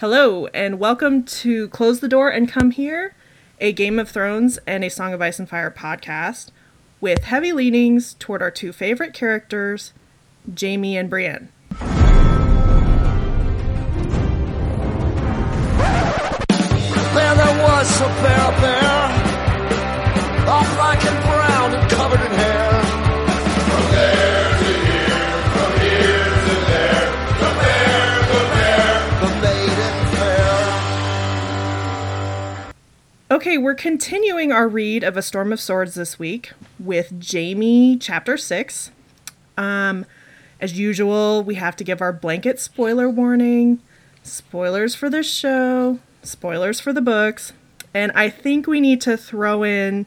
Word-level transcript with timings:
Hello, 0.00 0.46
and 0.54 0.78
welcome 0.78 1.24
to 1.24 1.68
Close 1.68 2.00
the 2.00 2.08
Door 2.08 2.30
and 2.30 2.50
Come 2.50 2.70
Here, 2.70 3.14
a 3.60 3.70
Game 3.70 3.98
of 3.98 4.08
Thrones 4.08 4.58
and 4.66 4.82
a 4.82 4.88
Song 4.88 5.12
of 5.12 5.20
Ice 5.20 5.38
and 5.38 5.46
Fire 5.46 5.70
podcast 5.70 6.48
with 7.02 7.24
heavy 7.24 7.52
leanings 7.52 8.14
toward 8.14 8.40
our 8.40 8.50
two 8.50 8.72
favorite 8.72 9.12
characters, 9.12 9.92
Jamie 10.54 10.96
and 10.96 11.10
Brienne. 11.10 11.50
There, 17.12 17.34
there 17.34 17.62
was 17.62 18.00
a 18.00 18.08
bear 18.22 18.50
there, 18.62 19.04
all 20.48 20.64
black 20.76 21.04
and 21.04 21.39
Okay, 33.32 33.56
we're 33.56 33.76
continuing 33.76 34.50
our 34.50 34.66
read 34.66 35.04
of 35.04 35.16
A 35.16 35.22
Storm 35.22 35.52
of 35.52 35.60
Swords 35.60 35.94
this 35.94 36.18
week 36.18 36.50
with 36.80 37.20
Jamie, 37.20 37.96
chapter 37.96 38.36
6. 38.36 38.90
Um, 39.56 40.04
as 40.60 40.76
usual, 40.76 41.44
we 41.44 41.54
have 41.54 41.76
to 41.76 41.84
give 41.84 42.00
our 42.00 42.12
blanket 42.12 42.58
spoiler 42.58 43.08
warning. 43.08 43.78
Spoilers 44.24 44.96
for 44.96 45.08
this 45.08 45.32
show, 45.32 46.00
spoilers 46.24 46.80
for 46.80 46.92
the 46.92 47.00
books, 47.00 47.52
and 47.94 48.10
I 48.16 48.30
think 48.30 48.66
we 48.66 48.80
need 48.80 49.00
to 49.02 49.16
throw 49.16 49.62
in 49.62 50.06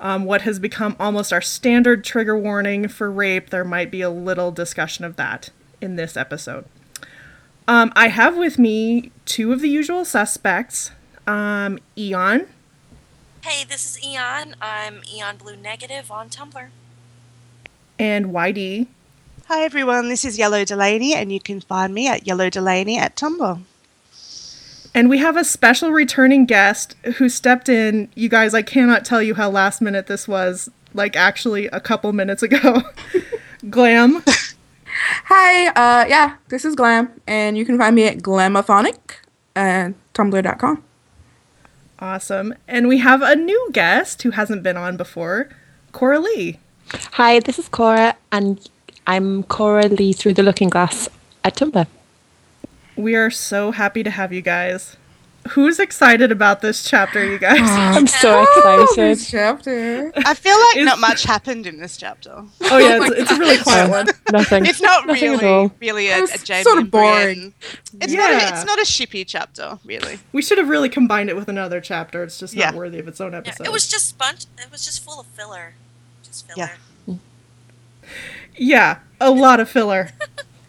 um, 0.00 0.24
what 0.24 0.42
has 0.42 0.58
become 0.58 0.96
almost 0.98 1.32
our 1.32 1.40
standard 1.40 2.02
trigger 2.02 2.36
warning 2.36 2.88
for 2.88 3.12
rape. 3.12 3.50
There 3.50 3.64
might 3.64 3.92
be 3.92 4.00
a 4.00 4.10
little 4.10 4.50
discussion 4.50 5.04
of 5.04 5.14
that 5.14 5.50
in 5.80 5.94
this 5.94 6.16
episode. 6.16 6.64
Um, 7.68 7.92
I 7.94 8.08
have 8.08 8.36
with 8.36 8.58
me 8.58 9.12
two 9.24 9.52
of 9.52 9.60
the 9.60 9.68
usual 9.68 10.04
suspects 10.04 10.90
um, 11.30 11.78
Eon. 11.96 12.46
Hey, 13.42 13.64
this 13.64 13.84
is 13.96 14.04
Eon. 14.04 14.56
I'm 14.60 15.00
Eon 15.14 15.36
Blue 15.36 15.56
Negative 15.56 16.10
on 16.10 16.28
Tumblr. 16.28 16.68
and 17.98 18.26
YD. 18.32 18.86
Hi 19.46 19.64
everyone, 19.64 20.08
this 20.08 20.24
is 20.24 20.38
Yellow 20.38 20.64
Delaney, 20.64 21.14
and 21.14 21.32
you 21.32 21.40
can 21.40 21.60
find 21.60 21.92
me 21.92 22.06
at 22.08 22.26
Yellow 22.26 22.50
Delaney 22.50 22.98
at 22.98 23.16
Tumblr. 23.16 23.60
And 24.94 25.08
we 25.08 25.18
have 25.18 25.36
a 25.36 25.44
special 25.44 25.90
returning 25.90 26.46
guest 26.46 26.96
who 27.16 27.28
stepped 27.28 27.68
in. 27.68 28.08
You 28.14 28.28
guys, 28.28 28.54
I 28.54 28.62
cannot 28.62 29.04
tell 29.04 29.22
you 29.22 29.34
how 29.34 29.48
last 29.50 29.80
minute 29.80 30.06
this 30.08 30.26
was. 30.26 30.68
Like, 30.94 31.14
actually, 31.14 31.66
a 31.66 31.78
couple 31.80 32.12
minutes 32.12 32.42
ago. 32.42 32.82
Glam. 33.70 34.22
Hi, 35.26 35.68
uh, 35.68 36.06
yeah, 36.08 36.36
this 36.48 36.64
is 36.64 36.74
Glam, 36.74 37.08
and 37.26 37.56
you 37.56 37.64
can 37.64 37.78
find 37.78 37.94
me 37.94 38.06
at 38.06 38.18
Glamaphonic 38.18 38.98
and 39.54 39.94
tumblr.com. 40.14 40.82
Awesome. 42.00 42.54
And 42.66 42.88
we 42.88 42.98
have 42.98 43.20
a 43.20 43.36
new 43.36 43.68
guest 43.72 44.22
who 44.22 44.30
hasn't 44.30 44.62
been 44.62 44.76
on 44.76 44.96
before, 44.96 45.50
Cora 45.92 46.18
Lee. 46.18 46.58
Hi, 47.12 47.40
this 47.40 47.58
is 47.58 47.68
Cora, 47.68 48.16
and 48.32 48.58
I'm 49.06 49.42
Cora 49.44 49.88
Lee 49.88 50.14
through 50.14 50.34
the 50.34 50.42
Looking 50.42 50.70
Glass 50.70 51.08
at 51.44 51.56
Tumblr. 51.56 51.86
We 52.96 53.14
are 53.14 53.30
so 53.30 53.70
happy 53.70 54.02
to 54.02 54.10
have 54.10 54.32
you 54.32 54.40
guys. 54.40 54.96
Who's 55.50 55.80
excited 55.80 56.30
about 56.30 56.60
this 56.60 56.84
chapter, 56.88 57.24
you 57.24 57.38
guys? 57.38 57.58
I'm 57.62 58.06
so 58.06 58.42
excited. 58.42 59.18
chapter. 59.26 60.12
I 60.16 60.34
feel 60.34 60.56
like 60.58 60.76
Is- 60.76 60.86
not 60.86 60.98
much 61.00 61.24
happened 61.24 61.66
in 61.66 61.78
this 61.80 61.96
chapter. 61.96 62.44
oh, 62.62 62.78
yeah, 62.78 62.98
it's, 63.02 63.10
it's 63.16 63.30
a 63.32 63.36
really 63.38 63.58
quiet 63.62 63.90
one. 63.90 64.06
Nothing. 64.30 64.66
It's 64.66 64.80
not 64.80 65.06
Nothing 65.06 65.32
really, 65.38 65.70
really 65.80 66.08
a, 66.08 66.18
a 66.20 66.22
It's 66.22 66.62
sort 66.62 66.78
of 66.78 66.90
boring. 66.90 67.52
It's 68.00 68.12
not. 68.12 68.30
A, 68.30 68.34
Yeah. 68.34 68.48
it's 68.50 68.64
not 68.64 68.78
a 68.78 68.84
shippy 68.84 69.24
chapter, 69.26 69.78
really. 69.84 70.20
We 70.32 70.40
should 70.42 70.58
have 70.58 70.68
really 70.68 70.88
combined 70.88 71.30
it 71.30 71.36
with 71.36 71.48
another 71.48 71.80
chapter. 71.80 72.22
It's 72.22 72.38
just 72.38 72.54
not 72.54 72.72
Yeah. 72.72 72.74
worthy 72.78 72.98
of 73.00 73.08
its 73.08 73.20
own 73.20 73.34
episode. 73.34 73.46
Yeah, 73.48 73.50
episode. 73.54 73.66
it 73.66 73.72
was 73.72 73.88
just 73.88 74.18
bunch. 74.18 74.44
It 74.58 74.70
was 74.70 74.84
just 74.84 75.02
full 75.02 75.18
of 75.20 75.26
filler. 75.26 75.74
Just 76.22 76.46
filler. 76.46 76.70
Yeah. 77.06 77.14
Yeah, 78.56 78.98
a 79.20 79.30
lot 79.30 79.58
of 79.58 79.68
filler. 79.68 80.10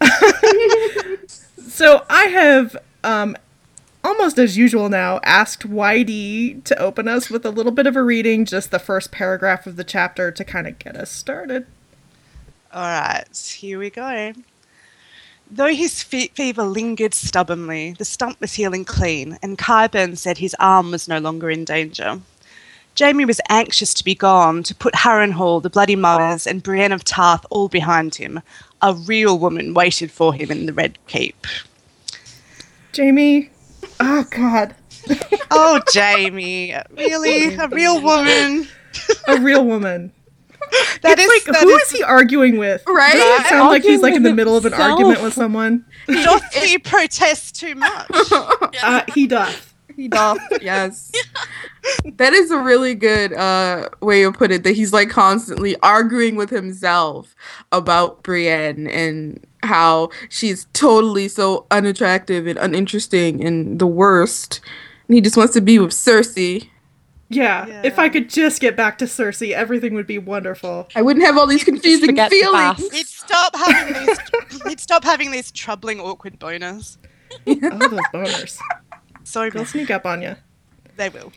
so 1.68 2.04
I 2.08 2.24
have, 2.24 2.76
um, 3.04 3.36
almost 4.04 4.38
as 4.38 4.56
usual 4.56 4.88
now, 4.88 5.20
asked 5.22 5.64
YD 5.64 6.64
to 6.64 6.78
open 6.78 7.08
us 7.08 7.30
with 7.30 7.44
a 7.46 7.50
little 7.50 7.72
bit 7.72 7.86
of 7.86 7.96
a 7.96 8.02
reading, 8.02 8.44
just 8.44 8.70
the 8.70 8.78
first 8.78 9.12
paragraph 9.12 9.66
of 9.66 9.76
the 9.76 9.84
chapter 9.84 10.30
to 10.30 10.44
kind 10.44 10.66
of 10.66 10.78
get 10.78 10.96
us 10.96 11.10
started. 11.10 11.66
All 12.72 12.82
right, 12.82 13.56
here 13.58 13.78
we 13.78 13.90
go. 13.90 14.32
Though 15.50 15.74
his 15.74 16.02
fe- 16.02 16.30
fever 16.34 16.62
lingered 16.62 17.12
stubbornly, 17.12 17.94
the 17.98 18.06
stump 18.06 18.40
was 18.40 18.54
healing 18.54 18.86
clean, 18.86 19.38
and 19.42 19.58
Qyburn 19.58 20.16
said 20.16 20.38
his 20.38 20.56
arm 20.58 20.90
was 20.90 21.08
no 21.08 21.18
longer 21.18 21.50
in 21.50 21.64
danger. 21.64 22.20
Jamie 22.94 23.24
was 23.24 23.40
anxious 23.48 23.94
to 23.94 24.04
be 24.04 24.14
gone, 24.14 24.62
to 24.62 24.74
put 24.74 24.94
Harrenhal, 24.94 25.62
the 25.62 25.70
Bloody 25.70 25.96
Mummers, 25.96 26.46
and 26.46 26.62
Brienne 26.62 26.92
of 26.92 27.04
Tarth 27.04 27.44
all 27.50 27.68
behind 27.68 28.14
him. 28.14 28.40
A 28.80 28.94
real 28.94 29.38
woman 29.38 29.74
waited 29.74 30.10
for 30.10 30.34
him 30.34 30.50
in 30.50 30.66
the 30.66 30.72
Red 30.72 30.98
Keep. 31.06 31.46
Jamie, 32.92 33.50
oh 34.04 34.24
god, 34.30 34.74
Oh, 35.50 35.80
Jamie, 35.92 36.74
really? 36.96 37.54
A 37.56 37.68
real 37.68 38.00
woman? 38.02 38.68
a 39.26 39.40
real 39.40 39.64
woman. 39.64 40.12
That 41.02 41.18
it's 41.18 41.22
is 41.22 41.28
like, 41.46 41.54
that 41.56 41.62
who 41.64 41.70
is- 41.76 41.82
is 41.82 41.90
he 41.90 42.02
arguing 42.02 42.56
with? 42.56 42.82
Right? 42.86 43.12
Does 43.12 43.40
it 43.40 43.46
sound 43.48 43.68
like 43.68 43.82
he's 43.82 44.00
like 44.00 44.14
in 44.14 44.22
the 44.22 44.30
Arguing 44.30 44.36
with 44.36 44.36
middle 44.36 44.56
of 44.56 44.64
an 44.64 44.72
himself. 44.72 44.90
argument 44.92 45.22
with 45.22 45.34
someone? 45.34 45.84
Doth 46.08 46.54
he 46.54 46.78
protest 46.78 47.56
too 47.58 47.74
much? 47.74 48.06
Uh, 48.82 49.02
he 49.14 49.26
doth. 49.26 49.74
He 49.94 50.08
doth, 50.08 50.38
yes. 50.62 51.12
That 52.16 52.32
is 52.32 52.50
a 52.50 52.58
really 52.58 52.94
good 52.94 53.34
uh, 53.34 53.90
way 54.00 54.22
of 54.22 54.32
put 54.34 54.50
it. 54.50 54.64
That 54.64 54.74
he's 54.74 54.92
like 54.94 55.10
constantly 55.10 55.76
arguing 55.82 56.36
with 56.36 56.48
himself 56.48 57.34
about 57.70 58.22
Brienne 58.22 58.86
and 58.86 59.44
how 59.62 60.10
she's 60.28 60.66
totally 60.72 61.28
so 61.28 61.66
unattractive 61.70 62.46
and 62.46 62.58
uninteresting 62.58 63.44
and 63.44 63.78
the 63.78 63.86
worst. 63.86 64.60
And 65.08 65.14
he 65.14 65.20
just 65.20 65.36
wants 65.36 65.52
to 65.54 65.60
be 65.60 65.78
with 65.78 65.90
Cersei. 65.92 66.68
Yeah, 67.28 67.80
if 67.82 67.98
I 67.98 68.10
could 68.10 68.28
just 68.28 68.60
get 68.60 68.76
back 68.76 68.98
to 68.98 69.06
Cersei, 69.06 69.52
everything 69.52 69.94
would 69.94 70.06
be 70.06 70.18
wonderful. 70.18 70.88
I 70.94 71.00
wouldn't 71.00 71.24
have 71.24 71.38
all 71.38 71.46
these 71.46 71.64
confusing 71.64 72.10
forget 72.10 72.30
the 72.30 72.36
feelings. 72.40 72.82
bath. 72.82 72.92
He'd 72.92 73.06
stop 73.06 73.56
having 73.56 74.06
these. 74.06 74.62
he'd 74.66 74.80
stop 74.80 75.02
having 75.02 75.30
these 75.30 75.50
troubling, 75.50 75.98
awkward 75.98 76.38
boners. 76.38 76.98
Oh, 77.46 77.54
those 77.88 78.00
boners. 78.12 78.58
So 79.24 79.48
They'll 79.48 79.64
sneak 79.64 79.90
up 79.90 80.04
on 80.04 80.20
you. 80.20 80.36
they 80.96 81.08
will. 81.08 81.32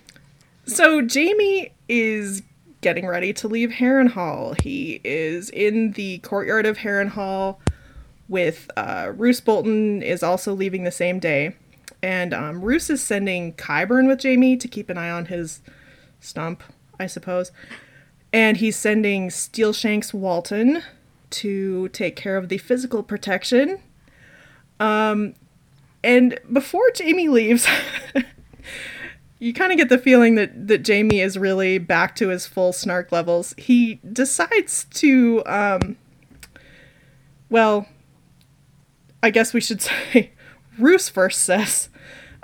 So 0.65 1.01
Jamie 1.01 1.71
is 1.87 2.41
getting 2.81 3.07
ready 3.07 3.31
to 3.33 3.47
leave 3.47 3.69
Harrenhal. 3.69 4.59
He 4.61 4.99
is 5.05 5.49
in 5.51 5.91
the 5.93 6.17
courtyard 6.19 6.65
of 6.65 6.77
Harrenhal 6.77 7.57
with 8.27 8.69
uh, 8.75 9.11
Roose 9.15 9.41
Bolton 9.41 10.01
is 10.01 10.23
also 10.23 10.53
leaving 10.53 10.83
the 10.83 10.91
same 10.91 11.19
day. 11.19 11.55
And 12.01 12.33
um, 12.33 12.61
Roose 12.61 12.89
is 12.89 13.01
sending 13.01 13.53
Qyburn 13.53 14.07
with 14.07 14.19
Jamie 14.19 14.57
to 14.57 14.67
keep 14.67 14.89
an 14.89 14.97
eye 14.97 15.09
on 15.09 15.25
his 15.25 15.61
stump, 16.19 16.63
I 16.99 17.07
suppose. 17.07 17.51
And 18.33 18.57
he's 18.57 18.75
sending 18.75 19.29
Steelshanks 19.29 20.13
Walton 20.13 20.83
to 21.31 21.89
take 21.89 22.15
care 22.15 22.37
of 22.37 22.49
the 22.49 22.57
physical 22.57 23.03
protection. 23.03 23.79
Um, 24.79 25.35
and 26.03 26.39
before 26.51 26.91
Jamie 26.91 27.29
leaves, 27.29 27.67
you 29.39 29.53
kind 29.53 29.71
of 29.71 29.77
get 29.77 29.89
the 29.89 29.97
feeling 29.97 30.35
that 30.35 30.67
that 30.67 30.79
Jamie 30.79 31.21
is 31.21 31.37
really 31.37 31.77
back 31.77 32.15
to 32.17 32.29
his 32.29 32.45
full 32.45 32.73
snark 32.73 33.11
levels. 33.11 33.53
He 33.57 33.95
decides 34.11 34.85
to 34.95 35.43
um 35.45 35.97
well 37.49 37.87
I 39.25 39.29
guess 39.31 39.53
we 39.53 39.61
should 39.61 39.81
say 39.89 40.31
Roose 40.77 41.09
first 41.09 41.43
says 41.43 41.89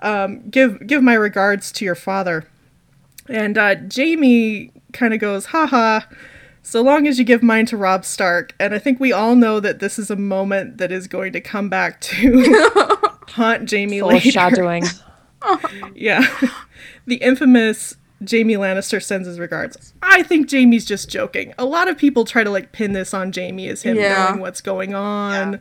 um 0.01 0.49
give 0.49 0.87
give 0.87 1.03
my 1.03 1.13
regards 1.13 1.71
to 1.73 1.85
your 1.85 1.95
father. 1.95 2.47
And 3.29 3.57
uh 3.57 3.75
Jamie 3.75 4.71
kind 4.93 5.13
of 5.13 5.19
goes 5.19 5.47
haha 5.47 6.01
so 6.63 6.81
long 6.81 7.07
as 7.07 7.17
you 7.17 7.25
give 7.25 7.41
mine 7.43 7.65
to 7.67 7.77
Robb 7.77 8.03
Stark. 8.05 8.53
And 8.59 8.73
I 8.73 8.79
think 8.79 8.99
we 8.99 9.11
all 9.11 9.35
know 9.35 9.59
that 9.59 9.79
this 9.79 9.97
is 9.97 10.09
a 10.11 10.15
moment 10.15 10.77
that 10.79 10.91
is 10.91 11.07
going 11.07 11.33
to 11.33 11.41
come 11.41 11.69
back 11.69 12.01
to 12.01 12.43
haunt 13.29 13.65
Jamie 13.69 14.01
later. 14.01 14.21
Foreshadowing. 14.21 14.83
Yeah. 15.95 16.21
the 17.07 17.15
infamous 17.15 17.95
Jamie 18.23 18.53
Lannister 18.53 19.01
sends 19.01 19.27
his 19.27 19.39
regards. 19.39 19.93
I 20.03 20.21
think 20.21 20.47
Jamie's 20.47 20.85
just 20.85 21.09
joking. 21.09 21.55
A 21.57 21.65
lot 21.65 21.87
of 21.87 21.97
people 21.97 22.25
try 22.25 22.43
to 22.43 22.51
like 22.51 22.71
pin 22.71 22.93
this 22.93 23.11
on 23.13 23.31
Jamie 23.31 23.67
as 23.67 23.81
him 23.81 23.97
Yeah. 23.97 24.25
knowing 24.27 24.39
what's 24.41 24.61
going 24.61 24.93
on 24.93 25.53
Yeah. 25.53 25.59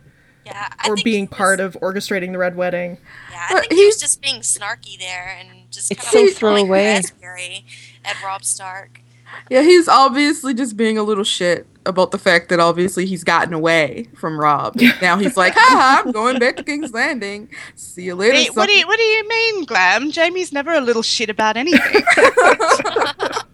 I 0.49 0.89
or 0.89 0.95
being 0.95 1.25
he 1.25 1.29
was- 1.29 1.37
part 1.37 1.59
of 1.59 1.73
orchestrating 1.81 2.31
the 2.31 2.37
red 2.37 2.55
wedding. 2.55 2.97
Yeah, 3.31 3.47
I 3.49 3.53
But 3.53 3.59
think 3.61 3.73
he 3.73 3.85
was 3.85 3.95
he's- 3.95 4.01
just 4.01 4.21
being 4.21 4.41
snarky 4.41 4.97
there 4.99 5.37
and 5.39 5.71
just 5.71 5.89
kind 5.89 6.01
so 6.01 6.19
of 6.19 6.25
like 6.25 6.33
throwing 6.35 6.65
throwaway. 6.65 6.85
raspberry 6.85 7.65
at 8.05 8.21
Robb 8.23 8.43
Stark. 8.43 9.01
Yeah, 9.49 9.61
he's 9.61 9.87
obviously 9.87 10.53
just 10.53 10.75
being 10.75 10.97
a 10.97 11.03
little 11.03 11.23
shit 11.23 11.65
about 11.85 12.11
the 12.11 12.17
fact 12.17 12.49
that 12.49 12.59
obviously 12.59 13.05
he's 13.05 13.23
gotten 13.23 13.53
away 13.53 14.09
from 14.15 14.37
Robb. 14.39 14.75
now 15.01 15.17
he's 15.17 15.37
like, 15.37 15.53
ha, 15.55 16.01
I'm 16.05 16.11
going 16.11 16.37
back 16.37 16.57
to 16.57 16.63
King's 16.63 16.91
Landing. 16.91 17.47
See 17.75 18.03
you 18.03 18.15
later. 18.15 18.33
Wait, 18.33 18.55
what 18.55 18.67
do 18.67 18.73
you 18.73 18.85
What 18.85 18.97
do 18.97 19.03
you 19.03 19.27
mean, 19.27 19.63
Glam? 19.65 20.11
Jamie's 20.11 20.51
never 20.51 20.73
a 20.73 20.81
little 20.81 21.01
shit 21.01 21.29
about 21.29 21.55
anything. 21.55 22.03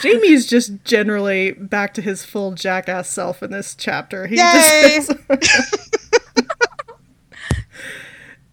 Jamie's 0.00 0.46
just 0.46 0.84
generally 0.84 1.52
back 1.52 1.94
to 1.94 2.02
his 2.02 2.24
full 2.24 2.52
jackass 2.52 3.08
self 3.08 3.42
in 3.42 3.50
this 3.50 3.74
chapter. 3.74 4.26
He 4.26 4.36
Yay! 4.36 5.00
just 5.00 5.12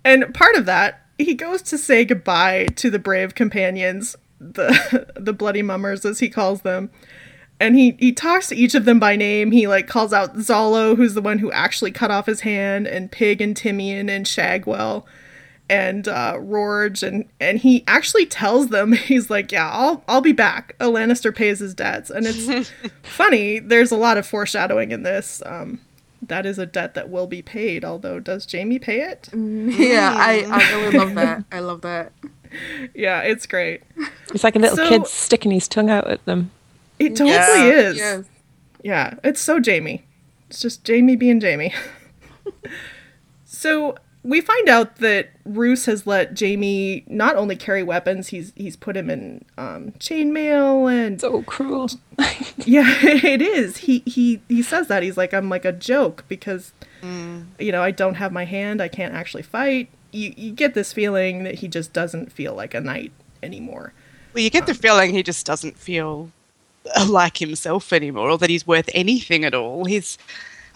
And 0.08 0.34
part 0.34 0.56
of 0.56 0.66
that, 0.68 1.06
he 1.18 1.34
goes 1.34 1.62
to 1.64 1.78
say 1.78 2.06
goodbye 2.06 2.68
to 2.78 2.90
the 2.90 2.98
brave 2.98 3.36
companions, 3.36 4.16
the 4.40 5.12
the 5.18 5.34
bloody 5.34 5.62
mummers 5.62 6.06
as 6.06 6.20
he 6.20 6.30
calls 6.30 6.62
them. 6.62 6.90
And 7.60 7.76
he, 7.76 7.98
he 8.00 8.14
talks 8.14 8.48
to 8.48 8.56
each 8.56 8.74
of 8.74 8.86
them 8.86 9.00
by 9.00 9.16
name. 9.18 9.52
He 9.52 9.68
like 9.68 9.88
calls 9.88 10.14
out 10.14 10.38
Zollo, 10.38 10.96
who's 10.96 11.14
the 11.14 11.22
one 11.22 11.40
who 11.40 11.52
actually 11.52 11.92
cut 11.92 12.12
off 12.12 12.28
his 12.28 12.42
hand, 12.42 12.88
and 12.88 13.12
Pig 13.12 13.42
and 13.42 13.58
Timeon 13.58 14.10
and 14.10 14.26
Shagwell 14.26 15.06
and 15.70 16.08
uh, 16.08 16.36
Rorge, 16.40 17.04
and 17.04 17.26
and 17.40 17.60
he 17.60 17.84
actually 17.88 18.26
tells 18.26 18.70
them 18.70 18.92
he's 18.94 19.30
like, 19.30 19.52
yeah, 19.52 19.70
I'll 19.72 20.04
I'll 20.08 20.22
be 20.22 20.32
back. 20.34 20.76
A 20.80 20.86
Lannister 20.86 21.36
pays 21.36 21.60
his 21.60 21.74
debts, 21.74 22.10
and 22.10 22.26
it's 22.26 22.72
funny. 23.04 23.60
There's 23.60 23.92
a 23.92 23.98
lot 23.98 24.18
of 24.18 24.26
foreshadowing 24.26 24.92
in 24.92 25.04
this. 25.04 25.42
Um, 25.46 25.82
that 26.22 26.46
is 26.46 26.58
a 26.58 26.66
debt 26.66 26.96
that 26.96 27.10
will 27.10 27.28
be 27.28 27.42
paid. 27.42 27.86
Although, 27.86 28.20
does 28.20 28.46
Jamie 28.46 28.80
pay 28.80 29.02
it? 29.02 29.30
Yeah, 29.34 30.14
I, 30.18 30.46
I 30.50 30.76
really 30.82 30.98
love 30.98 31.16
that. 31.16 31.44
I 31.52 31.60
love 31.60 31.82
that. 31.82 32.12
Yeah, 32.96 33.22
it's 33.22 33.46
great. 33.46 33.84
It's 34.34 34.44
like 34.44 34.56
a 34.56 34.60
little 34.60 34.78
So- 34.78 34.90
kid 34.90 35.06
sticking 35.06 35.52
his 35.52 35.68
tongue 35.68 35.90
out 35.90 36.08
at 36.10 36.24
them. 36.26 36.50
It 36.98 37.10
totally 37.10 37.32
Yeah. 37.32 37.64
is. 37.66 37.98
Yes. 37.98 38.26
Yeah, 38.84 39.14
it's 39.24 39.42
so 39.42 39.60
Jamie. 39.60 40.06
It's 40.50 40.62
just 40.62 40.84
Jamie 40.84 41.16
being 41.16 41.40
Jamie. 41.40 41.74
so 43.46 43.96
we 44.28 44.42
find 44.42 44.68
out 44.68 44.98
that 44.98 45.30
Roose 45.46 45.86
has 45.86 46.06
let 46.06 46.34
Jamie 46.34 47.06
not 47.08 47.38
only 47.38 47.56
carry 47.56 47.82
weapons, 47.82 48.28
he's 48.28 48.52
he's 48.56 48.76
put 48.76 48.98
him 48.98 49.10
in 49.10 49.46
um, 49.58 49.92
chainmail 50.00 50.92
and 50.92 51.22
So 51.22 51.44
cruel. 51.44 51.90
yeah, 52.66 52.84
it 53.04 53.42
is. 53.42 53.78
He 53.78 54.04
he 54.06 54.42
he 54.50 54.62
says 54.62 54.88
that 54.88 55.02
he's 55.02 55.16
like 55.16 55.34
I'm 55.34 55.48
like 55.50 55.64
a 55.64 55.72
joke 55.72 56.26
because 56.28 56.74
you 57.02 57.72
know 57.72 57.82
I 57.82 57.92
don't 57.92 58.16
have 58.16 58.34
my 58.34 58.44
hand, 58.44 58.82
I 58.82 58.90
can't 58.90 59.14
actually 59.14 59.44
fight. 59.44 59.90
You 60.12 60.34
you 60.36 60.52
get 60.52 60.74
this 60.74 60.92
feeling 60.92 61.46
that 61.46 61.56
he 61.56 61.70
just 61.70 61.94
doesn't 61.94 62.32
feel 62.32 62.54
like 62.54 62.74
a 62.74 62.82
knight 62.82 63.14
anymore. 63.42 63.94
well, 64.34 64.44
you 64.44 64.50
get 64.50 64.68
the 64.68 64.74
feeling 64.74 65.14
he 65.14 65.24
just 65.24 65.46
doesn't 65.46 65.78
feel 65.78 66.32
uh, 66.96 67.06
like 67.08 67.38
himself 67.38 67.94
anymore, 67.94 68.30
or 68.32 68.38
that 68.40 68.50
he's 68.50 68.68
worth 68.68 68.90
anything 68.94 69.46
at 69.46 69.54
all. 69.54 69.86
He's, 69.86 70.18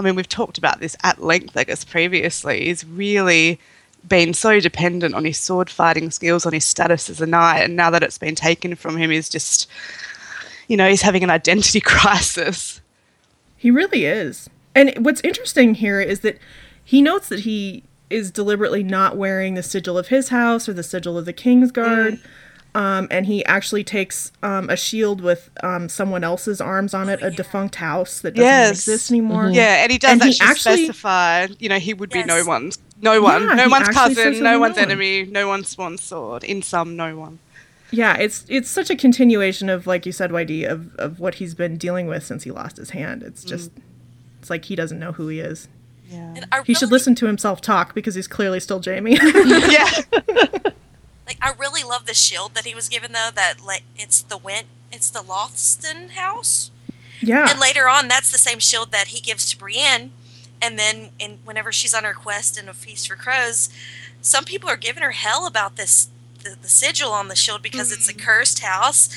I 0.01 0.03
mean, 0.03 0.15
we've 0.15 0.27
talked 0.27 0.57
about 0.57 0.80
this 0.80 0.98
at 1.03 1.21
length, 1.21 1.56
I 1.56 1.63
guess, 1.63 1.86
previously. 1.86 2.65
He's 2.65 2.83
really 2.83 3.59
been 4.07 4.33
so 4.33 4.59
dependent 4.59 5.13
on 5.13 5.25
his 5.25 5.38
sword 5.38 5.69
fighting 5.69 6.09
skills, 6.09 6.45
on 6.45 6.53
his 6.53 6.65
status 6.65 7.07
as 7.07 7.21
a 7.21 7.27
knight, 7.27 7.59
and 7.62 7.75
now 7.75 7.92
that 7.92 8.01
it's 8.01 8.18
been 8.18 8.33
taken 8.33 8.75
from 8.75 8.98
him, 8.98 9.12
he's 9.12 9.30
just, 9.30 9.69
you 10.68 10.75
know, 10.75 10.89
he's 10.89 11.03
having 11.03 11.24
an 11.24 11.30
identity 11.30 11.80
crisis. 11.86 12.81
He 13.57 13.69
really 13.69 14.06
is. 14.06 14.50
And 14.74 15.06
what's 15.06 15.21
interesting 15.21 15.75
here 15.75 16.01
is 16.01 16.21
that 16.21 16.39
he 16.83 17.01
notes 17.01 17.30
that 17.30 17.42
he 17.42 17.83
is 18.09 18.31
deliberately 18.31 18.83
not 18.83 19.18
wearing 19.18 19.54
the 19.54 19.63
sigil 19.63 19.97
of 20.00 20.07
his 20.07 20.30
house 20.30 20.68
or 20.68 20.74
the 20.74 20.83
sigil 20.83 21.15
of 21.15 21.25
the 21.25 21.33
King's 21.33 21.71
mm. 21.71 21.75
Guard. 21.75 22.19
Um, 22.73 23.09
and 23.12 23.25
he 23.25 23.44
actually 23.45 23.83
takes 23.83 24.31
um, 24.41 24.69
a 24.69 24.77
shield 24.77 25.19
with 25.19 25.50
um, 25.62 25.89
someone 25.89 26.23
else's 26.23 26.62
arms 26.62 26.94
on 26.94 27.09
it, 27.09 27.21
a 27.21 27.29
defunct 27.29 27.75
house 27.75 28.21
that 28.21 28.33
doesn't 28.35 28.45
Yes. 28.47 28.69
exist 28.71 29.12
anymore. 29.12 29.50
Yeah, 29.50 29.83
and 29.83 29.91
he 29.91 29.97
does 29.97 30.12
And 30.12 30.23
he 30.23 30.29
actually, 30.39 30.47
actually- 30.47 30.83
specify, 30.85 31.47
you 31.59 31.68
know, 31.68 31.79
he 31.79 31.94
would 31.94 32.09
be 32.12 32.23
no 32.23 32.38
Yes. 32.38 32.45
one's, 32.47 32.77
no 33.01 33.21
one, 33.21 33.44
Yeah, 33.44 33.56
no 33.56 33.68
one's 33.68 33.89
cousin, 33.89 34.41
no 34.41 34.57
one's 34.57 34.77
no 34.77 34.81
one. 34.83 34.89
enemy, 34.91 35.23
no 35.29 35.50
one's 35.50 35.68
swan 35.68 35.97
sword. 35.97 36.45
In 36.45 36.62
some, 36.62 36.95
no 36.95 37.18
one. 37.18 37.39
Yeah, 37.94 38.15
it's 38.15 38.45
it's 38.47 38.69
such 38.69 38.89
a 38.89 38.95
continuation 38.95 39.68
of, 39.68 39.85
like 39.85 40.06
you 40.06 40.13
said, 40.13 40.31
YD, 40.31 40.63
of, 40.63 40.95
of 40.95 41.19
what 41.19 41.35
he's 41.35 41.53
been 41.53 41.75
dealing 41.75 42.07
with 42.07 42.23
since 42.25 42.44
he 42.44 42.51
lost 42.51 42.77
his 42.77 42.91
hand. 42.91 43.21
It's 43.21 43.44
just, 43.44 43.69
it's 44.39 44.50
like 44.50 44.63
he 44.63 44.77
doesn't 44.77 44.97
know 44.97 45.12
who 45.12 45.27
he 45.27 45.41
is. 45.41 45.68
Yeah. 46.09 46.19
And 46.38 46.47
I 46.53 46.62
He 46.63 46.73
should 46.73 46.89
listen 46.89 47.15
to 47.15 47.25
himself 47.25 47.59
talk 47.59 47.94
because 47.94 48.15
he's 48.15 48.29
clearly 48.29 48.62
still 48.62 48.79
Jamie. 48.79 49.18
yeah. 49.33 49.89
Like 51.31 51.38
I 51.42 51.57
really 51.57 51.83
love 51.83 52.07
the 52.07 52.13
shield 52.13 52.56
that 52.56 52.66
he 52.66 52.75
was 52.75 52.89
given 52.89 53.13
though. 53.13 53.30
That 53.33 53.63
like 53.66 53.83
it's 53.95 54.22
the 54.22 54.38
Went, 54.38 54.68
it's 54.92 55.10
the 55.10 55.19
Lothston 55.19 56.12
house. 56.12 56.72
yeah. 57.22 57.50
And 57.50 57.60
later 57.60 57.88
on, 57.88 58.10
that's 58.10 58.31
the 58.31 58.38
same 58.38 58.60
shield 58.60 58.92
that 58.92 59.07
he 59.07 59.22
gives 59.22 59.50
to 59.50 59.57
Brienne. 59.57 60.12
And 60.62 60.78
then, 60.78 61.12
in 61.19 61.39
whenever 61.45 61.72
she's 61.72 61.94
on 61.94 62.04
her 62.04 62.13
quest 62.13 62.60
in 62.62 62.68
a 62.68 62.74
feast 62.74 63.07
for 63.07 63.16
crows, 63.16 63.69
some 64.22 64.44
people 64.44 64.69
are 64.69 64.75
giving 64.75 65.04
her 65.04 65.12
hell 65.12 65.48
about 65.48 65.78
this 65.78 66.10
the, 66.44 66.57
the 66.62 66.68
sigil 66.68 67.12
on 67.12 67.30
the 67.30 67.36
shield 67.36 67.62
because 67.62 67.94
it's 67.94 68.10
a 68.10 68.13
mm. 68.13 68.19
cursed 68.19 68.60
house. 68.60 69.10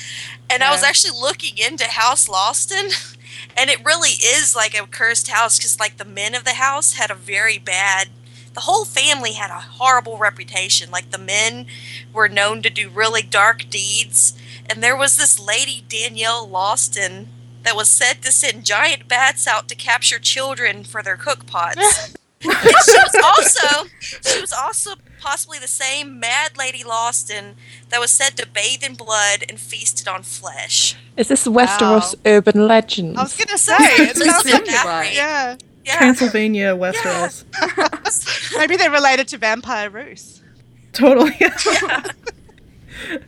And 0.49 0.63
I 0.63 0.71
was 0.71 0.83
actually 0.83 1.19
looking 1.19 1.57
into 1.57 1.85
House 1.85 2.29
Lothston, 2.29 3.17
and 3.57 3.69
it 3.69 3.83
really 3.83 4.11
is 4.11 4.55
like 4.55 4.73
a 4.73 4.87
cursed 4.87 5.27
house 5.27 5.57
because 5.57 5.81
like 5.81 5.97
the 5.97 6.05
men 6.05 6.33
of 6.33 6.45
the 6.45 6.53
house 6.53 6.93
had 6.93 7.11
a 7.11 7.15
very 7.15 7.57
bad. 7.57 8.07
The 8.55 8.61
whole 8.61 8.85
family 8.85 9.33
had 9.33 9.51
a 9.51 9.59
horrible 9.59 10.17
reputation. 10.17 10.89
Like 10.89 11.11
the 11.11 11.17
men 11.17 11.67
were 12.13 12.29
known 12.29 12.61
to 12.63 12.69
do 12.69 12.89
really 12.89 13.21
dark 13.21 13.69
deeds, 13.69 14.33
and 14.69 14.81
there 14.81 14.95
was 14.95 15.17
this 15.17 15.39
lady 15.39 15.83
Danelle 15.87 16.49
Lothston 16.49 17.27
that 17.63 17.75
was 17.75 17.89
said 17.89 18.21
to 18.21 18.31
send 18.31 18.63
giant 18.63 19.07
bats 19.07 19.47
out 19.47 19.67
to 19.67 19.75
capture 19.75 20.19
children 20.19 20.83
for 20.83 21.03
their 21.03 21.17
cook 21.17 21.45
pots. 21.45 22.15
and 22.41 22.53
she 22.53 22.97
was 22.97 23.15
also 23.23 23.87
she 23.99 24.39
was 24.39 24.53
also 24.53 24.91
possibly 25.19 25.57
the 25.59 25.67
same 25.67 26.19
mad 26.19 26.57
lady 26.57 26.83
Lothston 26.83 27.55
that 27.89 27.99
was 27.99 28.11
said 28.11 28.37
to 28.37 28.47
bathe 28.47 28.83
in 28.83 28.93
blood 28.93 29.43
and 29.49 29.59
feasted 29.59 30.07
on 30.07 30.23
flesh. 30.23 30.95
Is 31.17 31.27
this 31.27 31.47
Westeros 31.47 32.15
urban 32.25 32.67
legend? 32.67 33.17
I 33.17 33.23
was 33.23 33.35
gonna 33.35 33.57
say, 33.57 33.73
it 33.75 34.15
sounds 34.17 34.45
like 34.45 34.53
like 34.53 34.65
that, 34.65 34.85
right. 34.85 34.99
right? 35.07 35.13
yeah. 35.13 35.57
Yeah. 35.85 35.97
Transylvania, 35.97 36.75
Westeros. 36.75 37.45
Maybe 38.57 38.77
they're 38.77 38.91
related 38.91 39.27
to 39.29 39.37
Vampire 39.37 39.89
Roose. 39.89 40.41
Totally. 40.93 41.37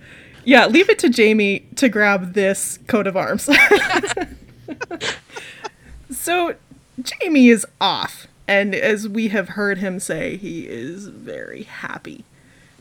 yeah, 0.45 0.65
leave 0.67 0.89
it 0.89 0.99
to 0.99 1.09
Jamie 1.09 1.67
to 1.75 1.89
grab 1.89 2.33
this 2.33 2.79
coat 2.87 3.07
of 3.07 3.17
arms. 3.17 3.49
so, 6.09 6.55
Jamie 7.01 7.49
is 7.49 7.65
off, 7.79 8.27
and 8.47 8.73
as 8.73 9.07
we 9.07 9.27
have 9.29 9.49
heard 9.49 9.77
him 9.77 9.99
say, 9.99 10.37
he 10.37 10.67
is 10.67 11.07
very 11.07 11.63
happy 11.63 12.23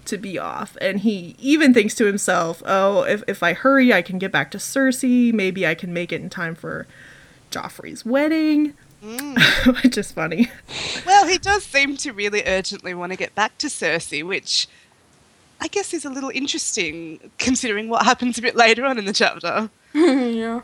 to 0.07 0.17
be 0.17 0.39
off. 0.39 0.77
And 0.81 1.01
he 1.01 1.37
even 1.39 1.75
thinks 1.75 1.95
to 1.97 2.07
himself, 2.07 2.63
oh, 2.65 3.03
if, 3.03 3.23
if 3.27 3.43
I 3.43 3.53
hurry, 3.53 3.93
I 3.93 4.03
can 4.03 4.19
get 4.19 4.33
back 4.33 4.51
to 4.53 4.59
Cersei. 4.59 5.33
Maybe 5.33 5.67
I 5.67 5.75
can 5.75 5.93
make 5.93 6.13
it 6.13 6.21
in 6.21 6.31
time 6.31 6.55
for 6.55 6.87
Joffrey's 7.51 8.05
wedding. 8.05 8.75
Which 9.83 9.99
is 9.99 10.13
funny. 10.13 10.51
Well, 11.05 11.27
he 11.27 11.39
does 11.39 11.65
seem 11.65 11.97
to 11.99 12.13
really 12.13 12.43
urgently 12.47 12.95
want 12.95 13.13
to 13.13 13.17
get 13.17 13.35
back 13.35 13.59
to 13.59 13.69
Cersei, 13.69 14.27
which 14.27 14.69
I 15.61 15.69
guess 15.69 15.95
is 15.95 16.05
a 16.05 16.11
little 16.11 16.31
interesting 16.31 17.31
considering 17.39 17.89
what 17.89 18.05
happens 18.05 18.39
a 18.39 18.43
bit 18.43 18.57
later 18.57 18.85
on 18.85 18.99
in 18.99 19.05
the 19.05 19.13
chapter. 19.13 19.71
yeah. 19.95 20.63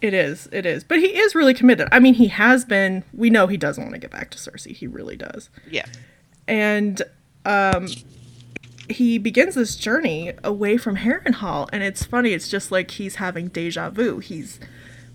It 0.00 0.14
is. 0.14 0.48
It 0.50 0.66
is. 0.66 0.82
But 0.82 0.98
he 0.98 1.16
is 1.16 1.34
really 1.34 1.54
committed. 1.54 1.88
I 1.92 2.00
mean, 2.00 2.14
he 2.14 2.26
has 2.28 2.64
been. 2.64 3.04
We 3.14 3.30
know 3.30 3.46
he 3.46 3.56
doesn't 3.56 3.82
want 3.82 3.94
to 3.94 4.00
get 4.00 4.10
back 4.10 4.30
to 4.30 4.38
Cersei. 4.38 4.74
He 4.74 4.86
really 4.86 5.16
does. 5.16 5.48
Yeah. 5.70 5.86
And 6.48 7.02
um, 7.44 7.86
he 8.90 9.18
begins 9.18 9.54
this 9.54 9.76
journey 9.76 10.32
away 10.42 10.76
from 10.76 10.96
Harrenhal. 10.96 11.68
And 11.72 11.84
it's 11.84 12.02
funny. 12.04 12.32
It's 12.32 12.48
just 12.48 12.72
like 12.72 12.92
he's 12.92 13.16
having 13.16 13.48
deja 13.48 13.90
vu. 13.90 14.18
He's 14.18 14.58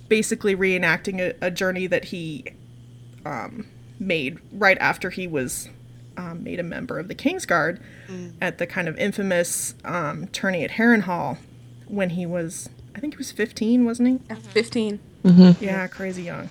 basically 0.09 0.55
reenacting 0.55 1.19
a, 1.19 1.35
a 1.41 1.51
journey 1.51 1.87
that 1.87 2.05
he 2.05 2.45
um, 3.25 3.67
made 3.99 4.39
right 4.51 4.77
after 4.79 5.09
he 5.09 5.27
was 5.27 5.69
um, 6.17 6.43
made 6.43 6.59
a 6.59 6.63
member 6.63 6.97
of 6.99 7.07
the 7.07 7.15
Kingsguard 7.15 7.79
at 8.41 8.57
the 8.57 8.65
kind 8.65 8.87
of 8.87 8.97
infamous 8.97 9.75
um, 9.85 10.27
tourney 10.27 10.63
at 10.63 10.71
Harrenhal 10.71 11.37
when 11.87 12.11
he 12.11 12.25
was, 12.25 12.69
I 12.95 12.99
think 12.99 13.13
he 13.13 13.17
was 13.17 13.31
15, 13.31 13.85
wasn't 13.85 14.09
he? 14.27 14.33
15. 14.53 14.99
Yeah, 15.59 15.87
crazy 15.87 16.23
young. 16.23 16.49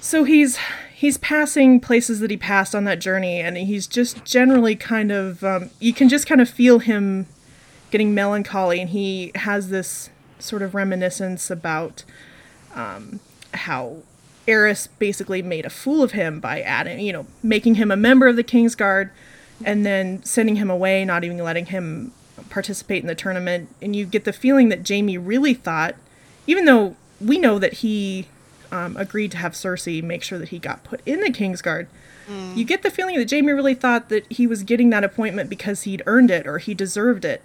So 0.00 0.24
he's 0.24 0.58
he's 0.94 1.16
passing 1.18 1.80
places 1.80 2.20
that 2.20 2.30
he 2.30 2.36
passed 2.36 2.74
on 2.74 2.84
that 2.84 3.00
journey, 3.00 3.40
and 3.40 3.56
he's 3.56 3.86
just 3.86 4.24
generally 4.24 4.76
kind 4.76 5.10
of 5.10 5.42
um, 5.42 5.70
you 5.80 5.92
can 5.92 6.08
just 6.08 6.26
kind 6.26 6.40
of 6.40 6.48
feel 6.48 6.78
him 6.78 7.26
getting 7.90 8.14
melancholy, 8.14 8.80
and 8.80 8.90
he 8.90 9.32
has 9.34 9.68
this 9.68 10.10
sort 10.38 10.62
of 10.62 10.74
reminiscence 10.74 11.50
about 11.50 12.04
um, 12.76 13.18
how 13.52 13.96
Aerys 14.46 14.88
basically 14.98 15.42
made 15.42 15.66
a 15.66 15.70
fool 15.70 16.02
of 16.02 16.12
him 16.12 16.38
by 16.38 16.60
adding, 16.60 17.00
you 17.00 17.12
know, 17.12 17.26
making 17.42 17.74
him 17.74 17.90
a 17.90 17.96
member 17.96 18.28
of 18.28 18.36
the 18.36 18.44
Kingsguard, 18.44 19.10
and 19.64 19.84
then 19.84 20.22
sending 20.22 20.56
him 20.56 20.70
away, 20.70 21.04
not 21.04 21.24
even 21.24 21.38
letting 21.38 21.66
him 21.66 22.12
participate 22.50 23.02
in 23.02 23.08
the 23.08 23.14
tournament, 23.14 23.68
and 23.82 23.96
you 23.96 24.04
get 24.06 24.24
the 24.24 24.32
feeling 24.32 24.68
that 24.68 24.82
Jamie 24.82 25.18
really 25.18 25.54
thought, 25.54 25.96
even 26.46 26.66
though 26.66 26.94
we 27.20 27.38
know 27.38 27.58
that 27.58 27.74
he 27.74 28.26
um, 28.70 28.96
agreed 28.96 29.30
to 29.32 29.38
have 29.38 29.52
Cersei 29.52 30.02
make 30.02 30.22
sure 30.22 30.38
that 30.38 30.50
he 30.50 30.58
got 30.58 30.84
put 30.84 31.00
in 31.06 31.20
the 31.20 31.30
king's 31.30 31.62
Kingsguard, 31.62 31.86
you 32.54 32.64
get 32.64 32.82
the 32.82 32.90
feeling 32.90 33.16
that 33.18 33.26
Jamie 33.26 33.52
really 33.52 33.74
thought 33.74 34.08
that 34.08 34.30
he 34.30 34.46
was 34.48 34.64
getting 34.64 34.90
that 34.90 35.04
appointment 35.04 35.48
because 35.48 35.82
he'd 35.82 36.02
earned 36.06 36.30
it 36.30 36.46
or 36.46 36.58
he 36.58 36.74
deserved 36.74 37.24
it. 37.24 37.40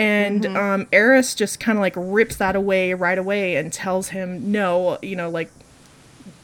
And 0.00 0.46
um, 0.46 0.86
Aerys 0.86 1.36
just 1.36 1.60
kind 1.60 1.76
of 1.78 1.82
like 1.82 1.94
rips 1.96 2.36
that 2.36 2.56
away 2.56 2.94
right 2.94 3.18
away 3.18 3.56
and 3.56 3.72
tells 3.72 4.08
him, 4.08 4.50
no, 4.50 4.98
you 5.02 5.14
know, 5.16 5.28
like, 5.28 5.50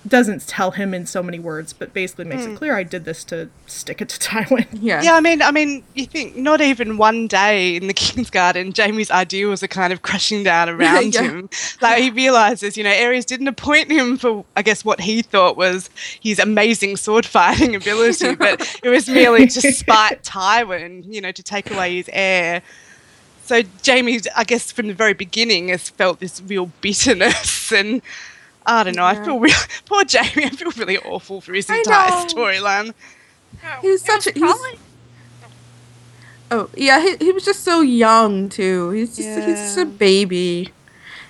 doesn't 0.07 0.47
tell 0.47 0.71
him 0.71 0.95
in 0.95 1.05
so 1.05 1.21
many 1.21 1.41
words, 1.41 1.73
but 1.73 1.93
basically 1.93 2.25
makes 2.27 2.45
it 2.45 2.57
clear 2.57 2.77
I 2.77 2.85
did 2.85 3.05
this 3.05 3.25
to 3.25 3.49
stick 3.67 4.01
it 4.01 4.09
to 4.11 4.19
Tywin. 4.29 4.67
Yeah. 4.73 5.03
Yeah, 5.03 5.15
I 5.15 5.21
mean, 5.21 5.43
I 5.43 5.51
mean, 5.51 5.83
you 5.95 6.07
think 6.07 6.37
not 6.37 6.61
even 6.61 6.97
one 6.97 7.27
day 7.27 7.75
in 7.75 7.89
the 7.89 7.93
King's 7.95 8.31
Guard, 8.31 8.57
Jamie's 8.73 9.11
ideals 9.11 9.65
are 9.65 9.69
kind 9.69 9.93
of 9.93 10.03
crashing 10.03 10.45
down 10.45 10.69
around 10.81 11.13
Yeah. 11.15 11.23
him. 11.23 11.51
Like 11.81 12.01
he 12.03 12.11
realizes, 12.11 12.77
you 12.77 12.85
know, 12.85 12.93
Aerys 12.93 13.27
didn't 13.27 13.49
appoint 13.49 13.91
him 13.91 14.17
for, 14.17 14.45
I 14.55 14.63
guess, 14.63 14.85
what 14.85 15.01
he 15.01 15.23
thought 15.23 15.57
was 15.57 15.91
his 16.21 16.39
amazing 16.39 16.99
sword 16.99 17.27
fighting 17.27 17.75
ability, 17.75 18.37
but 18.37 18.79
it 18.85 18.89
was 18.91 19.09
merely 19.09 19.49
to 19.49 19.73
spite 19.73 20.23
Tywin, 20.23 21.13
you 21.13 21.21
know, 21.21 21.33
to 21.33 21.43
take 21.43 21.69
away 21.73 21.97
his 21.97 22.09
heir. 22.13 22.63
So 23.47 23.63
Jamie, 23.83 24.21
I 24.37 24.45
guess, 24.45 24.73
from 24.73 24.89
the 24.89 24.95
very 24.95 25.15
beginning, 25.15 25.69
has 25.69 25.89
felt 25.89 26.21
this 26.21 26.43
real 26.47 26.71
bitterness 26.81 27.73
and. 27.81 28.03
I 28.69 28.83
don't 28.83 28.97
know. 28.97 29.05
I 29.05 29.15
feel 29.25 29.39
real. 29.39 29.55
Poor 29.87 30.03
Jamie. 30.03 30.45
I 30.45 30.51
feel 30.51 30.73
really 30.73 30.99
awful 30.99 31.41
for 31.41 31.55
his 31.55 31.71
I 31.71 31.77
entire 31.77 32.09
know. 32.11 32.27
storyline. 32.27 32.95
He 33.81 33.89
was 33.91 34.03
such 34.03 34.27
a 34.27 34.33
he's, 34.33 34.43
oh 36.51 36.69
yeah 36.75 37.01
he, 37.01 37.17
he 37.27 37.31
was 37.33 37.45
just 37.45 37.63
so 37.63 37.81
young 37.81 38.49
too. 38.49 38.91
He's 38.91 39.15
just 39.17 39.29
he's 39.47 39.57
just 39.57 39.79
a 39.79 39.85
baby. 39.87 40.71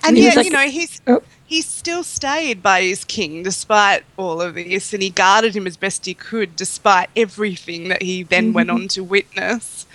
And 0.03 0.17
He 0.17 0.25
yeah, 0.27 0.33
like- 0.35 0.47
you 0.47 0.51
know, 0.53 0.61
he's 0.67 1.01
Oh. 1.07 1.23
He 1.47 1.62
still 1.62 2.03
stayed 2.03 2.62
by 2.62 2.83
his 2.83 3.05
king 3.05 3.43
despite 3.45 4.03
all 4.17 4.41
of 4.43 4.55
this, 4.57 4.93
and 4.93 5.03
he 5.03 5.11
guarded 5.11 5.55
him 5.55 5.67
as 5.67 5.76
best 5.76 6.05
he 6.07 6.12
could 6.15 6.57
despite 6.57 7.09
everything 7.17 7.88
that 7.88 8.03
he 8.03 8.25
then 8.25 8.53
went 8.53 8.71
on 8.71 8.88
to 8.88 9.05
witness. 9.05 9.87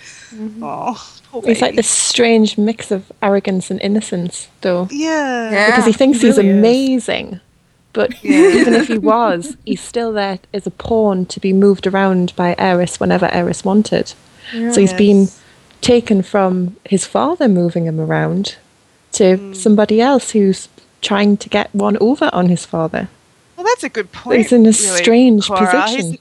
Oh, 0.62 1.20
poor 1.30 1.42
He's 1.44 1.60
like 1.60 1.76
this 1.76 1.90
strange 1.90 2.56
mix 2.56 2.90
of 2.90 3.12
arrogance 3.20 3.70
and 3.70 3.80
innocence, 3.82 4.48
though. 4.62 4.88
Yeah. 4.90 5.50
Yeah. 5.50 5.66
because 5.66 5.84
he 5.84 5.92
thinks 5.92 6.20
he 6.22 6.28
he's 6.28 6.38
really 6.38 6.48
is. 6.50 6.56
amazing. 6.58 7.40
But 7.92 8.12
Yeah. 8.24 8.48
even 8.48 8.72
if 8.74 8.88
he 8.88 8.96
was, 8.96 9.58
he's 9.66 9.82
still 9.82 10.12
there 10.14 10.38
as 10.54 10.66
a 10.66 10.70
pawn 10.70 11.26
to 11.26 11.38
be 11.38 11.52
moved 11.52 11.86
around 11.86 12.34
by 12.34 12.54
Aerys 12.54 12.98
whenever 12.98 13.28
Aerys 13.28 13.62
wanted. 13.64 14.14
So 14.52 14.80
he's 14.80 14.92
been 14.94 15.28
taken 15.82 16.22
from 16.22 16.76
his 16.86 17.04
father 17.06 17.46
moving 17.48 17.84
him 17.86 18.00
around 18.00 18.56
to 19.12 19.36
Hmm. 19.36 19.52
somebody 19.52 20.00
else 20.00 20.30
who's 20.30 20.68
trying 21.02 21.36
to 21.36 21.48
get 21.48 21.74
one 21.74 21.96
over 22.00 22.30
on 22.32 22.48
his 22.48 22.64
father. 22.64 23.08
Well, 23.56 23.66
that's 23.66 23.84
a 23.84 23.88
good 23.88 24.10
point. 24.12 24.38
He's 24.38 24.52
in 24.52 24.62
a 24.62 24.70
really, 24.70 24.72
strange 24.72 25.46
Cora. 25.46 25.66
position. 25.82 26.10
He's, 26.12 26.18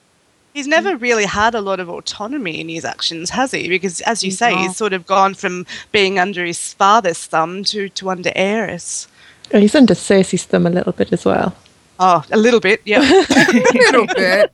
he's 0.54 0.68
never 0.68 0.96
really 0.98 1.26
had 1.26 1.56
a 1.56 1.62
lot 1.62 1.80
of 1.80 1.90
autonomy 1.90 2.60
in 2.60 2.68
his 2.70 2.84
actions, 2.86 3.30
has 3.32 3.52
he? 3.52 3.70
Because, 3.70 4.02
as 4.02 4.24
you 4.24 4.32
say, 4.32 4.52
No. 4.52 4.58
he's 4.58 4.76
sort 4.76 4.94
of 4.94 5.06
gone 5.06 5.34
from 5.34 5.66
being 5.92 6.20
under 6.20 6.46
his 6.46 6.74
father's 6.74 7.20
thumb 7.26 7.64
to, 7.66 7.88
to 7.90 8.10
under 8.10 8.32
Aerys. 8.32 9.08
And 9.46 9.56
oh, 9.58 9.62
he's 9.62 9.76
under 9.76 9.94
Cersei's 9.94 10.44
thumb 10.44 10.68
a 10.68 10.70
little 10.70 10.94
bit 10.94 11.12
as 11.14 11.26
well. 11.26 11.56
Oh, 12.00 12.24
a 12.32 12.38
little 12.38 12.60
bit, 12.60 12.82
yeah. 12.86 13.02
A 13.02 13.54
little 13.74 14.08
bit. 14.08 14.52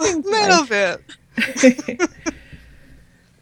a 0.00 0.16
little 0.16 0.66
bit. 0.66 2.00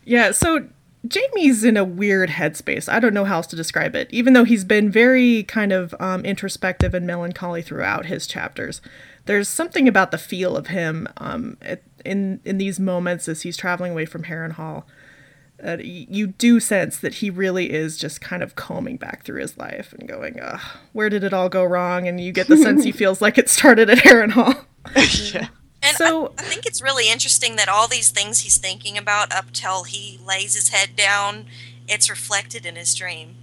Yeah, 0.05 0.33
so 0.33 0.67
Jamie's 1.07 1.65
in 1.65 1.77
a 1.77 1.85
weird 1.85 2.31
headspace. 2.31 2.89
I 2.89 3.01
don't 3.01 3.15
know 3.15 3.25
how 3.25 3.37
else 3.37 3.49
to 3.49 3.57
describe 3.57 3.97
it. 3.97 4.09
Even 4.13 4.35
though 4.35 4.45
he's 4.45 4.65
been 4.65 4.91
very 4.91 5.43
kind 5.45 5.73
of 5.73 5.95
um, 5.99 6.25
introspective 6.25 6.95
and 6.95 7.07
melancholy 7.07 7.61
throughout 7.61 8.07
his 8.07 8.27
chapters, 8.27 8.81
there's 9.25 9.49
something 9.49 9.89
about 9.89 10.11
the 10.11 10.19
feel 10.19 10.57
of 10.57 10.69
him 10.69 11.09
um, 11.17 11.57
at, 11.61 11.83
in 12.05 12.41
in 12.45 12.59
these 12.59 12.79
moments 12.79 13.29
as 13.29 13.43
he's 13.43 13.57
traveling 13.57 13.93
away 13.93 14.05
from 14.07 14.25
Harrenhal. 14.25 14.85
That 15.59 15.79
y- 15.81 16.07
you 16.09 16.29
do 16.29 16.59
sense 16.61 16.99
that 16.99 17.15
he 17.15 17.31
really 17.31 17.71
is 17.73 17.97
just 17.97 18.21
kind 18.21 18.43
of 18.43 18.57
combing 18.57 18.97
back 18.97 19.25
through 19.25 19.41
his 19.41 19.57
life 19.57 19.93
and 19.99 20.09
going, 20.09 20.41
Ugh, 20.41 20.61
"Where 20.93 21.09
did 21.09 21.25
it 21.25 21.33
all 21.33 21.49
go 21.49 21.65
wrong?" 21.65 22.07
And 22.07 22.21
you 22.21 22.33
get 22.33 22.49
the 22.49 22.57
sense 22.57 22.85
he 22.85 22.93
feels 23.03 23.21
like 23.21 23.39
it 23.39 23.49
started 23.49 23.91
at 23.91 23.99
Harrenhal. 23.99 24.65
yeah. 25.35 25.49
And 25.83 25.97
So- 25.97 26.33
I, 26.39 26.43
I 26.43 26.45
think 26.45 26.65
it's 26.67 26.81
really 26.81 27.11
interesting 27.11 27.57
that 27.57 27.69
all 27.69 27.89
these 27.89 28.11
things 28.11 28.41
he's 28.41 28.57
thinking 28.59 28.97
about 28.97 29.33
up 29.33 29.53
till 29.53 29.85
he 29.85 30.19
lays 30.27 30.55
his 30.55 30.69
head 30.69 30.95
down, 30.97 31.47
it's 31.89 32.09
reflected 32.09 32.65
in 32.65 32.77
his 32.77 32.95
dream. 32.95 33.35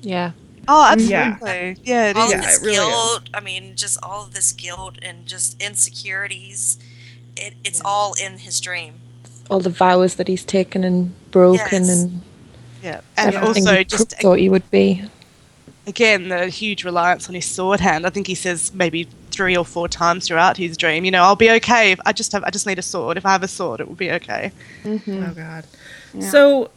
Yeah. 0.00 0.32
Oh, 0.68 0.84
absolutely. 0.90 1.76
Yeah, 1.84 2.10
it 2.10 2.16
all 2.16 2.26
is. 2.26 2.30
Yeah, 2.32 2.38
of 2.38 2.44
this 2.44 2.62
it 2.62 2.64
really 2.64 2.76
is. 2.78 2.94
guilt, 2.94 3.28
I 3.34 3.40
mean, 3.40 3.74
just 3.76 3.98
all 4.02 4.22
of 4.24 4.32
this 4.34 4.52
guilt 4.52 4.96
and 5.02 5.26
just 5.26 5.60
insecurities, 5.60 6.78
it, 7.36 7.54
it's 7.64 7.82
all 7.84 8.14
in 8.22 8.38
his 8.38 8.60
dream. 8.60 8.94
All 9.50 9.60
the 9.60 9.68
vows 9.70 10.14
that 10.14 10.28
he's 10.28 10.44
taken 10.44 10.84
and 10.84 11.12
broken 11.30 11.84
Yes. 11.84 12.02
and 12.02 12.22
Yeah. 12.82 13.00
And 13.16 13.34
everything 13.34 13.64
also 13.66 13.76
he 13.78 13.84
just 13.84 14.10
thought 14.20 14.38
he 14.38 14.48
would 14.48 14.70
be. 14.70 15.02
again 15.86 16.28
the 16.28 16.46
huge 16.46 16.82
reliance 16.84 17.28
on 17.28 17.34
his 17.34 17.44
sword 17.44 17.80
hand. 17.80 18.06
I 18.06 18.10
think 18.10 18.26
he 18.26 18.34
says 18.34 18.72
maybe 18.72 19.06
three 19.34 19.56
or 19.56 19.64
four 19.64 19.88
times 19.88 20.26
throughout 20.26 20.56
his 20.56 20.76
dream, 20.76 21.04
you 21.04 21.10
know, 21.10 21.22
I'll 21.22 21.36
be 21.36 21.50
okay 21.50 21.92
if 21.92 22.00
I 22.06 22.12
just 22.12 22.32
have 22.32 22.44
I 22.44 22.50
just 22.50 22.66
need 22.66 22.78
a 22.78 22.82
sword. 22.82 23.16
If 23.16 23.26
I 23.26 23.32
have 23.32 23.42
a 23.42 23.48
sword, 23.48 23.80
it 23.80 23.88
will 23.88 23.94
be 23.94 24.10
okay. 24.12 24.52
Oh 24.84 25.32
God. 25.34 25.66
So, 26.20 26.70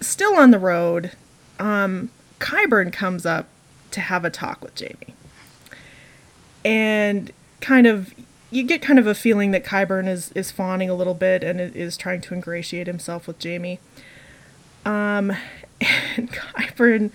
still 0.00 0.34
on 0.34 0.50
the 0.50 0.58
road, 0.58 1.12
um, 1.58 2.10
Qyburn 2.40 2.92
comes 2.92 3.24
up 3.24 3.48
to 3.90 4.00
have 4.02 4.24
a 4.24 4.30
talk 4.30 4.62
with 4.62 4.74
Jamie, 4.74 5.14
and 6.64 7.32
kind 7.60 7.86
of 7.86 8.12
you 8.50 8.62
get 8.62 8.82
kind 8.82 8.98
of 8.98 9.06
a 9.06 9.14
feeling 9.14 9.50
that 9.52 9.64
Qyburn 9.64 10.08
is 10.08 10.30
is 10.32 10.50
fawning 10.50 10.90
a 10.90 10.94
little 10.94 11.14
bit 11.14 11.42
and 11.42 11.60
is 11.60 11.96
trying 11.96 12.20
to 12.22 12.34
ingratiate 12.34 12.86
himself 12.86 13.26
with 13.26 13.38
Jamie. 13.38 13.80
Um, 14.84 15.32
and 16.16 16.30
Qyburn 16.32 17.10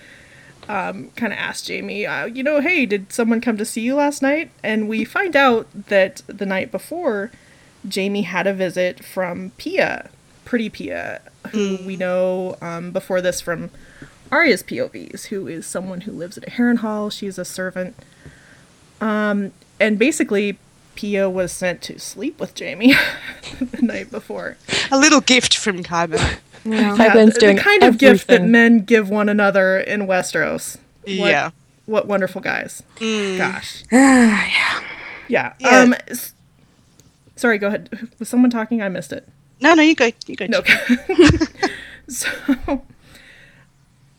um, 0.69 1.09
kind 1.15 1.33
of 1.33 1.39
asks 1.39 1.67
Jamie, 1.67 2.05
uh, 2.05 2.25
you 2.25 2.43
know, 2.43 2.61
hey, 2.61 2.85
did 2.85 3.11
someone 3.11 3.41
come 3.41 3.57
to 3.57 3.65
see 3.65 3.81
you 3.81 3.95
last 3.95 4.21
night? 4.21 4.51
And 4.63 4.87
we 4.87 5.03
find 5.05 5.35
out 5.35 5.67
that 5.87 6.21
the 6.27 6.45
night 6.45 6.71
before, 6.71 7.31
Jamie 7.87 8.21
had 8.23 8.47
a 8.47 8.53
visit 8.53 9.03
from 9.03 9.51
Pia, 9.57 10.09
Pretty 10.45 10.69
Pia, 10.69 11.21
who 11.51 11.77
we 11.85 11.95
know 11.95 12.57
um, 12.61 12.91
before 12.91 13.21
this 13.21 13.41
from 13.41 13.69
Arya's 14.31 14.63
POVs, 14.63 15.25
who 15.25 15.47
is 15.47 15.65
someone 15.65 16.01
who 16.01 16.11
lives 16.11 16.37
at 16.37 16.47
a 16.47 16.51
Harrenhal. 16.51 17.11
She's 17.11 17.37
a 17.37 17.45
servant. 17.45 17.95
Um, 19.01 19.51
and 19.79 19.99
basically, 19.99 20.57
Pia 20.95 21.29
was 21.29 21.51
sent 21.51 21.81
to 21.83 21.99
sleep 21.99 22.39
with 22.39 22.55
Jamie 22.55 22.93
the 23.59 23.81
night 23.81 24.11
before. 24.11 24.57
A 24.91 24.97
little 24.97 25.21
gift 25.21 25.55
from 25.57 25.83
Kyber. 25.83 26.37
Yeah. 26.65 26.95
Qyburn's 26.95 27.33
the, 27.35 27.39
doing 27.39 27.55
the 27.57 27.61
kind 27.61 27.83
of 27.83 27.97
gift 27.97 28.27
that 28.27 28.43
men 28.43 28.79
give 28.79 29.09
one 29.09 29.27
another 29.29 29.77
in 29.79 30.01
Westeros. 30.07 30.77
What- 31.03 31.13
Yeah. 31.29 31.51
What 31.85 32.07
wonderful 32.07 32.39
guys. 32.39 32.81
Gosh. 32.97 33.83
yeah. 33.91 34.81
Yeah. 35.27 35.53
Yeah. 35.59 35.79
Um 35.81 35.95
s- 36.07 36.33
Sorry, 37.35 37.57
go 37.57 37.67
ahead. 37.67 38.09
Was 38.19 38.29
someone 38.29 38.49
talking? 38.49 38.81
I 38.81 38.87
missed 38.87 39.11
it. 39.11 39.27
No, 39.59 39.73
no, 39.73 39.81
you 39.83 39.93
go 39.95 40.11
you 40.27 40.35
go. 40.37 40.45
No. 40.45 40.61
so 42.07 42.29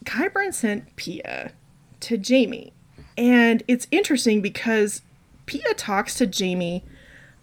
Qyburn 0.05 0.53
sent 0.53 0.95
Pia 0.97 1.53
to 2.01 2.19
Jamie. 2.19 2.73
And 3.17 3.63
it's 3.69 3.87
interesting 3.91 4.41
because 4.43 5.01
Pia 5.47 5.75
talks 5.75 6.15
to 6.17 6.27
Jamie 6.27 6.85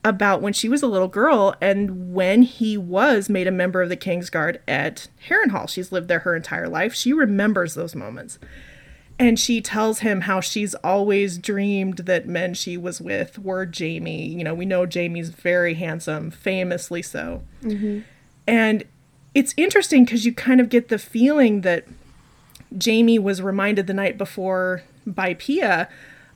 about 0.04 0.42
when 0.42 0.54
she 0.54 0.68
was 0.68 0.82
a 0.82 0.88
little 0.88 1.08
girl 1.08 1.56
and 1.62 2.14
when 2.14 2.42
he 2.42 2.78
was 2.78 3.30
made 3.30 3.48
a 3.48 3.52
member 3.52 3.82
of 3.82 3.90
the 3.90 3.98
Kingsguard 3.98 4.58
at 4.68 5.08
Harrenhal. 5.30 5.70
She's 5.70 5.92
lived 5.92 6.08
there 6.08 6.20
her 6.20 6.36
entire 6.36 6.68
life. 6.68 6.94
She 6.94 7.14
remembers 7.14 7.76
those 7.76 7.96
moments. 7.96 8.40
And 9.20 9.40
she 9.40 9.62
tells 9.62 10.00
him 10.00 10.22
how 10.22 10.42
she's 10.42 10.74
always 10.76 11.38
dreamed 11.38 11.98
that 11.98 12.28
men 12.28 12.56
she 12.56 12.76
was 12.76 13.00
with 13.00 13.38
were 13.38 13.68
Jamie. 13.68 14.28
You 14.28 14.44
know, 14.44 14.56
we 14.56 14.66
know 14.66 14.88
Jamie's 14.88 15.30
very 15.30 15.76
handsome, 15.76 16.32
famously 16.32 17.04
so. 17.04 17.44
Mm-hmm. 17.62 18.00
And 18.48 18.84
it's 19.36 19.54
interesting 19.58 20.06
because 20.06 20.26
you 20.26 20.34
kind 20.34 20.60
of 20.60 20.70
get 20.70 20.88
the 20.88 20.98
feeling 20.98 21.62
that 21.62 21.86
Jamie 22.76 23.20
was 23.20 23.44
reminded 23.44 23.86
the 23.86 23.94
night 23.94 24.18
before 24.18 24.82
by 25.06 25.36
Pia 25.36 25.88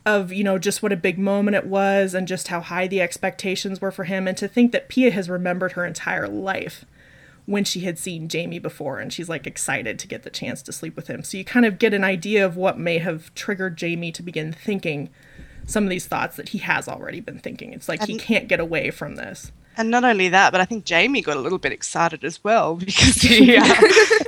of, 0.06 0.32
you 0.32 0.44
know, 0.44 0.58
just 0.58 0.84
what 0.84 0.92
a 0.92 0.98
big 0.98 1.18
moment 1.18 1.56
it 1.56 1.66
was 1.66 2.14
and 2.14 2.28
just 2.28 2.50
how 2.50 2.62
high 2.62 2.88
the 2.88 3.02
expectations 3.02 3.82
were 3.82 3.92
for 3.92 4.04
him. 4.04 4.28
And 4.28 4.38
to 4.38 4.48
think 4.48 4.72
that 4.72 4.88
Pia 4.88 5.12
has 5.12 5.30
remembered 5.30 5.74
her 5.74 5.86
entire 5.86 6.28
life 6.28 6.86
when 7.46 7.64
she 7.64 7.82
had 7.82 7.98
seen 7.98 8.28
Jamie 8.28 8.60
before 8.60 9.00
and 9.00 9.14
she's 9.14 9.30
like 9.30 9.46
excited 9.46 10.00
to 10.00 10.08
get 10.08 10.24
the 10.24 10.30
chance 10.30 10.62
to 10.64 10.72
sleep 10.72 10.96
with 10.96 11.08
him. 11.08 11.24
So 11.24 11.38
you 11.38 11.46
kind 11.46 11.66
of 11.66 11.80
get 11.80 11.94
an 11.94 12.04
idea 12.04 12.46
of 12.46 12.58
what 12.58 12.80
may 12.80 13.00
have 13.00 13.34
triggered 13.36 13.78
Jamie 13.78 14.12
to 14.12 14.24
begin 14.24 14.52
thinking 14.52 15.10
some 15.66 15.84
of 15.84 15.90
these 15.90 16.06
thoughts 16.06 16.36
that 16.36 16.50
he 16.50 16.60
has 16.60 16.88
already 16.88 17.20
been 17.20 17.40
thinking. 17.40 17.74
It's 17.74 17.90
like 17.90 18.06
he 18.06 18.18
can't 18.18 18.48
get 18.48 18.60
away 18.60 18.92
from 18.92 19.16
this. 19.16 19.52
And 19.78 19.92
not 19.92 20.04
only 20.04 20.30
that, 20.30 20.52
but 20.52 20.62
I 20.62 20.66
think 20.66 20.86
Jamie 20.86 21.22
got 21.22 21.38
a 21.38 21.40
little 21.40 21.58
bit 21.58 21.72
excited 21.72 22.24
as 22.24 22.44
well 22.44 22.76
because 22.90 23.16
he, 23.16 23.58
uh, 23.58 23.66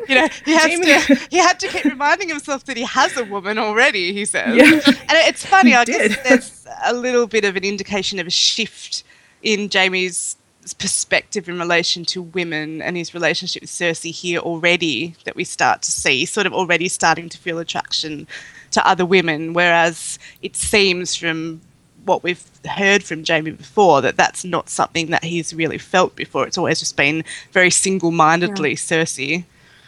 you 0.08 0.16
know, 0.16 0.27
he 0.46 0.54
had 0.54 0.68
to 1.08 1.16
he 1.32 1.38
had 1.38 1.60
to 1.62 1.68
keep 1.68 1.86
reminding 1.86 2.30
himself 2.30 2.66
that 2.66 2.77
he 2.77 2.84
has 2.84 3.16
a 3.18 3.24
woman 3.25 3.58
already. 3.58 4.13
He 4.13 4.25
says, 4.25 4.56
Yeah. 4.56 4.72
and 4.74 5.18
it's 5.27 5.46
funny. 5.46 5.72
He 5.72 5.75
I 5.75 5.86
did. 5.86 6.12
guess 6.12 6.24
there's 6.30 6.68
a 6.86 6.94
little 6.94 7.27
bit 7.27 7.46
of 7.46 7.56
an 7.56 7.63
indication 7.63 8.20
of 8.20 8.27
a 8.27 8.32
shift 8.32 9.04
in 9.42 9.70
Jamie's 9.70 10.36
perspective 10.80 11.48
in 11.48 11.58
relation 11.60 12.04
to 12.04 12.22
women 12.22 12.82
and 12.82 12.98
his 12.98 13.13
relationship 13.13 13.62
with 13.62 13.70
Cersei 13.70 14.12
here 14.12 14.39
already 14.39 15.16
that 15.24 15.36
we 15.36 15.46
start 15.46 15.82
to 15.84 15.92
see, 15.92 16.25
sort 16.25 16.46
of 16.46 16.54
already 16.54 16.89
starting 16.89 17.30
to 17.30 17.38
feel 17.38 17.58
attraction 17.60 18.27
to 18.72 18.86
other 18.86 19.06
women, 19.06 19.54
whereas 19.54 20.20
it 20.42 20.58
seems 20.58 21.16
from 21.16 21.62
what 22.08 22.24
we've 22.24 22.44
heard 22.66 23.04
from 23.04 23.24
Jamie 23.24 23.52
before 23.52 24.02
that 24.02 24.18
that's 24.18 24.44
not 24.44 24.70
something 24.70 25.12
that 25.12 25.24
he's 25.24 25.54
really 25.54 25.78
felt 25.78 26.16
before. 26.16 26.48
It's 26.48 26.58
always 26.58 26.80
just 26.80 26.98
been 26.98 27.24
very 27.52 27.70
single-mindedly 27.70 28.76
Cersei. 28.76 29.44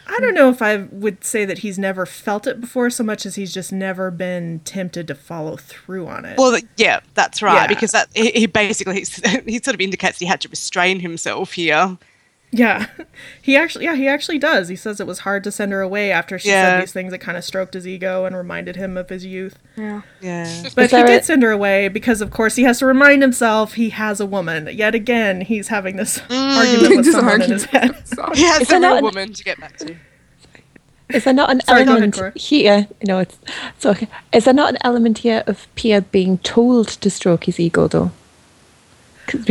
I 0.06 0.18
don't 0.18 0.34
know 0.34 0.48
if 0.48 0.60
I 0.60 0.76
would 0.90 1.24
say 1.24 1.44
that 1.44 1.58
he's 1.58 1.78
never 1.78 2.04
felt 2.04 2.46
it 2.46 2.60
before 2.60 2.90
so 2.90 3.04
much 3.04 3.24
as 3.24 3.36
he's 3.36 3.54
just 3.54 3.72
never 3.72 4.10
been 4.10 4.60
tempted 4.64 5.06
to 5.06 5.14
follow 5.14 5.56
through 5.56 6.08
on 6.08 6.24
it. 6.24 6.36
Well, 6.36 6.58
yeah, 6.76 7.00
that's 7.14 7.42
right. 7.42 7.62
Yeah. 7.62 7.66
Because 7.68 7.92
that 7.92 8.08
he, 8.12 8.30
he 8.32 8.46
basically 8.46 9.04
he 9.46 9.58
sort 9.60 9.74
of 9.74 9.80
indicates 9.80 10.18
he 10.18 10.26
had 10.26 10.40
to 10.40 10.48
restrain 10.48 10.98
himself 10.98 11.52
here. 11.52 11.96
Yeah. 12.52 12.86
He 13.42 13.56
actually 13.56 13.84
yeah, 13.84 13.94
he 13.96 14.06
actually 14.08 14.38
does. 14.38 14.68
He 14.68 14.76
says 14.76 15.00
it 15.00 15.06
was 15.06 15.20
hard 15.20 15.44
to 15.44 15.50
send 15.50 15.72
her 15.72 15.80
away 15.80 16.10
after 16.12 16.38
she 16.38 16.48
Yeah. 16.48 16.64
said 16.76 16.82
these 16.82 16.92
things 16.92 17.10
that 17.10 17.18
kind 17.18 17.36
of 17.36 17.44
stroked 17.44 17.74
his 17.74 17.86
ego 17.86 18.24
and 18.24 18.36
reminded 18.36 18.76
him 18.76 18.96
of 18.96 19.08
his 19.08 19.24
youth. 19.26 19.58
Yeah. 19.76 20.02
Yeah. 20.20 20.62
But 20.74 20.90
he 20.90 20.96
there 20.96 21.06
did 21.06 21.20
a- 21.22 21.24
send 21.24 21.42
her 21.42 21.50
away 21.50 21.88
because 21.88 22.20
of 22.20 22.30
course 22.30 22.56
he 22.56 22.62
has 22.64 22.78
to 22.78 22.86
remind 22.86 23.22
himself 23.22 23.74
he 23.74 23.90
has 23.90 24.20
a 24.20 24.26
woman. 24.26 24.68
Yet 24.72 24.94
again, 24.94 25.40
he's 25.42 25.68
having 25.68 25.96
this 25.96 26.18
Mm. 26.28 26.56
argument 26.56 26.96
with 26.96 27.04
Just 27.06 27.16
someone 27.16 27.42
in 27.42 27.50
his 27.50 27.64
head. 27.64 28.06
Sorry. 28.06 28.36
He 28.36 28.44
has 28.44 28.62
Is 28.62 28.68
a 28.68 28.70
there 28.72 28.80
real 28.80 28.88
not 28.90 28.98
an- 28.98 29.04
woman 29.04 29.32
to 29.32 29.44
get 29.44 29.58
back 29.60 29.76
to. 29.78 29.96
Is 31.08 31.24
there 31.24 31.34
not 31.34 31.50
an 31.50 31.60
Sorry, 31.62 31.84
go 31.84 31.96
ahead, 31.96 32.14
element 32.14 32.38
here? 32.40 32.86
You 33.00 33.06
know, 33.06 33.18
it's 33.18 33.36
so. 33.80 33.90
Okay. 33.90 34.06
Is 34.32 34.44
there 34.44 34.54
not 34.54 34.70
an 34.70 34.78
element 34.84 35.18
here 35.18 35.42
of 35.48 35.66
Pia 35.74 36.02
being 36.02 36.38
told 36.38 36.86
to 36.88 37.10
stroke 37.10 37.44
his 37.44 37.58
ego, 37.58 37.88
though? 37.88 38.12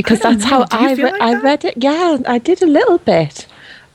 'Cause- 0.03 0.19
that's 0.19 0.43
know. 0.43 0.49
how 0.49 0.63
Do 0.65 0.77
I 0.77 0.93
re- 0.93 1.03
like 1.03 1.21
I 1.21 1.33
that? 1.35 1.43
read 1.43 1.65
it. 1.65 1.73
Yeah, 1.77 2.17
I 2.27 2.37
did 2.37 2.61
a 2.61 2.67
little 2.67 2.97
bit. 2.99 3.47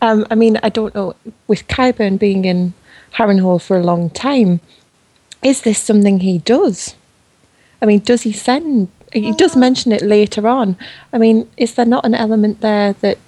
Um, 0.02 0.26
I 0.30 0.34
mean, 0.34 0.58
I 0.62 0.68
don't 0.68 0.94
know. 0.94 1.14
With 1.46 1.66
Qyburn 1.68 2.18
being 2.18 2.44
in 2.44 2.74
Harrenhal 3.16 3.60
for 3.60 3.76
a 3.78 3.82
long 3.82 4.10
time, 4.10 4.60
is 5.42 5.62
this 5.62 5.78
something 5.78 6.20
he 6.20 6.38
does? 6.38 6.94
I 7.80 7.86
mean, 7.86 8.00
does 8.00 8.22
he 8.22 8.32
send? 8.32 8.88
He 9.12 9.32
does 9.32 9.54
mention 9.56 9.92
it 9.92 10.02
later 10.02 10.48
on. 10.48 10.76
I 11.12 11.18
mean, 11.18 11.48
is 11.56 11.74
there 11.74 11.86
not 11.86 12.04
an 12.04 12.14
element 12.14 12.60
there 12.60 12.94
that 13.00 13.18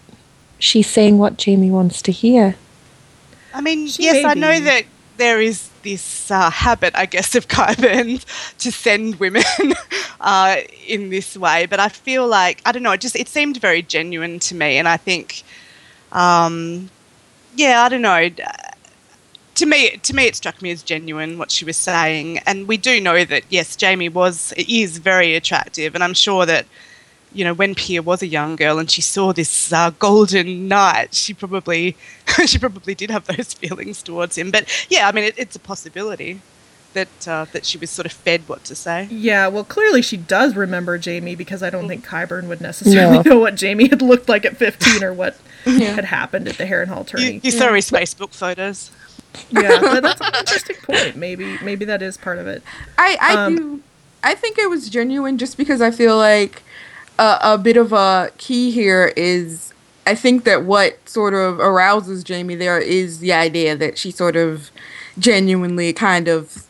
she's 0.58 0.88
saying 0.88 1.18
what 1.18 1.36
Jamie 1.36 1.70
wants 1.70 2.02
to 2.02 2.12
hear? 2.12 2.56
I 3.54 3.60
mean, 3.60 3.86
She 3.86 4.02
yes, 4.02 4.14
may 4.14 4.24
I 4.24 4.34
know 4.34 4.58
that 4.60 4.84
there 5.16 5.40
is 5.40 5.70
this 5.82 6.30
uh, 6.30 6.50
habit, 6.50 6.94
I 6.96 7.06
guess, 7.06 7.34
of 7.34 7.48
Qyburn 7.48 8.24
to 8.58 8.72
send 8.72 9.16
women 9.16 9.42
uh, 10.20 10.56
in 10.86 11.10
this 11.10 11.36
way, 11.36 11.66
but 11.66 11.80
I 11.80 11.88
feel 11.88 12.26
like 12.26 12.62
I 12.64 12.72
don't 12.72 12.82
know. 12.82 12.92
It 12.92 13.00
just 13.00 13.16
it 13.16 13.28
seemed 13.28 13.58
very 13.60 13.82
genuine 13.82 14.38
to 14.40 14.54
me, 14.54 14.78
and 14.78 14.88
I 14.88 14.96
think, 14.96 15.42
um, 16.12 16.90
yeah, 17.54 17.82
I 17.82 17.88
don't 17.88 18.02
know. 18.02 18.28
To 19.56 19.66
me, 19.66 19.96
to 19.96 20.14
me, 20.14 20.26
it 20.26 20.36
struck 20.36 20.60
me 20.60 20.70
as 20.70 20.82
genuine 20.82 21.38
what 21.38 21.50
she 21.50 21.64
was 21.64 21.76
saying, 21.76 22.38
and 22.40 22.68
we 22.68 22.76
do 22.76 23.00
know 23.00 23.24
that 23.24 23.44
yes, 23.48 23.76
Jamie 23.76 24.08
was 24.08 24.52
is 24.56 24.98
very 24.98 25.34
attractive, 25.34 25.94
and 25.94 26.04
I'm 26.04 26.14
sure 26.14 26.44
that 26.46 26.66
you 27.32 27.44
know, 27.44 27.52
when 27.54 27.74
Pia 27.74 28.02
was 28.02 28.22
a 28.22 28.26
young 28.26 28.56
girl 28.56 28.78
and 28.78 28.90
she 28.90 29.02
saw 29.02 29.32
this 29.32 29.72
uh, 29.72 29.90
golden 29.98 30.68
knight, 30.68 31.14
she 31.14 31.34
probably 31.34 31.96
she 32.46 32.58
probably 32.58 32.94
did 32.94 33.10
have 33.10 33.26
those 33.26 33.52
feelings 33.62 34.02
towards 34.02 34.36
him. 34.38 34.50
But 34.50 34.64
yeah, 34.88 35.08
I 35.08 35.12
mean, 35.12 35.24
it, 35.24 35.34
it's 35.38 35.56
a 35.56 35.60
possibility 35.60 36.40
that 36.94 37.28
uh, 37.28 37.44
that 37.52 37.66
she 37.66 37.76
was 37.76 37.90
sort 37.90 38.06
of 38.06 38.12
fed 38.12 38.42
what 38.48 38.64
to 38.64 38.74
say. 38.74 39.06
Yeah, 39.10 39.48
well, 39.48 39.64
clearly 39.64 40.00
she 40.02 40.16
does 40.16 40.56
remember 40.56 40.96
Jamie 40.96 41.34
because 41.34 41.62
I 41.62 41.68
don't 41.68 41.88
think 41.88 42.06
Qyburn 42.06 42.48
would 42.48 42.60
necessarily 42.62 43.16
No. 43.18 43.22
know 43.34 43.38
what 43.38 43.54
Jamie 43.54 43.88
had 43.88 44.00
looked 44.00 44.28
like 44.30 44.44
at 44.46 44.56
15 44.56 45.04
or 45.04 45.12
what 45.12 45.36
Yeah. 45.66 45.90
had 45.94 46.06
happened 46.06 46.48
at 46.48 46.56
the 46.56 46.64
Harrenhal 46.64 47.00
You, 47.00 47.04
tourney. 47.04 47.40
you 47.42 47.50
saw 47.50 47.72
his 47.74 47.90
Facebook 47.90 48.32
photos. 48.32 48.90
yeah, 49.50 49.78
but 49.82 50.02
that's 50.02 50.20
an 50.22 50.32
interesting 50.38 50.76
point. 50.84 51.16
Maybe 51.16 51.58
maybe 51.62 51.84
that 51.84 52.00
is 52.00 52.16
part 52.16 52.38
of 52.38 52.46
it. 52.46 52.62
I 52.96 53.18
I 53.20 53.34
Um, 53.44 53.56
do. 53.56 53.80
I 54.24 54.34
think 54.34 54.56
it 54.58 54.70
was 54.70 54.88
genuine 54.88 55.36
just 55.36 55.58
because 55.58 55.82
I 55.82 55.90
feel 55.90 56.16
like 56.16 56.62
a, 57.18 57.38
a 57.42 57.58
bit 57.58 57.76
of 57.76 57.92
a 57.92 58.30
key 58.38 58.70
here 58.70 59.12
is 59.16 59.72
I 60.06 60.14
think 60.14 60.44
that 60.44 60.64
what 60.64 61.08
sort 61.08 61.34
of 61.34 61.58
arouses 61.58 62.22
Jamie 62.22 62.54
there 62.54 62.78
is 62.78 63.18
the 63.18 63.32
idea 63.32 63.76
that 63.76 63.98
she 63.98 64.10
sort 64.10 64.36
of 64.36 64.70
genuinely 65.18 65.92
kind 65.92 66.28
of 66.28 66.66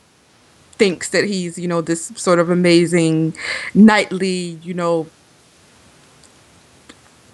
thinks 0.72 1.08
that 1.10 1.24
he's 1.24 1.58
you 1.58 1.66
know 1.68 1.80
this 1.80 2.06
sort 2.16 2.38
of 2.38 2.50
amazing 2.50 3.34
knightly 3.74 4.58
you 4.62 4.74
know 4.74 5.06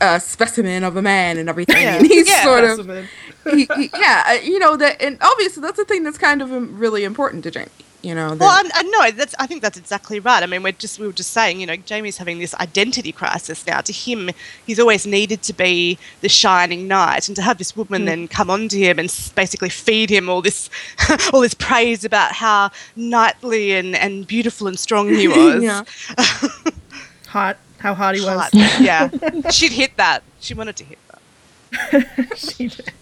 uh, 0.00 0.18
specimen 0.18 0.82
of 0.82 0.96
a 0.96 1.02
man 1.02 1.38
and 1.38 1.48
everything. 1.48 1.76
Yeah. 1.80 1.96
and 1.96 2.06
he's 2.08 2.28
Yeah, 2.28 2.42
sort 2.42 2.64
of 2.64 3.08
he, 3.52 3.68
he, 3.76 3.90
yeah 3.96 4.24
uh, 4.26 4.32
you 4.42 4.58
know 4.58 4.76
that 4.76 5.00
and 5.00 5.16
obviously 5.20 5.60
that's 5.60 5.76
the 5.76 5.84
thing 5.84 6.02
that's 6.02 6.18
kind 6.18 6.42
of 6.42 6.50
really 6.80 7.04
important 7.04 7.44
to 7.44 7.50
Jamie 7.50 7.68
you 8.02 8.14
know 8.14 8.30
that, 8.30 8.40
Well, 8.40 8.50
I, 8.50 8.70
I 8.74 8.82
know 8.82 9.10
that's. 9.12 9.34
I 9.38 9.46
think 9.46 9.62
that's 9.62 9.78
exactly 9.78 10.18
right. 10.18 10.42
I 10.42 10.46
mean, 10.46 10.62
we're 10.62 10.72
just 10.72 10.98
we 10.98 11.06
were 11.06 11.12
just 11.12 11.30
saying, 11.30 11.60
you 11.60 11.66
know, 11.66 11.76
Jamie's 11.76 12.16
having 12.16 12.38
this 12.38 12.54
identity 12.56 13.12
crisis 13.12 13.64
now. 13.66 13.80
To 13.80 13.92
him, 13.92 14.30
he's 14.66 14.80
always 14.80 15.06
needed 15.06 15.42
to 15.42 15.52
be 15.52 15.98
the 16.20 16.28
shining 16.28 16.88
knight, 16.88 17.28
and 17.28 17.36
to 17.36 17.42
have 17.42 17.58
this 17.58 17.76
woman 17.76 18.04
then 18.04 18.26
come 18.28 18.50
onto 18.50 18.76
him 18.76 18.98
and 18.98 19.08
basically 19.36 19.68
feed 19.68 20.10
him 20.10 20.28
all 20.28 20.42
this, 20.42 20.68
all 21.32 21.40
this 21.40 21.54
praise 21.54 22.04
about 22.04 22.32
how 22.32 22.70
knightly 22.96 23.72
and, 23.72 23.94
and 23.94 24.26
beautiful 24.26 24.66
and 24.66 24.78
strong 24.78 25.08
he 25.08 25.28
was. 25.28 25.62
Yeah. 25.62 25.84
Hot, 27.28 27.56
how 27.78 27.94
hot 27.94 28.14
he 28.14 28.20
was. 28.20 28.28
Hot. 28.38 28.50
yeah, 28.80 29.08
she'd 29.50 29.72
hit 29.72 29.96
that. 29.96 30.22
She 30.40 30.52
wanted 30.54 30.76
to 30.76 30.84
hit 30.84 30.98
that. 31.08 32.36
She 32.36 32.68
did. 32.68 32.92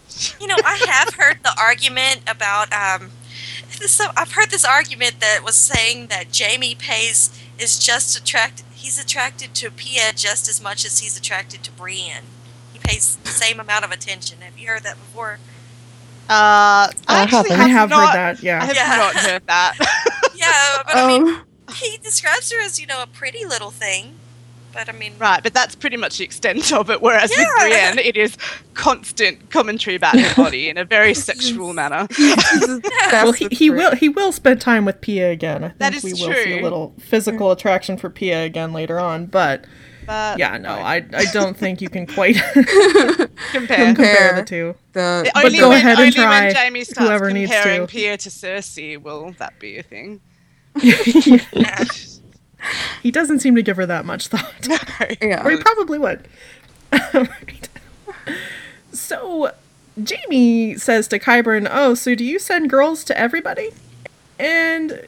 You 0.41 0.47
know, 0.47 0.57
I 0.65 0.77
have 0.87 1.15
heard 1.15 1.39
the 1.43 1.53
argument 1.59 2.21
about 2.29 2.73
um 2.73 3.11
this, 3.81 3.93
so 3.93 4.07
I've 4.17 4.33
heard 4.33 4.51
this 4.51 4.65
argument 4.65 5.21
that 5.21 5.41
was 5.45 5.57
saying 5.57 6.07
that 6.09 6.31
Jamie 6.33 6.75
pays 6.75 7.31
is 7.59 7.79
just 7.79 8.17
attracted 8.19 8.65
he's 8.73 8.99
attracted 9.03 9.55
to 9.55 9.71
Pia 9.71 10.13
just 10.15 10.49
as 10.49 10.63
much 10.63 10.85
as 10.87 11.01
he's 11.01 11.19
attracted 11.19 11.63
to 11.65 11.73
Brienne. 11.73 12.25
He 12.73 12.79
pays 12.79 13.17
the 13.17 13.29
same 13.29 13.61
amount 13.61 13.85
of 13.85 13.91
attention. 13.91 14.39
Have 14.41 14.59
you 14.59 14.69
heard 14.69 14.83
that 14.85 14.97
before? 14.97 15.39
Uh, 16.29 16.89
I, 16.89 16.93
I 17.09 17.23
actually 17.23 17.51
haven't. 17.51 17.61
I 17.61 17.69
have 17.69 17.91
not, 17.91 18.09
heard 18.09 18.17
that. 18.17 18.43
Yeah. 18.43 18.63
I 18.63 18.65
have 18.67 18.77
Yeah. 18.77 18.97
not 18.97 19.15
heard 19.17 19.43
that. 19.47 19.75
Yeah, 20.35 20.83
but 20.87 20.97
I 20.97 21.07
mean 21.07 21.29
Um, 21.29 21.45
he 21.75 21.99
describes 21.99 22.51
her 22.53 22.61
as, 22.63 22.81
you 22.81 22.87
know, 22.87 23.03
a 23.03 23.07
pretty 23.07 23.45
little 23.45 23.71
thing. 23.71 24.17
But 24.73 24.89
I 24.89 24.93
mean 24.93 25.13
Right, 25.19 25.43
but 25.43 25.53
that's 25.53 25.75
pretty 25.75 25.97
much 25.97 26.19
the 26.19 26.25
extent 26.25 26.73
of 26.73 26.91
it. 26.91 27.03
Whereas 27.03 27.31
with 27.37 27.49
Brienne, 27.59 27.99
it 27.99 28.17
is 28.17 28.37
constant 28.75 29.51
commentary 29.51 29.97
about 29.97 30.19
her 30.19 30.35
body 30.43 30.69
in 30.69 30.79
a 30.79 30.85
very 30.85 31.13
sexual 31.15 31.73
manner. 31.81 32.07
Well, 33.13 33.33
he, 33.33 33.49
he 33.51 33.71
will 33.71 33.95
he 33.97 34.09
will 34.09 34.31
spend 34.33 34.61
time 34.61 34.85
with 34.85 35.01
Pia 35.01 35.31
again. 35.31 35.65
I 35.65 35.69
think 35.69 35.79
That 35.79 35.95
is 35.95 36.05
we 36.05 36.13
will 36.13 36.33
see 36.33 36.59
a 36.59 36.63
little 36.63 36.95
physical 37.01 37.51
attraction 37.51 37.97
for 37.97 38.09
Pia 38.09 38.45
again 38.45 38.73
later 38.73 39.01
on, 39.01 39.27
but 39.27 39.65
But 40.07 40.39
yeah, 40.39 40.57
no, 40.59 40.71
I 40.71 41.05
I 41.13 41.25
don't 41.33 41.57
think 41.57 41.81
you 41.81 41.89
can 41.89 42.07
quite 42.07 42.37
compare. 42.55 43.29
compare 43.53 43.95
Compare. 43.95 44.37
the 44.37 44.45
two. 44.45 44.75
the 44.93 45.31
Only 45.35 45.59
go 45.59 45.69
when, 45.71 45.79
ahead 45.79 45.93
and 45.99 46.01
only 46.01 46.13
try 46.13 46.41
when 46.47 46.55
Jamie 46.55 46.85
starts 46.85 47.09
whoever 47.09 47.31
needs 47.33 47.51
comparing 47.51 47.81
to. 47.83 47.87
Pia 47.89 48.17
to 48.17 48.29
Cersei 48.31 48.97
will 49.03 49.33
that 49.39 49.59
be 49.59 49.79
a 49.79 49.83
thing. 49.83 50.21
He 53.03 53.11
doesn't 53.11 53.41
seem 53.41 53.55
to 53.55 53.63
give 53.63 53.77
her 53.77 53.87
that 53.87 54.05
much 54.05 54.29
thought. 54.29 54.69
yeah. 55.23 55.45
Or 55.45 55.51
he 55.51 55.57
probably 55.57 55.99
would. 55.99 56.27
Right. 57.15 57.69
So 58.93 59.53
Jamie 60.03 60.77
says 60.77 61.09
to 61.09 61.19
Qyburn, 61.19 61.69
"Oh, 61.71 61.95
so 61.95 62.15
do 62.15 62.25
you 62.25 62.39
send 62.39 62.71
girls 62.71 63.05
to 63.05 63.19
everybody?" 63.19 63.71
And 64.39 65.07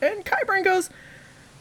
and 0.00 0.24
Qyburn 0.24 0.64
goes, 0.64 0.90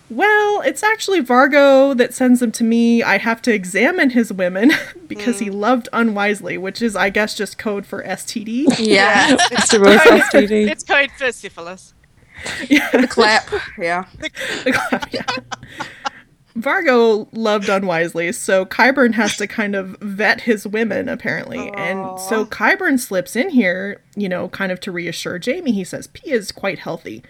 "Well, 0.09 0.61
it's 0.61 0.83
actually 0.83 1.21
Vargo 1.21 1.95
that 1.97 2.13
sends 2.13 2.39
them 2.39 2.51
to 2.53 2.63
me. 2.63 3.03
I 3.03 3.17
have 3.17 3.41
to 3.43 3.53
examine 3.53 4.11
his 4.11 4.31
women 4.31 4.71
because 5.07 5.39
he 5.39 5.47
mm. 5.47 5.55
loved 5.55 5.89
unwisely, 5.93 6.57
which 6.57 6.81
is, 6.81 6.95
I 6.95 7.09
guess, 7.09 7.35
just 7.35 7.57
code 7.57 7.85
for 7.85 8.03
STD." 8.03 8.65
yeah. 8.79 9.33
it's, 9.33 9.73
Mr. 9.73 9.83
Rose 9.83 9.99
STD. 9.99 10.69
it's 10.69 10.83
code 10.83 11.11
for 11.17 11.31
syphilis. 11.31 11.93
The 12.59 13.07
clap. 13.09 13.49
Yeah. 13.77 14.05
yeah. 15.11 15.25
Vargo 16.57 17.27
loved 17.33 17.69
unwisely, 17.69 18.31
so 18.31 18.65
Qyburn 18.65 19.13
has 19.13 19.37
to 19.37 19.45
kind 19.47 19.75
of 19.75 19.95
vet 20.01 20.41
his 20.41 20.65
women, 20.65 21.07
apparently. 21.07 21.71
And 21.73 22.19
so 22.19 22.45
Qyburn 22.47 22.99
slips 22.99 23.35
in 23.35 23.49
here, 23.49 24.01
you 24.15 24.27
know, 24.27 24.49
kind 24.49 24.71
of 24.71 24.79
to 24.81 24.91
reassure 24.91 25.37
Jamie. 25.37 25.71
He 25.71 25.83
says, 25.83 26.07
P 26.07 26.31
is 26.31 26.51
quite 26.51 26.79
healthy. 26.79 27.23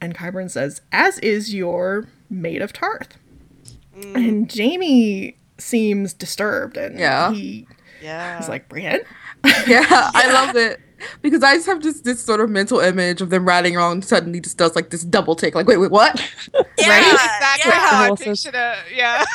And 0.00 0.14
Qyburn 0.14 0.50
says, 0.50 0.80
as 0.90 1.18
is 1.18 1.52
your 1.54 2.08
maid 2.30 2.62
of 2.62 2.72
Tarth. 2.72 3.18
Mm. 3.98 4.14
And 4.14 4.50
Jamie 4.50 5.36
seems 5.58 6.14
disturbed 6.14 6.76
and 6.78 6.98
Yeah. 6.98 7.32
he 7.32 7.66
Yeah. 8.02 8.38
is 8.38 8.48
like, 8.48 8.68
Brienne? 8.70 9.00
yeah, 9.66 9.84
I 9.90 10.30
love 10.32 10.56
it. 10.56 10.80
Because 11.22 11.42
I 11.42 11.54
just 11.54 11.66
have 11.66 11.80
just 11.82 12.04
this 12.04 12.22
sort 12.24 12.40
of 12.40 12.50
mental 12.50 12.80
image 12.80 13.20
of 13.20 13.30
them 13.30 13.46
riding 13.46 13.76
around 13.76 13.92
and 13.92 14.04
suddenly 14.04 14.40
just 14.40 14.58
does 14.58 14.74
like 14.76 14.90
this 14.90 15.04
double 15.04 15.34
take, 15.36 15.54
like, 15.54 15.66
wait, 15.66 15.78
wait, 15.78 15.90
what? 15.90 16.14
Yeah, 16.78 17.00
exactly 17.12 17.70
yeah. 17.70 17.78
how 17.88 18.12
I 18.12 18.16
pictured 18.16 18.54
it. 18.54 18.76
Yeah. 18.94 19.24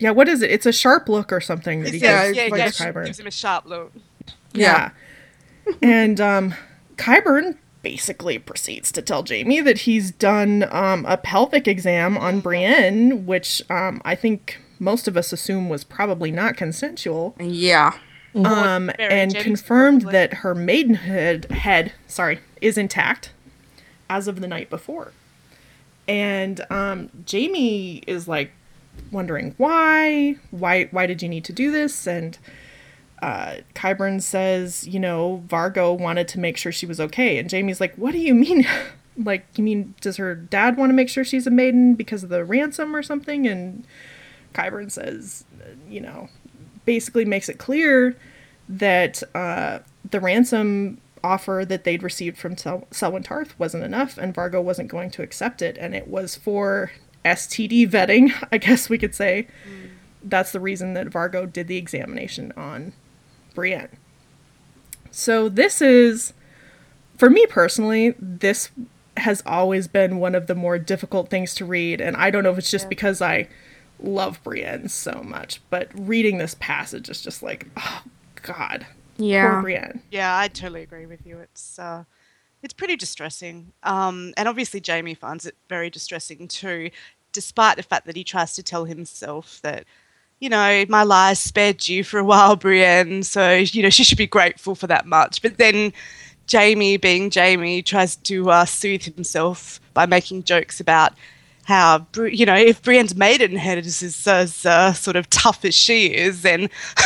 Yeah, 0.00 0.10
what 0.12 0.28
is 0.28 0.42
it? 0.42 0.50
It's 0.52 0.64
a 0.64 0.72
sharp 0.72 1.08
look 1.08 1.32
or 1.32 1.40
something 1.40 1.82
that 1.82 1.92
he 1.92 1.98
Yeah, 1.98 2.26
gives, 2.26 2.36
yeah, 2.36 2.42
it's 2.44 2.80
yeah. 2.80 2.92
gives 2.92 3.06
gives 3.06 3.20
him 3.20 3.26
a 3.26 3.30
sharp 3.32 3.66
look. 3.66 3.92
Yeah. 4.52 4.90
and 5.82 6.20
um, 6.20 6.54
Qyburn 6.96 7.56
basically 7.82 8.38
proceeds 8.38 8.92
to 8.92 9.02
tell 9.02 9.24
Jamie 9.24 9.60
that 9.60 9.78
he's 9.78 10.12
done 10.12 10.66
um, 10.70 11.04
a 11.06 11.16
pelvic 11.16 11.66
exam 11.66 12.16
on 12.16 12.38
Brienne, 12.40 13.26
which 13.26 13.60
um, 13.70 14.00
I 14.04 14.14
think 14.14 14.60
most 14.78 15.08
of 15.08 15.16
us 15.16 15.32
assume 15.32 15.68
was 15.68 15.82
probably 15.82 16.30
not 16.30 16.56
consensual. 16.56 17.34
Yeah. 17.40 17.98
Um, 18.34 18.90
and 18.98 19.34
confirmed 19.34 20.02
probably. 20.02 20.18
that 20.18 20.34
her 20.34 20.54
maidenhood 20.54 21.46
head, 21.46 21.92
sorry, 22.06 22.40
is 22.60 22.76
intact 22.76 23.32
as 24.08 24.28
of 24.28 24.40
the 24.40 24.46
night 24.46 24.70
before. 24.70 25.12
And 26.06 26.60
um, 26.70 27.10
Jamie 27.24 28.02
is 28.06 28.28
like 28.28 28.52
wondering 29.10 29.54
why, 29.58 30.36
why, 30.50 30.84
why 30.86 31.06
did 31.06 31.22
you 31.22 31.28
need 31.28 31.44
to 31.44 31.52
do 31.52 31.70
this? 31.70 32.06
And 32.06 32.38
uh, 33.22 33.56
Qyburn 33.74 34.22
says, 34.22 34.86
you 34.86 35.00
know, 35.00 35.42
Vargo 35.48 35.98
wanted 35.98 36.28
to 36.28 36.40
make 36.40 36.56
sure 36.56 36.72
she 36.72 36.86
was 36.86 37.00
okay. 37.00 37.38
And 37.38 37.50
Jamie's 37.50 37.80
like, 37.80 37.94
what 37.96 38.12
do 38.12 38.18
you 38.18 38.34
mean? 38.34 38.66
like, 39.22 39.46
you 39.56 39.64
mean, 39.64 39.94
does 40.00 40.16
her 40.16 40.34
dad 40.34 40.76
want 40.76 40.90
to 40.90 40.94
make 40.94 41.08
sure 41.08 41.24
she's 41.24 41.46
a 41.46 41.50
maiden 41.50 41.94
because 41.94 42.22
of 42.22 42.30
the 42.30 42.44
ransom 42.44 42.94
or 42.94 43.02
something? 43.02 43.46
And 43.46 43.84
Kyburn 44.54 44.90
says, 44.90 45.44
you 45.88 46.00
know, 46.00 46.28
basically 46.88 47.26
makes 47.26 47.50
it 47.50 47.58
clear 47.58 48.16
that 48.66 49.22
uh, 49.34 49.78
the 50.10 50.18
ransom 50.18 50.98
offer 51.22 51.62
that 51.68 51.84
they'd 51.84 52.02
received 52.02 52.38
from 52.38 52.56
Sel- 52.56 52.88
Selwyn 52.90 53.22
Tarth 53.22 53.58
wasn't 53.58 53.84
enough, 53.84 54.16
and 54.16 54.34
Vargo 54.34 54.62
wasn't 54.62 54.88
going 54.88 55.10
to 55.10 55.20
accept 55.20 55.60
it, 55.60 55.76
and 55.76 55.94
it 55.94 56.08
was 56.08 56.34
for 56.34 56.90
STD 57.26 57.90
vetting, 57.90 58.32
I 58.52 58.56
guess 58.56 58.88
we 58.88 58.96
could 58.96 59.14
say. 59.14 59.48
That's 60.24 60.50
the 60.50 60.60
reason 60.60 60.94
that 60.94 61.08
Vargo 61.08 61.52
did 61.52 61.68
the 61.68 61.76
examination 61.76 62.54
on 62.56 62.94
Brienne. 63.54 63.98
So 65.10 65.50
this 65.50 65.82
is, 65.82 66.32
for 67.18 67.28
me 67.28 67.44
personally, 67.44 68.14
this 68.18 68.70
has 69.18 69.42
always 69.44 69.88
been 69.88 70.20
one 70.20 70.34
of 70.34 70.46
the 70.46 70.54
more 70.54 70.78
difficult 70.78 71.28
things 71.28 71.54
to 71.56 71.66
read, 71.66 72.00
and 72.00 72.16
I 72.16 72.30
don't 72.30 72.44
know 72.44 72.52
if 72.52 72.56
it's 72.56 72.70
just 72.70 72.88
because 72.88 73.20
I 73.20 73.46
love 74.00 74.42
Brienne 74.42 74.88
so 74.88 75.22
much, 75.22 75.60
but 75.70 75.88
reading 75.94 76.38
this 76.38 76.56
passage 76.60 77.08
is 77.08 77.20
just 77.22 77.42
like, 77.42 77.66
oh 77.76 78.02
God, 78.42 78.86
poor 79.16 79.26
Yeah. 79.26 79.60
Brienne. 79.60 80.02
Yeah, 80.10 80.36
I 80.38 80.48
totally 80.48 80.82
agree 80.82 81.06
with 81.06 81.26
you. 81.26 81.38
It's 81.38 81.78
uh, 81.78 82.04
it's 82.62 82.74
pretty 82.74 82.96
distressing. 82.96 83.72
Um, 83.82 84.32
and 84.36 84.48
obviously 84.48 84.80
Jamie 84.80 85.14
finds 85.14 85.46
it 85.46 85.56
very 85.68 85.90
distressing 85.90 86.48
too, 86.48 86.90
despite 87.32 87.76
the 87.76 87.82
fact 87.82 88.06
that 88.06 88.16
he 88.16 88.24
tries 88.24 88.54
to 88.54 88.62
tell 88.62 88.84
himself 88.84 89.60
that, 89.62 89.84
you 90.40 90.48
know, 90.48 90.84
my 90.88 91.02
lies 91.04 91.38
spared 91.38 91.86
you 91.88 92.02
for 92.04 92.18
a 92.18 92.24
while, 92.24 92.56
Brienne. 92.56 93.22
So 93.22 93.56
you 93.56 93.82
know 93.82 93.90
she 93.90 94.04
should 94.04 94.18
be 94.18 94.26
grateful 94.26 94.74
for 94.74 94.86
that 94.88 95.06
much. 95.06 95.42
But 95.42 95.58
then 95.58 95.92
Jamie, 96.46 96.96
being 96.96 97.30
Jamie, 97.30 97.82
tries 97.82 98.16
to 98.16 98.50
uh, 98.50 98.64
soothe 98.64 99.02
himself 99.02 99.80
by 99.94 100.06
making 100.06 100.44
jokes 100.44 100.80
about 100.80 101.12
how 101.68 102.06
you 102.32 102.46
know 102.46 102.54
if 102.56 102.80
Brienne's 102.82 103.14
maidenhead 103.14 103.76
is 103.76 104.02
as, 104.02 104.26
as 104.26 104.64
uh, 104.64 104.94
sort 104.94 105.16
of 105.16 105.28
tough 105.28 105.66
as 105.66 105.74
she 105.74 106.06
is, 106.06 106.40
then 106.40 106.70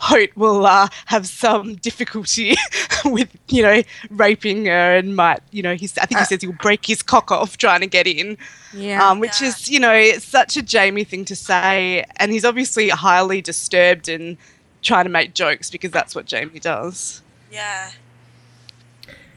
Hoat 0.00 0.30
will 0.36 0.64
uh, 0.64 0.88
have 1.04 1.26
some 1.26 1.74
difficulty 1.74 2.54
with 3.04 3.28
you 3.48 3.62
know 3.62 3.82
raping 4.08 4.64
her 4.64 4.96
and 4.96 5.14
might 5.14 5.40
you 5.50 5.62
know 5.62 5.74
he's 5.74 5.98
I 5.98 6.06
think 6.06 6.20
he 6.20 6.24
says 6.24 6.40
he'll 6.40 6.52
break 6.52 6.86
his 6.86 7.02
cock 7.02 7.30
off 7.30 7.58
trying 7.58 7.80
to 7.80 7.86
get 7.86 8.06
in, 8.06 8.38
Yeah. 8.72 9.06
um, 9.06 9.20
which 9.20 9.42
Yeah. 9.42 9.48
is 9.48 9.68
you 9.68 9.78
know 9.80 9.92
it's 9.92 10.24
such 10.24 10.56
a 10.56 10.62
Jamie 10.62 11.04
thing 11.04 11.26
to 11.26 11.36
say, 11.36 12.02
and 12.16 12.32
he's 12.32 12.46
obviously 12.46 12.88
highly 12.88 13.42
disturbed 13.42 14.08
and 14.08 14.38
trying 14.80 15.04
to 15.04 15.10
make 15.10 15.34
jokes 15.34 15.70
because 15.70 15.90
that's 15.90 16.14
what 16.14 16.24
Jamie 16.24 16.58
does. 16.58 17.20
Yeah. 17.52 17.90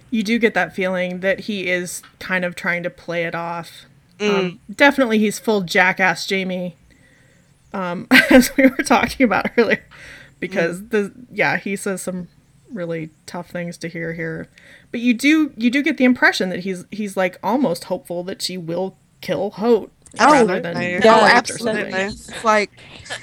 You 0.09 0.23
do 0.23 0.39
get 0.39 0.53
that 0.53 0.73
feeling 0.73 1.19
that 1.19 1.41
he 1.41 1.67
is 1.67 2.01
kind 2.19 2.45
of 2.45 2.55
trying 2.55 2.81
to 2.83 2.89
play 2.89 3.25
it 3.25 3.35
off. 3.35 3.85
Mm. 4.19 4.39
Um, 4.39 4.59
definitely, 4.75 5.19
he's 5.19 5.39
full 5.39 5.61
jackass 5.61 6.25
Jamie, 6.25 6.75
um, 7.73 8.07
as 8.29 8.55
we 8.57 8.63
were 8.67 8.83
talking 8.83 9.23
about 9.23 9.49
earlier, 9.57 9.83
because 10.39 10.81
Mm. 10.81 10.89
the 10.91 11.11
yeah 11.31 11.57
he 11.57 11.75
says 11.75 12.01
some 12.01 12.27
really 12.71 13.09
tough 13.25 13.49
things 13.49 13.77
to 13.77 13.87
hear 13.87 14.13
here, 14.13 14.47
but 14.91 14.99
you 14.99 15.13
do 15.13 15.53
you 15.57 15.69
do 15.71 15.81
get 15.81 15.97
the 15.97 16.05
impression 16.05 16.49
that 16.49 16.59
he's 16.59 16.85
he's 16.91 17.15
like 17.17 17.37
almost 17.43 17.85
hopeful 17.85 18.23
that 18.25 18.41
she 18.41 18.57
will 18.57 18.95
kill 19.21 19.51
Hoat 19.51 19.91
rather 20.19 20.59
than 20.59 20.75
Absolutely. 20.77 20.93
rape 20.95 21.05
Oh, 21.05 21.25
absolutely. 21.25 21.99
It's 22.01 22.43
like 22.43 22.71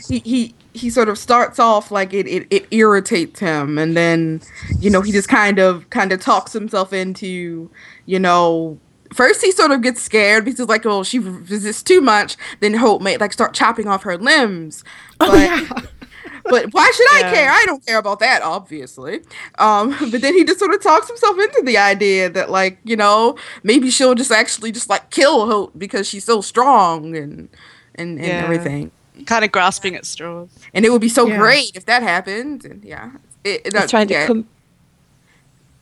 he, 0.09 0.19
he 0.21 0.55
he 0.73 0.91
sort 0.91 1.09
of 1.09 1.17
starts 1.19 1.59
off 1.59 1.91
like 1.91 2.13
it, 2.13 2.27
it 2.27 2.47
it 2.51 2.67
irritates 2.71 3.41
him 3.41 3.79
and 3.79 3.97
then 3.97 4.41
you 4.81 4.91
know 4.91 5.01
he 5.01 5.11
just 5.11 5.29
kind 5.29 5.59
of 5.59 5.89
kind 5.91 6.13
of 6.13 6.21
talks 6.21 6.53
himself 6.53 6.93
into 6.93 7.71
you 8.05 8.19
know 8.19 8.79
first 9.13 9.43
he 9.43 9.53
sort 9.53 9.71
of 9.71 9.83
gets 9.83 10.03
scared 10.03 10.45
because 10.45 10.59
he's 10.59 10.69
like 10.69 10.85
oh 10.87 11.03
she 11.03 11.19
resists 11.19 11.83
too 11.83 12.01
much 12.01 12.37
then 12.61 12.75
Hoat 12.75 13.03
may 13.03 13.17
like 13.17 13.33
start 13.33 13.55
chopping 13.55 13.87
off 13.89 14.03
her 14.05 14.17
limbs 14.19 14.83
Oh 15.21 15.31
but 15.31 15.39
yeah. 15.41 15.69
but 16.49 16.67
why 16.73 16.91
should 16.95 17.13
I 17.15 17.33
care? 17.35 17.51
I 17.51 17.65
don't 17.67 17.85
care 17.85 17.99
about 17.99 18.21
that, 18.21 18.41
obviously. 18.43 19.21
Um, 19.59 19.97
but 20.13 20.21
then 20.21 20.33
he 20.35 20.45
just 20.45 20.61
sort 20.61 20.73
of 20.73 20.81
talks 20.81 21.09
himself 21.09 21.37
into 21.41 21.63
the 21.65 21.77
idea 21.77 22.31
that, 22.31 22.51
like, 22.51 22.79
you 22.85 22.95
know, 22.95 23.37
maybe 23.65 23.91
she'll 23.91 24.15
just 24.15 24.31
actually 24.31 24.71
just 24.71 24.89
like 24.89 25.11
kill 25.11 25.47
Hoat 25.47 25.77
because 25.77 26.07
she's 26.07 26.23
so 26.25 26.41
strong 26.41 27.17
and 27.17 27.49
and, 27.97 28.19
and 28.19 28.27
Yeah. 28.27 28.45
everything. 28.45 28.93
Kind 29.25 29.45
of 29.45 29.51
grasping 29.51 29.97
at 29.97 30.05
straws. 30.07 30.51
And 30.73 30.85
it 30.85 30.91
would 30.91 31.01
be 31.01 31.09
so 31.09 31.27
Yeah. 31.27 31.39
great 31.39 31.73
if 31.75 31.87
that 31.87 32.03
happened. 32.05 32.65
And 32.65 32.85
yeah, 32.85 33.11
it, 33.43 33.63
it, 33.65 33.77
He's 33.77 33.91
trying 33.91 34.07
to 34.09 34.15
yeah, 34.15 34.27
com- 34.29 34.47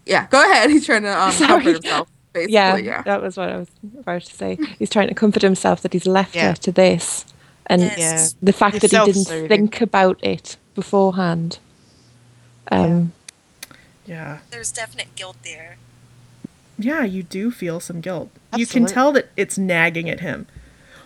yeah. 0.07 0.27
Go 0.29 0.41
ahead. 0.51 0.71
He's 0.75 0.87
trying 0.87 1.03
to 1.03 1.21
um, 1.21 1.33
Sorry. 1.33 1.49
comfort 1.49 1.73
himself. 1.75 2.09
Basically, 2.35 2.53
yeah, 2.53 2.77
yeah. 2.77 3.03
that 3.03 3.23
was 3.23 3.37
what 3.37 3.49
I 3.49 3.57
was 3.57 3.69
about 3.99 4.23
to 4.23 4.35
say. 4.35 4.59
He's 4.79 4.91
trying 4.91 5.09
to 5.09 5.15
comfort 5.15 5.43
himself 5.43 5.81
that 5.83 5.93
he's 5.93 6.07
left 6.07 6.35
Yeah. 6.35 6.51
her 6.51 6.55
to 6.57 6.73
this, 6.73 7.25
and 7.67 7.81
Yeah. 7.83 8.27
the 8.43 8.53
fact 8.53 8.75
He's 8.83 8.91
that 8.91 9.07
he 9.07 9.13
didn't 9.13 9.49
think 9.49 9.81
about 9.81 10.19
it 10.23 10.57
beforehand. 10.75 11.59
Um, 12.71 13.13
Yeah. 14.07 14.39
There's 14.51 14.71
definite 14.73 15.15
guilt 15.15 15.37
there. 15.45 15.77
Yeah, 16.79 17.05
you 17.05 17.23
do 17.23 17.51
feel 17.51 17.79
some 17.81 18.01
guilt. 18.01 18.31
You 18.57 18.67
can 18.67 18.85
tell 18.85 19.13
that 19.13 19.29
it's 19.37 19.57
nagging 19.57 20.11
at 20.11 20.21
him. 20.21 20.47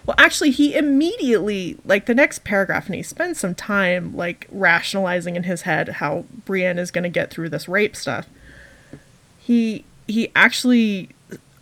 Well, 0.06 0.14
actually, 0.18 0.50
he 0.52 0.74
immediately, 0.74 1.76
like 1.84 2.06
the 2.06 2.14
next 2.14 2.42
paragraph, 2.42 2.86
and 2.86 2.94
he 2.94 3.02
spends 3.02 3.38
some 3.38 3.54
time, 3.54 4.16
like, 4.16 4.46
rationalizing 4.50 5.36
in 5.36 5.42
his 5.42 5.62
head 5.62 5.88
how 6.00 6.24
Brienne 6.46 6.78
is 6.78 6.90
going 6.90 7.02
to 7.04 7.10
get 7.10 7.30
through 7.30 7.50
this 7.50 7.68
rape 7.68 7.94
stuff. 7.94 8.26
He 9.38 9.84
he 10.06 10.30
actually 10.34 11.10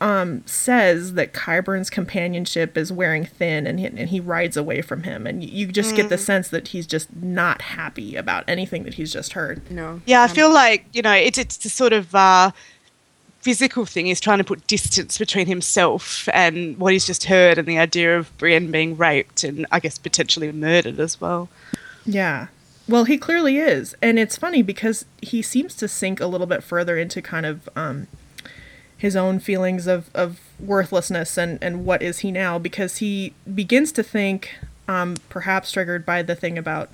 um, 0.01 0.43
says 0.47 1.15
that 1.15 1.33
Qyburn's 1.33 1.91
companionship 1.91 2.77
is 2.77 2.93
wearing 2.93 3.25
thin, 3.25 3.67
and 3.67 3.81
he, 3.81 3.87
and 3.87 4.09
he 4.09 4.21
rides 4.21 4.57
away 4.57 4.83
from 4.83 5.05
him, 5.05 5.27
and 5.27 5.43
you, 5.43 5.51
you 5.51 5.73
just 5.73 5.97
get 5.97 6.09
the 6.09 6.19
sense 6.19 6.49
that 6.49 6.69
he's 6.69 6.87
just 6.87 7.15
not 7.17 7.63
happy 7.63 8.17
about 8.17 8.45
anything 8.47 8.85
that 8.85 8.95
he's 8.95 9.13
just 9.13 9.33
heard. 9.33 9.71
No. 9.71 10.01
Yeah, 10.07 10.21
I 10.21 10.25
um, 10.25 10.31
feel 10.31 10.53
like 10.53 10.87
you 10.93 11.03
know 11.03 11.13
it's 11.13 11.39
it's 11.39 11.57
the 11.57 11.71
sort 11.71 11.93
of 11.93 12.15
uh, 12.15 12.51
physical 13.41 13.87
thing. 13.87 14.07
He's 14.07 14.21
trying 14.21 14.39
to 14.39 14.45
put 14.45 14.67
distance 14.67 15.19
between 15.19 15.47
himself 15.47 16.29
and 16.33 16.77
what 16.79 16.93
he's 16.93 17.07
just 17.07 17.25
heard, 17.25 17.59
and 17.59 17.67
the 17.67 17.79
idea 17.79 18.19
of 18.19 18.37
Brienne 18.39 18.71
being 18.71 18.97
raped 18.97 19.45
and 19.45 19.67
I 19.73 19.81
guess 19.81 19.99
potentially 19.99 20.51
murdered 20.53 21.01
as 21.01 21.21
well. 21.21 21.49
Yeah. 22.05 22.49
Well, 22.89 23.05
he 23.05 23.19
clearly 23.19 23.59
is. 23.59 23.97
And 24.01 24.19
it's 24.19 24.37
funny 24.37 24.63
because 24.63 25.05
he 25.21 25.43
seems 25.43 25.75
to 25.77 25.89
sink 25.89 26.21
a 26.21 26.27
little 26.27 26.47
bit 26.47 26.63
further 26.63 26.97
into 26.97 27.21
kind 27.21 27.45
of 27.45 27.69
um, 27.75 28.07
his 29.07 29.15
own 29.15 29.39
feelings 29.39 29.87
of, 29.87 30.11
of 30.15 30.41
worthlessness 30.59 31.39
and, 31.39 31.63
and 31.63 31.87
what 31.87 32.03
is 32.03 32.19
he 32.19 32.33
now 32.33 32.59
because 32.59 32.97
he 32.97 33.33
begins 33.55 33.93
to 33.93 34.03
think, 34.03 34.57
um, 34.89 35.15
perhaps 35.29 35.71
triggered 35.71 36.05
by 36.05 36.23
the 36.23 36.35
thing 36.35 36.59
about 36.59 36.91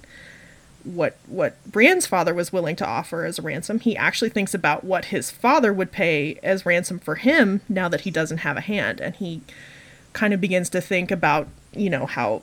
what 0.84 1.16
what 1.26 1.56
Brienne's 1.70 2.06
father 2.06 2.34
was 2.34 2.52
willing 2.52 2.76
to 2.76 2.86
offer 2.86 3.24
as 3.24 3.38
a 3.38 3.42
ransom. 3.42 3.80
He 3.80 3.96
actually 3.96 4.28
thinks 4.28 4.52
about 4.52 4.84
what 4.84 5.06
his 5.06 5.30
father 5.30 5.72
would 5.72 5.90
pay 5.90 6.38
as 6.42 6.66
ransom 6.66 6.98
for 6.98 7.14
him 7.14 7.62
now 7.66 7.88
that 7.88 8.02
he 8.02 8.10
doesn't 8.10 8.38
have 8.38 8.58
a 8.58 8.62
hand. 8.62 9.00
And 9.00 9.14
he 9.14 9.40
kind 10.12 10.34
of 10.34 10.40
begins 10.40 10.68
to 10.70 10.82
think 10.82 11.10
about, 11.10 11.48
you 11.72 11.88
know, 11.88 12.04
how 12.04 12.42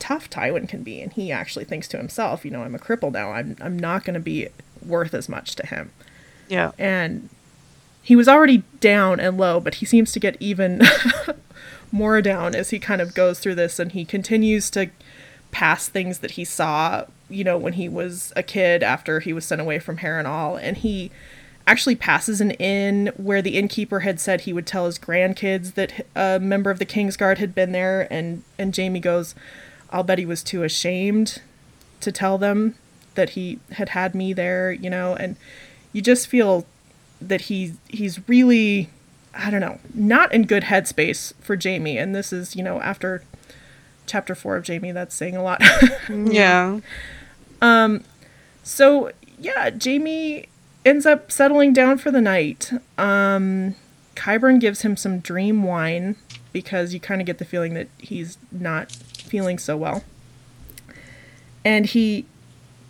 tough 0.00 0.28
Tywin 0.28 0.68
can 0.68 0.82
be, 0.82 1.00
and 1.00 1.12
he 1.12 1.30
actually 1.30 1.66
thinks 1.66 1.86
to 1.88 1.98
himself, 1.98 2.44
you 2.44 2.50
know, 2.50 2.62
I'm 2.62 2.74
a 2.74 2.80
cripple 2.80 3.12
now. 3.12 3.30
I'm 3.30 3.56
I'm 3.60 3.78
not 3.78 4.04
going 4.04 4.14
to 4.14 4.20
be 4.20 4.48
worth 4.84 5.14
as 5.14 5.28
much 5.28 5.54
to 5.56 5.66
him. 5.66 5.92
Yeah, 6.48 6.72
And 6.78 7.28
he 8.04 8.14
was 8.14 8.28
already 8.28 8.62
down 8.80 9.18
and 9.18 9.38
low, 9.38 9.58
but 9.58 9.76
he 9.76 9.86
seems 9.86 10.12
to 10.12 10.20
get 10.20 10.36
even 10.38 10.82
more 11.90 12.20
down 12.20 12.54
as 12.54 12.68
he 12.68 12.78
kind 12.78 13.00
of 13.00 13.14
goes 13.14 13.40
through 13.40 13.54
this, 13.54 13.78
and 13.78 13.92
he 13.92 14.04
continues 14.04 14.68
to 14.70 14.90
pass 15.52 15.88
things 15.88 16.18
that 16.18 16.32
he 16.32 16.44
saw, 16.44 17.06
you 17.30 17.42
know, 17.42 17.56
when 17.56 17.72
he 17.72 17.88
was 17.88 18.30
a 18.36 18.42
kid 18.42 18.82
after 18.82 19.20
he 19.20 19.32
was 19.32 19.46
sent 19.46 19.60
away 19.60 19.78
from 19.78 19.98
Harrenhal, 19.98 20.60
and 20.62 20.76
he 20.76 21.10
actually 21.66 21.94
passes 21.96 22.42
an 22.42 22.50
inn 22.52 23.10
where 23.16 23.40
the 23.40 23.56
innkeeper 23.56 24.00
had 24.00 24.20
said 24.20 24.42
he 24.42 24.52
would 24.52 24.66
tell 24.66 24.84
his 24.84 24.98
grandkids 24.98 25.72
that 25.72 26.06
a 26.14 26.38
member 26.38 26.70
of 26.70 26.78
the 26.78 26.84
Kingsguard 26.84 27.38
had 27.38 27.54
been 27.54 27.72
there, 27.72 28.06
and 28.12 28.42
and 28.58 28.74
Jamie 28.74 29.00
goes, 29.00 29.34
"I'll 29.88 30.02
bet 30.02 30.18
he 30.18 30.26
was 30.26 30.42
too 30.42 30.62
ashamed 30.62 31.40
to 32.00 32.12
tell 32.12 32.36
them 32.36 32.74
that 33.14 33.30
he 33.30 33.60
had 33.72 33.90
had 33.90 34.14
me 34.14 34.34
there," 34.34 34.72
you 34.72 34.90
know, 34.90 35.16
and 35.16 35.36
you 35.94 36.02
just 36.02 36.26
feel 36.26 36.66
that 37.28 37.42
he 37.42 37.74
he's 37.88 38.26
really 38.28 38.90
I 39.36 39.50
don't 39.50 39.60
know, 39.60 39.78
not 39.94 40.32
in 40.32 40.46
good 40.46 40.64
headspace 40.64 41.34
for 41.40 41.56
Jamie, 41.56 41.98
and 41.98 42.14
this 42.14 42.32
is 42.32 42.54
you 42.56 42.62
know 42.62 42.80
after 42.80 43.24
chapter 44.06 44.34
four 44.34 44.56
of 44.56 44.64
Jamie, 44.64 44.92
that's 44.92 45.14
saying 45.14 45.36
a 45.36 45.42
lot. 45.42 45.62
Yeah. 46.08 46.80
Um 47.60 48.04
so 48.62 49.10
yeah, 49.38 49.70
Jamie 49.70 50.48
ends 50.84 51.06
up 51.06 51.32
settling 51.32 51.72
down 51.72 51.98
for 51.98 52.10
the 52.10 52.20
night. 52.20 52.72
Um, 52.98 53.74
Qyburn 54.16 54.60
gives 54.60 54.82
him 54.82 54.96
some 54.96 55.18
dream 55.20 55.62
wine 55.62 56.16
because 56.52 56.94
you 56.94 57.00
kind 57.00 57.20
of 57.20 57.26
get 57.26 57.38
the 57.38 57.44
feeling 57.44 57.74
that 57.74 57.88
he's 57.98 58.38
not 58.52 58.92
feeling 58.92 59.58
so 59.58 59.76
well, 59.76 60.04
and 61.64 61.86
he 61.86 62.26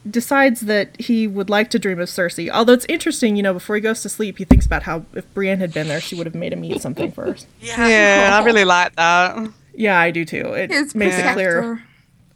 decides 0.09 0.63
that 0.63 1.01
he 1.01 1.27
would 1.27 1.49
like 1.49 1.71
to 1.71 1.79
dream 1.79 1.99
of 1.99 2.09
Cersei. 2.09 2.51
Although 2.51 2.75
it's 2.75 2.87
interesting, 2.89 3.37
you 3.37 3.43
know, 3.43 3.53
before 3.55 3.77
he 3.77 3.81
goes 3.81 4.03
to 4.03 4.09
sleep, 4.09 4.39
he 4.39 4.45
thinks 4.45 4.67
about 4.67 4.83
how 4.85 5.05
if 5.15 5.33
Brienne 5.35 5.61
had 5.61 5.73
been 5.73 5.89
there, 5.89 6.01
she 6.01 6.15
would 6.15 6.27
have 6.27 6.35
made 6.35 6.53
him 6.53 6.65
eat 6.65 6.81
something 6.81 7.11
first. 7.13 7.47
Yeah. 7.61 7.87
Yeah, 7.89 8.39
I 8.41 8.45
really 8.45 8.65
like 8.65 8.95
that. 8.97 9.51
Yeah, 9.75 9.99
I 9.99 10.11
do 10.11 10.25
too. 10.25 10.53
It 10.53 10.71
His 10.71 10.95
makes 10.95 11.19
it 11.19 11.33
clear. 11.33 11.83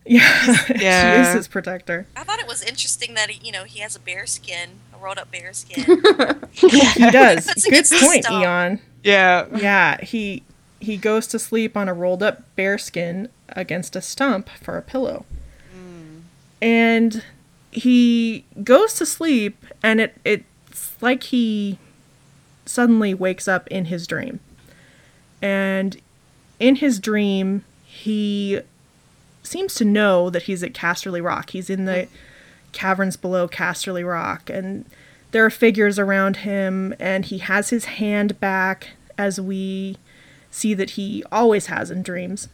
Yeah, 0.07 0.55
Yeah, 0.75 1.23
she 1.23 1.29
is 1.29 1.35
his 1.35 1.49
protector. 1.49 2.07
I 2.17 2.25
thought 2.25 2.39
it 2.39 2.47
was 2.47 2.63
interesting 2.63 3.13
that 3.13 3.29
he, 3.29 3.47
you 3.47 3.53
know, 3.53 3.65
he 3.65 3.81
has 3.81 3.95
a 3.95 4.01
bear 4.01 4.25
skin, 4.27 4.71
a 4.95 4.97
rolled 4.97 5.19
up 5.19 5.31
bear 5.31 5.53
skin. 5.53 5.85
He 6.51 7.11
does. 7.11 7.47
Puts 7.47 7.69
Good 7.69 7.85
point, 8.01 8.25
stump. 8.25 8.43
Eon. 8.43 8.81
Yeah. 9.05 9.47
Yeah, 9.55 10.01
he 10.03 10.45
he 10.81 10.97
goes 10.97 11.27
to 11.27 11.39
sleep 11.39 11.77
on 11.77 11.89
a 11.89 11.93
rolled 11.95 12.23
up 12.23 12.43
bear 12.57 12.79
skin 12.79 13.29
against 13.51 13.97
a 13.97 14.01
stump 14.01 14.49
for 14.49 14.79
a 14.79 14.83
pillow. 14.83 15.27
Mm. 15.77 16.21
And 16.63 17.25
he 17.71 18.45
goes 18.65 18.95
to 18.95 19.07
sleep 19.07 19.65
and 19.83 20.01
it 20.01 20.17
it's 20.25 21.01
like 21.01 21.25
he 21.25 21.79
suddenly 22.67 23.15
wakes 23.15 23.49
up 23.49 23.67
in 23.69 23.87
his 23.87 24.07
dream. 24.07 24.41
And 25.41 26.01
in 26.59 26.77
his 26.77 26.99
dream, 26.99 27.65
he 27.85 28.61
seems 29.43 29.75
to 29.77 29.85
know 29.85 30.29
that 30.31 30.43
he's 30.45 30.63
at 30.63 30.73
Casterly 30.73 31.23
Rock. 31.23 31.51
He's 31.51 31.71
in 31.71 31.85
the 31.85 32.09
caverns 32.73 33.17
below 33.17 33.49
Casterly 33.49 34.07
Rock, 34.07 34.51
and 34.51 34.85
there 35.31 35.45
are 35.45 35.51
figures 35.51 35.99
around 35.99 36.39
him, 36.39 36.95
and 36.99 37.25
he 37.25 37.39
has 37.39 37.71
his 37.71 37.87
hand 37.87 38.39
back, 38.41 38.91
as 39.17 39.41
we 39.41 39.97
see 40.51 40.75
that 40.75 40.91
he 40.91 41.25
always 41.31 41.67
has 41.67 41.91
in 41.91 42.03
dreams. 42.03 42.49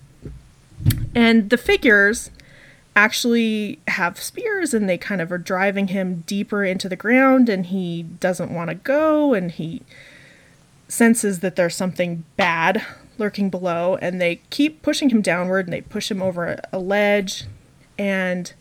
And 1.14 1.50
the 1.50 1.56
figures 1.56 2.30
actually 2.96 3.80
have 3.88 4.20
spears, 4.20 4.72
and 4.74 4.88
they 4.88 4.98
kind 4.98 5.20
of 5.20 5.32
are 5.32 5.38
driving 5.38 5.88
him 5.88 6.22
deeper 6.26 6.64
into 6.64 6.88
the 6.88 6.96
ground, 6.96 7.48
and 7.48 7.66
he 7.66 8.02
doesn't 8.02 8.54
want 8.54 8.70
to 8.70 8.76
go, 8.76 9.34
and 9.34 9.50
he 9.50 9.82
senses 10.88 11.40
that 11.40 11.56
there's 11.56 11.74
something 11.74 12.24
bad 12.36 12.84
lurking 13.18 13.50
below 13.50 13.96
and 13.96 14.20
they 14.20 14.36
keep 14.50 14.82
pushing 14.82 15.10
him 15.10 15.22
downward 15.22 15.66
and 15.66 15.72
they 15.72 15.80
push 15.80 16.10
him 16.10 16.22
over 16.22 16.60
a, 16.72 16.78
ledge 16.78 17.44
and 17.98 18.52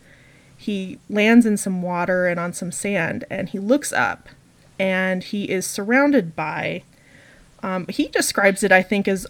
he 0.56 0.98
lands 1.10 1.44
in 1.44 1.56
some 1.56 1.82
water 1.82 2.26
and 2.26 2.38
on 2.38 2.52
some 2.52 2.70
sand 2.72 3.24
and 3.28 3.50
he 3.50 3.58
looks 3.58 3.92
up 3.92 4.28
and 4.78 5.24
he 5.24 5.50
is 5.50 5.66
surrounded 5.66 6.34
by 6.36 6.82
um, 7.62 7.86
he 7.88 8.08
describes 8.08 8.62
it 8.62 8.72
i 8.72 8.82
think 8.82 9.08
as 9.08 9.26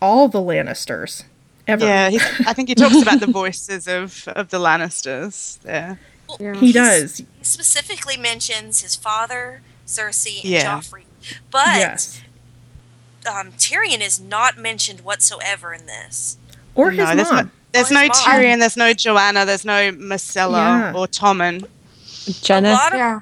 all 0.00 0.28
the 0.28 0.38
lannisters 0.38 1.24
ever 1.70 1.84
Yeah, 1.84 2.10
he's, 2.10 2.22
I 2.46 2.52
think 2.52 2.68
he 2.68 2.74
talks 2.74 3.00
about 3.02 3.20
the 3.20 3.26
voices 3.26 3.86
of, 3.88 4.26
of 4.28 4.50
the 4.50 4.58
Lannisters 4.58 5.60
there. 5.62 5.98
Well, 6.28 6.38
Yeah. 6.40 6.54
he 6.56 6.72
does 6.72 7.18
He 7.18 7.26
specifically 7.42 8.16
mentions 8.16 8.82
his 8.82 8.94
father, 8.96 9.62
Cersei, 9.86 10.40
and 10.42 10.44
Yeah. 10.50 10.78
Joffrey. 10.78 11.04
But 11.50 11.66
yes 11.76 12.22
um, 13.30 13.52
Tyrion 13.52 14.00
is 14.00 14.18
not 14.20 14.56
mentioned 14.58 15.00
whatsoever 15.02 15.74
in 15.74 15.86
this. 15.86 16.38
or 16.74 16.90
his 16.90 16.98
no, 17.08 17.14
there's 17.14 17.30
mom 17.30 17.44
no, 17.46 17.50
there's 17.72 17.90
no 17.90 18.00
mom. 18.06 18.10
Tyrion, 18.10 18.58
there's 18.58 18.76
no 18.76 18.92
Joanna, 18.94 19.44
there's 19.44 19.64
no 19.64 19.92
Myrcella 19.92 20.52
Yeah. 20.92 20.92
or 20.94 21.06
Tommen. 21.06 21.64
A 22.26 22.32
Jenna. 22.32 22.72
of 22.72 22.94
Yeah. 22.94 23.20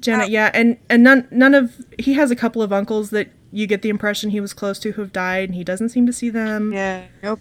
Janet, 0.00 0.26
Oh. 0.26 0.30
yeah, 0.30 0.50
and 0.54 0.78
and 0.88 1.02
none 1.04 1.28
none 1.30 1.54
of 1.54 1.72
he 1.98 2.14
has 2.14 2.30
a 2.30 2.36
couple 2.36 2.62
of 2.62 2.72
uncles 2.72 3.10
that 3.10 3.28
you 3.52 3.66
get 3.66 3.82
the 3.82 3.88
impression 3.90 4.30
he 4.30 4.40
was 4.40 4.52
close 4.54 4.78
to 4.80 4.92
who 4.92 5.02
have 5.02 5.12
died, 5.12 5.50
and 5.50 5.54
he 5.54 5.62
doesn't 5.62 5.90
seem 5.90 6.06
to 6.06 6.12
see 6.12 6.30
them. 6.30 6.72
Yeah. 6.72 7.02
Nope. 7.22 7.40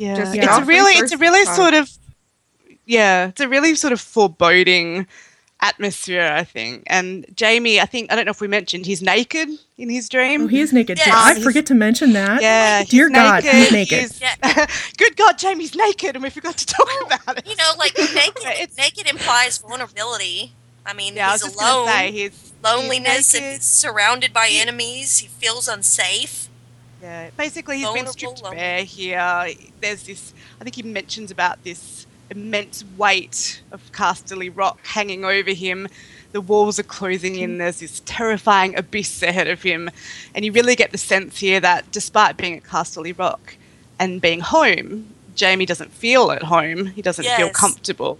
Yeah. 0.00 0.16
Just 0.16 0.34
it's 0.34 0.46
a 0.46 0.64
really 0.64 0.92
it's 0.94 1.12
a 1.12 1.18
really 1.18 1.44
time. 1.44 1.54
sort 1.54 1.74
of 1.74 1.90
yeah, 2.86 3.28
it's 3.28 3.40
a 3.40 3.48
really 3.48 3.74
sort 3.74 3.92
of 3.92 4.00
foreboding 4.00 5.06
atmosphere, 5.60 6.32
I 6.32 6.42
think. 6.44 6.84
And 6.86 7.26
Jamie, 7.34 7.80
I 7.80 7.84
think 7.84 8.10
I 8.10 8.16
don't 8.16 8.24
know 8.24 8.30
if 8.30 8.40
we 8.40 8.48
mentioned 8.48 8.86
he's 8.86 9.02
naked 9.02 9.48
in 9.76 9.90
his 9.90 10.08
dream. 10.08 10.42
Oh, 10.42 10.46
he 10.46 10.60
is 10.60 10.72
naked. 10.72 10.96
Did 10.98 11.06
Yes. 11.06 11.14
I 11.38 11.40
forget 11.40 11.66
to 11.66 11.74
mention 11.74 12.12
that? 12.14 12.40
yeah, 12.42 12.82
Dear 12.84 13.08
he's 13.08 13.14
God, 13.16 13.42
he's 13.44 13.70
naked. 13.72 13.98
He's- 13.98 14.20
Yeah. 14.20 14.66
Good 14.96 15.16
God, 15.16 15.38
Jamie's 15.38 15.74
naked, 15.74 16.16
and 16.16 16.22
we 16.22 16.30
forgot 16.30 16.56
to 16.56 16.66
talk 16.66 16.88
about 17.06 17.38
it. 17.38 17.46
you 17.46 17.56
know, 17.56 17.72
like 17.78 17.96
naked. 18.14 18.70
naked 18.78 19.06
implies 19.08 19.58
vulnerability. 19.58 20.52
I 20.86 20.94
mean, 20.94 21.14
yeah, 21.14 21.32
he's 21.32 21.42
just 21.42 21.60
alone, 21.60 21.86
say 21.88 22.10
he's 22.10 22.52
loneliness, 22.64 23.32
he's 23.32 23.34
and 23.42 23.52
he's 23.52 23.64
surrounded 23.64 24.32
by 24.32 24.46
He- 24.46 24.58
enemies. 24.60 25.18
He 25.18 25.26
feels 25.28 25.68
unsafe. 25.68 26.48
Yeah, 27.02 27.30
basically 27.36 27.78
he's 27.78 27.90
been 27.92 28.06
stripped 28.06 28.42
lonely. 28.42 28.56
bare 28.56 28.84
here. 28.84 29.48
There's 29.80 30.02
this, 30.04 30.34
I 30.60 30.64
think 30.64 30.76
he 30.76 30.82
mentions 30.82 31.30
about 31.30 31.62
this 31.64 32.06
immense 32.30 32.84
weight 32.96 33.62
of 33.72 33.90
Casterly 33.92 34.54
Rock 34.54 34.86
hanging 34.86 35.24
over 35.24 35.50
him. 35.52 35.88
The 36.32 36.40
walls 36.40 36.78
are 36.78 36.84
closing 36.84 37.34
in. 37.36 37.58
There's 37.58 37.80
this 37.80 38.02
terrifying 38.04 38.76
abyss 38.76 39.22
ahead 39.22 39.48
of 39.48 39.62
him. 39.62 39.90
And 40.34 40.44
you 40.44 40.52
really 40.52 40.76
get 40.76 40.92
the 40.92 40.98
sense 40.98 41.38
here 41.38 41.58
that 41.60 41.90
despite 41.90 42.36
being 42.36 42.56
at 42.56 42.62
Casterly 42.62 43.18
Rock 43.18 43.56
and 43.98 44.20
being 44.20 44.40
home, 44.40 45.12
Jamie 45.34 45.66
doesn't 45.66 45.90
feel 45.90 46.30
at 46.30 46.44
home. 46.44 46.86
He 46.86 47.02
doesn't 47.02 47.24
feel 47.24 47.50
comfortable. 47.50 48.18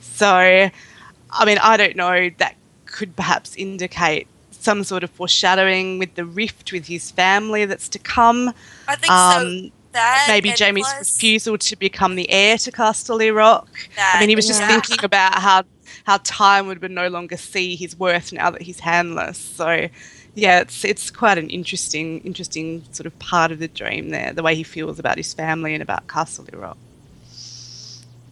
So, 0.00 0.28
I 0.28 1.44
mean, 1.44 1.58
I 1.58 1.76
don't 1.76 1.96
know, 1.96 2.30
that 2.38 2.54
could 2.84 3.16
perhaps 3.16 3.56
indicate 3.56 4.26
some 4.68 4.84
sort 4.84 5.02
of 5.02 5.10
foreshadowing 5.10 5.98
with 5.98 6.14
the 6.14 6.26
rift 6.26 6.72
with 6.72 6.86
his 6.86 7.10
family 7.10 7.64
that's 7.64 7.88
to 7.88 7.98
come. 7.98 8.52
I 8.86 8.96
think 8.96 9.06
so. 9.06 9.14
Um, 9.14 9.72
That 9.92 10.26
maybe 10.28 10.52
Jamie's 10.52 10.84
plus 10.84 11.14
refusal 11.14 11.56
to 11.56 11.74
become 11.76 12.16
the 12.16 12.28
heir 12.30 12.58
to 12.58 12.70
Casterly 12.70 13.34
Rock. 13.34 13.70
I 13.96 14.20
mean, 14.20 14.28
he 14.28 14.36
was 14.36 14.46
just 14.46 14.60
yeah. 14.60 14.68
thinking 14.68 15.02
about 15.02 15.38
how 15.46 15.64
how 16.04 16.18
Tywin 16.18 16.80
would 16.82 16.90
no 16.90 17.08
longer 17.08 17.38
see 17.38 17.76
his 17.76 17.98
worth 17.98 18.30
now 18.30 18.50
that 18.50 18.60
he's 18.60 18.80
handless. 18.80 19.38
So, 19.38 19.88
yeah, 20.34 20.60
it's 20.60 20.84
it's 20.84 21.10
quite 21.10 21.38
an 21.38 21.48
interesting 21.48 22.20
interesting 22.30 22.84
sort 22.92 23.06
of 23.06 23.18
part 23.18 23.50
of 23.50 23.58
the 23.60 23.68
dream 23.68 24.10
there, 24.10 24.34
the 24.34 24.42
way 24.42 24.54
he 24.54 24.64
feels 24.64 24.98
about 24.98 25.16
his 25.16 25.32
family 25.32 25.72
and 25.72 25.82
about 25.82 26.06
Casterly 26.06 26.56
Rock. 26.64 26.76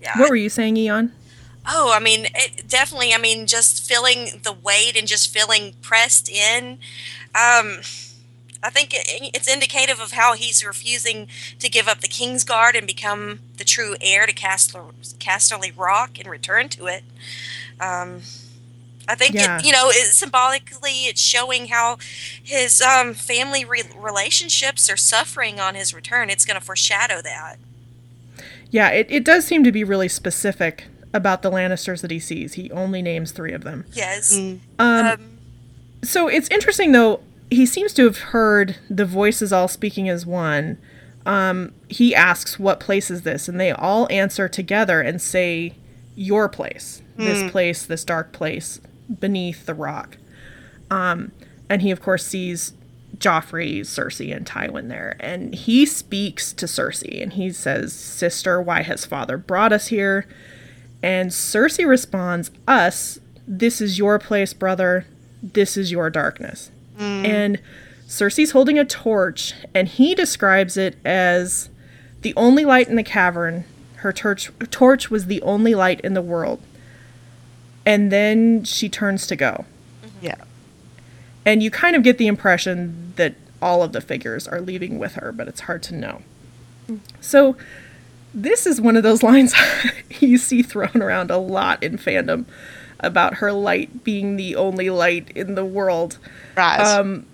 Yeah. 0.02 0.18
What 0.20 0.28
were 0.28 0.42
you 0.46 0.50
saying, 0.50 0.76
Eon? 0.76 1.12
Oh, 1.68 1.92
I 1.92 1.98
mean, 1.98 2.26
it, 2.34 2.68
definitely. 2.68 3.12
I 3.12 3.18
mean, 3.18 3.46
just 3.46 3.86
feeling 3.86 4.40
the 4.42 4.52
weight 4.52 4.96
and 4.96 5.08
just 5.08 5.32
feeling 5.32 5.74
pressed 5.82 6.28
in. 6.28 6.78
Um, 7.34 7.80
I 8.62 8.70
think 8.70 8.94
it, 8.94 9.30
it's 9.34 9.52
indicative 9.52 10.00
of 10.00 10.12
how 10.12 10.34
he's 10.34 10.64
refusing 10.64 11.28
to 11.58 11.68
give 11.68 11.88
up 11.88 12.00
the 12.00 12.08
King's 12.08 12.44
Guard 12.44 12.76
and 12.76 12.86
become 12.86 13.40
the 13.56 13.64
true 13.64 13.96
heir 14.00 14.26
to 14.26 14.32
Castle, 14.32 14.92
Casterly 15.18 15.76
Rock 15.76 16.18
and 16.18 16.28
return 16.28 16.68
to 16.70 16.86
it. 16.86 17.02
Um, 17.80 18.22
I 19.08 19.14
think 19.14 19.34
Yeah. 19.34 19.58
it, 19.58 19.64
you 19.64 19.72
know, 19.72 19.88
it, 19.90 20.12
symbolically, 20.12 21.06
it's 21.06 21.20
showing 21.20 21.68
how 21.68 21.98
his 22.42 22.80
um, 22.80 23.14
family 23.14 23.64
re- 23.64 23.82
relationships 23.96 24.90
are 24.90 24.96
suffering 24.96 25.60
on 25.60 25.74
his 25.74 25.94
return. 25.94 26.30
It's 26.30 26.44
going 26.44 26.58
to 26.58 26.64
foreshadow 26.64 27.20
that. 27.22 27.56
Yeah, 28.70 28.88
it, 28.90 29.06
it 29.10 29.24
does 29.24 29.46
seem 29.46 29.62
to 29.64 29.70
be 29.72 29.84
really 29.84 30.08
specific 30.08 30.86
about 31.14 31.42
the 31.42 31.50
Lannisters 31.50 32.02
that 32.02 32.10
he 32.10 32.18
sees. 32.18 32.54
He 32.54 32.70
only 32.70 33.02
names 33.02 33.32
three 33.32 33.52
of 33.52 33.64
them. 33.64 33.84
Yes. 33.92 34.36
Um, 34.36 34.60
Um, 34.78 35.38
so 36.02 36.28
it's 36.28 36.48
interesting 36.48 36.92
though. 36.92 37.20
He 37.50 37.64
seems 37.64 37.92
to 37.94 38.04
have 38.04 38.18
heard 38.18 38.76
the 38.90 39.04
voices 39.04 39.52
all 39.52 39.68
speaking 39.68 40.08
as 40.08 40.26
one. 40.26 40.78
Um, 41.24 41.72
he 41.88 42.14
asks, 42.14 42.58
"What 42.58 42.80
place 42.80 43.10
is 43.10 43.22
this?" 43.22 43.48
And 43.48 43.58
they 43.60 43.70
all 43.72 44.06
answer 44.10 44.48
together 44.48 45.00
and 45.00 45.20
say, 45.22 45.74
"Your 46.14 46.48
place. 46.48 47.02
This 47.16 47.50
place. 47.50 47.86
This 47.86 48.04
dark 48.04 48.32
place 48.32 48.80
beneath 49.20 49.64
the 49.66 49.74
rock." 49.74 50.18
Um, 50.90 51.32
and 51.70 51.82
he, 51.82 51.90
of 51.90 52.00
course, 52.02 52.24
sees 52.26 52.74
Joffrey, 53.18 53.80
Cersei, 53.80 54.36
and 54.36 54.44
Tywin 54.46 54.88
there, 54.88 55.16
and 55.20 55.54
he 55.54 55.86
speaks 55.86 56.52
to 56.52 56.66
Cersei 56.66 57.22
and 57.22 57.32
he 57.32 57.50
says, 57.50 57.92
Sister, 57.94 58.60
why 58.60 58.82
has 58.82 59.06
father 59.06 59.38
brought 59.38 59.72
us 59.72 59.86
here? 59.86 60.26
And 61.02 61.30
Cersei 61.30 61.86
responds, 61.86 62.50
Us, 62.66 63.18
this 63.46 63.80
is 63.80 63.98
your 63.98 64.18
place, 64.18 64.52
brother. 64.52 65.06
This 65.42 65.76
is 65.76 65.92
your 65.92 66.10
darkness. 66.10 66.70
Mm. 66.98 67.24
And 67.24 67.60
Cersei's 68.06 68.52
holding 68.52 68.78
a 68.78 68.84
torch, 68.84 69.52
and 69.74 69.88
he 69.88 70.14
describes 70.14 70.76
it 70.76 70.96
as 71.04 71.68
the 72.22 72.34
only 72.36 72.64
light 72.64 72.88
in 72.88 72.96
the 72.96 73.02
cavern. 73.02 73.64
Her 73.96 74.12
torch, 74.12 74.50
torch 74.70 75.10
was 75.10 75.26
the 75.26 75.42
only 75.42 75.74
light 75.74 76.00
in 76.00 76.14
the 76.14 76.22
world. 76.22 76.60
And 77.84 78.10
then 78.10 78.64
she 78.64 78.88
turns 78.88 79.26
to 79.28 79.36
go. 79.36 79.64
Mm-hmm. 80.02 80.26
Yeah. 80.26 80.44
And 81.44 81.62
you 81.62 81.70
kind 81.70 81.94
of 81.94 82.02
get 82.02 82.18
the 82.18 82.26
impression 82.26 83.12
that 83.16 83.34
all 83.62 83.82
of 83.82 83.92
the 83.92 84.00
figures 84.00 84.46
are 84.48 84.60
leaving 84.60 84.98
with 84.98 85.14
her, 85.14 85.32
but 85.32 85.48
it's 85.48 85.60
hard 85.60 85.82
to 85.84 85.94
know. 85.94 86.22
Mm. 86.88 87.00
So, 87.20 87.56
this 88.36 88.66
is 88.66 88.80
one 88.80 88.96
of 88.96 89.02
those 89.02 89.22
lines 89.24 89.54
you 90.20 90.38
see 90.38 90.62
thrown 90.62 91.02
around 91.02 91.30
a 91.30 91.38
lot 91.38 91.82
in 91.82 91.98
fandom 91.98 92.44
about 93.00 93.34
her 93.34 93.52
light 93.52 94.04
being 94.04 94.36
the 94.36 94.54
only 94.56 94.90
light 94.90 95.30
in 95.34 95.54
the 95.54 95.64
world. 95.64 96.18
Right. 96.56 96.80
Um, 96.80 97.26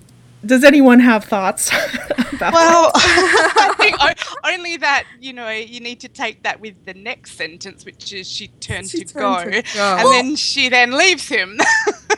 does 0.45 0.65
anyone 0.65 0.99
have 1.01 1.25
thoughts 1.25 1.69
about 2.33 2.53
well, 2.53 2.91
I 2.95 3.75
think 3.79 3.97
only 4.43 4.77
that 4.79 5.05
you 5.21 5.33
know 5.33 5.49
you 5.51 5.79
need 5.79 6.01
to 6.01 6.09
take 6.09 6.43
that 6.43 6.61
with 6.61 6.85
the 6.85 6.95
next 6.95 7.37
sentence, 7.37 7.85
which 7.85 8.13
is 8.13 8.29
she 8.29 8.49
turned, 8.49 8.89
She 8.91 9.05
to, 9.05 9.13
turned 9.15 9.53
go, 9.53 9.61
to 9.61 9.63
go. 9.75 9.97
and 10.01 10.09
then 10.09 10.37
she 10.37 10.69
then 10.69 10.93
leaves 10.97 11.29
him. 11.29 11.59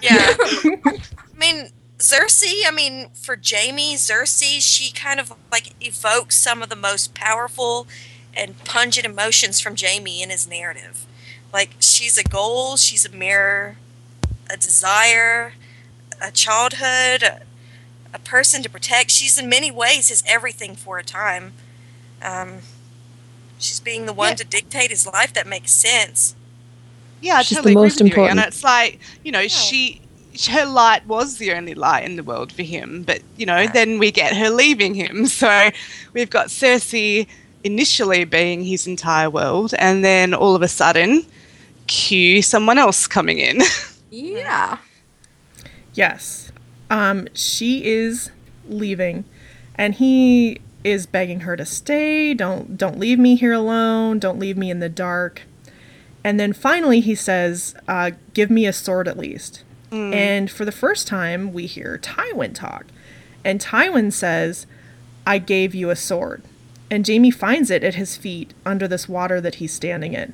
Yeah. 0.00 0.34
I 0.38 1.00
mean, 1.36 1.70
Cersei, 1.98 2.62
I 2.66 2.70
mean, 2.74 3.10
for 3.14 3.36
Jamie, 3.36 3.94
Cersei, 3.96 4.60
she 4.60 4.92
kind 4.92 5.20
of 5.20 5.32
like 5.52 5.74
evokes 5.86 6.36
some 6.36 6.62
of 6.62 6.70
the 6.70 6.76
most 6.76 7.14
powerful 7.14 7.86
and 8.36 8.62
pungent 8.64 9.06
emotions 9.06 9.60
from 9.60 9.74
Jamie 9.74 10.22
in 10.22 10.30
his 10.30 10.48
narrative. 10.48 11.06
Like, 11.52 11.70
she's 11.78 12.18
a 12.18 12.24
goal, 12.24 12.76
she's 12.76 13.04
a 13.06 13.10
mirror, 13.10 13.76
a 14.50 14.56
desire, 14.56 15.52
a 16.20 16.30
childhood, 16.30 17.22
a, 17.22 17.40
a 18.12 18.18
person 18.18 18.62
to 18.62 18.70
protect. 18.70 19.10
She's 19.10 19.38
in 19.38 19.48
many 19.48 19.70
ways 19.70 20.08
his 20.08 20.22
everything 20.26 20.74
for 20.76 20.98
a 20.98 21.04
time. 21.04 21.52
Um, 22.22 22.58
she's 23.58 23.80
being 23.80 24.06
the 24.06 24.12
one 24.12 24.30
Yeah. 24.30 24.34
to 24.36 24.44
dictate 24.44 24.90
his 24.90 25.06
life 25.06 25.32
that 25.34 25.46
makes 25.46 25.70
sense. 25.72 26.34
yeah, 27.20 27.36
I 27.36 27.42
She's 27.42 27.50
the 27.50 27.54
totally 27.56 27.72
agree 27.72 27.82
most 27.84 28.00
with 28.02 28.12
you. 28.16 28.22
And 28.24 28.38
important. 28.38 28.46
it's 28.48 28.64
like 28.64 29.00
you 29.24 29.32
know 29.32 29.46
she. 29.48 30.00
Her 30.50 30.64
light 30.66 31.06
was 31.06 31.36
the 31.38 31.52
only 31.52 31.74
light 31.74 32.04
in 32.04 32.16
the 32.16 32.24
world 32.24 32.50
for 32.50 32.62
him, 32.64 33.04
but 33.04 33.22
you 33.36 33.46
know, 33.46 33.68
then 33.68 33.98
we 34.00 34.10
get 34.10 34.36
her 34.36 34.50
leaving 34.50 34.94
him. 34.94 35.26
So 35.28 35.70
we've 36.12 36.28
got 36.28 36.48
Cersei 36.48 37.28
initially 37.64 38.24
being 38.24 38.62
his 38.64 38.86
entire 38.86 39.28
world, 39.30 39.74
and 39.78 40.04
then 40.04 40.34
all 40.34 40.54
of 40.54 40.62
a 40.62 40.68
sudden, 40.68 41.26
cue 41.86 42.42
someone 42.42 42.78
else 42.78 43.06
coming 43.06 43.38
in. 43.38 43.60
Yeah. 44.10 44.78
Yes. 45.94 46.52
Um, 46.88 47.26
she 47.34 47.84
is 47.84 48.30
leaving 48.68 49.24
and 49.74 49.94
he 49.94 50.60
is 50.84 51.06
begging 51.06 51.40
her 51.40 51.56
to 51.56 51.66
stay. 51.66 52.32
Don't 52.32 52.76
don't 52.76 53.00
leave 53.00 53.18
me 53.18 53.34
here 53.34 53.52
alone. 53.52 54.20
Don't 54.20 54.38
leave 54.38 54.56
me 54.56 54.70
in 54.70 54.78
the 54.78 54.88
dark. 54.88 55.42
And 56.22 56.38
then 56.38 56.52
finally 56.52 57.00
he 57.00 57.16
says, 57.16 57.74
uh, 57.88 58.12
give 58.34 58.50
me 58.50 58.66
a 58.66 58.72
sword 58.72 59.08
at 59.08 59.18
least. 59.18 59.64
And 59.90 60.50
for 60.50 60.64
the 60.64 60.72
first 60.72 61.06
time 61.06 61.52
we 61.52 61.66
hear 61.66 61.98
Tywin 62.02 62.54
talk. 62.54 62.86
And 63.44 63.60
Tywin 63.60 64.12
says, 64.12 64.66
I 65.26 65.38
gave 65.38 65.74
you 65.74 65.90
a 65.90 65.96
sword. 65.96 66.42
And 66.94 67.04
Jamie 67.04 67.32
finds 67.32 67.72
it 67.72 67.82
at 67.82 67.96
his 67.96 68.16
feet 68.16 68.54
under 68.64 68.86
this 68.86 69.08
water 69.08 69.40
that 69.40 69.56
he's 69.56 69.72
standing 69.72 70.12
in. 70.12 70.32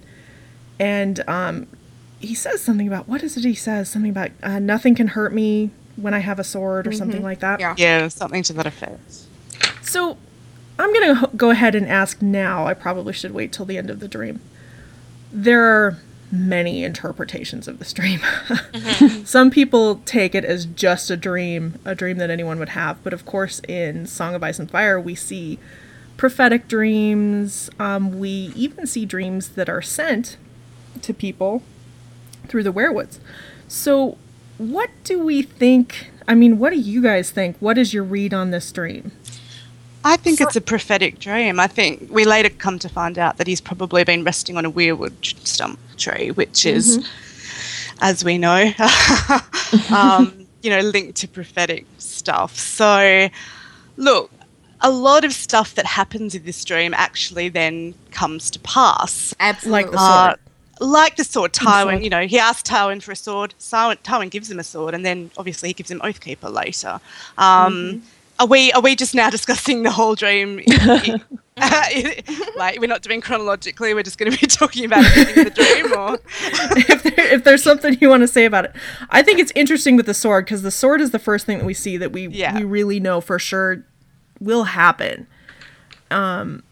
And 0.78 1.26
um, 1.26 1.68
he 2.18 2.34
says 2.34 2.60
something 2.60 2.86
about 2.86 3.08
what 3.08 3.22
is 3.22 3.38
it 3.38 3.44
he 3.44 3.54
says? 3.54 3.88
Something 3.88 4.10
about 4.10 4.30
uh, 4.42 4.58
nothing 4.58 4.94
can 4.94 5.08
hurt 5.08 5.32
me 5.32 5.70
when 5.96 6.12
i 6.12 6.18
have 6.18 6.38
a 6.38 6.44
sword 6.44 6.86
or 6.86 6.92
something 6.92 7.22
like 7.22 7.40
that. 7.40 7.60
Yeah. 7.60 7.74
yeah, 7.78 8.08
something 8.08 8.42
to 8.42 8.52
that 8.54 8.66
effect. 8.66 9.00
so 9.82 10.18
i'm 10.78 10.92
going 10.92 11.16
to 11.16 11.30
go 11.34 11.48
ahead 11.48 11.74
and 11.74 11.86
ask 11.88 12.20
now. 12.20 12.66
I 12.66 12.74
probably 12.74 13.14
should 13.14 13.32
wait 13.32 13.52
till 13.52 13.64
the 13.64 13.78
end 13.78 13.88
of 13.88 14.00
the 14.00 14.08
dream. 14.08 14.40
There 15.32 15.64
are 15.64 15.98
many 16.30 16.84
interpretations 16.84 17.68
of 17.68 17.78
this 17.78 17.94
dream. 17.94 18.20
Some 19.24 19.50
people 19.50 19.96
take 20.04 20.34
it 20.34 20.44
as 20.44 20.66
just 20.66 21.10
a 21.10 21.16
dream 21.16 21.78
a 21.86 21.94
dream 21.94 22.18
that 22.18 22.28
anyone 22.28 22.58
would 22.58 22.70
have. 22.70 23.02
But 23.02 23.14
of 23.14 23.24
course 23.24 23.60
in 23.60 24.06
song 24.06 24.34
of 24.34 24.42
ice 24.42 24.58
and 24.58 24.70
fire 24.70 25.00
we 25.00 25.14
see 25.14 25.58
prophetic 26.20 26.68
dreams 26.68 27.70
um, 27.78 28.18
we 28.18 28.52
even 28.54 28.86
see 28.86 29.06
dreams 29.06 29.48
that 29.48 29.70
are 29.70 29.80
sent 29.80 30.36
to 31.00 31.14
people 31.14 31.62
through 32.46 32.62
the 32.62 32.70
weirwoods. 32.70 33.18
So, 33.68 34.18
what 34.58 34.90
do 35.02 35.24
we 35.24 35.40
think? 35.40 36.10
I 36.28 36.34
mean, 36.34 36.58
what 36.58 36.74
do 36.74 36.78
you 36.78 37.02
guys 37.02 37.30
think? 37.30 37.56
What 37.58 37.78
is 37.78 37.94
your 37.94 38.04
read 38.04 38.34
on 38.34 38.50
this 38.50 38.70
dream? 38.70 39.12
I 40.04 40.18
think 40.18 40.42
it's 40.42 40.56
a 40.56 40.60
prophetic 40.60 41.20
dream. 41.20 41.58
I 41.58 41.66
think 41.66 42.10
we 42.10 42.26
later 42.26 42.50
come 42.50 42.78
to 42.80 42.90
find 42.90 43.18
out 43.18 43.38
that 43.38 43.46
he's 43.46 43.62
probably 43.62 44.04
been 44.04 44.22
resting 44.22 44.58
on 44.58 44.66
a 44.66 44.70
weirwood 44.70 45.24
stump 45.46 45.78
tree, 45.96 46.32
which 46.32 46.66
is, 46.66 47.02
as 48.02 48.22
we 48.26 48.36
know, 48.36 48.70
um, 49.90 50.46
you 50.62 50.68
know, 50.68 50.80
linked 50.80 51.16
to 51.20 51.28
prophetic 51.28 51.86
stuff. 51.96 52.58
So, 52.58 53.30
look, 53.96 54.30
a 54.82 54.90
lot 54.90 55.24
of 55.24 55.32
stuff 55.32 55.74
that 55.74 55.86
happens 55.86 56.34
in 56.34 56.44
this 56.44 56.64
dream 56.64 56.94
actually 56.94 57.48
then 57.48 57.94
comes 58.10 58.50
to 58.50 58.58
pass. 58.60 59.34
Absolutely. 59.40 59.82
Like 59.82 59.90
the 59.92 59.98
sword. 59.98 60.32
Uh, 60.32 60.36
like 60.82 61.16
the 61.16 61.24
sword, 61.24 61.52
Tywin, 61.52 61.82
sword. 61.90 62.02
you 62.04 62.08
know, 62.10 62.26
he 62.26 62.38
asked 62.38 62.66
Tywin 62.66 63.02
for 63.02 63.12
a 63.12 63.16
sword. 63.16 63.54
Tywin, 63.60 64.30
gives 64.30 64.50
him 64.50 64.58
a 64.58 64.64
sword, 64.64 64.94
and 64.94 65.04
then 65.04 65.30
obviously 65.36 65.68
he 65.68 65.72
gives 65.74 65.90
him 65.90 66.00
Oathkeeper 66.00 66.50
later. 66.50 66.98
Um, 67.36 68.02
Are 68.38 68.46
we 68.46 68.72
are 68.72 68.80
we 68.80 68.96
just 68.96 69.14
now 69.14 69.28
discussing 69.38 69.82
the 69.82 69.90
whole 69.90 70.14
dream? 70.14 70.60
like 72.56 72.80
we're 72.80 72.86
not 72.86 73.02
doing 73.02 73.20
chronologically. 73.20 73.92
We're 73.92 74.02
just 74.02 74.16
going 74.16 74.32
to 74.32 74.38
be 74.40 74.46
talking 74.46 74.86
about 74.86 75.04
everything 75.04 75.36
in 75.38 75.44
the 75.44 75.50
dream, 75.50 75.92
or 75.92 76.18
if, 76.78 77.02
there, 77.02 77.32
if 77.34 77.44
there's 77.44 77.62
something 77.62 77.98
you 78.00 78.08
want 78.08 78.22
to 78.22 78.28
say 78.28 78.46
about 78.46 78.64
it, 78.64 78.72
I 79.10 79.20
think 79.22 79.38
it's 79.40 79.52
interesting 79.54 79.96
with 79.96 80.06
the 80.06 80.14
sword 80.14 80.46
because 80.46 80.62
the 80.62 80.70
sword 80.70 81.02
is 81.02 81.10
the 81.10 81.18
first 81.18 81.44
thing 81.44 81.58
that 81.58 81.66
we 81.66 81.74
see 81.74 81.98
that 81.98 82.12
we 82.12 82.28
Yeah. 82.28 82.56
we 82.56 82.64
really 82.64 82.98
know 83.00 83.20
for 83.20 83.38
sure 83.38 83.84
will 84.40 84.64
happen. 84.64 85.26
Um, 86.10 86.62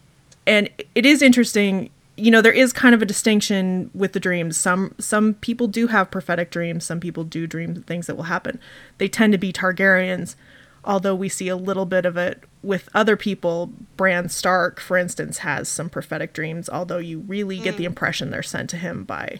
and 0.45 0.69
it 0.95 1.05
is 1.05 1.21
interesting. 1.21 1.89
You 2.17 2.31
know, 2.31 2.41
there 2.41 2.51
is 2.51 2.73
kind 2.73 2.93
of 2.93 3.01
a 3.01 3.05
distinction 3.05 3.89
with 3.93 4.13
the 4.13 4.19
dreams. 4.19 4.57
Some 4.57 4.93
some 4.99 5.35
people 5.35 5.67
do 5.67 5.87
have 5.87 6.11
prophetic 6.11 6.51
dreams. 6.51 6.83
Some 6.85 6.99
people 6.99 7.23
do 7.23 7.47
dream 7.47 7.75
things 7.83 8.07
that 8.07 8.15
will 8.15 8.23
happen. 8.23 8.59
They 8.97 9.07
tend 9.07 9.31
to 9.33 9.37
be 9.37 9.53
Targaryens, 9.53 10.35
although 10.83 11.15
we 11.15 11.29
see 11.29 11.47
a 11.47 11.55
little 11.55 11.85
bit 11.85 12.05
of 12.05 12.17
it 12.17 12.43
with 12.61 12.89
other 12.93 13.15
people. 13.15 13.71
Bran 13.95 14.27
Stark, 14.27 14.79
for 14.81 14.97
instance, 14.97 15.39
has 15.39 15.69
some 15.69 15.89
prophetic 15.89 16.33
dreams, 16.33 16.69
although 16.69 16.97
you 16.97 17.19
really 17.19 17.57
get 17.57 17.77
the 17.77 17.85
impression 17.85 18.31
they're 18.31 18.43
sent 18.43 18.69
to 18.71 18.77
him 18.77 19.03
by 19.05 19.39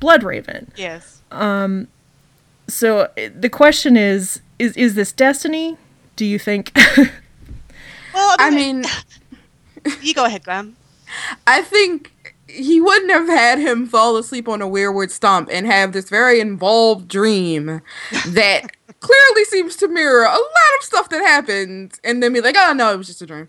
Bloodraven. 0.00 0.68
yes, 0.76 1.20
Um. 1.30 1.88
So 2.68 3.10
the 3.16 3.50
question 3.50 3.96
is 3.96 4.40
is 4.58 4.74
is 4.76 4.94
this 4.94 5.12
destiny? 5.12 5.76
Do 6.16 6.24
you 6.24 6.38
think 6.38 6.72
well, 8.16 8.36
I 8.38 8.50
mean, 8.50 8.84
you 10.02 10.14
go 10.14 10.24
ahead, 10.24 10.42
Graham. 10.42 10.76
I 11.46 11.62
think 11.62 12.12
he 12.48 12.80
wouldn't 12.80 13.10
have 13.10 13.28
had 13.28 13.58
him 13.58 13.86
fall 13.86 14.16
asleep 14.16 14.48
on 14.48 14.62
a 14.62 14.66
weirwood 14.66 15.10
stump 15.10 15.48
and 15.52 15.66
have 15.66 15.92
this 15.92 16.08
very 16.08 16.40
involved 16.40 17.08
dream 17.08 17.82
that 18.28 18.62
clearly 19.00 19.44
seems 19.44 19.76
to 19.76 19.88
mirror 19.88 20.24
a 20.24 20.30
lot 20.30 20.72
of 20.78 20.84
stuff 20.84 21.08
that 21.10 21.22
happened, 21.22 22.00
and 22.02 22.22
then 22.22 22.32
be 22.32 22.40
like, 22.40 22.56
"Oh 22.58 22.72
no, 22.72 22.92
it 22.92 22.96
was 22.96 23.06
just 23.06 23.22
a 23.22 23.26
dream." 23.26 23.48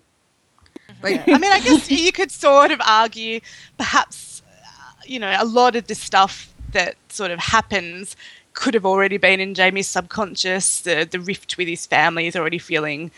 Like, 1.02 1.28
I 1.28 1.38
mean, 1.38 1.52
I 1.52 1.60
guess 1.60 1.90
you 2.06 2.12
could 2.12 2.32
sort 2.32 2.72
of 2.72 2.82
argue, 2.86 3.40
perhaps, 3.78 4.42
uh, 4.52 5.02
you 5.06 5.20
know, 5.20 5.36
a 5.40 5.46
lot 5.46 5.76
of 5.76 5.88
the 5.88 5.96
stuff 5.96 6.54
that 6.72 6.96
sort 7.10 7.32
of 7.32 7.40
happens 7.40 8.16
could 8.54 8.74
have 8.74 8.86
already 8.86 9.18
been 9.18 9.40
in 9.40 9.54
Jamie's 9.54 9.88
subconscious. 9.88 10.82
The 10.82 11.08
the 11.10 11.20
rift 11.20 11.58
with 11.58 11.68
his 11.68 11.86
family 11.86 12.28
is 12.28 12.36
already 12.36 12.58
feeling 12.58 13.12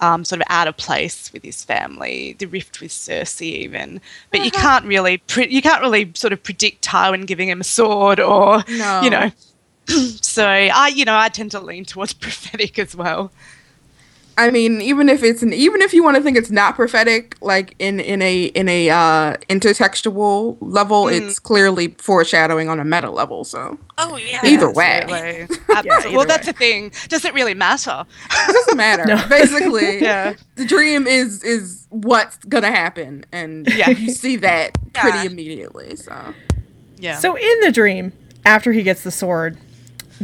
um, 0.00 0.24
sort 0.24 0.40
of 0.40 0.46
out 0.48 0.68
of 0.68 0.76
place 0.76 1.32
with 1.32 1.42
his 1.42 1.64
family. 1.64 2.36
The 2.38 2.46
rift 2.46 2.80
with 2.80 2.90
Cersei, 2.90 3.42
even, 3.42 4.00
but 4.30 4.44
you 4.44 4.50
can't 4.50 4.84
really 4.84 5.18
pre- 5.18 5.48
you 5.48 5.62
can't 5.62 5.82
really 5.82 6.12
sort 6.14 6.32
of 6.32 6.42
predict 6.42 6.84
Tywin 6.84 7.26
giving 7.26 7.48
him 7.48 7.60
a 7.60 7.64
sword 7.64 8.20
or 8.20 8.62
No. 8.68 9.00
you 9.02 9.10
know. 9.10 9.30
so 9.88 10.44
I, 10.46 10.88
you 10.94 11.04
know, 11.04 11.16
I 11.16 11.28
tend 11.28 11.50
to 11.52 11.60
lean 11.60 11.84
towards 11.84 12.12
prophetic 12.24 12.78
as 12.78 12.94
well. 12.94 13.32
I 14.38 14.50
mean, 14.50 14.80
even 14.80 15.08
if 15.08 15.22
it's 15.24 15.42
an, 15.42 15.52
even 15.52 15.82
if 15.82 15.92
you 15.92 16.02
want 16.04 16.16
to 16.16 16.22
think 16.22 16.36
it's 16.38 16.50
not 16.50 16.76
prophetic, 16.76 17.36
like 17.40 17.74
in 17.80 17.98
in 18.00 18.22
a 18.22 18.44
in 18.44 18.68
a 18.68 18.88
uh, 18.88 19.36
intertextual 19.50 20.56
level, 20.60 21.06
Mm. 21.06 21.20
it's 21.20 21.38
clearly 21.38 21.88
foreshadowing 21.98 22.68
on 22.68 22.78
a 22.80 22.84
meta 22.84 23.10
level. 23.10 23.44
So 23.44 23.76
Oh 23.98 24.16
yeah. 24.16 24.40
Either 24.44 24.70
way. 24.70 25.02
Absolutely. 25.08 25.56
Absolutely. 25.74 26.10
well, 26.12 26.20
either 26.20 26.28
that's 26.28 26.46
way. 26.46 26.52
the 26.52 26.58
thing. 26.58 26.92
Does 27.08 27.24
it 27.24 27.34
really 27.34 27.54
matter? 27.54 28.06
it 28.30 28.52
doesn't 28.52 28.76
matter. 28.76 29.04
No. 29.06 29.26
Basically, 29.28 30.00
Yeah. 30.02 30.34
the 30.54 30.64
dream 30.64 31.06
is 31.06 31.42
is 31.42 31.86
what's 31.90 32.36
gonna 32.44 32.70
happen, 32.70 33.24
and 33.32 33.66
Yeah. 33.74 33.90
you 33.90 34.12
see 34.12 34.36
that 34.36 34.78
pretty 34.94 35.26
immediately. 35.26 35.96
So 35.96 36.14
Yeah. 36.98 37.18
So 37.18 37.34
in 37.36 37.60
the 37.62 37.72
dream, 37.72 38.12
after 38.44 38.70
he 38.72 38.82
gets 38.84 39.02
the 39.02 39.10
sword, 39.10 39.58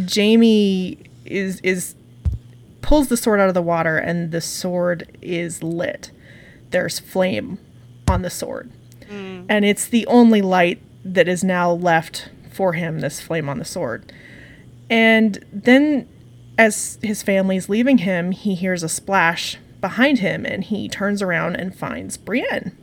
Jamie 0.04 0.98
is 1.24 1.60
is 1.62 1.94
pulls 2.84 3.08
the 3.08 3.16
sword 3.16 3.40
out 3.40 3.48
of 3.48 3.54
the 3.54 3.62
water 3.62 3.96
and 3.96 4.30
the 4.30 4.42
sword 4.42 5.16
is 5.22 5.62
lit. 5.62 6.10
There's 6.68 6.98
flame 6.98 7.58
on 8.06 8.20
the 8.20 8.28
sword. 8.28 8.70
Mm. 9.08 9.46
And 9.48 9.64
it's 9.64 9.86
the 9.86 10.06
only 10.06 10.42
light 10.42 10.82
that 11.02 11.26
is 11.26 11.42
now 11.42 11.72
left 11.72 12.28
for 12.52 12.74
him, 12.74 13.00
this 13.00 13.20
flame 13.20 13.48
on 13.48 13.58
the 13.58 13.64
sword. 13.64 14.12
And 14.90 15.42
then 15.50 16.06
as 16.58 16.98
his 17.00 17.22
family's 17.22 17.70
leaving 17.70 17.98
him, 17.98 18.32
he 18.32 18.54
hears 18.54 18.82
a 18.82 18.88
splash 18.90 19.56
behind 19.80 20.18
him 20.18 20.44
and 20.44 20.62
he 20.62 20.86
turns 20.86 21.22
around 21.22 21.56
and 21.56 21.74
finds 21.74 22.18
Brienne. 22.18 22.76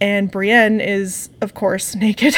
And 0.00 0.30
Brienne 0.30 0.80
is, 0.80 1.28
of 1.42 1.52
course, 1.52 1.94
naked. 1.94 2.34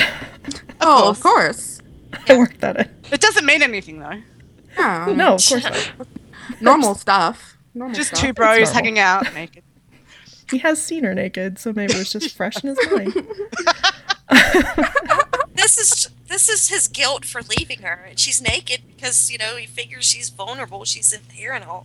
oh, 0.80 1.10
of 1.10 1.20
course. 1.20 1.80
I 2.28 2.36
worked 2.36 2.60
that 2.60 2.76
in. 2.76 2.90
it 3.12 3.20
doesn't 3.20 3.46
mean 3.46 3.62
anything 3.62 4.00
though. 4.00 4.20
Yeah, 4.78 5.12
No, 5.16 5.34
of 5.34 5.46
course 5.46 5.64
not. 5.64 5.92
normal 6.60 6.94
stuff. 6.94 7.56
Normal 7.74 7.94
Just 7.96 8.10
stuff. 8.10 8.20
two 8.20 8.32
bros 8.32 8.70
hanging 8.72 8.98
out 8.98 9.32
naked. 9.34 9.62
He 10.50 10.58
has 10.58 10.82
seen 10.82 11.04
her 11.04 11.14
naked, 11.14 11.58
so 11.58 11.72
maybe 11.74 11.92
it 11.92 11.98
was 11.98 12.10
just 12.12 12.34
fresh 12.36 12.62
in 12.64 12.74
his 12.74 12.78
mind. 12.90 13.14
This 15.54 15.76
is 15.76 16.08
this 16.28 16.48
is 16.48 16.68
his 16.68 16.86
guilt 16.88 17.24
for 17.24 17.40
leaving 17.42 17.82
her, 17.82 18.06
and 18.08 18.18
she's 18.18 18.40
naked 18.40 18.82
because 18.94 19.30
you 19.30 19.38
know 19.38 19.56
he 19.56 19.66
figures 19.66 20.04
she's 20.04 20.28
vulnerable. 20.30 20.84
She's 20.84 21.12
in 21.12 21.20
Harrenhal. 21.36 21.84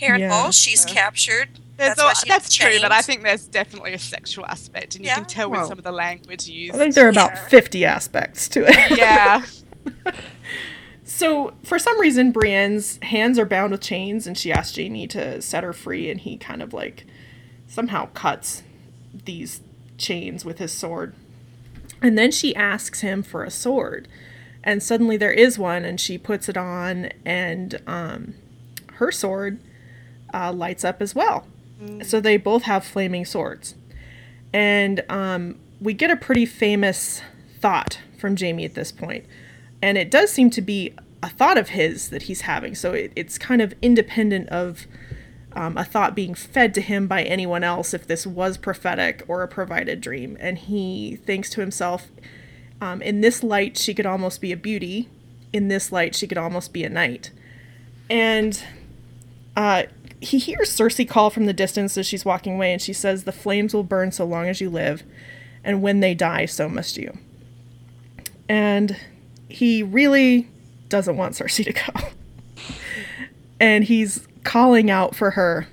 and 0.00 0.20
Yeah. 0.20 0.50
She's 0.50 0.84
captured. 0.84 1.48
There's 1.78 1.90
That's 1.96 2.00
al- 2.00 2.06
why 2.08 2.12
she 2.14 2.28
that's 2.28 2.54
true, 2.54 2.78
but 2.82 2.92
I 2.92 3.00
think 3.00 3.22
there's 3.22 3.46
definitely 3.46 3.94
a 3.94 3.98
sexual 3.98 4.44
aspect, 4.46 4.94
and 4.96 5.04
you 5.04 5.10
can 5.12 5.24
tell 5.24 5.48
with 5.50 5.60
Well. 5.60 5.68
some 5.68 5.78
of 5.78 5.84
the 5.84 5.92
language 5.92 6.46
used. 6.48 6.74
I 6.74 6.78
think 6.78 6.94
there 6.94 7.06
are 7.06 7.10
about 7.10 7.30
Yeah. 7.32 7.48
50 7.48 7.84
aspects 7.86 8.48
to 8.50 8.64
it. 8.68 8.98
yeah. 8.98 9.42
So, 11.18 11.52
for 11.64 11.80
some 11.80 11.98
reason, 12.00 12.30
Brienne's 12.30 13.00
hands 13.02 13.40
are 13.40 13.44
bound 13.44 13.72
with 13.72 13.80
chains, 13.80 14.24
and 14.28 14.38
she 14.38 14.52
asks 14.52 14.72
Jamie 14.72 15.08
to 15.08 15.42
set 15.42 15.64
her 15.64 15.72
free, 15.72 16.08
and 16.08 16.20
he 16.20 16.36
kind 16.36 16.62
of 16.62 16.72
like 16.72 17.06
somehow 17.66 18.06
cuts 18.14 18.62
these 19.24 19.60
chains 19.96 20.44
with 20.44 20.58
his 20.58 20.70
sword. 20.72 21.16
And 22.00 22.16
then 22.16 22.30
she 22.30 22.54
asks 22.54 23.00
him 23.00 23.24
for 23.24 23.42
a 23.42 23.50
sword, 23.50 24.06
and 24.62 24.80
suddenly 24.80 25.16
there 25.16 25.32
is 25.32 25.58
one, 25.58 25.84
and 25.84 26.00
she 26.00 26.18
puts 26.18 26.48
it 26.48 26.56
on, 26.56 27.06
and 27.24 27.80
um, 27.88 28.34
her 28.92 29.10
sword 29.10 29.58
uh, 30.32 30.52
lights 30.52 30.84
up 30.84 31.02
as 31.02 31.16
well. 31.16 31.48
So 32.04 32.20
they 32.20 32.36
both 32.36 32.62
have 32.62 32.84
flaming 32.84 33.24
swords. 33.24 33.74
And 34.52 35.02
um, 35.08 35.58
we 35.80 35.94
get 35.94 36.12
a 36.12 36.16
pretty 36.16 36.46
famous 36.46 37.22
thought 37.58 37.98
from 38.20 38.36
Jamie 38.36 38.64
at 38.64 38.74
this 38.74 38.92
point. 38.92 39.24
And 39.82 39.98
it 39.98 40.12
does 40.12 40.30
seem 40.30 40.50
to 40.50 40.60
be 40.60 40.94
a 41.22 41.28
thought 41.28 41.58
of 41.58 41.70
his 41.70 42.10
that 42.10 42.22
he's 42.22 42.42
having. 42.42 42.74
So 42.74 42.92
it, 42.92 43.12
it's 43.16 43.38
kind 43.38 43.60
of 43.60 43.74
independent 43.82 44.48
of 44.48 44.86
um, 45.52 45.76
a 45.76 45.84
thought 45.84 46.14
being 46.14 46.34
fed 46.34 46.74
to 46.74 46.80
him 46.80 47.06
by 47.06 47.22
anyone 47.22 47.64
else 47.64 47.92
if 47.92 48.06
this 48.06 48.26
was 48.26 48.56
prophetic 48.56 49.22
or 49.26 49.42
a 49.42 49.48
provided 49.48 50.00
dream. 50.00 50.36
And 50.40 50.58
he 50.58 51.16
thinks 51.16 51.50
to 51.50 51.60
himself, 51.60 52.08
um, 52.80 53.02
in 53.02 53.20
this 53.20 53.42
light, 53.42 53.76
she 53.76 53.94
could 53.94 54.06
almost 54.06 54.40
be 54.40 54.52
a 54.52 54.56
beauty. 54.56 55.08
In 55.52 55.68
this 55.68 55.90
light, 55.90 56.14
she 56.14 56.26
could 56.26 56.38
almost 56.38 56.72
be 56.72 56.84
a 56.84 56.88
knight. 56.88 57.30
And 58.08 58.62
uh, 59.56 59.84
he 60.20 60.38
hears 60.38 60.70
Cersei 60.70 61.08
call 61.08 61.30
from 61.30 61.46
the 61.46 61.52
distance 61.52 61.96
as 61.98 62.06
she's 62.06 62.24
walking 62.24 62.54
away, 62.54 62.72
and 62.72 62.80
she 62.80 62.92
says, 62.92 63.24
The 63.24 63.32
flames 63.32 63.74
will 63.74 63.82
burn 63.82 64.12
so 64.12 64.24
long 64.24 64.46
as 64.46 64.60
you 64.60 64.70
live, 64.70 65.02
and 65.64 65.82
when 65.82 66.00
they 66.00 66.14
die, 66.14 66.46
so 66.46 66.68
must 66.68 66.96
you. 66.96 67.18
And 68.48 68.96
he 69.48 69.82
really 69.82 70.48
doesn't 70.88 71.16
want 71.16 71.34
Cersei 71.34 71.64
to 71.64 71.72
go. 71.72 72.08
and 73.60 73.84
he's 73.84 74.26
calling 74.44 74.90
out 74.90 75.14
for 75.14 75.32
her, 75.32 75.66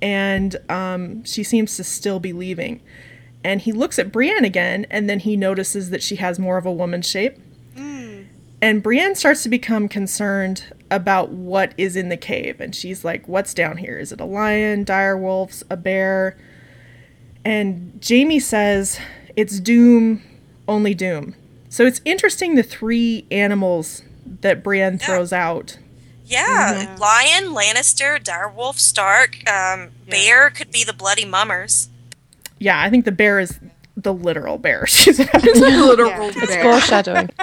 and 0.00 0.56
um, 0.68 1.24
she 1.24 1.42
seems 1.42 1.76
to 1.76 1.84
still 1.84 2.20
be 2.20 2.32
leaving. 2.32 2.80
And 3.44 3.60
he 3.60 3.72
looks 3.72 3.98
at 3.98 4.10
Brienne 4.10 4.44
again, 4.44 4.86
and 4.90 5.08
then 5.08 5.20
he 5.20 5.36
notices 5.36 5.90
that 5.90 6.02
she 6.02 6.16
has 6.16 6.38
more 6.38 6.58
of 6.58 6.66
a 6.66 6.72
woman's 6.72 7.08
shape. 7.08 7.38
And 8.62 8.82
Brienne 8.82 9.14
starts 9.14 9.42
to 9.42 9.48
become 9.48 9.88
concerned 9.88 10.64
about 10.90 11.30
what 11.30 11.74
is 11.76 11.94
in 11.94 12.08
the 12.08 12.16
cave. 12.16 12.60
And 12.60 12.74
she's 12.74 13.04
like, 13.04 13.28
What's 13.28 13.52
down 13.52 13.76
here? 13.76 13.98
Is 13.98 14.12
it 14.12 14.20
a 14.20 14.24
lion, 14.24 14.84
dire 14.84 15.16
wolves, 15.16 15.62
a 15.68 15.76
bear? 15.76 16.36
And 17.44 18.00
Jamie 18.00 18.40
says, 18.40 18.98
It's 19.36 19.60
doom, 19.60 20.22
only 20.66 20.94
doom. 20.94 21.34
So 21.68 21.84
it's 21.84 22.00
interesting 22.04 22.54
the 22.54 22.62
three 22.62 23.26
animals 23.30 24.02
that 24.40 24.62
Brienne 24.62 24.98
throws 24.98 25.32
out. 25.32 25.78
Yeah, 26.24 26.96
lion, 26.98 27.54
Lannister, 27.54 28.18
direwolf, 28.22 28.78
Stark, 28.78 29.48
um, 29.48 29.90
bear 30.08 30.50
could 30.50 30.72
be 30.72 30.82
the 30.82 30.92
bloody 30.92 31.24
mummers. 31.24 31.88
Yeah, 32.58 32.80
I 32.80 32.90
think 32.90 33.04
the 33.04 33.12
bear 33.12 33.38
is 33.38 33.60
the 33.96 34.12
literal 34.12 34.58
bear. 34.58 34.86
She's 34.88 35.18
literal 35.44 36.32
bear. 36.32 36.62
Foreshadowing. 36.62 37.30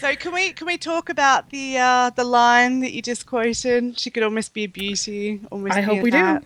So 0.00 0.14
can 0.14 0.32
we 0.32 0.52
can 0.52 0.68
we 0.68 0.78
talk 0.78 1.08
about 1.08 1.50
the 1.50 1.76
uh, 1.76 2.10
the 2.10 2.22
line 2.22 2.78
that 2.80 2.92
you 2.92 3.02
just 3.02 3.26
quoted? 3.26 3.98
She 3.98 4.10
could 4.10 4.22
almost 4.22 4.54
be 4.54 4.62
a 4.62 4.68
beauty. 4.68 5.40
Almost 5.50 5.74
I 5.74 5.80
be 5.80 5.86
hope 5.86 5.98
a 5.98 6.02
we 6.02 6.10
do. 6.12 6.18
knight. 6.18 6.44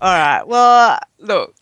All 0.00 0.12
right. 0.12 0.42
Well, 0.46 0.98
look, 1.18 1.54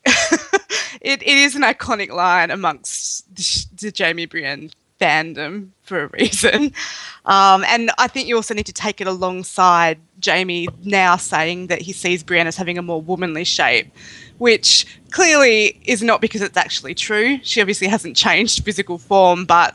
it, 1.01 1.23
it 1.23 1.27
is 1.39 1.55
an 1.55 1.63
iconic 1.63 2.11
line 2.11 2.51
amongst 2.51 3.33
the, 3.77 3.93
Jamie 3.93 4.27
Brienne 4.27 4.71
fandom 5.01 5.69
for 5.83 6.05
a 6.05 6.07
reason. 6.09 6.73
Um, 7.27 7.65
and 7.65 7.91
I 7.99 8.07
think 8.07 8.29
you 8.29 8.37
also 8.37 8.55
need 8.55 8.67
to 8.67 8.73
take 8.73 9.01
it 9.01 9.09
alongside 9.09 9.99
Jamie 10.21 10.69
now 10.85 11.17
saying 11.17 11.67
that 11.67 11.83
he 11.83 11.93
sees 11.93 12.23
Brienne 12.23 12.47
as 12.47 12.57
having 12.57 12.79
a 12.79 12.83
more 12.83 13.03
womanly 13.03 13.43
shape, 13.43 13.93
which 14.39 14.87
clearly 15.11 15.81
is 15.87 16.05
not 16.05 16.21
because 16.21 16.41
it's 16.41 16.57
actually 16.57 16.95
true. 16.95 17.41
She 17.43 17.61
obviously 17.61 17.89
hasn't 17.89 18.17
changed 18.17 18.65
physical 18.65 18.99
form, 18.99 19.45
but 19.45 19.75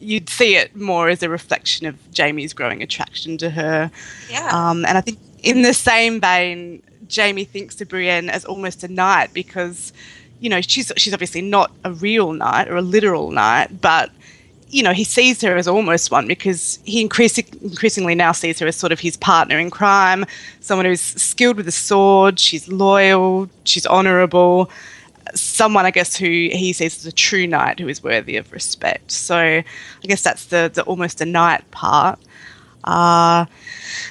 you'd 0.00 0.28
see 0.28 0.56
it 0.56 0.74
more 0.74 1.08
as 1.08 1.22
a 1.22 1.28
reflection 1.28 1.86
of 1.86 1.96
Jamie's 2.10 2.52
growing 2.52 2.82
attraction 2.82 3.38
to 3.38 3.50
her. 3.50 3.90
Yeah. 4.28 4.48
Um, 4.50 4.84
and 4.84 4.98
I 4.98 5.00
think 5.00 5.20
in 5.44 5.62
the 5.62 5.74
same 5.74 6.20
vein, 6.20 6.82
Jamie 7.06 7.44
thinks 7.44 7.80
of 7.80 7.88
Brienne 7.88 8.30
as 8.30 8.44
almost 8.44 8.82
a 8.82 8.88
knight 8.88 9.32
because, 9.34 9.92
you 10.40 10.48
know, 10.48 10.60
she's 10.60 10.90
she's 10.96 11.12
obviously 11.12 11.42
not 11.42 11.70
a 11.84 11.92
real 11.92 12.32
knight 12.32 12.68
or 12.68 12.76
a 12.76 12.82
literal 12.82 13.30
knight, 13.30 13.80
but 13.80 14.10
you 14.70 14.82
know, 14.82 14.92
he 14.92 15.04
sees 15.04 15.40
her 15.42 15.56
as 15.56 15.66
almost 15.66 16.10
one 16.10 16.28
because 16.28 16.78
he 16.84 17.00
increasing, 17.00 17.44
increasingly 17.60 18.14
now 18.14 18.32
sees 18.32 18.60
her 18.60 18.66
as 18.66 18.76
sort 18.76 18.92
of 18.92 19.00
his 19.00 19.16
partner 19.16 19.58
in 19.58 19.68
crime, 19.68 20.24
someone 20.60 20.86
who's 20.86 21.00
skilled 21.00 21.56
with 21.56 21.66
a 21.66 21.72
sword, 21.72 22.38
she's 22.38 22.68
loyal, 22.68 23.50
she's 23.64 23.84
honourable, 23.86 24.70
someone 25.34 25.86
I 25.86 25.90
guess 25.90 26.16
who 26.16 26.26
he 26.26 26.72
sees 26.72 26.98
as 26.98 27.06
a 27.06 27.12
true 27.12 27.46
knight 27.46 27.80
who 27.80 27.88
is 27.88 28.02
worthy 28.02 28.36
of 28.36 28.52
respect. 28.52 29.10
So 29.10 29.36
I 29.36 29.64
guess 30.02 30.22
that's 30.22 30.46
the 30.46 30.70
the 30.72 30.82
almost 30.84 31.20
a 31.20 31.26
knight 31.26 31.68
part. 31.70 32.18
Uh, 32.84 33.44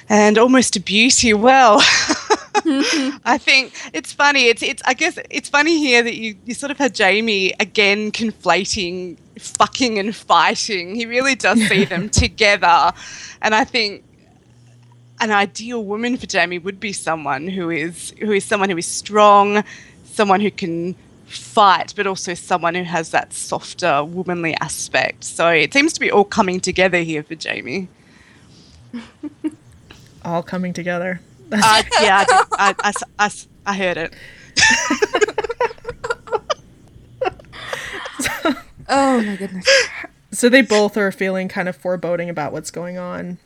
and 0.09 0.37
almost 0.37 0.75
a 0.75 0.79
beauty. 0.79 1.33
Well, 1.33 1.77
I 3.25 3.37
think 3.37 3.73
it's 3.93 4.13
funny. 4.13 4.45
It's 4.45 4.61
it's. 4.63 4.81
I 4.85 4.93
guess 4.93 5.17
it's 5.29 5.49
funny 5.49 5.77
here 5.79 6.03
that 6.03 6.15
you 6.15 6.35
you 6.45 6.53
sort 6.53 6.71
of 6.71 6.77
had 6.77 6.95
Jamie 6.95 7.53
again 7.59 8.11
conflating 8.11 9.17
fucking 9.39 9.99
and 9.99 10.15
fighting. 10.15 10.95
He 10.95 11.05
really 11.05 11.35
does 11.35 11.61
see 11.67 11.85
them 11.85 12.09
together, 12.09 12.91
and 13.41 13.55
I 13.55 13.63
think 13.63 14.03
an 15.21 15.31
ideal 15.31 15.83
woman 15.83 16.17
for 16.17 16.25
Jamie 16.25 16.59
would 16.59 16.79
be 16.79 16.93
someone 16.93 17.47
who 17.47 17.69
is 17.69 18.13
who 18.19 18.31
is 18.31 18.45
someone 18.45 18.69
who 18.69 18.77
is 18.77 18.87
strong, 18.87 19.63
someone 20.05 20.41
who 20.41 20.51
can 20.51 20.95
fight, 21.25 21.93
but 21.95 22.07
also 22.07 22.33
someone 22.33 22.75
who 22.75 22.83
has 22.83 23.11
that 23.11 23.33
softer 23.33 24.03
womanly 24.03 24.55
aspect. 24.61 25.23
So 25.23 25.49
it 25.49 25.73
seems 25.73 25.93
to 25.93 25.99
be 25.99 26.11
all 26.11 26.23
coming 26.23 26.59
together 26.59 26.99
here 26.99 27.23
for 27.23 27.35
Jamie. 27.35 27.87
all 30.25 30.43
coming 30.43 30.73
together. 30.73 31.21
Uh, 31.51 31.83
yeah, 32.01 32.17
I, 32.17 32.25
did- 32.25 32.47
I, 32.51 32.75
I 32.83 32.89
s- 32.89 33.03
I 33.17 33.25
s- 33.25 33.47
I 33.65 33.75
heard 33.75 33.97
it. 33.97 34.13
Oh 38.91 39.21
my 39.21 39.35
goodness. 39.35 39.67
So 40.31 40.49
they 40.49 40.61
both 40.63 40.97
are 40.97 41.11
feeling 41.11 41.47
kind 41.47 41.69
of 41.69 41.75
foreboding 41.75 42.29
about 42.29 42.51
what's 42.51 42.71
going 42.71 42.97
on. 42.97 43.37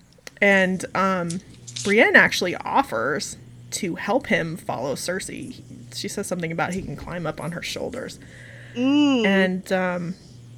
And 0.41 0.85
um, 0.95 1.41
Brienne 1.83 2.15
actually 2.15 2.55
offers 2.55 3.35
to 3.71 3.95
help 3.95 4.27
him 4.27 4.55
follow 4.55 4.95
Cersei. 4.95 5.61
She 5.93 6.07
says 6.07 6.27
something 6.27 6.51
about 6.51 6.73
he 6.73 6.81
can 6.81 6.95
climb 6.95 7.27
up 7.27 7.41
on 7.41 7.51
her 7.51 7.61
shoulders. 7.61 8.19
Mm. 8.75 9.25
And 9.25 9.71
um, 9.73 10.15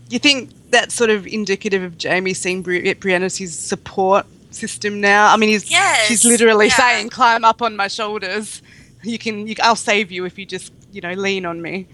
You 0.09 0.19
think 0.19 0.51
that's 0.69 0.93
sort 0.93 1.09
of 1.09 1.25
indicative 1.25 1.81
of 1.81 1.97
Jamie 1.97 2.33
seeing 2.35 2.61
Bri- 2.61 2.93
Brienne 2.93 3.23
as 3.23 3.37
his 3.37 3.57
support 3.57 4.27
system 4.55 5.01
now? 5.01 5.31
I 5.33 5.37
mean, 5.37 5.49
he's 5.49 5.69
Yes, 5.69 6.07
he's 6.07 6.25
literally 6.25 6.67
yeah. 6.67 6.75
saying, 6.77 7.09
"Climb 7.09 7.43
up 7.45 7.61
on 7.61 7.75
my 7.75 7.87
shoulders. 7.87 8.61
You 9.03 9.17
can. 9.19 9.47
You, 9.47 9.55
I'll 9.61 9.75
save 9.75 10.11
you 10.11 10.25
if 10.25 10.37
you 10.39 10.45
just, 10.45 10.73
you 10.91 11.01
know, 11.01 11.13
lean 11.13 11.45
on 11.45 11.61
me." 11.61 11.87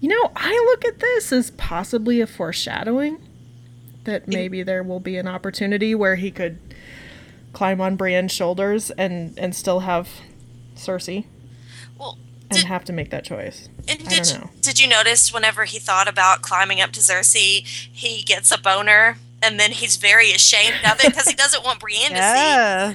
You 0.00 0.08
know, 0.08 0.32
I 0.34 0.52
look 0.66 0.84
at 0.84 0.98
this 0.98 1.32
as 1.32 1.50
possibly 1.52 2.20
a 2.20 2.26
foreshadowing 2.26 3.18
that 4.04 4.26
maybe 4.26 4.62
there 4.64 4.82
will 4.82 4.98
be 5.00 5.16
an 5.16 5.28
opportunity 5.28 5.94
where 5.94 6.16
he 6.16 6.30
could 6.32 6.58
climb 7.52 7.80
on 7.80 7.96
Brienne's 7.96 8.32
shoulders 8.32 8.90
and 8.92 9.38
and 9.38 9.54
still 9.54 9.80
have 9.80 10.08
Cersei 10.74 11.26
Well, 11.98 12.18
and 12.50 12.58
did, 12.58 12.66
have 12.66 12.84
to 12.86 12.92
make 12.92 13.10
that 13.10 13.24
choice. 13.24 13.68
and 13.88 14.00
I 14.06 14.08
did, 14.08 14.22
don't 14.24 14.40
know. 14.40 14.50
did 14.60 14.80
you 14.80 14.88
notice 14.88 15.32
whenever 15.32 15.64
he 15.64 15.78
thought 15.78 16.08
about 16.08 16.42
climbing 16.42 16.80
up 16.80 16.90
to 16.92 17.00
Cersei, 17.00 17.64
he 17.64 18.22
gets 18.24 18.50
a 18.50 18.58
boner 18.58 19.18
and 19.42 19.58
then 19.60 19.70
he's 19.72 19.96
very 19.96 20.30
ashamed 20.32 20.76
of 20.90 21.00
it 21.04 21.08
because 21.08 21.28
he 21.28 21.34
doesn't 21.34 21.64
want 21.64 21.80
Brienne 21.80 22.10
to 22.10 22.16
see. 22.16 22.20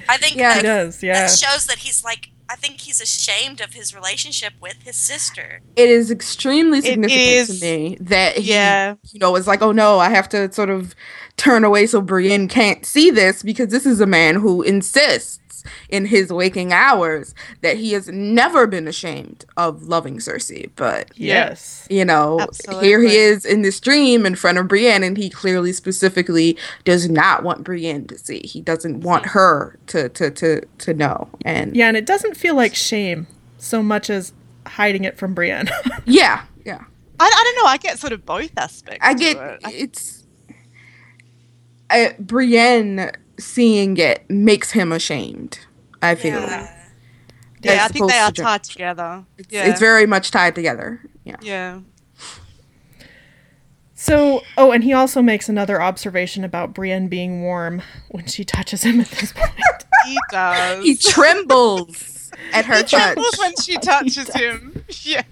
I 0.10 0.18
think 0.20 0.36
Yeah, 0.36 0.50
that, 0.54 0.58
He 0.58 0.64
does, 0.64 1.04
yeah. 1.04 1.14
that 1.28 1.32
shows 1.38 1.66
that 1.66 1.80
he's 1.80 2.04
like, 2.04 2.30
I 2.50 2.56
think 2.56 2.80
he's 2.82 3.02
ashamed 3.02 3.60
of 3.60 3.74
his 3.74 3.94
relationship 3.94 4.54
with 4.62 4.82
his 4.84 4.96
sister. 4.96 5.60
It 5.76 5.90
is 5.90 6.10
extremely 6.10 6.80
significant 6.82 7.20
is- 7.50 7.60
to 7.60 7.66
me 7.66 7.98
that 8.00 8.38
he, 8.38 8.52
Yeah. 8.52 8.96
you 9.12 9.20
know, 9.20 9.36
is 9.36 9.48
like, 9.48 9.62
oh 9.62 9.74
no, 9.74 10.00
I 10.00 10.10
have 10.10 10.30
to 10.30 10.52
sort 10.54 10.70
of 10.70 10.96
turn 11.38 11.64
away 11.64 11.86
so 11.88 12.02
Brienne 12.02 12.48
can't 12.48 12.86
see 12.86 13.10
this 13.12 13.44
because 13.44 13.70
this 13.70 13.86
is 13.86 14.02
a 14.02 14.06
man 14.08 14.36
who 14.36 14.62
insists 14.64 15.64
in 15.90 16.06
his 16.06 16.32
waking 16.32 16.72
hours 16.72 17.36
that 17.62 17.78
he 17.78 17.92
has 17.92 18.08
never 18.08 18.66
been 18.68 18.88
ashamed 18.88 19.44
of 19.58 19.84
loving 19.84 20.18
Cersei. 20.18 20.70
But 20.76 21.12
Yes. 21.16 21.86
you 21.90 22.06
know, 22.06 22.48
here 22.80 23.02
he 23.02 23.16
is 23.16 23.44
in 23.44 23.62
this 23.64 23.80
dream 23.80 24.26
in 24.26 24.36
front 24.36 24.58
of 24.58 24.68
Brienne, 24.68 25.04
and 25.04 25.18
he 25.18 25.30
clearly, 25.30 25.74
specifically, 25.74 26.58
does 26.86 27.10
not 27.10 27.44
want 27.44 27.64
Brienne 27.64 28.06
to 28.08 28.18
see. 28.18 28.40
He 28.40 28.62
doesn't 28.62 29.02
want 29.02 29.28
her 29.28 29.78
to 29.88 30.10
to 30.10 30.32
to 30.32 30.62
to 30.78 30.94
know. 30.94 31.28
And 31.44 31.76
Yeah, 31.76 31.88
and 31.90 31.98
it 31.98 32.06
doesn't 32.06 32.38
feel 32.38 32.56
like 32.56 32.74
shame 32.76 33.28
so 33.58 33.84
much 33.84 34.10
as 34.10 34.34
hiding 34.68 35.04
it 35.04 35.18
from 35.18 35.34
Brienne. 35.34 35.70
yeah, 36.06 36.44
yeah. 36.66 36.84
I, 37.20 37.26
I 37.26 37.44
don't 37.44 37.64
know. 37.64 37.70
I 37.70 37.78
get 37.78 38.00
sort 38.00 38.14
of 38.14 38.26
both 38.26 38.52
aspects. 38.58 39.00
I 39.02 39.14
to 39.14 39.20
get 39.20 39.38
it. 39.38 39.60
I- 39.66 39.72
it's 39.74 40.24
uh, 42.06 42.14
Brienne 42.20 43.12
seeing 43.40 43.98
it 43.98 44.30
makes 44.30 44.72
him 44.72 44.92
ashamed. 44.92 45.60
I 46.02 46.16
feel 46.16 46.40
Yeah. 46.42 46.74
yeah, 47.62 47.86
I 47.86 47.88
think 47.88 48.10
they 48.12 48.18
are 48.20 48.32
to 48.32 48.42
tied 48.42 48.64
together. 48.64 49.26
it's, 49.38 49.52
yeah, 49.52 49.66
it's 49.66 49.80
very 49.80 50.06
much 50.06 50.32
tied 50.32 50.56
together. 50.56 51.02
Yeah. 51.24 51.36
yeah. 51.42 51.80
so, 53.96 54.44
oh, 54.58 54.72
and 54.72 54.84
he 54.84 54.94
also 54.94 55.22
makes 55.22 55.50
another 55.50 55.82
observation 55.82 56.44
about 56.44 56.74
Brienne 56.74 57.08
being 57.08 57.42
warm 57.42 57.82
when 58.10 58.26
she 58.28 58.46
touches 58.46 58.84
him 58.84 59.00
at 59.02 59.08
this 59.10 59.34
point. 59.34 59.52
He 60.06 60.18
does. 60.32 60.86
He 60.86 60.96
trembles 60.96 62.32
at 62.54 62.64
her 62.64 62.76
touch. 62.82 62.92
He 62.92 62.98
trembles 62.98 63.38
when 63.40 63.54
she 63.62 63.76
touches 63.82 64.34
him. 64.34 64.86
Yeah, 65.02 65.24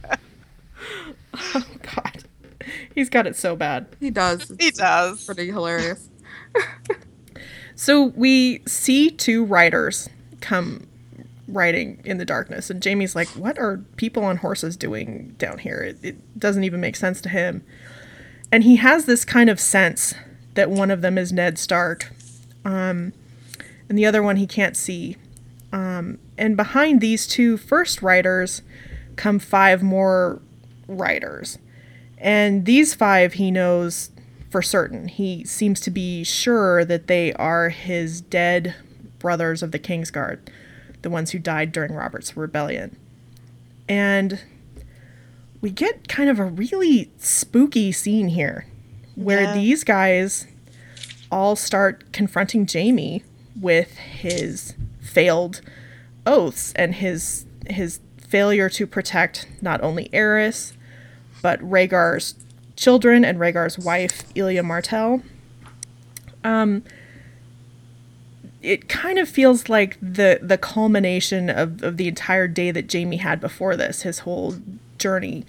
oh 1.34 1.66
God, 1.96 2.26
he's 2.94 3.10
got 3.10 3.26
it 3.26 3.38
so 3.38 3.56
bad. 3.56 3.88
He 4.02 4.10
does. 4.10 4.50
he 4.60 4.68
It's 4.68 4.80
does. 4.80 5.24
Pretty 5.24 5.48
hilarious. 5.48 6.10
So 7.76 8.06
we 8.06 8.62
see 8.66 9.10
two 9.10 9.44
riders 9.44 10.10
come 10.40 10.88
riding 11.48 12.02
in 12.06 12.18
the 12.18 12.26
darkness, 12.26 12.70
and 12.70 12.82
Jamie's 12.82 13.16
like, 13.16 13.28
"What 13.30 13.60
are 13.60 13.84
people 13.98 14.24
on 14.24 14.38
horses 14.38 14.78
doing 14.78 15.36
down 15.38 15.60
here?" 15.60 15.80
It, 15.80 16.00
it 16.02 16.40
doesn't 16.40 16.64
even 16.64 16.80
make 16.80 16.96
sense 16.96 17.20
to 17.22 17.30
him, 17.30 17.64
and 18.52 18.64
he 18.64 18.78
has 18.78 19.06
this 19.06 19.26
kind 19.26 19.50
of 19.50 19.60
sense 19.60 20.16
that 20.54 20.70
one 20.70 20.90
of 20.90 21.02
them 21.02 21.18
is 21.18 21.34
Ned 21.34 21.60
Stark, 21.60 22.14
um, 22.64 23.12
and 23.90 23.98
the 23.98 24.06
other 24.06 24.24
one 24.24 24.38
he 24.38 24.48
can't 24.48 24.78
see. 24.78 25.18
Um, 25.74 26.20
and 26.38 26.56
behind 26.56 27.02
these 27.02 27.28
two 27.28 27.58
first 27.58 28.02
riders 28.02 28.62
come 29.18 29.40
five 29.40 29.84
more 29.84 30.42
riders. 30.88 31.60
And 32.18 32.66
these 32.66 32.94
five 32.94 33.34
he 33.34 33.52
knows 33.52 34.12
for 34.56 34.62
certain. 34.62 35.10
He 35.10 35.44
seems 35.44 35.82
to 35.82 35.92
be 35.92 36.24
sure 36.24 36.86
that 36.86 37.08
they 37.08 37.34
are 37.34 37.68
his 37.68 38.22
dead 38.22 38.74
brothers 39.20 39.62
of 39.62 39.74
the 39.74 39.80
Kingsguard, 39.80 40.40
the 41.02 41.10
ones 41.10 41.32
who 41.32 41.40
died 41.40 41.74
during 41.74 41.92
Robert's 41.94 42.38
rebellion. 42.38 42.96
And 43.90 44.40
we 45.60 45.72
get 45.72 46.08
kind 46.08 46.30
of 46.30 46.40
a 46.40 46.46
really 46.46 47.12
spooky 47.18 47.92
scene 47.92 48.30
here 48.30 48.66
where 49.16 49.42
Yeah. 49.42 49.54
these 49.56 49.84
guys 49.84 50.48
all 51.30 51.58
start 51.58 52.14
confronting 52.14 52.66
Jamie 52.66 53.24
with 53.60 53.98
his 53.98 54.74
failed 55.02 55.60
oaths 56.26 56.72
and 56.78 56.96
his 56.96 57.46
his 57.68 58.00
failure 58.26 58.70
to 58.70 58.88
protect 58.88 59.48
not 59.62 59.82
only 59.84 60.08
Aerys 60.14 60.72
but 61.42 61.60
Rhaegar's 61.60 62.36
children 62.76 63.24
and 63.26 63.40
Rhaegar's 63.40 63.78
wife 63.80 64.24
Elia 64.36 64.64
Martell. 64.64 65.22
Um 66.44 66.84
it 68.62 68.90
kind 68.90 69.20
of 69.20 69.30
feels 69.30 69.70
like 69.70 69.98
the 70.02 70.40
the 70.42 70.58
culmination 70.58 71.50
of, 71.50 71.84
of 71.84 71.98
the 71.98 72.08
entire 72.08 72.48
day 72.48 72.72
that 72.72 72.88
Jamie 72.88 73.18
had 73.18 73.40
before 73.40 73.76
this, 73.76 74.02
his 74.02 74.20
whole 74.20 74.56
journey 74.98 75.46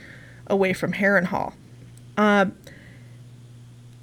away 0.47 0.73
from 0.73 0.93
Harrenhal. 0.95 1.53
Um 2.17 2.55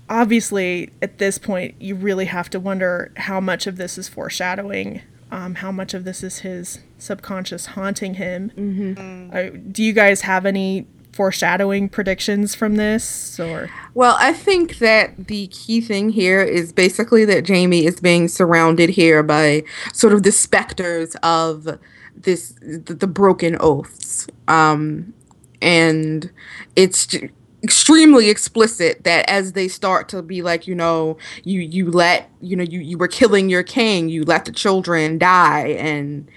obviously 0.10 0.92
at 1.02 1.18
this 1.18 1.38
point 1.38 1.74
you 1.80 1.96
really 1.96 2.26
have 2.26 2.50
to 2.50 2.60
wonder 2.60 3.12
how 3.18 3.40
much 3.40 3.66
of 3.68 3.78
this 3.78 3.98
is 3.98 4.10
foreshadowing 4.10 5.02
um, 5.32 5.56
how 5.56 5.72
much 5.72 5.94
of 5.96 6.04
this 6.04 6.22
is 6.22 6.40
his 6.40 6.80
subconscious 7.00 7.68
haunting 7.68 8.16
him 8.16 8.52
Mm-hmm. 8.56 9.30
uh, 9.36 9.58
do 9.72 9.82
you 9.82 9.94
guys 9.94 10.22
have 10.22 10.46
any 10.46 10.86
foreshadowing 11.14 11.90
predictions 11.90 12.56
from 12.56 12.76
this 12.76 13.40
or 13.40 13.70
Well, 13.94 14.18
I 14.20 14.34
think 14.34 14.80
that 14.80 15.28
the 15.28 15.48
key 15.48 15.80
thing 15.80 16.10
here 16.10 16.42
is 16.42 16.74
basically 16.74 17.24
that 17.26 17.44
Jamie 17.44 17.86
is 17.86 18.00
being 18.00 18.28
surrounded 18.28 18.90
here 18.90 19.24
by 19.24 19.64
sort 19.94 20.14
of 20.14 20.24
the 20.24 20.32
specters 20.32 21.16
of 21.24 21.80
this 22.16 22.56
the, 22.62 22.94
the 22.94 23.08
broken 23.08 23.58
oaths. 23.60 24.28
Um 24.48 25.14
and 25.62 26.30
it's 26.76 27.08
j- 27.08 27.30
extremely 27.64 28.30
explicit 28.30 29.06
that 29.06 29.28
as 29.30 29.54
they 29.54 29.70
start 29.70 30.10
to 30.10 30.22
be 30.22 30.42
like 30.42 30.68
you 30.68 30.76
know 30.76 31.18
you 31.46 31.62
you 31.62 31.90
let 31.90 32.30
you 32.42 32.58
know 32.58 32.64
you 32.64 32.82
you 32.82 32.98
were 32.98 33.08
killing 33.08 33.50
your 33.50 33.64
king 33.64 34.10
you 34.10 34.24
let 34.26 34.44
the 34.44 34.52
children 34.52 35.18
die 35.18 35.68
and 35.80 36.30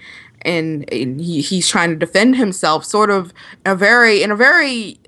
and, 0.43 0.91
and 0.93 1.19
he, 1.19 1.41
he's 1.41 1.67
trying 1.67 1.89
to 1.89 1.95
defend 1.95 2.35
himself 2.35 2.85
sort 2.85 3.09
of 3.09 3.33
a 3.65 3.75
very 3.75 4.21
in 4.23 4.31
a 4.31 4.35
very 4.35 4.99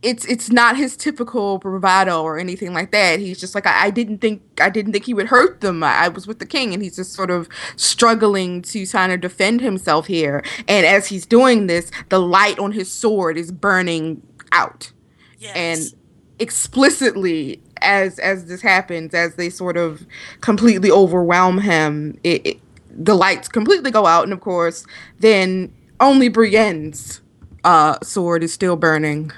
it's 0.00 0.24
it's 0.26 0.50
not 0.50 0.76
his 0.76 0.96
typical 0.96 1.58
bravado 1.58 2.22
or 2.22 2.38
anything 2.38 2.72
like 2.72 2.92
that. 2.92 3.18
He's 3.18 3.40
just 3.40 3.54
like 3.54 3.66
I, 3.66 3.86
I 3.86 3.90
didn't 3.90 4.18
think 4.18 4.42
I 4.60 4.70
didn't 4.70 4.92
think 4.92 5.04
he 5.04 5.14
would 5.14 5.26
hurt 5.26 5.60
them. 5.60 5.82
I, 5.82 6.04
I 6.04 6.08
was 6.08 6.26
with 6.26 6.38
the 6.38 6.46
king, 6.46 6.72
and 6.72 6.82
he's 6.82 6.96
just 6.96 7.12
sort 7.12 7.30
of 7.30 7.48
struggling 7.76 8.62
to 8.62 8.86
kind 8.86 9.12
of 9.12 9.20
defend 9.20 9.60
himself 9.60 10.06
here. 10.06 10.44
And 10.68 10.86
as 10.86 11.08
he's 11.08 11.26
doing 11.26 11.66
this, 11.66 11.90
the 12.10 12.20
light 12.20 12.58
on 12.60 12.72
his 12.72 12.90
sword 12.90 13.36
is 13.36 13.50
burning 13.50 14.22
out, 14.52 14.92
Yes. 15.40 15.56
and 15.56 16.00
explicitly 16.38 17.60
as 17.80 18.20
as 18.20 18.46
this 18.46 18.60
happens, 18.62 19.14
as 19.14 19.34
they 19.34 19.50
sort 19.50 19.76
of 19.76 20.06
completely 20.40 20.92
overwhelm 20.92 21.58
him, 21.58 22.18
it, 22.22 22.46
it 22.46 22.60
the 22.90 23.14
lights 23.14 23.48
completely 23.48 23.90
go 23.90 24.06
out, 24.06 24.24
and 24.24 24.32
of 24.32 24.40
course, 24.40 24.86
then 25.18 25.72
only 26.00 26.28
Brienne's 26.28 27.20
uh, 27.64 27.98
sword 28.02 28.42
is 28.42 28.52
still 28.52 28.76
burning 28.76 29.32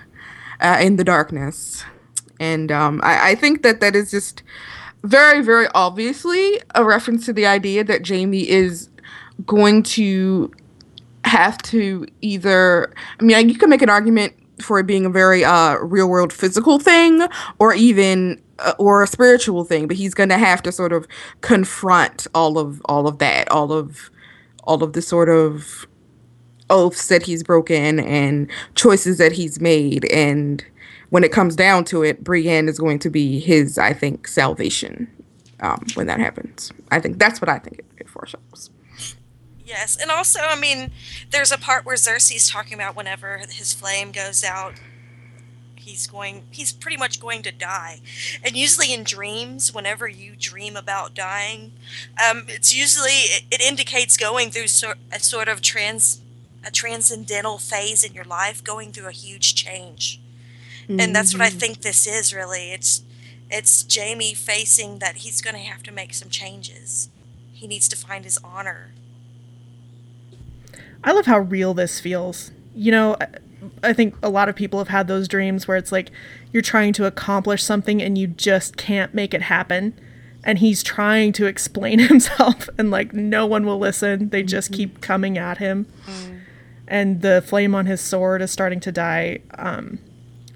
uh, 0.61 0.78
in 0.80 0.96
the 0.96 1.05
darkness. 1.05 1.84
And 2.38 2.72
um, 2.72 3.01
I, 3.03 3.30
I 3.30 3.34
think 3.34 3.62
that 3.62 3.80
that 3.80 3.94
is 3.94 4.11
just 4.11 4.42
very, 5.03 5.42
very 5.42 5.66
obviously 5.74 6.61
a 6.74 6.84
reference 6.84 7.26
to 7.26 7.32
the 7.32 7.46
idea 7.46 7.84
that 7.84 8.03
Jamie 8.03 8.48
is 8.48 8.88
going 9.46 9.82
to 9.82 10.53
have 11.24 11.59
to 11.59 12.07
either, 12.20 12.92
I 13.18 13.22
mean, 13.22 13.48
you 13.48 13.57
can 13.57 13.70
make 13.70 13.82
an 13.82 13.90
argument 13.90 14.34
for 14.62 14.78
it 14.78 14.86
being 14.86 15.07
a 15.07 15.11
very 15.11 15.44
uh, 15.44 15.76
real 15.76 16.09
world 16.09 16.32
physical 16.32 16.78
thing 16.78 17.26
or 17.59 17.72
even 17.74 18.40
or 18.78 19.02
a 19.02 19.06
spiritual 19.06 19.64
thing 19.64 19.86
but 19.86 19.96
he's 19.96 20.14
going 20.14 20.28
to 20.28 20.38
have 20.38 20.62
to 20.62 20.72
sort 20.72 20.92
of 20.92 21.06
confront 21.40 22.26
all 22.34 22.58
of 22.58 22.80
all 22.86 23.06
of 23.06 23.18
that 23.18 23.50
all 23.50 23.72
of 23.72 24.11
all 24.64 24.82
of 24.82 24.92
the 24.92 25.02
sort 25.02 25.28
of 25.28 25.86
oaths 26.68 27.08
that 27.08 27.22
he's 27.22 27.42
broken 27.42 27.98
and 28.00 28.48
choices 28.74 29.18
that 29.18 29.32
he's 29.32 29.61
made 29.61 30.04
and 30.12 30.64
when 31.11 31.24
it 31.24 31.32
comes 31.32 31.56
down 31.56 31.84
to 31.84 32.02
it 32.02 32.22
brienne 32.22 32.68
is 32.68 32.78
going 32.78 32.98
to 32.98 33.11
be 33.11 33.40
his 33.40 33.78
i 33.78 33.92
think 33.92 34.28
salvation 34.28 35.08
um, 35.61 35.84
when 35.94 36.06
that 36.06 36.20
happens. 36.20 36.72
I 36.90 37.00
think 37.00 37.18
that's 37.18 37.40
what 37.40 37.48
I 37.48 37.58
think 37.58 37.78
it, 37.78 37.84
it 37.98 38.08
foreshadows. 38.08 38.70
Yes, 39.64 39.96
and 40.00 40.11
also, 40.11 40.40
I 40.40 40.58
mean, 40.58 40.90
there's 41.30 41.52
a 41.52 41.58
part 41.58 41.86
where 41.86 41.94
Cersei's 41.94 42.50
talking 42.50 42.74
about 42.74 42.96
whenever 42.96 43.38
his 43.38 43.72
flame 43.72 44.11
goes 44.11 44.42
out, 44.42 44.74
he's 45.91 46.07
going, 46.07 46.45
he's 46.51 46.72
pretty 46.72 46.97
much 46.97 47.20
going 47.20 47.43
to 47.43 47.53
die. 47.53 48.01
And 48.43 48.57
usually 48.57 48.93
in 48.93 49.05
dreams, 49.05 49.74
whenever 49.74 50.09
you 50.09 50.34
dream 50.38 50.76
about 50.76 51.14
dying, 51.14 51.72
um, 52.18 52.45
it's 52.49 52.74
usually 52.74 53.11
it, 53.11 53.43
it 53.51 53.61
indicates 53.61 54.16
going 54.16 54.51
through 54.51 54.68
sort 54.68 54.99
a 55.12 55.18
sort 55.20 55.49
of 55.49 55.61
trans 55.61 56.20
a 56.64 56.70
transcendental 56.70 57.59
phase 57.59 58.05
in 58.05 58.12
your 58.12 58.24
life, 58.24 58.62
going 58.62 58.93
through 58.93 59.09
a 59.09 59.12
huge 59.12 59.55
change. 59.55 60.20
And 60.99 61.14
that's 61.14 61.32
what 61.32 61.41
I 61.41 61.51
think 61.51 61.82
this 61.82 62.07
is 62.07 62.34
really. 62.34 62.72
It's 62.72 63.03
it's 63.49 63.84
Jamie 63.84 64.34
facing 64.34 64.99
that 64.99 65.16
he's 65.16 65.41
going 65.41 65.55
to 65.55 65.61
have 65.61 65.82
to 65.84 65.93
make 65.93 66.14
some 66.14 66.30
changes. 66.30 67.09
He 67.53 67.68
needs 67.68 67.88
to 67.88 67.97
find 67.97 68.24
his 68.24 68.38
honor. 68.43 68.91
I 71.05 71.12
love 71.12 71.26
how 71.26 71.38
real 71.38 71.74
this 71.74 72.01
feels. 72.01 72.51
You 72.74 72.93
know, 72.93 73.16
I- 73.82 73.92
think 73.92 74.14
a 74.22 74.28
lot 74.28 74.48
of 74.48 74.56
people 74.56 74.78
have 74.78 74.88
had 74.88 75.08
those 75.08 75.28
dreams 75.28 75.66
where 75.66 75.76
it's 75.76 75.92
like 75.92 76.11
you're 76.52 76.62
trying 76.62 76.92
to 76.94 77.06
accomplish 77.06 77.62
something 77.62 78.00
and 78.02 78.16
you 78.16 78.26
just 78.26 78.76
can't 78.76 79.14
make 79.14 79.34
it 79.34 79.42
happen. 79.42 79.98
And 80.42 80.58
he's 80.58 80.82
trying 80.82 81.32
to 81.34 81.46
explain 81.46 81.98
himself, 82.08 82.68
and 82.78 82.90
like 82.90 83.12
no 83.12 83.46
one 83.46 83.66
will 83.66 83.78
listen. 83.78 84.30
They 84.30 84.42
just 84.42 84.70
mm-hmm. 84.70 84.76
keep 84.76 85.00
coming 85.00 85.36
at 85.36 85.58
him. 85.58 85.86
Mm. 86.06 86.40
And 86.88 87.22
the 87.22 87.42
flame 87.46 87.74
on 87.74 87.86
his 87.86 88.00
sword 88.00 88.42
is 88.42 88.50
starting 88.50 88.80
to 88.80 88.90
die. 88.90 89.40
Um, 89.56 89.98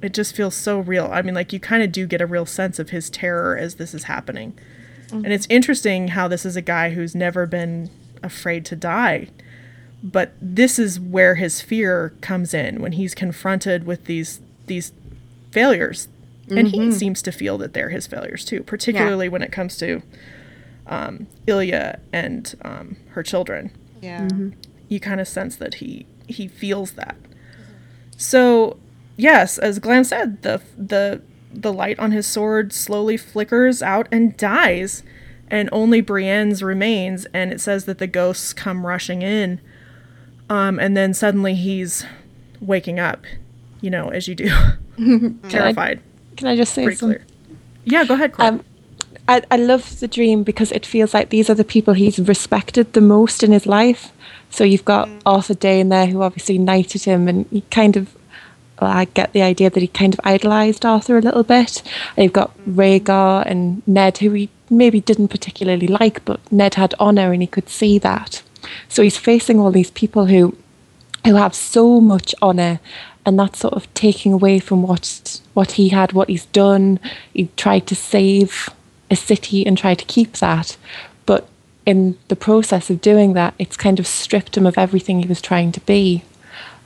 it 0.03 0.15
just 0.15 0.35
feels 0.35 0.55
so 0.55 0.81
real. 0.81 1.11
I 1.13 1.23
mean, 1.23 1.35
like 1.35 1.53
you 1.53 1.61
kind 1.61 1.83
of 1.83 1.93
do 1.93 2.07
get 2.07 2.21
a 2.21 2.27
real 2.27 2.47
sense 2.47 2.79
of 2.79 2.91
his 2.91 3.11
terror 3.11 3.57
as 3.57 3.77
this 3.77 3.95
is 3.95 4.05
happening. 4.05 4.59
And 5.11 5.25
mm-hmm. 5.25 5.33
it's 5.33 5.47
interesting 5.51 6.09
how 6.09 6.29
this 6.29 6.45
is 6.45 6.57
a 6.57 6.63
guy 6.63 6.91
who's 6.91 7.15
never 7.15 7.47
been 7.47 7.91
afraid 8.23 8.65
to 8.67 8.77
die 8.77 9.29
but 10.05 10.35
this 10.41 10.79
is 10.79 11.01
where 11.01 11.37
his 11.37 11.63
fear 11.63 12.13
comes 12.21 12.53
in 12.53 12.83
when 12.83 12.93
he's 12.93 13.15
confronted 13.15 13.87
with 13.87 14.05
these 14.05 14.41
these 14.67 14.93
failures. 15.51 16.09
And 16.51 16.69
he 16.69 16.93
seems 16.93 17.23
to 17.23 17.33
feel 17.33 17.57
that 17.59 17.73
they're 17.73 17.89
his 17.89 18.07
failures 18.07 18.45
too 18.45 18.63
particularly 18.63 19.31
when 19.31 19.41
it 19.43 19.51
comes 19.51 19.79
to 19.79 20.03
um, 20.87 21.27
Elia 21.49 21.99
and 22.13 22.55
um, 22.61 22.97
her 23.13 23.23
children. 23.23 23.71
Yeah. 24.03 24.29
you 24.89 25.01
kind 25.01 25.23
of 25.23 25.27
sense 25.27 25.57
that 25.57 25.77
he 25.77 26.05
he 26.29 26.47
feels 26.49 26.93
that. 26.93 27.17
So 28.19 28.77
yes 29.17 29.57
as 29.57 29.79
Glam 29.79 30.05
said 30.05 30.43
the 30.43 30.61
the 30.77 31.23
the 31.51 31.73
light 31.73 31.99
on 31.99 32.11
his 32.13 32.27
sword 32.27 32.75
slowly 32.75 33.17
flickers 33.17 33.81
out 33.83 34.07
and 34.13 34.37
dies 34.37 35.03
and 35.49 35.71
only 35.73 36.03
Brienne's 36.03 36.63
remains 36.63 37.27
and 37.33 37.53
it 37.53 37.61
says 37.61 37.87
that 37.87 37.99
the 37.99 38.07
ghosts 38.07 38.53
come 38.53 38.87
rushing 38.87 39.23
in 39.23 39.61
um, 40.55 40.79
and 40.79 40.97
then 40.97 41.13
suddenly 41.15 41.55
he's 41.55 42.05
waking 42.61 42.99
up 42.99 43.21
you 43.81 43.91
know 43.91 44.09
as 44.09 44.27
you 44.29 44.35
do 44.35 44.49
terrified 45.49 45.99
Can 46.37 46.47
I 46.49 46.57
just 46.57 46.73
say 46.75 46.85
something? 46.85 47.19
clear 47.19 47.27
yeah 47.85 48.05
go 48.05 48.15
ahead 48.15 48.33
Claire. 48.33 48.53
Um, 48.53 48.65
I, 49.27 49.43
I 49.51 49.57
love 49.57 50.01
the 50.01 50.09
dream 50.09 50.43
because 50.43 50.71
it 50.73 50.85
feels 50.85 51.15
like 51.15 51.31
these 51.31 51.49
are 51.51 51.55
the 51.55 51.65
people 51.65 51.95
he's 51.95 52.19
respected 52.19 52.93
the 52.93 53.01
most 53.01 53.43
in 53.43 53.53
his 53.53 53.65
life. 53.67 54.13
So 54.51 54.65
you've 54.65 54.85
got 54.85 55.09
Arthur 55.25 55.55
Dayne 55.55 55.89
there, 55.89 56.07
who 56.07 56.21
obviously 56.21 56.59
knighted 56.59 57.05
him, 57.05 57.27
and 57.27 57.47
he 57.51 57.63
kind 57.71 57.97
of, 57.97 58.15
well, 58.79 58.91
I 58.91 59.07
get 59.07 59.33
the 59.33 59.41
idea 59.41 59.71
that 59.71 59.81
he 59.81 59.89
kind 59.89 60.13
of 60.13 60.21
idolized 60.25 60.85
Arthur 60.85 61.17
a 61.17 61.23
little 61.23 61.43
bit. 61.43 61.83
And 62.17 62.25
you've 62.25 62.35
got 62.35 62.53
Rhaegar 62.69 63.47
and 63.51 63.83
Ned, 63.89 64.19
who 64.19 64.31
he 64.33 64.51
maybe 64.69 65.01
didn't 65.01 65.29
particularly 65.29 65.89
like, 65.89 66.23
but 66.27 66.39
Ned 66.53 66.75
had 66.75 66.95
honor, 66.99 67.33
and 67.33 67.41
he 67.41 67.49
could 67.49 67.71
see 67.71 67.99
that. 68.01 68.43
So 68.89 69.03
he's 69.03 69.17
facing 69.17 69.61
all 69.61 69.71
these 69.71 69.91
people 69.91 70.27
who 70.27 70.57
who 71.25 71.37
have 71.37 71.55
so 71.55 72.01
much 72.01 72.35
honor 72.43 72.81
and 73.27 73.39
that's 73.39 73.61
sort 73.61 73.75
of 73.75 73.93
taking 73.95 74.33
away 74.33 74.59
from 74.59 74.83
what 74.83 75.41
what 75.55 75.73
he 75.73 75.89
had 75.91 76.13
what 76.13 76.29
he's 76.29 76.47
done. 76.47 77.01
He 77.33 77.49
tried 77.57 77.87
to 77.89 77.95
save 77.95 78.69
a 79.11 79.17
city 79.17 79.67
and 79.67 79.77
tried 79.77 79.99
to 80.01 80.05
keep 80.05 80.35
that. 80.35 80.77
But 81.27 81.49
in 81.87 82.19
the 82.29 82.37
process 82.37 82.91
of 82.91 83.01
doing 83.01 83.33
that 83.35 83.55
it's 83.59 83.77
kind 83.77 83.99
of 83.99 84.07
stripped 84.07 84.57
him 84.57 84.67
of 84.67 84.79
everything 84.79 85.21
he 85.21 85.29
was 85.29 85.41
trying 85.41 85.73
to 85.73 85.81
be. 85.81 86.25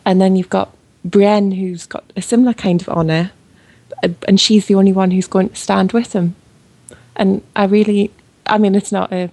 And 0.04 0.20
then 0.20 0.36
you've 0.36 0.48
got 0.48 0.74
Brienne 1.04 1.52
who's 1.52 1.86
got 1.86 2.04
a 2.16 2.22
similar 2.22 2.54
kind 2.54 2.80
of 2.80 2.88
honor 2.88 3.32
uh, 4.02 4.08
and 4.26 4.40
she's 4.40 4.66
the 4.66 4.74
only 4.74 4.92
one 4.92 5.10
who's 5.10 5.26
going 5.26 5.48
to 5.50 5.56
stand 5.56 5.92
with 5.92 6.12
him. 6.12 6.36
And 7.16 7.42
I 7.56 7.64
really 7.64 8.12
I 8.46 8.58
mean 8.58 8.74
it's 8.74 8.92
not 8.92 9.12
a 9.12 9.30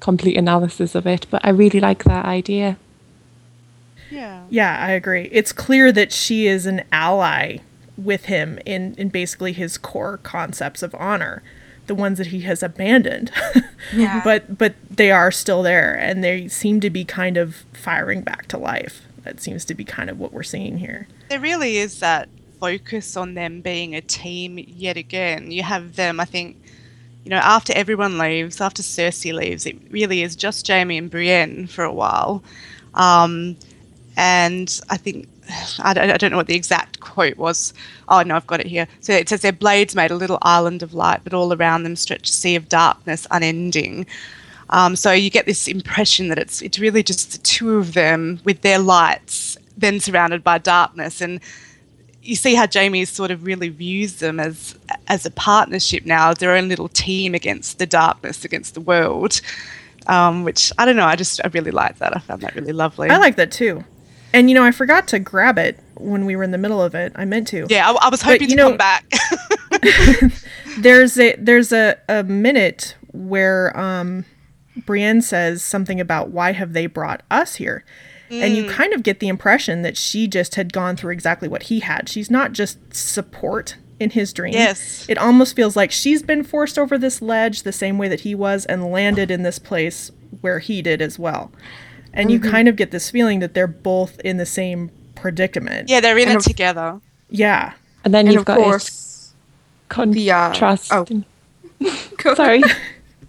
complete 0.00 0.36
analysis 0.36 0.94
of 0.94 1.06
it 1.06 1.26
but 1.30 1.40
I 1.44 1.50
really 1.50 1.80
like 1.80 2.04
that 2.04 2.24
idea 2.24 2.76
Yeah. 4.10 4.44
Yeah, 4.48 4.78
I 4.80 4.92
agree. 4.92 5.28
It's 5.30 5.52
clear 5.52 5.92
that 5.92 6.12
she 6.12 6.46
is 6.46 6.64
an 6.64 6.82
ally 6.90 7.58
with 7.98 8.24
him 8.24 8.58
in, 8.64 8.94
in 8.96 9.10
basically 9.10 9.52
his 9.52 9.76
core 9.76 10.16
concepts 10.22 10.82
of 10.82 10.94
honor, 10.94 11.42
the 11.88 11.94
ones 11.94 12.16
that 12.18 12.28
he 12.28 12.40
has 12.42 12.62
abandoned. 12.62 13.30
Yeah. 13.94 14.20
but 14.24 14.56
but 14.58 14.74
they 14.90 15.10
are 15.10 15.30
still 15.30 15.62
there 15.62 15.94
and 15.94 16.22
they 16.24 16.48
seem 16.48 16.80
to 16.80 16.90
be 16.90 17.04
kind 17.04 17.36
of 17.36 17.64
firing 17.72 18.22
back 18.22 18.46
to 18.48 18.58
life. 18.58 19.02
That 19.24 19.40
seems 19.40 19.64
to 19.66 19.74
be 19.74 19.84
kind 19.84 20.08
of 20.10 20.18
what 20.18 20.32
we're 20.32 20.42
seeing 20.42 20.78
here. 20.78 21.06
There 21.28 21.40
really 21.40 21.76
is 21.76 22.00
that 22.00 22.28
focus 22.60 23.16
on 23.16 23.34
them 23.34 23.60
being 23.60 23.94
a 23.94 24.00
team 24.00 24.58
yet 24.58 24.96
again. 24.96 25.50
You 25.50 25.62
have 25.62 25.96
them, 25.96 26.18
I 26.18 26.24
think, 26.24 26.56
you 27.28 27.34
know, 27.34 27.42
after 27.44 27.74
everyone 27.76 28.16
leaves, 28.16 28.58
after 28.58 28.82
Cersei 28.82 29.34
leaves, 29.34 29.66
it 29.66 29.76
really 29.90 30.22
is 30.22 30.34
just 30.34 30.64
Jamie 30.64 30.96
and 30.96 31.10
Brienne 31.10 31.66
for 31.66 31.84
a 31.84 31.92
while. 31.92 32.42
Um, 32.94 33.54
and 34.16 34.80
I 34.88 34.96
think, 34.96 35.28
I 35.78 35.92
don't, 35.92 36.10
I 36.10 36.16
don't 36.16 36.30
know 36.30 36.38
what 36.38 36.46
the 36.46 36.54
exact 36.54 37.00
quote 37.00 37.36
was. 37.36 37.74
Oh, 38.08 38.22
no, 38.22 38.34
I've 38.34 38.46
got 38.46 38.60
it 38.60 38.66
here. 38.66 38.88
So 39.00 39.12
it 39.12 39.28
says, 39.28 39.42
Their 39.42 39.52
blades 39.52 39.94
made 39.94 40.10
a 40.10 40.14
little 40.16 40.38
island 40.40 40.82
of 40.82 40.94
light, 40.94 41.20
but 41.22 41.34
all 41.34 41.52
around 41.52 41.82
them 41.82 41.96
stretched 41.96 42.30
a 42.30 42.32
sea 42.32 42.56
of 42.56 42.70
darkness, 42.70 43.26
unending. 43.30 44.06
Um, 44.70 44.96
so 44.96 45.12
you 45.12 45.28
get 45.28 45.44
this 45.44 45.68
impression 45.68 46.28
that 46.28 46.38
it's 46.38 46.62
it's 46.62 46.78
really 46.78 47.02
just 47.02 47.32
the 47.32 47.38
two 47.38 47.76
of 47.76 47.92
them 47.92 48.40
with 48.44 48.62
their 48.62 48.78
lights, 48.78 49.58
then 49.76 50.00
surrounded 50.00 50.42
by 50.42 50.56
darkness, 50.56 51.20
and 51.20 51.40
you 52.28 52.36
see 52.36 52.54
how 52.54 52.66
Jamie 52.66 53.06
sort 53.06 53.30
of 53.30 53.44
really 53.46 53.70
views 53.70 54.16
them 54.16 54.38
as 54.38 54.78
as 55.08 55.24
a 55.24 55.30
partnership 55.30 56.04
now, 56.04 56.34
their 56.34 56.54
own 56.54 56.68
little 56.68 56.88
team 56.88 57.34
against 57.34 57.78
the 57.78 57.86
darkness, 57.86 58.44
against 58.44 58.74
the 58.74 58.80
world. 58.82 59.40
Um, 60.06 60.44
which 60.44 60.72
I 60.78 60.84
don't 60.84 60.96
know, 60.96 61.06
I 61.06 61.16
just 61.16 61.40
I 61.42 61.48
really 61.48 61.70
like 61.70 61.98
that. 61.98 62.14
I 62.16 62.20
found 62.20 62.42
that 62.42 62.54
really 62.54 62.72
lovely. 62.72 63.08
I 63.08 63.16
like 63.16 63.36
that 63.36 63.50
too. 63.50 63.84
And 64.34 64.50
you 64.50 64.54
know, 64.54 64.62
I 64.62 64.72
forgot 64.72 65.08
to 65.08 65.18
grab 65.18 65.58
it 65.58 65.78
when 65.96 66.26
we 66.26 66.36
were 66.36 66.42
in 66.42 66.50
the 66.50 66.58
middle 66.58 66.82
of 66.82 66.94
it. 66.94 67.12
I 67.16 67.24
meant 67.24 67.48
to. 67.48 67.66
Yeah, 67.68 67.90
I, 67.90 68.06
I 68.06 68.08
was 68.10 68.20
hoping 68.20 68.50
you 68.50 68.56
to 68.56 68.62
know- 68.62 68.68
come 68.68 68.76
back. 68.76 69.10
There's 70.78 71.18
a 71.18 71.34
there's 71.36 71.72
a, 71.72 71.96
a 72.08 72.22
minute 72.24 72.94
where 73.12 73.76
um 73.78 74.26
Brienne 74.84 75.22
says 75.22 75.62
something 75.62 75.98
about 76.00 76.30
why 76.30 76.52
have 76.52 76.72
they 76.74 76.86
brought 76.86 77.22
us 77.30 77.56
here? 77.56 77.84
And 78.30 78.56
you 78.56 78.68
kind 78.68 78.92
of 78.92 79.02
get 79.02 79.20
the 79.20 79.28
impression 79.28 79.82
that 79.82 79.96
she 79.96 80.26
just 80.28 80.54
had 80.56 80.72
gone 80.72 80.96
through 80.96 81.12
exactly 81.12 81.48
what 81.48 81.64
he 81.64 81.80
had. 81.80 82.08
She's 82.08 82.30
not 82.30 82.52
just 82.52 82.78
support 82.94 83.76
in 84.00 84.10
his 84.10 84.32
dream. 84.32 84.52
Yes. 84.54 85.06
It 85.08 85.18
almost 85.18 85.56
feels 85.56 85.74
like 85.76 85.90
she's 85.90 86.22
been 86.22 86.44
forced 86.44 86.78
over 86.78 86.96
this 86.98 87.20
ledge 87.22 87.62
the 87.62 87.72
same 87.72 87.98
way 87.98 88.06
that 88.08 88.20
he 88.20 88.34
was 88.34 88.64
and 88.66 88.90
landed 88.92 89.30
in 89.30 89.42
this 89.42 89.58
place 89.58 90.10
where 90.40 90.58
he 90.60 90.82
did 90.82 91.00
as 91.02 91.18
well. 91.18 91.50
And 92.12 92.30
you 92.30 92.38
kind 92.40 92.68
of 92.68 92.76
get 92.76 92.90
this 92.90 93.10
feeling 93.10 93.40
that 93.40 93.54
they're 93.54 93.66
both 93.66 94.18
in 94.20 94.36
the 94.36 94.46
same 94.46 94.90
predicament. 95.14 95.88
yeah, 95.88 96.00
they're 96.00 96.16
in 96.18 96.28
And 96.28 96.32
it 96.32 96.36
of- 96.38 96.44
together. 96.44 97.00
Yeah. 97.30 97.72
and 98.04 98.14
then 98.14 98.26
And 98.26 98.32
you've 98.34 98.40
of 98.42 98.46
got 98.46 98.58
it 98.58 98.64
course, 98.64 99.32
the, 99.90 100.30
uh, 100.30 100.48
contrasting 100.48 101.24
go- 102.18 102.34
Sorry. 102.34 102.62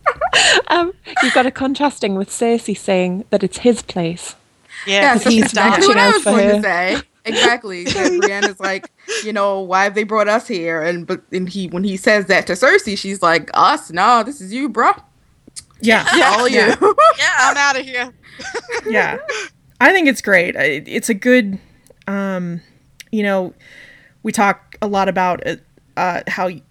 um, 0.67 0.93
you've 1.23 1.33
got 1.33 1.45
a 1.45 1.51
contrasting 1.51 2.15
with 2.15 2.29
Cersei 2.29 2.77
saying 2.77 3.25
that 3.29 3.43
it's 3.43 3.59
his 3.59 3.81
place. 3.81 4.35
Yeah, 4.86 5.01
Yeah, 5.01 5.13
'cause 5.13 5.23
that's 5.23 5.34
he's 5.34 5.43
it's 5.45 5.53
exactly 5.53 5.88
what 5.88 5.97
I 5.97 6.11
was 6.11 6.23
going 6.23 6.47
her. 6.49 6.55
to 6.55 6.61
say. 6.61 7.01
Exactly. 7.25 7.84
that 7.93 8.17
Brienne 8.17 8.45
is 8.47 8.59
like, 8.59 8.89
you 9.23 9.34
know, 9.34 9.59
why 9.61 9.84
have 9.84 9.93
they 9.95 10.03
brought 10.03 10.27
us 10.27 10.47
here? 10.47 10.82
And 10.82 11.05
but 11.05 11.21
and 11.32 11.47
he 11.49 11.67
when 11.67 11.84
he 11.84 11.97
says 11.97 12.25
that 12.27 12.47
to 12.47 12.53
Cersei, 12.53 12.97
she's 12.97 13.21
like, 13.21 13.49
us? 13.53 13.91
No, 13.91 14.23
this 14.23 14.41
is 14.41 14.53
you, 14.53 14.69
bro. 14.69 14.91
Yeah. 15.82 16.05
All 16.38 16.47
you. 16.47 16.57
Yeah. 16.59 16.75
I'm 17.39 17.57
out 17.57 17.80
of 17.80 17.86
here. 17.86 18.13
yeah 18.89 19.17
i 19.82 19.91
think 19.91 20.07
it's 20.07 20.21
great 20.21 20.55
it's 20.57 21.09
a 21.09 21.13
good 21.13 21.59
um 22.07 22.61
you 23.11 23.21
know 23.23 23.53
we 24.23 24.32
talk 24.32 24.75
a 24.82 24.88
lot 24.88 25.09
about 25.09 25.45
uh, 25.45 25.55
uh 25.97 26.21
how 26.27 26.45
y- 26.47 26.61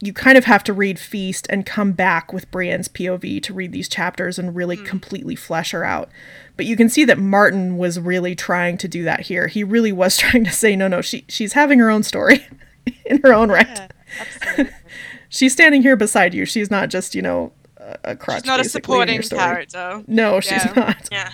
you 0.00 0.12
kind 0.12 0.36
of 0.36 0.44
have 0.44 0.62
to 0.64 0.72
read 0.72 0.98
feast 0.98 1.46
and 1.48 1.64
come 1.64 1.92
back 1.92 2.32
with 2.32 2.50
brienne's 2.50 2.88
pov 2.88 3.42
to 3.42 3.54
read 3.54 3.72
these 3.72 3.88
chapters 3.88 4.38
and 4.38 4.54
really 4.54 4.76
mm. 4.76 4.84
completely 4.84 5.34
flesh 5.34 5.70
her 5.70 5.84
out 5.84 6.10
but 6.56 6.66
you 6.66 6.76
can 6.76 6.88
see 6.88 7.04
that 7.04 7.18
martin 7.18 7.76
was 7.76 7.98
really 7.98 8.34
trying 8.34 8.76
to 8.76 8.88
do 8.88 9.04
that 9.04 9.20
here 9.20 9.46
he 9.46 9.64
really 9.64 9.92
was 9.92 10.16
trying 10.18 10.44
to 10.44 10.52
say 10.52 10.76
no 10.76 10.88
no 10.88 11.00
she 11.00 11.24
she's 11.28 11.54
having 11.54 11.78
her 11.78 11.90
own 11.90 12.02
story 12.02 12.46
in 13.06 13.20
her 13.22 13.32
own 13.32 13.50
right 13.50 13.66
Yeah, 13.66 13.88
absolutely. 14.20 14.72
she's 15.28 15.52
standing 15.52 15.82
here 15.82 15.96
beside 15.96 16.34
you. 16.34 16.44
She's 16.44 16.70
not 16.70 16.88
just 16.88 17.14
you 17.14 17.22
know 17.22 17.52
a, 17.76 17.98
a 18.04 18.16
crutch. 18.16 18.38
She's 18.38 18.46
not 18.46 18.60
a 18.60 18.62
basically, 18.62 19.02
in 19.02 19.08
your 19.08 19.22
supporting 19.22 19.68
character. 19.70 20.04
No, 20.06 20.40
she's 20.40 20.64
not. 20.74 21.08
Yeah. 21.10 21.32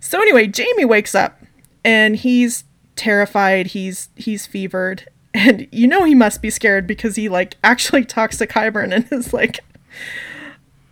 So 0.00 0.20
anyway, 0.20 0.46
Jamie 0.46 0.84
wakes 0.84 1.14
up 1.14 1.42
and 1.84 2.16
he's 2.16 2.64
terrified. 2.96 3.68
He's 3.68 4.08
he's 4.16 4.46
fevered, 4.46 5.08
and 5.36 5.68
you 5.70 5.86
know 5.86 6.04
he 6.04 6.14
must 6.14 6.40
be 6.40 6.50
scared 6.50 6.86
because 6.86 7.16
he 7.16 7.28
like 7.28 7.56
actually 7.62 8.04
talks 8.04 8.38
to 8.38 8.46
Qyburn 8.46 8.94
and 8.94 9.06
is 9.12 9.32
like, 9.32 9.60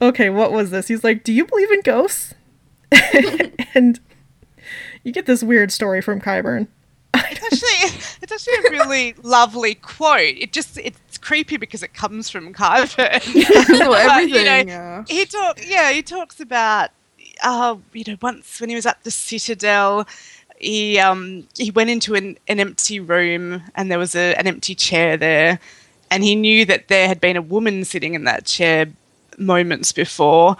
"Okay, 0.01 0.29
what 0.31 0.53
was 0.53 0.71
this?" 0.71 0.89
He's 0.89 1.03
like, 1.03 1.25
"Do 1.25 1.33
you 1.33 1.47
believe 1.47 1.71
in 1.71 1.81
ghosts?" 1.81 2.35
and 3.75 3.99
you 5.03 5.13
get 5.13 5.27
this 5.27 5.43
weird 5.43 5.73
story 5.73 6.01
from 6.01 6.21
Qyburn. 6.21 6.69
It's 7.17 7.43
actually, 7.45 8.01
it's 8.23 8.33
actually 8.33 8.55
a 8.69 8.71
really 8.71 9.15
lovely 9.23 9.77
quote. 9.77 10.37
It 10.37 10.53
just 10.53 10.79
it's 10.79 11.17
creepy 11.19 11.57
because 11.57 11.83
it 11.83 11.95
comes 11.95 12.29
from 12.29 12.53
Qyburn. 12.53 13.23
So 13.79 13.89
But, 13.91 14.07
everything. 14.07 14.35
you 14.35 14.45
know, 14.45 14.73
yeah. 14.73 15.05
he 15.09 15.25
talk 15.25 15.61
yeah 15.67 15.91
he 15.93 16.03
talks 16.03 16.41
about 16.41 16.91
uh 17.43 17.77
you 17.93 18.05
know 18.07 18.17
once 18.21 18.61
when 18.61 18.69
he 18.69 18.77
was 18.77 18.87
at 18.87 19.03
the 19.05 19.11
citadel 19.11 20.07
he 20.65 20.99
um 20.99 21.47
he 21.57 21.71
went 21.71 21.91
into 21.91 22.15
an, 22.15 22.39
an 22.49 22.61
empty 22.61 22.99
room 23.01 23.63
and 23.75 23.91
there 23.91 23.99
was 23.99 24.15
a, 24.15 24.35
an 24.39 24.47
empty 24.47 24.75
chair 24.75 25.17
there. 25.17 25.59
And 26.11 26.23
he 26.23 26.35
knew 26.35 26.65
that 26.67 26.89
there 26.89 27.09
had 27.09 27.21
been 27.21 27.37
a 27.37 27.43
woman 27.43 27.85
sitting 27.85 28.15
in 28.15 28.25
that 28.25 28.47
chair 28.47 28.87
moments 29.39 29.93
before. 29.93 30.57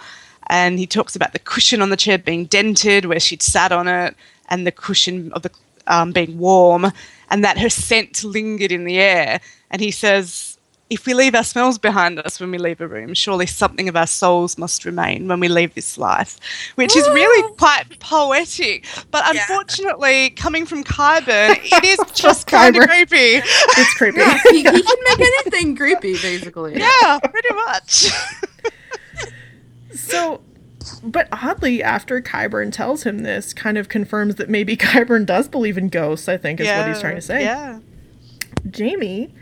And 0.47 0.77
he 0.77 0.85
talks 0.85 1.15
about 1.15 1.33
the 1.33 1.39
cushion 1.39 1.81
on 1.81 1.89
the 1.89 1.97
chair 1.97 2.17
being 2.17 2.45
dented 2.45 3.05
where 3.05 3.19
she'd 3.19 3.41
sat 3.41 3.71
on 3.71 3.87
it 3.87 4.15
and 4.49 4.67
the 4.67 4.71
cushion 4.71 5.31
of 5.33 5.41
the 5.43 5.51
um, 5.87 6.11
being 6.11 6.37
warm. 6.37 6.91
And 7.29 7.43
that 7.43 7.57
her 7.57 7.69
scent 7.69 8.23
lingered 8.23 8.71
in 8.71 8.85
the 8.85 8.99
air. 8.99 9.39
And 9.71 9.81
he 9.81 9.91
says 9.91 10.54
if 10.89 11.07
we 11.07 11.15
leave 11.15 11.33
our 11.33 11.43
smells 11.43 11.79
behind 11.79 12.19
us 12.19 12.39
when 12.39 12.51
we 12.51 12.59
leave 12.59 12.79
a 12.79 12.87
room, 12.87 13.15
surely 13.15 13.47
something 13.47 13.89
of 13.89 13.95
our 13.95 14.05
souls 14.05 14.55
must 14.57 14.85
remain 14.85 15.27
when 15.27 15.39
we 15.39 15.47
leave 15.47 15.73
this 15.73 15.97
life, 15.97 16.39
which 16.75 16.95
is 16.95 17.07
really 17.09 17.55
quite 17.57 17.99
poetic. 17.99 18.85
But 19.09 19.23
Yeah. 19.33 19.41
unfortunately, 19.41 20.29
coming 20.31 20.65
from 20.67 20.83
Qyburn, 20.83 21.57
it 21.63 21.83
is 21.83 21.97
just 22.13 22.45
kind 22.45 22.77
of 22.77 22.87
creepy. 22.87 23.15
It's 23.41 23.93
creepy. 23.95 24.19
Yeah, 24.19 24.37
he, 24.51 24.57
he 24.57 24.63
can 24.63 24.97
make 25.09 25.19
anything 25.19 25.75
creepy, 25.75 26.13
basically. 26.13 26.77
Yeah, 26.77 27.19
pretty 27.19 27.53
much. 27.55 28.07
So, 29.93 30.41
but 31.03 31.27
oddly, 31.31 31.81
after 31.81 32.21
Qyburn 32.21 32.71
tells 32.71 33.03
him 33.03 33.19
this, 33.19 33.53
kind 33.53 33.77
of 33.77 33.89
confirms 33.89 34.35
that 34.35 34.49
maybe 34.49 34.77
Qyburn 34.77 35.25
does 35.25 35.47
believe 35.47 35.77
in 35.77 35.89
ghosts, 35.89 36.27
I 36.29 36.37
think 36.37 36.59
is 36.59 36.67
what 36.67 36.87
he's 36.87 36.99
trying 37.01 37.15
to 37.15 37.21
say. 37.21 37.43
Yeah. 37.43 37.79
Jamie, 38.69 39.33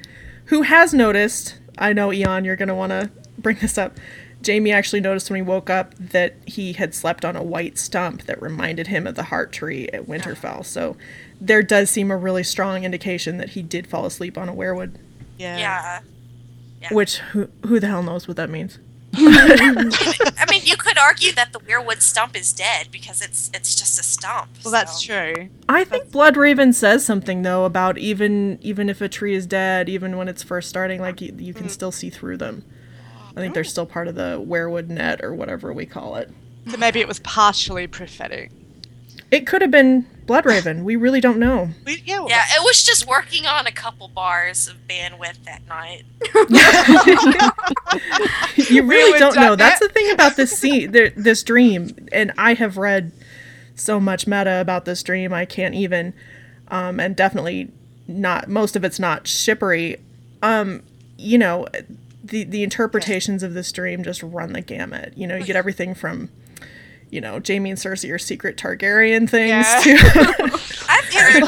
who 0.54 0.62
has 0.62 0.93
noticed, 0.93 1.58
I 1.80 1.93
know, 1.93 2.14
Eon, 2.14 2.45
you're 2.45 2.56
going 2.56 2.70
to 2.70 2.76
want 2.76 2.91
to 2.91 3.10
bring 3.39 3.58
this 3.58 3.76
up. 3.76 3.97
Jamie 4.43 4.72
actually 4.72 4.99
noticed 4.99 5.32
when 5.32 5.38
he 5.38 5.41
woke 5.41 5.68
up 5.68 5.95
that 5.95 6.36
he 6.45 6.74
had 6.74 6.93
slept 6.93 7.26
on 7.26 7.36
a 7.36 7.41
white 7.41 7.80
stump 7.80 8.24
that 8.28 8.39
reminded 8.39 8.86
him 8.86 9.08
of 9.08 9.16
the 9.16 9.24
heart 9.24 9.51
tree 9.51 9.88
at 9.88 10.06
Winterfell. 10.06 10.64
So 10.64 10.95
there 11.41 11.64
does 11.64 11.89
seem 11.89 12.12
a 12.12 12.18
really 12.18 12.43
strong 12.43 12.84
indication 12.84 13.38
that 13.38 13.49
he 13.49 13.64
did 13.64 13.88
fall 13.88 14.06
asleep 14.06 14.38
on 14.38 14.47
a 14.47 14.54
weirwood, 14.54 14.93
Yeah. 15.39 15.58
Yeah. 15.58 15.99
Yeah. 16.84 16.93
which 16.93 17.18
who, 17.18 17.49
who 17.66 17.80
the 17.80 17.88
hell 17.88 18.04
knows 18.04 18.28
what 18.28 18.38
that 18.38 18.51
means? 18.51 18.78
I 19.16 20.45
mean, 20.49 20.61
you 20.64 20.76
could 20.76 20.97
argue 20.97 21.32
that 21.34 21.53
the 21.53 21.59
weirwood 21.59 22.01
stump 22.01 22.36
is 22.36 22.51
dead 22.51 22.88
because 22.91 23.22
it's 23.22 23.51
it's 23.53 23.76
just 23.76 23.99
a 23.99 24.03
stump. 24.03 24.49
Well, 24.64 24.72
that's 24.72 25.01
true. 25.01 25.49
I 25.70 25.84
think 25.84 26.05
Bloodraven 26.05 26.74
says 26.74 27.05
something 27.05 27.43
though 27.43 27.66
about 27.66 27.97
even 27.97 28.57
even 28.61 28.89
if 28.89 29.01
a 29.01 29.09
tree 29.09 29.36
is 29.36 29.45
dead, 29.45 29.88
even 29.88 30.18
when 30.18 30.28
it's 30.28 30.41
first 30.41 30.68
starting, 30.68 30.99
like 30.99 31.22
you, 31.22 31.34
you 31.38 31.53
can 31.53 31.68
mm. 31.68 31.72
still 31.72 31.91
see 31.91 32.09
through 32.09 32.38
them. 32.38 32.66
I 33.36 33.39
think 33.39 33.53
they're 33.53 33.61
oh. 33.61 33.64
still 33.64 33.86
part 33.86 34.07
of 34.07 34.16
the 34.16 34.43
weirwood 34.43 34.89
net 34.89 35.24
or 35.24 35.34
whatever 35.34 35.74
we 35.74 35.86
call 35.86 36.16
it. 36.16 36.32
So 36.68 36.78
maybe 36.78 36.99
it 36.99 37.07
was 37.07 37.20
partially 37.20 37.88
prophetic. 37.88 38.51
It 39.34 39.47
could 39.47 39.63
have 39.63 39.71
been 39.71 40.05
Bloodraven. 40.27 40.84
We 40.84 40.95
really 40.95 41.19
don't 41.19 41.39
know. 41.39 41.69
We, 41.86 42.03
yeah, 42.05 42.23
Yeah, 42.29 42.43
it 42.51 42.63
was 42.63 42.84
just 42.84 43.07
working 43.07 43.47
on 43.47 43.65
a 43.65 43.71
couple 43.71 44.07
bars 44.07 44.67
of 44.67 44.75
bandwidth 44.88 45.43
that 45.45 45.63
night. 45.67 46.03
You 48.69 48.84
really 48.84 49.13
would 49.13 49.19
don't 49.19 49.36
know. 49.36 49.55
done 49.55 49.57
That's 49.57 49.79
the 49.79 49.89
thing 49.89 50.11
about 50.11 50.36
this 50.36 50.55
scene, 50.57 50.91
th- 50.91 51.13
this 51.15 51.41
dream, 51.43 51.95
and 52.11 52.31
I 52.38 52.53
have 52.53 52.77
read 52.77 53.11
so 53.75 53.99
much 53.99 54.27
meta 54.27 54.61
about 54.61 54.86
this 54.86 55.01
dream. 55.01 55.34
I 55.34 55.45
can't 55.45 55.73
even, 55.73 56.13
um, 56.67 56.99
and 56.99 57.15
definitely 57.15 57.71
not. 58.07 58.47
Most 58.47 58.75
of 58.75 58.84
it's 58.84 58.99
not 58.99 59.27
shippery. 59.27 59.97
Um, 60.43 60.84
you 61.17 61.39
know, 61.39 61.67
the 62.23 62.43
the 62.43 62.63
interpretations 62.63 63.41
of 63.41 63.55
this 63.55 63.71
dream 63.71 64.03
just 64.03 64.21
run 64.21 64.53
the 64.53 64.61
gamut. 64.61 65.13
You 65.17 65.25
know, 65.25 65.36
you 65.36 65.45
get 65.45 65.55
everything 65.55 65.95
from. 65.95 66.29
You 67.14 67.22
know, 67.22 67.39
Jamie 67.39 67.70
and 67.70 67.78
Cersei 67.80 68.11
are 68.11 68.18
secret 68.18 68.57
Targaryen 68.57 69.30
things 69.30 69.49
Yeah. 69.49 69.80
to 69.82 69.91
I've 70.89 71.14
heard. 71.14 71.43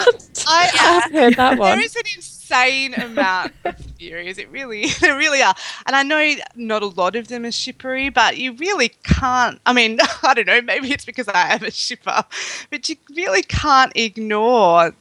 I, 0.48 0.72
Yeah. 0.76 1.02
I've 1.06 1.12
heard 1.12 1.34
that 1.38 1.58
one. 1.58 1.78
There 1.78 1.86
is 1.86 1.96
an 1.96 2.04
insane 2.16 2.94
amount 2.94 3.52
of 3.64 3.76
theories. 3.98 4.38
It 4.38 4.48
really, 4.52 4.86
there 5.02 5.18
really 5.18 5.42
are. 5.42 5.56
And 5.88 5.96
I 5.96 6.04
know 6.04 6.36
not 6.56 6.84
a 6.84 6.86
lot 6.86 7.16
of 7.16 7.30
them 7.30 7.46
are 7.46 7.52
shippery, 7.52 8.10
but 8.10 8.38
you 8.38 8.54
really 8.54 8.90
can't. 9.04 9.60
I 9.66 9.74
mean, 9.74 9.98
I 10.24 10.36
don't 10.36 10.46
know. 10.46 10.62
Maybe 10.62 10.92
it's 10.92 11.04
because 11.06 11.28
I 11.30 11.56
am 11.56 11.64
a 11.64 11.72
shipper, 11.72 12.24
but 12.70 12.88
you 12.88 12.98
really 13.16 13.42
can't 13.42 13.92
ignore 13.96 14.94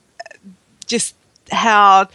just 0.87 1.15
how. 1.53 2.09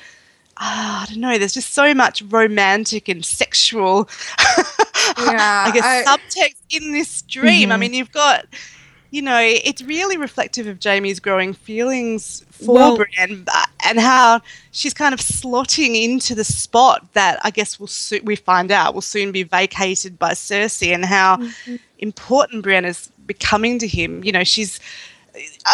ah, 0.58 1.04
I 1.04 1.06
don't 1.06 1.20
know. 1.22 1.38
There's 1.38 1.54
just 1.54 1.76
so 1.76 1.93
much 1.93 2.24
romantic 2.24 3.08
and 3.10 3.24
sexual, 3.24 4.10
Yeah, 5.18 5.66
I 5.68 5.72
guess, 5.74 5.86
I- 5.86 6.18
subtext 6.18 6.55
in 6.70 6.91
this 6.91 7.22
dream. 7.24 7.72
I 7.72 7.74
mm-hmm. 7.74 7.80
mean, 7.82 7.93
you've 7.93 8.12
got, 8.12 8.45
you 9.12 9.22
know, 9.22 9.39
it's 9.41 9.82
really 9.82 10.18
reflective 10.18 10.68
of 10.68 10.80
Jamie's 10.80 11.20
growing 11.20 11.53
feelings 11.53 12.45
for 12.51 12.76
Well- 12.76 12.97
Brienne 12.97 13.45
and 13.86 13.99
how 13.99 14.41
she's 14.72 14.93
kind 14.93 15.14
of 15.14 15.20
slotting 15.20 16.01
into 16.01 16.36
the 16.36 16.43
spot 16.43 17.14
that 17.14 17.39
I 17.43 17.51
guess 17.51 17.80
will 17.80 17.88
soon 17.88 18.26
we 18.26 18.36
find 18.36 18.72
out 18.72 18.93
will 18.93 19.01
soon 19.01 19.32
be 19.32 19.43
vacated 19.43 20.20
by 20.20 20.32
Cersei, 20.32 20.93
and 20.93 21.05
how 21.05 21.38
mm-hmm. 21.38 21.76
important 21.99 22.64
Brienne 22.64 22.86
is 22.86 23.10
becoming 23.26 23.80
to 23.80 23.88
him. 23.88 24.24
You 24.24 24.32
know, 24.32 24.43
she's 24.43 24.80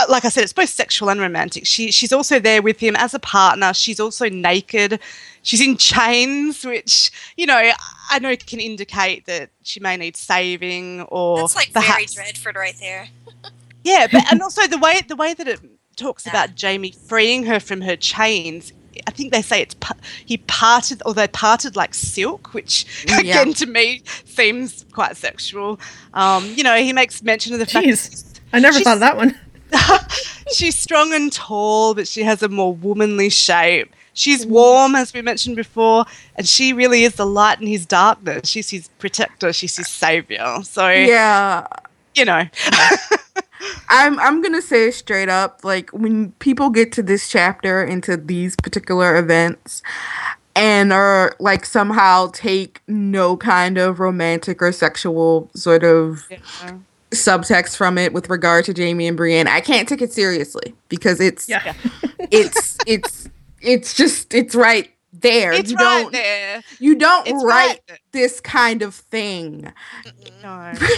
like 0.09 0.25
I 0.25 0.29
said, 0.29 0.43
it's 0.43 0.53
both 0.53 0.69
sexual 0.69 1.09
and 1.09 1.19
romantic. 1.19 1.65
She 1.65 1.91
she's 1.91 2.13
also 2.13 2.39
there 2.39 2.61
with 2.61 2.79
him 2.79 2.95
as 2.95 3.13
a 3.13 3.19
partner. 3.19 3.73
She's 3.73 3.99
also 3.99 4.29
naked. 4.29 4.99
She's 5.43 5.61
in 5.61 5.77
chains, 5.77 6.65
which 6.65 7.11
you 7.37 7.45
know 7.45 7.71
I 8.09 8.19
know 8.19 8.35
can 8.35 8.59
indicate 8.59 9.25
that 9.25 9.49
she 9.63 9.79
may 9.79 9.97
need 9.97 10.17
saving 10.17 11.01
or 11.03 11.37
That's 11.37 11.55
like 11.55 11.69
very 11.71 11.85
perhaps 11.85 12.15
Dreadfort 12.15 12.55
right 12.55 12.75
there. 12.79 13.07
yeah, 13.83 14.07
but 14.11 14.23
and 14.31 14.41
also 14.41 14.67
the 14.67 14.77
way 14.77 15.01
the 15.07 15.15
way 15.15 15.33
that 15.33 15.47
it 15.47 15.59
talks 15.95 16.25
Yeah. 16.25 16.31
about 16.31 16.55
Jamie 16.55 16.91
freeing 16.91 17.43
her 17.45 17.59
from 17.59 17.81
her 17.81 17.95
chains. 17.95 18.73
I 19.07 19.11
think 19.11 19.33
they 19.33 19.41
say 19.41 19.61
it's 19.61 19.75
he 20.25 20.37
parted 20.37 21.01
or 21.05 21.13
they 21.13 21.27
parted 21.27 21.75
like 21.75 21.93
silk, 21.93 22.53
which 22.53 22.85
Yeah. 23.07 23.19
again 23.19 23.53
to 23.55 23.65
me 23.65 24.01
seems 24.25 24.85
quite 24.93 25.17
sexual. 25.17 25.79
Um, 26.13 26.45
you 26.55 26.63
know, 26.63 26.75
he 26.77 26.93
makes 26.93 27.21
mention 27.21 27.53
of 27.53 27.59
the 27.59 27.65
fact 27.65 27.85
Jeez. 27.85 28.39
I 28.53 28.59
never 28.59 28.79
thought 28.79 28.95
of 28.95 28.99
that 29.01 29.17
one. 29.17 29.37
she's 30.53 30.77
strong 30.77 31.13
and 31.13 31.31
tall, 31.31 31.93
but 31.93 32.07
she 32.07 32.23
has 32.23 32.43
a 32.43 32.49
more 32.49 32.73
womanly 32.73 33.29
shape. 33.29 33.93
She's 34.13 34.45
mm. 34.45 34.49
warm, 34.49 34.95
as 34.95 35.13
we 35.13 35.21
mentioned 35.21 35.55
before, 35.55 36.05
and 36.35 36.47
she 36.47 36.73
really 36.73 37.03
is 37.03 37.15
the 37.15 37.25
light 37.25 37.61
in 37.61 37.67
his 37.67 37.85
darkness. 37.85 38.47
She's 38.47 38.69
his 38.69 38.87
protector. 38.99 39.51
She's 39.53 39.75
his 39.75 39.87
savior. 39.87 40.63
So 40.63 40.89
yeah, 40.89 41.67
you 42.15 42.25
know, 42.25 42.43
I'm 43.89 44.19
I'm 44.19 44.41
gonna 44.41 44.61
say 44.61 44.91
straight 44.91 45.29
up, 45.29 45.61
like 45.63 45.89
when 45.91 46.31
people 46.33 46.69
get 46.69 46.91
to 46.93 47.03
this 47.03 47.29
chapter 47.29 47.83
into 47.83 48.17
these 48.17 48.55
particular 48.55 49.17
events 49.17 49.81
and 50.55 50.93
are 50.93 51.35
like 51.39 51.65
somehow 51.65 52.29
take 52.33 52.81
no 52.87 53.35
kind 53.35 53.77
of 53.77 53.99
romantic 53.99 54.61
or 54.61 54.71
sexual 54.71 55.49
sort 55.53 55.83
of 55.83 56.23
yeah. 56.31 56.77
Subtext 57.15 57.75
from 57.77 57.97
it 57.97 58.13
with 58.13 58.29
regard 58.29 58.65
to 58.65 58.73
Jamie 58.73 59.07
and 59.07 59.17
Brienne, 59.17 59.47
I 59.47 59.61
can't 59.61 59.87
take 59.87 60.01
it 60.01 60.11
seriously 60.13 60.73
because 60.89 61.19
it's 61.19 61.47
Yeah. 61.49 61.73
it's 62.31 62.77
it's 62.85 63.29
it's 63.61 63.93
just 63.93 64.33
it's 64.33 64.53
right 64.55 64.91
there. 65.13 65.53
it's 65.53 65.71
you 65.71 65.77
right 65.77 66.01
don't 66.03 66.11
there. 66.11 66.61
you 66.79 66.95
don't 66.95 67.25
It's 67.27 67.43
write 67.43 67.79
right 67.89 67.99
this 68.11 68.39
kind 68.41 68.81
of 68.81 68.93
thing. 68.93 69.71
No. 70.43 70.49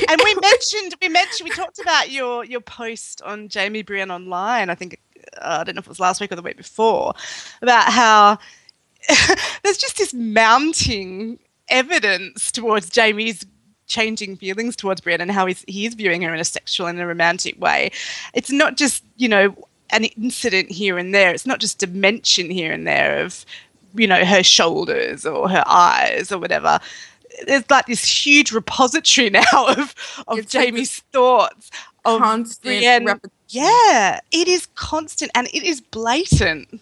and 0.10 0.22
we 0.24 0.36
mentioned 0.36 0.96
we 1.02 1.10
mentioned 1.10 1.48
we 1.50 1.56
talked 1.56 1.80
about 1.80 2.10
your 2.12 2.44
your 2.46 2.62
post 2.62 3.22
on 3.24 3.48
Jamie 3.48 3.84
Brienne 3.84 4.12
online. 4.12 4.70
I 4.70 4.76
think 4.76 5.00
uh, 5.42 5.58
I 5.62 5.64
don't 5.64 5.76
know 5.76 5.80
if 5.80 5.86
it 5.86 5.90
was 5.90 6.00
last 6.00 6.20
week 6.22 6.32
or 6.32 6.36
the 6.36 6.42
week 6.42 6.58
before 6.58 7.14
about 7.62 7.92
how 7.92 8.38
there's 9.64 9.78
just 9.78 9.98
this 9.98 10.14
mounting 10.14 11.40
evidence 11.70 12.52
towards 12.52 12.90
Jamie's 12.90 13.46
changing 13.88 14.38
feelings 14.38 14.76
towards 14.76 15.02
Brienne 15.02 15.22
and 15.22 15.32
how 15.32 15.46
he's, 15.46 15.64
he 15.68 15.86
is 15.86 15.96
viewing 15.96 16.22
her 16.22 16.34
in 16.34 16.40
a 16.40 16.46
sexual 16.46 16.88
and 16.88 17.00
a 17.00 17.08
romantic 17.08 17.60
way. 17.60 17.92
It's 18.34 18.52
not 18.52 18.78
just 18.78 19.04
you 19.18 19.30
know 19.30 19.56
an 19.90 20.06
incident 20.06 20.70
here 20.70 20.98
and 20.98 21.16
there. 21.16 21.34
It's 21.34 21.46
not 21.46 21.60
just 21.60 21.82
a 21.82 21.88
mention 21.88 22.50
here 22.50 22.72
and 22.72 22.86
there 22.86 23.24
of 23.24 23.46
you 23.98 24.08
know, 24.08 24.24
her 24.24 24.44
shoulders 24.44 25.26
or 25.26 25.50
her 25.50 25.64
eyes 25.66 26.32
or 26.32 26.38
whatever. 26.40 26.80
There's 27.46 27.70
like 27.70 27.86
this 27.88 28.04
huge 28.04 28.52
repository 28.52 29.30
now 29.32 29.44
of 29.54 29.94
of 30.28 30.40
It's 30.40 30.52
Jamie's 30.52 31.00
thoughts 31.12 31.72
of 32.06 32.22
constant 32.22 32.64
Brienne. 32.64 33.06
repetition. 33.06 33.32
Yeah, 33.50 34.20
it 34.32 34.48
is 34.48 34.68
constant 34.76 35.32
and 35.36 35.48
it 35.48 35.64
is 35.64 35.82
blatant. 35.82 36.82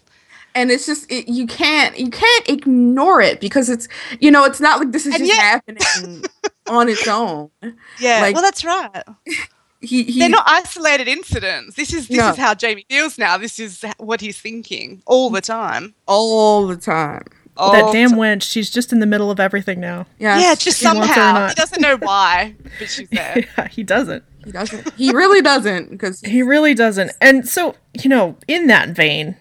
And 0.55 0.71
it's 0.71 0.85
just 0.85 1.11
it, 1.11 1.27
you 1.29 1.45
can't 1.45 1.97
you 1.99 2.09
can't 2.09 2.49
ignore 2.49 3.21
it 3.21 3.39
because 3.39 3.69
it's 3.69 3.87
you 4.19 4.31
know 4.31 4.43
it's 4.45 4.59
not 4.59 4.79
like 4.79 4.91
this 4.91 5.05
is 5.05 5.13
And 5.15 5.25
just 5.25 5.33
yet- 5.33 5.41
happening 5.67 6.23
on 6.67 6.89
its 6.89 7.07
own. 7.07 7.49
Yeah, 7.99 8.21
Like- 8.21 8.33
well, 8.35 8.43
that's 8.43 8.63
right. 8.65 9.03
He, 9.81 10.03
he 10.03 10.19
They're 10.19 10.29
not 10.29 10.45
isolated 10.47 11.07
incidents. 11.07 11.75
This 11.75 11.93
is 11.93 12.07
this 12.07 12.17
No. 12.17 12.29
is 12.31 12.37
how 12.37 12.55
Jamie 12.55 12.85
feels 12.89 13.19
now. 13.19 13.37
This 13.37 13.59
is 13.59 13.85
what 13.97 14.19
he's 14.19 14.39
thinking 14.39 15.03
all 15.05 15.29
the 15.29 15.41
time. 15.41 15.93
all 16.07 16.65
the 16.65 16.77
time. 16.77 17.23
All 17.55 17.71
that 17.71 17.91
damn 17.93 18.11
time. 18.11 18.17
wench, 18.19 18.41
she's 18.43 18.71
just 18.71 18.91
in 18.91 18.99
the 18.99 19.05
middle 19.05 19.29
of 19.29 19.39
everything 19.39 19.79
now. 19.79 20.07
Yes, 20.17 20.41
Yeah, 20.41 20.55
just 20.55 20.79
He 20.81 20.87
wants 20.87 21.01
her 21.09 21.11
or 21.11 21.15
somehow 21.15 21.47
he 21.49 21.53
doesn't 21.53 21.81
know 21.81 21.97
why, 21.97 22.55
but 22.79 22.89
she's 22.89 23.07
there. 23.11 23.45
Yeah, 23.57 23.67
he 23.67 23.83
doesn't. 23.83 24.23
he 24.43 24.51
doesn't. 24.51 24.91
He 24.95 25.11
really 25.11 25.41
doesn't 25.43 25.91
because 25.91 26.19
He 26.21 26.41
really 26.41 26.73
doesn't. 26.73 27.11
And 27.21 27.47
so, 27.47 27.75
you 27.93 28.09
know, 28.09 28.37
in 28.47 28.65
that 28.67 28.89
vein, 28.89 29.35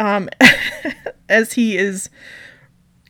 um, 0.00 0.28
as 1.28 1.54
he 1.54 1.76
is, 1.76 2.10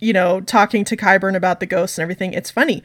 you 0.01 0.13
know, 0.13 0.41
talking 0.41 0.85
to 0.85 0.97
Qyburn 0.97 1.37
about 1.37 1.61
the 1.61 1.67
ghosts 1.67 1.99
and 1.99 2.03
everything, 2.03 2.33
it's 2.33 2.51
funny. 2.51 2.83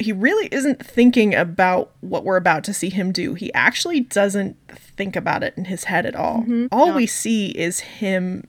He 0.00 0.12
really 0.12 0.48
isn't 0.50 0.84
thinking 0.84 1.34
about 1.34 1.92
what 2.00 2.24
we're 2.24 2.36
about 2.36 2.64
to 2.64 2.74
see 2.74 2.90
him 2.90 3.12
do. 3.12 3.34
He 3.34 3.52
actually 3.54 4.00
doesn't 4.00 4.56
think 4.68 5.14
about 5.14 5.44
it 5.44 5.54
in 5.56 5.66
his 5.66 5.84
head 5.84 6.04
at 6.04 6.16
all. 6.16 6.44
All 6.72 6.92
we 6.92 7.06
see 7.06 7.50
is 7.50 7.78
him 7.80 8.48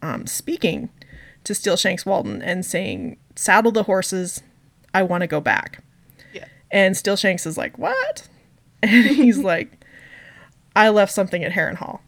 um, 0.00 0.26
speaking 0.26 0.88
to 1.44 1.54
Steel 1.54 1.76
Shanks 1.76 2.06
Walton 2.06 2.40
and 2.42 2.64
saying, 2.64 3.18
Saddle 3.34 3.72
the 3.72 3.82
horses. 3.82 4.42
I 4.94 5.02
want 5.02 5.20
to 5.20 5.26
go 5.26 5.40
back. 5.40 5.84
Yeah. 6.32 6.46
And 6.70 6.96
Steel 6.96 7.16
Shanks 7.16 7.44
is 7.46 7.58
like, 7.58 7.78
What? 7.78 8.28
And 8.82 9.06
he's 9.06 9.38
like, 9.42 9.84
I 10.76 10.90
left 10.90 11.12
something 11.12 11.42
at 11.42 11.52
Harrenhal. 11.52 12.00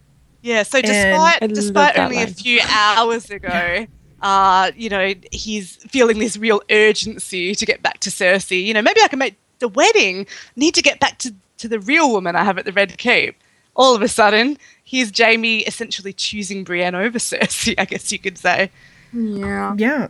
Yeah, 0.43 0.62
so 0.62 0.80
despite 0.80 1.41
despite 1.49 1.97
that 1.97 2.05
only 2.05 2.22
a 2.22 2.26
few 2.28 2.61
hours 2.70 3.28
ago, 3.30 3.86
uh, 4.22 4.70
you 4.76 4.89
know, 4.89 5.12
he's 5.32 5.76
feeling 5.76 6.18
this 6.18 6.36
real 6.36 6.62
urgency 6.70 7.55
to 7.55 7.66
get 7.66 7.82
back 7.82 7.99
to 8.01 8.11
Cersei. 8.11 8.64
You 8.64 8.74
know, 8.74 8.82
maybe 8.82 9.01
I 9.03 9.09
can 9.09 9.18
make 9.18 9.36
the 9.59 9.68
wedding. 9.68 10.26
Need 10.57 10.74
to 10.74 10.82
get 10.82 11.01
back 11.01 11.18
to, 11.18 11.34
to 11.59 11.68
the 11.68 11.80
real 11.80 12.11
woman 12.12 12.36
I 12.36 12.45
have 12.45 12.59
at 12.59 12.64
the 12.64 12.72
Red 12.72 12.97
Keep. 12.99 13.36
All 13.74 13.95
of 13.95 14.03
a 14.03 14.09
sudden, 14.09 14.59
here's 14.84 15.11
Jamie 15.11 15.59
essentially 15.61 16.12
choosing 16.12 16.64
Brienne 16.64 16.95
over 16.95 17.18
Cersei, 17.20 17.74
I 17.78 17.84
guess 17.84 18.11
you 18.12 18.18
could 18.18 18.39
say. 18.39 18.70
yeah, 19.12 19.74
Yeah, 19.76 20.09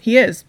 he 0.00 0.18
is. 0.18 0.44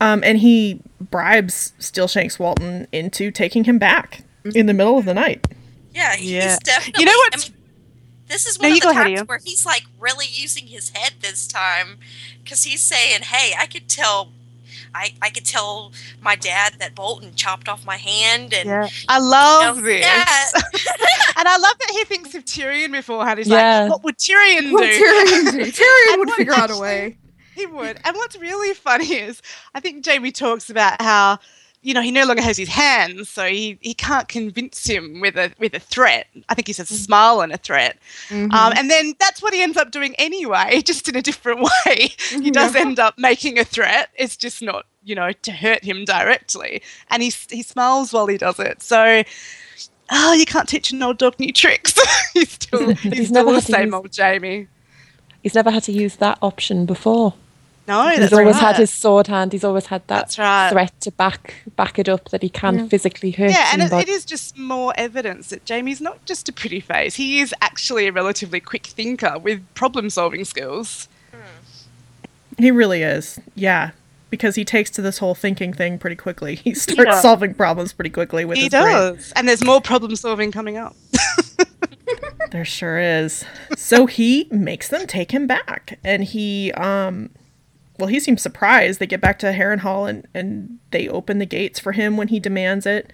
Um, 0.00 0.22
and 0.24 0.38
he 0.38 0.80
bribes 1.00 1.72
Steel 1.78 2.08
Shanks 2.08 2.38
Walton 2.38 2.88
into 2.92 3.30
taking 3.30 3.64
him 3.64 3.78
back 3.78 4.22
in 4.54 4.66
the 4.66 4.74
middle 4.74 4.98
of 4.98 5.04
the 5.04 5.14
night. 5.14 5.46
Yeah, 5.94 6.16
he's 6.16 6.30
Yeah. 6.30 6.56
definitely. 6.64 7.00
You 7.02 7.06
know 7.06 7.12
I 7.12 7.28
what's- 7.32 7.50
mean, 7.50 7.58
this 8.32 8.46
is 8.46 8.58
one 8.58 8.70
you 8.70 8.76
of 8.76 8.80
the 8.82 8.86
go 8.88 8.92
times 8.94 9.28
where 9.28 9.40
he's 9.44 9.64
like 9.66 9.84
really 10.00 10.26
using 10.28 10.66
his 10.66 10.90
head 10.90 11.14
this 11.20 11.46
time, 11.46 11.98
because 12.42 12.64
he's 12.64 12.82
saying, 12.82 13.22
"Hey, 13.22 13.54
I 13.58 13.66
could 13.66 13.88
tell, 13.88 14.30
I 14.94 15.12
I 15.20 15.30
could 15.30 15.44
tell 15.44 15.92
my 16.22 16.34
dad 16.36 16.74
that 16.78 16.94
Bolton 16.94 17.34
chopped 17.34 17.68
off 17.68 17.84
my 17.84 17.96
hand, 17.96 18.52
and 18.54 18.68
I 19.08 19.18
you 19.18 19.24
love 19.24 19.76
know, 19.76 19.82
this. 19.82 20.00
yeah, 20.00 20.34
and 21.36 21.46
I 21.48 21.56
love 21.58 21.78
that 21.78 21.90
he 21.92 22.04
thinks 22.04 22.34
of 22.34 22.44
Tyrion 22.44 22.92
beforehand. 22.92 23.38
He's 23.38 23.48
Yeah. 23.48 23.82
like, 23.82 23.90
what 23.92 24.04
would 24.04 24.16
Tyrion 24.18 24.62
do? 24.62 24.72
Well, 24.74 24.82
Tyrion, 24.84 25.52
Tyrion 25.72 26.18
would 26.18 26.28
what 26.28 26.36
figure 26.36 26.54
out 26.54 26.70
a 26.70 26.76
way. 26.78 27.18
He 27.54 27.66
would. 27.66 27.98
And 28.04 28.16
what's 28.16 28.36
really 28.38 28.72
funny 28.74 29.12
is 29.14 29.42
I 29.74 29.80
think 29.80 30.02
Jamie 30.04 30.32
talks 30.32 30.70
about 30.70 31.00
how, 31.02 31.38
you 31.82 31.94
know, 31.94 32.00
he 32.00 32.10
no 32.12 32.24
longer 32.24 32.42
has 32.42 32.56
his 32.56 32.68
hands, 32.68 33.28
so 33.28 33.44
he, 33.46 33.76
he 33.80 33.92
can't 33.92 34.28
convince 34.28 34.86
him 34.86 35.20
with 35.20 35.36
a 35.36 35.52
with 35.58 35.74
a 35.74 35.80
threat. 35.80 36.26
I 36.48 36.54
think 36.54 36.66
he 36.68 36.72
says 36.72 36.90
a 36.90 36.94
smile 36.96 37.40
and 37.40 37.52
a 37.52 37.56
threat. 37.56 37.98
Mhm. 38.28 38.52
Um, 38.52 38.72
and 38.76 38.88
then 38.90 39.14
that's 39.18 39.42
what 39.42 39.52
he 39.52 39.62
ends 39.62 39.76
up 39.76 39.90
doing 39.90 40.14
anyway, 40.16 40.80
just 40.84 41.08
in 41.08 41.16
a 41.16 41.22
different 41.22 41.60
way. 41.86 42.12
he 42.30 42.50
does 42.50 42.74
Yeah. 42.74 42.80
end 42.82 42.98
up 43.00 43.18
making 43.18 43.58
a 43.58 43.64
threat. 43.64 44.10
It's 44.14 44.36
just 44.36 44.62
not, 44.62 44.86
you 45.02 45.14
know, 45.14 45.32
to 45.32 45.52
hurt 45.52 45.82
him 45.84 46.04
directly. 46.04 46.82
And 47.10 47.22
he 47.22 47.32
he 47.50 47.62
smiles 47.62 48.12
while 48.12 48.26
he 48.28 48.38
does 48.38 48.58
it. 48.60 48.80
So 48.82 49.22
Oh, 50.14 50.32
you 50.34 50.44
can't 50.44 50.68
teach 50.68 50.90
an 50.92 51.02
old 51.02 51.16
dog 51.18 51.38
new 51.40 51.52
tricks. 51.52 51.94
he's 52.34 52.52
still, 52.52 52.88
he's 52.94 53.00
he's 53.14 53.28
still 53.28 53.44
never 53.46 53.52
the 53.56 53.62
same 53.62 53.86
use- 53.86 53.94
old 53.94 54.12
Jamie. 54.12 54.68
He's 55.42 55.54
never 55.54 55.70
had 55.70 55.82
to 55.84 55.92
use 55.92 56.16
that 56.16 56.38
option 56.42 56.86
before. 56.86 57.34
No, 57.92 58.08
he's 58.08 58.20
that's 58.20 58.32
always 58.32 58.54
right. 58.56 58.62
had 58.68 58.76
his 58.76 58.90
sword 58.90 59.26
hand. 59.26 59.52
He's 59.52 59.64
always 59.64 59.86
had 59.86 60.06
that 60.08 60.34
right. 60.38 60.70
threat 60.70 60.98
to 61.02 61.10
back 61.12 61.54
back 61.76 61.98
it 61.98 62.08
up 62.08 62.30
that 62.30 62.42
he 62.42 62.48
can 62.48 62.88
physically 62.88 63.32
hurt 63.32 63.50
Yeah, 63.50 63.68
and 63.72 63.82
it, 63.82 63.92
it 63.92 64.08
is 64.08 64.24
just 64.24 64.56
more 64.56 64.94
evidence 64.96 65.50
that 65.50 65.64
Jamie's 65.64 66.00
not 66.00 66.24
just 66.24 66.48
a 66.48 66.52
pretty 66.52 66.80
face. 66.80 67.16
He 67.16 67.40
is 67.40 67.54
actually 67.60 68.06
a 68.06 68.12
relatively 68.12 68.60
quick 68.60 68.86
thinker 68.86 69.38
with 69.38 69.62
problem 69.74 70.08
solving 70.10 70.44
skills. 70.44 71.08
He 72.58 72.70
really 72.70 73.02
is. 73.02 73.40
Yeah. 73.54 73.90
Because 74.30 74.54
he 74.54 74.64
takes 74.64 74.90
to 74.92 75.02
this 75.02 75.18
whole 75.18 75.34
thinking 75.34 75.72
thing 75.74 75.98
pretty 75.98 76.16
quickly. 76.16 76.54
He 76.64 76.74
starts 76.74 77.10
does. 77.10 77.22
solving 77.22 77.52
problems 77.54 77.92
pretty 77.92 78.10
quickly 78.10 78.44
with 78.46 78.56
He 78.56 78.64
his 78.64 78.70
brain. 78.70 78.84
does. 78.84 79.32
And 79.36 79.46
there's 79.48 79.64
more 79.64 79.80
problem 79.80 80.16
solving 80.16 80.50
coming 80.52 80.76
up. 80.78 80.96
There 82.50 82.64
sure 82.66 82.98
is. 82.98 83.44
So 83.76 84.04
he 84.04 84.46
makes 84.50 84.88
them 84.88 85.06
take 85.06 85.30
him 85.30 85.46
back. 85.46 85.98
And 86.04 86.22
he 86.22 86.70
um 86.72 87.30
well 88.02 88.08
he 88.08 88.18
seems 88.18 88.42
surprised. 88.42 88.98
They 88.98 89.06
get 89.06 89.20
back 89.20 89.38
to 89.38 89.52
Harrenhal 89.52 90.10
and, 90.10 90.26
and 90.34 90.80
they 90.90 91.06
open 91.06 91.38
the 91.38 91.46
gates 91.46 91.78
for 91.78 91.92
him 91.92 92.16
when 92.16 92.26
he 92.28 92.40
demands 92.40 92.84
it. 92.84 93.12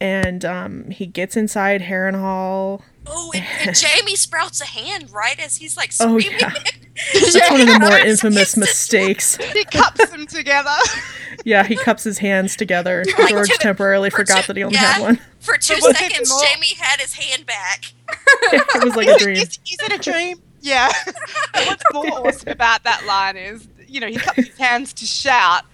And 0.00 0.46
um 0.46 0.88
he 0.90 1.04
gets 1.04 1.36
inside 1.36 1.82
Harrenhal. 1.82 2.80
oh, 3.06 3.32
and, 3.34 3.44
and 3.66 3.76
Jamie 3.78 4.16
sprouts 4.16 4.62
a 4.62 4.64
hand 4.64 5.10
right 5.10 5.38
as 5.38 5.58
he's 5.58 5.76
like 5.76 5.92
Oh, 6.00 6.16
yeah. 6.16 6.54
That's 7.12 7.50
one 7.50 7.60
of 7.60 7.66
the 7.66 7.78
more 7.80 7.98
infamous 7.98 8.56
mistakes. 8.56 9.36
he 9.52 9.64
cups 9.66 10.08
them 10.08 10.26
together. 10.26 10.70
Yeah, 11.44 11.64
he 11.64 11.76
cups 11.76 12.02
his 12.02 12.16
hands 12.18 12.56
together. 12.56 13.04
Like, 13.18 13.28
George 13.28 13.48
to- 13.50 13.58
temporarily 13.58 14.08
for 14.08 14.16
forgot 14.18 14.44
two- 14.44 14.46
that 14.48 14.56
he 14.56 14.64
only 14.64 14.76
yeah. 14.76 14.92
had 14.94 15.02
one. 15.02 15.20
For 15.40 15.58
two 15.58 15.76
But 15.82 15.96
seconds, 15.96 16.32
Jamie 16.42 16.74
had 16.78 16.98
his 17.00 17.12
hand 17.12 17.44
back. 17.44 17.92
it 18.52 18.84
was 18.84 18.96
like 18.96 19.06
a 19.06 19.18
dream. 19.18 19.36
Is, 19.36 19.58
is 19.70 19.78
it 19.80 19.92
a 19.92 19.98
dream? 19.98 20.40
Yeah. 20.60 20.90
What's 21.54 21.84
more 21.92 22.06
awesome 22.26 22.48
about 22.48 22.82
that 22.82 23.04
line 23.06 23.36
is, 23.36 23.68
you 23.88 24.00
know, 24.00 24.06
he 24.08 24.16
cups 24.16 24.36
his 24.46 24.58
hands 24.58 24.92
to 24.94 25.06
shout 25.06 25.64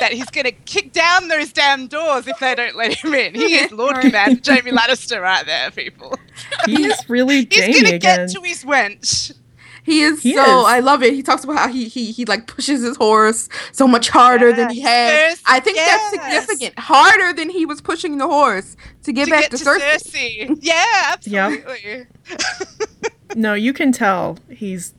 that 0.00 0.12
he's 0.12 0.30
going 0.30 0.44
to 0.46 0.52
kick 0.52 0.92
down 0.92 1.28
those 1.28 1.52
damn 1.52 1.86
doors 1.88 2.26
if 2.26 2.38
they 2.38 2.54
don't 2.54 2.74
let 2.74 2.94
him 2.94 3.12
in. 3.14 3.34
He 3.34 3.56
is 3.56 3.70
Lord 3.70 3.96
Commander 4.00 4.40
Jamie 4.40 4.70
Lannister 4.72 5.20
right 5.20 5.44
there, 5.44 5.70
people. 5.70 6.14
He's 6.66 6.94
really 7.08 7.46
He's 7.50 7.80
going 7.82 7.92
to 7.92 7.98
get 7.98 8.30
to 8.30 8.40
his 8.40 8.64
wench. 8.64 9.34
He 9.82 10.00
is 10.00 10.22
He 10.22 10.32
so. 10.34 10.40
is. 10.42 10.66
I 10.66 10.80
love 10.80 11.02
it. 11.02 11.12
He 11.12 11.22
talks 11.22 11.44
about 11.44 11.58
how 11.58 11.68
he 11.68 11.88
he 11.88 12.10
he 12.12 12.24
like 12.24 12.46
pushes 12.46 12.82
his 12.82 12.96
horse 12.96 13.50
so 13.72 13.86
much 13.86 14.08
harder 14.08 14.50
than 14.54 14.70
he 14.70 14.80
had. 14.80 15.08
Yes, 15.10 15.42
I 15.44 15.60
think 15.60 15.76
that's 15.76 16.10
significant. 16.10 16.78
Harder 16.78 17.34
than 17.34 17.50
he 17.50 17.66
was 17.66 17.82
pushing 17.82 18.16
the 18.16 18.26
horse 18.26 18.78
to 19.02 19.12
get 19.12 19.26
to 19.26 19.30
back 19.32 19.42
get 19.42 19.50
to, 19.50 19.58
to 19.58 19.64
Cersei. 19.64 20.48
Cersei. 20.48 20.58
Yeah, 20.62 21.16
Yep. 21.26 21.52
absolutely. 21.66 22.06
No, 23.36 23.54
you 23.54 23.72
can 23.72 23.90
tell 23.90 24.38
he's. 24.48 24.94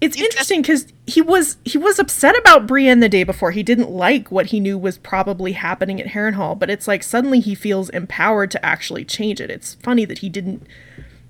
It's 0.00 0.16
He's 0.16 0.24
interesting 0.24 0.62
because 0.62 0.86
he 1.06 1.20
was 1.20 1.58
he 1.64 1.76
was 1.76 1.98
upset 1.98 2.38
about 2.38 2.66
Brienne 2.66 3.00
the 3.00 3.08
day 3.08 3.22
before. 3.22 3.50
He 3.50 3.62
didn't 3.62 3.90
like 3.90 4.30
what 4.30 4.46
he 4.46 4.58
knew 4.58 4.78
was 4.78 4.96
probably 4.96 5.52
happening 5.52 6.00
at 6.00 6.08
Harrenhal, 6.08 6.58
but 6.58 6.70
it's 6.70 6.88
like 6.88 7.02
suddenly 7.02 7.40
he 7.40 7.54
feels 7.54 7.90
empowered 7.90 8.50
to 8.52 8.64
actually 8.64 9.04
change 9.04 9.40
it. 9.40 9.50
It's 9.50 9.74
funny 9.74 10.06
that 10.06 10.18
he 10.18 10.30
didn't 10.30 10.66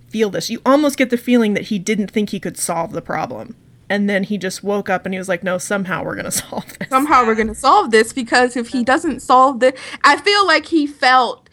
feel 0.09 0.31
this. 0.31 0.51
You 0.51 0.63
almost 0.65 0.97
get 0.97 1.11
the 1.11 1.17
feeling 1.17 1.55
that 1.55 1.65
he 1.65 1.79
didn't 1.81 2.13
think 2.13 2.31
he 2.31 2.39
could 2.39 2.57
solve 2.57 2.93
the 2.93 3.03
problem, 3.03 3.57
and 3.89 4.09
then 4.09 4.23
he 4.23 4.39
just 4.39 4.63
woke 4.63 4.89
up 4.89 5.05
and 5.05 5.13
he 5.13 5.19
was 5.19 5.29
like, 5.29 5.43
"No, 5.43 5.59
somehow 5.59 6.05
we're 6.05 6.17
gonna 6.17 6.31
solve 6.31 6.79
this." 6.79 6.89
Somehow 6.91 7.27
we're 7.27 7.35
gonna 7.35 7.57
solve 7.57 7.91
this 7.91 8.13
because 8.13 8.57
if 8.57 8.69
he 8.69 8.85
doesn't 8.85 9.21
solve 9.21 9.59
this, 9.59 9.79
I 10.05 10.17
feel 10.17 10.47
like 10.47 10.67
he 10.67 10.87
felt 10.87 11.51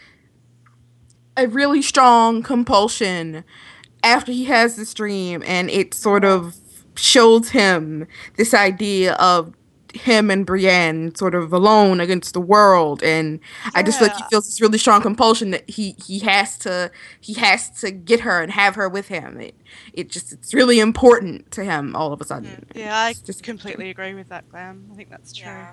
a 1.36 1.48
really 1.48 1.82
strong 1.82 2.44
compulsion 2.44 3.44
after 4.04 4.32
he 4.32 4.46
has 4.46 4.76
this 4.76 4.94
dream, 4.94 5.42
and 5.48 5.72
it 5.72 5.96
sort 5.96 6.24
of 6.24 6.56
shows 6.98 7.50
him 7.50 8.08
this 8.36 8.54
idea 8.54 9.14
of 9.14 9.54
him 9.94 10.30
and 10.30 10.46
Brienne 10.46 11.16
sort 11.16 11.34
of 11.34 11.54
alone 11.54 12.00
against 12.00 12.34
the 12.34 12.42
world 12.42 13.02
and 13.02 13.40
I 13.74 13.82
just 13.84 14.00
feel 14.00 14.10
like 14.10 14.18
he 14.18 14.24
feels 14.30 14.46
this 14.46 14.62
really 14.62 14.78
strong 14.78 15.02
compulsion 15.02 15.52
that 15.52 15.68
he 15.70 15.96
he 16.06 16.20
has 16.20 16.58
to 16.60 16.92
he 17.20 17.34
has 17.36 17.70
to 17.82 17.92
get 17.92 18.20
her 18.22 18.42
and 18.42 18.52
have 18.52 18.76
her 18.76 18.88
with 18.90 19.08
him. 19.08 19.40
It 19.40 19.56
it 19.94 20.10
just 20.10 20.34
it's 20.34 20.54
really 20.54 20.80
important 20.80 21.52
to 21.52 21.64
him 21.64 21.96
all 21.96 22.14
of 22.14 22.22
a 22.22 22.26
sudden. 22.26 22.68
Mm-hmm. 22.70 22.80
Yeah, 22.80 22.98
I 22.98 23.14
just 23.14 23.44
completely 23.44 23.90
agree 23.90 24.14
with 24.14 24.30
that, 24.30 24.50
Glam. 24.50 24.90
I 24.92 24.96
think 24.96 25.10
that's 25.10 25.34
true. 25.34 25.48
Yeah. 25.48 25.72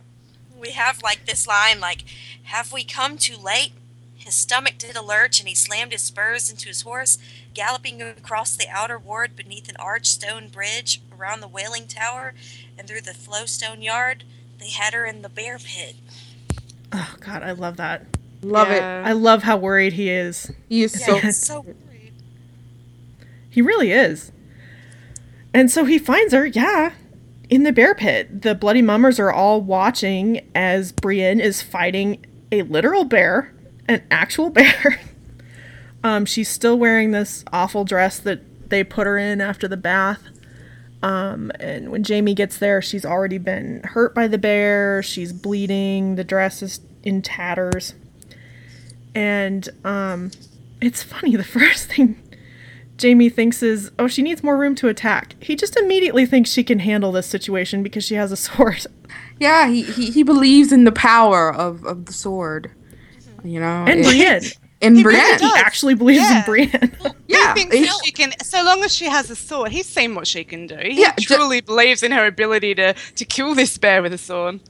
We 0.58 0.70
have 0.70 1.02
like 1.02 1.26
this 1.26 1.46
line 1.46 1.80
like, 1.80 2.04
"Have 2.44 2.72
we 2.72 2.84
come 2.84 3.18
too 3.18 3.36
late?" 3.36 3.72
His 4.14 4.34
stomach 4.34 4.78
did 4.78 4.96
a 4.96 5.02
lurch 5.02 5.40
and 5.40 5.48
he 5.48 5.54
slammed 5.54 5.92
his 5.92 6.00
spurs 6.02 6.50
into 6.50 6.68
his 6.68 6.82
horse. 6.82 7.18
galloping 7.52 8.02
across 8.02 8.56
the 8.56 8.66
outer 8.68 8.98
ward 8.98 9.36
beneath 9.36 9.68
an 9.68 9.76
arched 9.78 10.06
stone 10.06 10.48
bridge, 10.48 11.00
around 11.24 11.40
the 11.40 11.48
wailing 11.48 11.86
tower, 11.88 12.34
and 12.78 12.86
through 12.86 13.00
the 13.00 13.14
flowstone 13.14 13.82
yard. 13.82 14.24
They 14.58 14.68
had 14.68 14.94
her 14.94 15.04
in 15.04 15.22
the 15.22 15.28
bear 15.28 15.58
pit. 15.58 15.96
Oh 16.92 17.16
God, 17.20 17.42
I 17.42 17.52
love 17.52 17.76
that. 17.78 18.06
Love 18.42 18.70
it. 18.70 18.82
I 18.82 19.12
love 19.12 19.42
how 19.42 19.56
worried 19.56 19.94
he 19.94 20.10
is. 20.10 20.52
He 20.68 20.82
is 20.82 20.98
Yeah, 21.00 21.06
so. 21.06 21.28
it's 21.28 21.38
so 21.38 21.60
worried. 21.62 22.12
He 23.50 23.62
really 23.62 23.90
is. 23.90 24.32
And 25.52 25.70
so 25.70 25.84
he 25.84 25.98
finds 25.98 26.32
her, 26.34 26.44
yeah, 26.46 26.92
in 27.48 27.62
the 27.62 27.72
bear 27.72 27.94
pit. 27.94 28.42
The 28.42 28.54
bloody 28.54 28.82
mummers 28.82 29.18
are 29.18 29.32
all 29.32 29.60
watching 29.60 30.40
as 30.54 30.92
Brienne 30.92 31.40
is 31.40 31.62
fighting 31.62 32.24
a 32.52 32.62
literal 32.62 33.04
bear, 33.04 33.52
an 33.88 34.02
actual 34.10 34.50
bear. 34.50 35.00
um, 36.02 36.26
she's 36.26 36.48
still 36.48 36.78
wearing 36.78 37.10
this 37.12 37.44
awful 37.52 37.84
dress 37.84 38.18
that 38.20 38.68
they 38.70 38.84
put 38.84 39.06
her 39.06 39.16
in 39.18 39.40
after 39.40 39.66
the 39.68 39.76
bath. 39.76 40.22
Um, 41.04 41.52
and 41.60 41.90
when 41.90 42.02
Jamie 42.02 42.32
gets 42.32 42.56
there, 42.56 42.80
she's 42.80 43.04
already 43.04 43.36
been 43.36 43.82
hurt 43.82 44.14
by 44.14 44.26
the 44.26 44.38
bear. 44.38 45.02
She's 45.02 45.34
bleeding. 45.34 46.14
The 46.14 46.24
dress 46.24 46.62
is 46.62 46.80
in 47.02 47.20
tatters. 47.20 47.94
And 49.14 49.68
um, 49.84 50.30
it's 50.80 51.02
funny. 51.02 51.36
The 51.36 51.44
first 51.44 51.92
thing 51.92 52.22
Jamie 52.96 53.28
thinks 53.28 53.62
is, 53.62 53.90
oh, 53.98 54.08
she 54.08 54.22
needs 54.22 54.42
more 54.42 54.56
room 54.56 54.74
to 54.76 54.88
attack. 54.88 55.34
He 55.40 55.56
just 55.56 55.76
immediately 55.76 56.24
thinks 56.24 56.48
she 56.48 56.64
can 56.64 56.78
handle 56.78 57.12
this 57.12 57.26
situation 57.26 57.82
because 57.82 58.04
she 58.04 58.14
has 58.14 58.32
a 58.32 58.36
sword. 58.38 58.86
Yeah, 59.38 59.68
he, 59.68 59.82
he, 59.82 60.10
he 60.10 60.22
believes 60.22 60.72
in 60.72 60.84
the 60.84 60.92
power 60.92 61.52
of, 61.52 61.84
of 61.84 62.06
the 62.06 62.14
sword. 62.14 62.70
You 63.42 63.60
know? 63.60 63.84
And 63.86 64.04
Brienne. 64.04 64.40
And 64.84 64.96
He 64.96 65.02
Brienne. 65.02 65.20
really 65.22 65.32
He 65.34 65.48
does. 65.48 65.58
actually 65.58 65.94
believes 65.94 66.20
Yeah. 66.22 66.38
in 66.38 66.44
Brienne. 66.44 66.96
yeah. 67.26 67.54
he 67.54 67.60
thinks 67.64 67.76
he- 67.76 67.90
she 68.04 68.12
can, 68.12 68.32
so 68.42 68.62
long 68.62 68.82
as 68.84 68.94
she 68.94 69.06
has 69.06 69.30
a 69.30 69.36
sword, 69.36 69.72
he's 69.72 69.86
seen 69.86 70.14
what 70.14 70.26
she 70.26 70.44
can 70.44 70.66
do. 70.66 70.76
He 70.76 71.00
Yeah, 71.00 71.14
ju- 71.18 71.34
truly 71.36 71.60
believes 71.60 72.02
in 72.02 72.12
her 72.12 72.26
ability 72.26 72.74
to, 72.76 72.94
to 73.16 73.24
kill 73.24 73.54
this 73.54 73.76
bear 73.78 74.02
with 74.02 74.12
a 74.12 74.18
sword. 74.18 74.60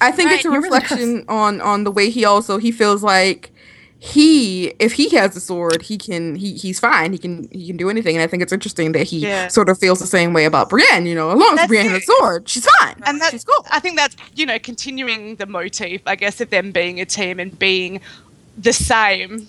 I 0.00 0.10
think 0.10 0.30
it's 0.32 0.44
a 0.44 0.48
Right, 0.50 0.54
he 0.54 0.58
really 0.58 0.78
reflection 0.80 1.24
on 1.28 1.60
on 1.60 1.84
the 1.84 1.90
way 1.92 2.10
he 2.10 2.24
also 2.24 2.58
he 2.58 2.72
feels 2.72 3.04
like 3.04 3.52
he 4.00 4.72
if 4.80 4.94
he 4.94 5.08
has 5.10 5.36
a 5.36 5.40
sword 5.40 5.80
he 5.82 5.96
can 5.96 6.34
he 6.34 6.54
he's 6.54 6.80
fine 6.80 7.12
he 7.12 7.18
can 7.18 7.48
he 7.52 7.68
can 7.68 7.76
do 7.76 7.88
anything 7.88 8.16
and 8.16 8.22
I 8.24 8.26
think 8.26 8.42
it's 8.42 8.52
interesting 8.52 8.90
that 8.92 9.04
he 9.04 9.18
Yeah. 9.18 9.46
sort 9.46 9.68
of 9.68 9.78
feels 9.78 10.00
the 10.00 10.08
same 10.08 10.32
way 10.32 10.44
about 10.44 10.68
Brienne 10.70 11.06
you 11.06 11.14
know 11.14 11.30
as 11.30 11.38
long 11.38 11.50
as 11.52 11.56
That's 11.58 11.68
Brienne 11.68 11.88
has 11.90 12.02
a 12.02 12.06
sword 12.06 12.48
she's 12.48 12.66
fine 12.80 12.96
And 13.06 13.20
that's, 13.20 13.30
she's 13.30 13.44
cool 13.44 13.64
I 13.70 13.78
think 13.78 13.96
that's, 13.96 14.16
you 14.34 14.44
know, 14.44 14.58
continuing 14.58 15.36
the 15.36 15.46
motif, 15.46 16.00
I 16.04 16.16
guess, 16.16 16.40
of 16.40 16.50
them 16.50 16.72
being 16.72 17.00
a 17.00 17.04
team 17.04 17.38
and 17.38 17.56
being 17.56 18.00
the 18.56 18.72
same. 18.72 19.48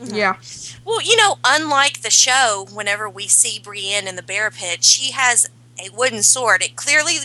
Mm-hmm. 0.00 0.14
yeah 0.14 0.36
Well, 0.84 1.02
you 1.02 1.14
know, 1.16 1.36
unlike 1.44 2.00
the 2.00 2.10
show, 2.10 2.66
whenever 2.72 3.08
we 3.08 3.26
see 3.28 3.58
Brienne 3.62 4.08
in 4.08 4.16
the 4.16 4.22
bear 4.22 4.50
pit, 4.50 4.82
she 4.82 5.12
has 5.12 5.48
a 5.78 5.90
wooden 5.94 6.22
sword. 6.22 6.62
It 6.62 6.74
clearly 6.76 7.16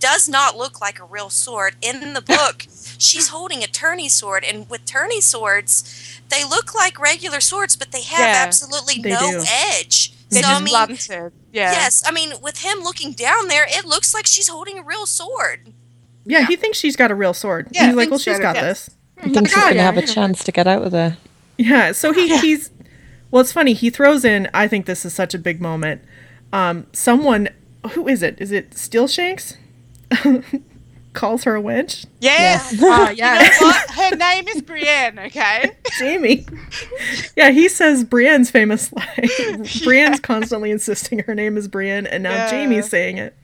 does 0.00 0.26
not 0.28 0.56
look 0.56 0.80
like 0.80 0.98
a 0.98 1.04
real 1.04 1.28
sword. 1.30 1.76
In 1.82 2.14
the 2.14 2.22
book, 2.26 2.66
she's 2.98 3.28
holding 3.28 3.62
a 3.62 3.66
tourney 3.66 4.08
sword, 4.08 4.42
and 4.44 4.68
with 4.70 4.84
tourney 4.86 5.20
swords, 5.20 6.20
they 6.30 6.44
look 6.44 6.74
like 6.74 6.98
regular 6.98 7.40
swords, 7.40 7.76
but 7.76 7.92
they 7.92 8.02
have 8.02 8.20
Yeah, 8.20 8.42
absolutely 8.46 9.02
they 9.02 9.10
no 9.10 9.30
do. 9.42 9.44
edge. 9.46 10.12
They're 10.30 10.42
so, 10.42 10.48
I 10.48 10.52
just 10.52 10.64
mean, 10.64 10.72
blunted. 10.72 11.32
Yeah. 11.52 11.72
yes, 11.72 12.02
I 12.06 12.10
mean, 12.10 12.32
with 12.42 12.62
him 12.62 12.78
looking 12.80 13.12
down 13.12 13.48
there, 13.48 13.66
it 13.68 13.84
looks 13.84 14.14
like 14.14 14.26
she's 14.26 14.48
holding 14.48 14.78
a 14.78 14.82
real 14.82 15.04
sword. 15.06 15.72
Yeah, 16.24 16.46
he 16.46 16.56
thinks 16.56 16.78
she's 16.78 16.96
got 16.96 17.10
a 17.10 17.14
real 17.14 17.34
sword. 17.34 17.68
Yeah, 17.70 17.86
He's 17.88 17.96
like, 17.96 18.08
well, 18.10 18.18
she's 18.18 18.38
got 18.40 18.56
it- 18.56 18.62
this. 18.62 18.88
I 19.24 19.28
think 19.30 19.48
she's 19.48 19.56
"Oh, 19.58 19.60
going 19.62 19.74
to 19.76 19.82
have 19.82 19.96
a 19.96 20.02
chance 20.06 20.44
to 20.44 20.52
get 20.52 20.66
out 20.66 20.82
of 20.82 20.92
there. 20.92 21.16
Yeah, 21.58 21.92
so 21.92 22.12
he 22.12 22.36
he's 22.38 22.70
well, 23.30 23.40
it's 23.40 23.52
funny. 23.52 23.72
He 23.72 23.90
throws 23.90 24.24
in. 24.24 24.48
I 24.54 24.68
think 24.68 24.86
this 24.86 25.04
is 25.04 25.12
such 25.14 25.34
a 25.34 25.38
big 25.38 25.60
moment. 25.60 26.02
Um, 26.52 26.86
someone 26.92 27.48
who 27.92 28.06
is 28.08 28.22
it? 28.22 28.40
Is 28.40 28.52
it 28.52 28.70
Steelshanks? 28.70 29.56
Calls 31.12 31.44
her 31.44 31.54
a 31.56 31.62
wench. 31.62 32.06
Yeah. 32.20 32.58
Ah, 32.82 33.10
You 33.10 33.16
yeah 33.18 33.48
know? 33.60 33.72
Her 34.10 34.16
name 34.16 34.48
is 34.48 34.62
Brienne, 34.62 35.18
okay? 35.20 35.76
Jamie. 35.98 36.44
yeah, 37.36 37.50
he 37.50 37.68
says 37.68 38.02
Brienne's 38.02 38.50
famous 38.50 38.92
line. 38.92 39.06
Brienne's 39.84 40.18
constantly 40.18 40.72
insisting 40.72 41.20
her 41.20 41.34
name 41.34 41.56
is 41.56 41.68
Brienne, 41.68 42.06
and 42.08 42.24
now 42.24 42.32
Yeah. 42.32 42.50
Jamie's 42.50 42.88
saying 42.88 43.18
it. 43.18 43.36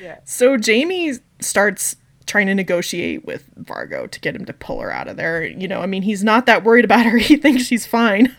Yeah. 0.00 0.18
So 0.24 0.56
Jamie 0.56 1.12
starts 1.40 1.96
trying 2.32 2.46
to 2.46 2.54
negotiate 2.54 3.26
with 3.26 3.46
Vargo 3.62 4.10
to 4.10 4.18
get 4.18 4.34
him 4.34 4.46
to 4.46 4.54
pull 4.54 4.80
her 4.80 4.90
out 4.90 5.06
of 5.06 5.18
there. 5.18 5.44
You 5.44 5.68
know, 5.68 5.82
I 5.82 5.86
mean, 5.86 6.00
he's 6.00 6.24
not 6.24 6.46
that 6.46 6.64
worried 6.64 6.86
about 6.86 7.04
her. 7.04 7.18
He 7.32 7.36
thinks 7.36 7.64
she's 7.64 7.84
fine. 7.84 8.34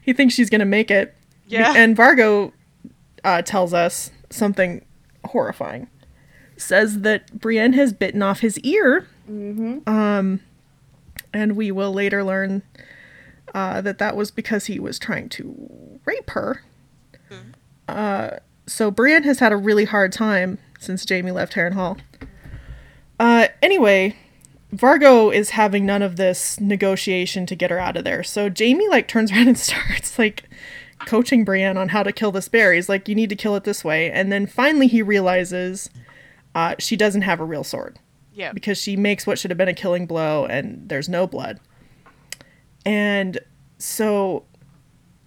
He 0.00 0.14
thinks 0.14 0.32
she's 0.32 0.48
gonna 0.48 0.64
make 0.64 0.90
it. 0.90 1.14
Yeah. 1.46 1.74
And 1.76 1.94
Vargo 1.94 2.52
uh, 3.22 3.42
tells 3.42 3.74
us 3.74 4.10
something 4.30 4.82
horrifying. 5.26 5.88
Says 6.56 7.00
that 7.00 7.38
Brienne 7.38 7.74
has 7.74 7.92
bitten 7.92 8.22
off 8.22 8.40
his 8.40 8.58
ear. 8.60 9.06
Mm-hmm. 9.30 9.86
Um, 9.86 10.40
and 11.34 11.54
we 11.54 11.70
will 11.70 11.92
later 11.92 12.24
learn 12.24 12.62
uh, 13.54 13.82
that 13.82 13.98
that 13.98 14.16
was 14.16 14.30
because 14.30 14.66
he 14.66 14.80
was 14.80 14.98
trying 14.98 15.28
to 15.30 16.00
rape 16.06 16.30
her. 16.30 16.62
Mm-hmm. 17.30 17.50
Uh, 17.88 18.30
so 18.66 18.90
Brienne 18.90 19.24
has 19.24 19.38
had 19.38 19.52
a 19.52 19.56
really 19.56 19.84
hard 19.84 20.12
time 20.12 20.56
since 20.78 21.04
Jamie 21.04 21.30
left 21.30 21.52
Harrenhal. 21.52 22.00
Uh, 23.22 23.46
anyway, 23.62 24.16
Vargo 24.74 25.32
is 25.32 25.50
having 25.50 25.86
none 25.86 26.02
of 26.02 26.16
this 26.16 26.58
negotiation 26.58 27.46
to 27.46 27.54
get 27.54 27.70
her 27.70 27.78
out 27.78 27.96
of 27.96 28.02
there. 28.02 28.24
So 28.24 28.48
Jamie 28.48 28.88
like 28.88 29.06
turns 29.06 29.30
around 29.32 29.46
and 29.46 29.56
starts 29.58 30.18
like 30.18 30.42
coaching 31.06 31.44
Brienne 31.44 31.76
on 31.76 31.90
how 31.90 32.02
to 32.02 32.10
kill 32.10 32.32
this 32.32 32.48
bear. 32.48 32.72
He's 32.72 32.88
like, 32.88 33.08
"You 33.08 33.14
need 33.14 33.28
to 33.30 33.36
kill 33.36 33.54
it 33.54 33.62
this 33.62 33.84
way." 33.84 34.10
And 34.10 34.32
then 34.32 34.46
finally 34.46 34.88
he 34.88 35.02
realizes 35.02 35.88
uh, 36.54 36.74
she 36.80 36.96
doesn't 36.96 37.22
have 37.22 37.38
a 37.38 37.44
real 37.44 37.62
sword 37.62 38.00
Yeah. 38.34 38.52
because 38.52 38.76
she 38.76 38.96
makes 38.96 39.24
what 39.24 39.38
should 39.38 39.52
have 39.52 39.58
been 39.58 39.68
a 39.68 39.72
killing 39.74 40.04
blow 40.06 40.44
and 40.46 40.88
there's 40.88 41.08
no 41.08 41.28
blood. 41.28 41.60
And 42.84 43.38
so 43.78 44.44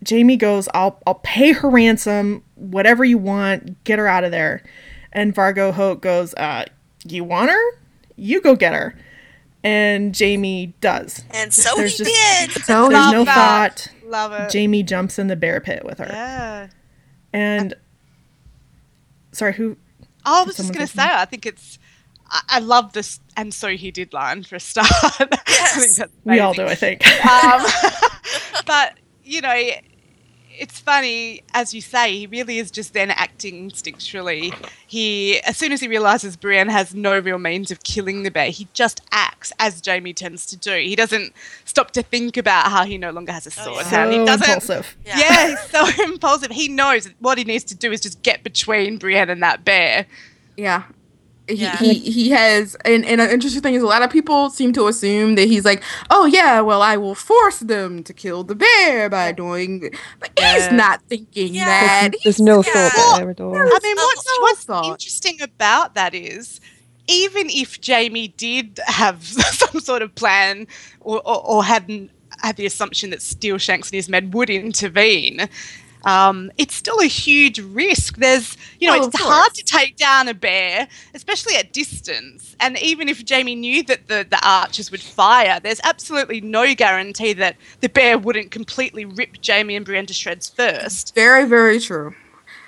Jamie 0.04 0.36
goes, 0.38 0.68
I'll 0.74 1.02
I'll 1.08 1.16
pay 1.24 1.54
her 1.54 1.70
ransom, 1.70 2.43
whatever 2.56 3.06
you 3.06 3.18
want, 3.18 3.82
get 3.86 4.00
her 4.00 4.08
out 4.08 4.26
of 4.26 4.32
there. 4.32 4.64
And 5.14 5.34
Vargo 5.34 5.72
Hoat 5.72 6.02
goes, 6.02 6.34
uh, 6.34 6.66
you 7.08 7.24
want 7.24 7.52
her? 7.52 7.80
You 8.16 8.41
go 8.41 8.55
get 8.55 8.74
her. 8.74 8.97
And 9.63 10.13
Jamie 10.13 10.76
does. 10.80 11.24
And 11.32 11.51
so 11.53 11.76
There's 11.76 11.97
he 11.97 12.03
just- 12.03 12.53
did. 12.55 12.63
so 12.66 12.82
There's 12.89 12.93
Love 12.93 13.13
no 13.13 13.24
that. 13.26 13.80
thought. 13.80 13.88
Love 14.05 14.32
it. 14.34 14.49
Jamie 14.51 14.84
jumps 14.84 15.18
in 15.18 15.28
the 15.28 15.36
bear 15.36 15.59
pit 15.59 15.84
with 15.84 15.97
her. 15.97 16.05
yeah. 16.07 16.68
And 17.34 17.74
sorry, 19.32 19.53
who 19.53 19.78
I 20.24 20.43
was 20.43 20.55
just 20.57 20.72
going 20.74 20.86
to 20.86 20.91
say 20.91 21.01
say, 21.03 21.09
I 21.11 21.26
think 21.26 21.45
it's. 21.45 21.80
I, 22.30 22.41
I 22.49 22.59
love 22.59 22.93
this, 22.93 23.20
and 23.38 23.53
so 23.53 23.70
he 23.70 23.91
did 23.91 24.13
line 24.13 24.43
for 24.43 24.55
a 24.55 24.59
start. 24.59 24.88
I 25.03 25.09
think 25.09 25.32
Yes. 25.47 25.97
that's 25.97 26.11
we 26.24 26.39
all 26.39 26.53
do, 26.53 26.66
I 26.66 26.76
think. 26.76 27.05
Um, 27.26 27.63
but 28.66 28.93
you 29.24 29.41
know, 29.41 29.53
it's 30.60 30.80
funny 30.80 31.43
as 31.53 31.74
you 31.74 31.82
say. 31.82 32.18
He 32.18 32.28
really 32.28 32.58
is 32.58 32.72
just 32.72 32.93
then 32.93 33.12
acting 33.12 33.70
instinctually. 33.70 34.53
He, 34.88 35.39
as 35.41 35.58
soon 35.58 35.72
as 35.72 35.82
he 35.82 35.88
realizes 35.88 36.36
Brienne 36.36 36.70
has 36.70 36.93
no 36.93 37.18
real 37.20 37.38
means 37.38 37.72
of 37.72 37.84
killing 37.84 38.24
the 38.24 38.32
bear, 38.32 38.49
he 38.49 38.68
just 38.74 39.01
acts 39.12 39.51
as 39.60 39.82
Jamie 39.82 40.14
tends 40.14 40.45
to 40.47 40.58
do. 40.58 40.76
He 40.76 40.95
doesn't 40.95 41.34
stop 41.66 41.91
to 41.91 42.03
think 42.03 42.38
about 42.38 42.72
how 42.72 42.86
he 42.86 42.97
no 42.97 43.12
longer 43.12 43.32
has 43.32 43.45
a 43.47 43.62
oh, 43.62 43.64
sword. 43.64 43.86
yeah. 43.86 43.89
how 43.89 44.10
he 44.10 44.18
doesn't. 44.26 44.47
impulsive. 44.47 44.97
Yeah. 45.06 45.20
Yeah, 45.20 45.47
he's 45.49 45.62
so 45.70 46.03
impulsive. 46.03 46.51
He 46.51 46.68
knows 46.68 47.10
what 47.20 47.38
he 47.38 47.43
needs 47.43 47.64
to 47.66 47.76
do 47.76 47.91
is 47.91 48.01
just 48.01 48.22
get 48.24 48.43
between 48.43 48.97
Brienne 48.97 49.30
and 49.30 49.43
that 49.43 49.66
bear. 49.66 50.06
yeah 50.58 50.84
he, 51.48 51.56
Yeah. 51.56 51.78
he 51.78 51.93
he 52.00 52.30
has 52.32 52.76
and, 52.86 53.06
and 53.06 53.22
an 53.22 53.30
interesting 53.30 53.62
thing 53.62 53.76
is 53.76 53.84
a 53.84 53.86
lot 53.86 54.02
of 54.02 54.10
people 54.10 54.50
seem 54.50 54.74
to 54.74 54.88
assume 54.88 55.36
that 55.36 55.48
he's 55.48 55.64
like 55.66 55.84
oh 56.10 56.26
yeah 56.26 56.60
well 56.62 56.82
i 56.82 56.98
will 56.98 57.14
force 57.16 57.60
them 57.60 58.04
to 58.04 58.14
kill 58.14 58.43
the 58.43 58.56
bear 58.56 59.10
by 59.10 59.32
doing 59.32 59.91
but 60.20 60.32
he's 60.39 60.72
not 60.72 61.02
thinking 61.04 61.54
Yeah. 61.54 61.66
that 61.66 62.10
There's, 62.24 62.24
there's 62.24 62.39
no 62.41 62.64
Yeah. 62.66 62.89
thought 62.89 63.18
there 63.20 63.30
at 63.30 63.39
all. 63.41 63.56
I 63.56 63.80
mean, 63.84 63.96
what's, 63.96 64.26
what's 64.39 64.64
thought. 64.64 64.86
interesting 64.86 65.41
about 65.41 65.93
that 65.96 66.14
is, 66.16 66.60
even 67.08 67.48
if 67.50 67.80
Jamie 67.80 68.30
did 68.30 68.80
have 68.88 69.24
some 69.26 69.80
sort 69.80 70.02
of 70.02 70.14
plan 70.16 70.66
or, 71.02 71.18
or, 71.26 71.46
or 71.46 71.64
hadn't 71.64 72.10
had 72.41 72.56
the 72.58 72.66
assumption 72.66 73.12
that 73.12 73.22
Steel 73.22 73.58
Shanks 73.60 73.89
and 73.89 73.96
his 73.96 74.10
men 74.10 74.32
would 74.32 74.50
intervene, 74.50 75.48
um, 76.06 76.51
it's 76.58 76.76
still 76.76 76.99
a 76.99 77.08
huge 77.08 77.60
risk. 77.60 78.18
There's, 78.18 78.58
you 78.80 78.88
know, 78.88 78.97
Oh, 79.01 79.08
it's 79.08 79.20
hard 79.20 79.53
to 79.56 79.64
take 79.64 79.97
down 79.97 80.28
a 80.28 80.34
bear, 80.34 80.88
especially 81.14 81.56
at 81.56 81.74
distance. 81.74 82.56
And 82.60 82.78
even 82.80 83.10
if 83.10 83.26
Jamie 83.26 83.56
knew 83.56 83.84
that 83.84 84.08
the, 84.08 84.26
the 84.30 84.39
archers 84.47 84.91
would 84.91 85.01
fire, 85.01 85.60
there's 85.60 85.82
absolutely 85.84 86.41
no 86.41 86.74
guarantee 86.76 87.34
that 87.34 87.58
the 87.82 87.89
bear 87.89 88.18
wouldn't 88.18 88.51
completely 88.51 89.06
rip 89.06 89.41
Jamie 89.41 89.76
and 89.76 89.86
Brienne 89.86 90.06
to 90.06 90.14
shreds 90.14 90.47
first. 90.49 91.14
Very, 91.16 91.45
very 91.45 91.80
true. 91.80 92.14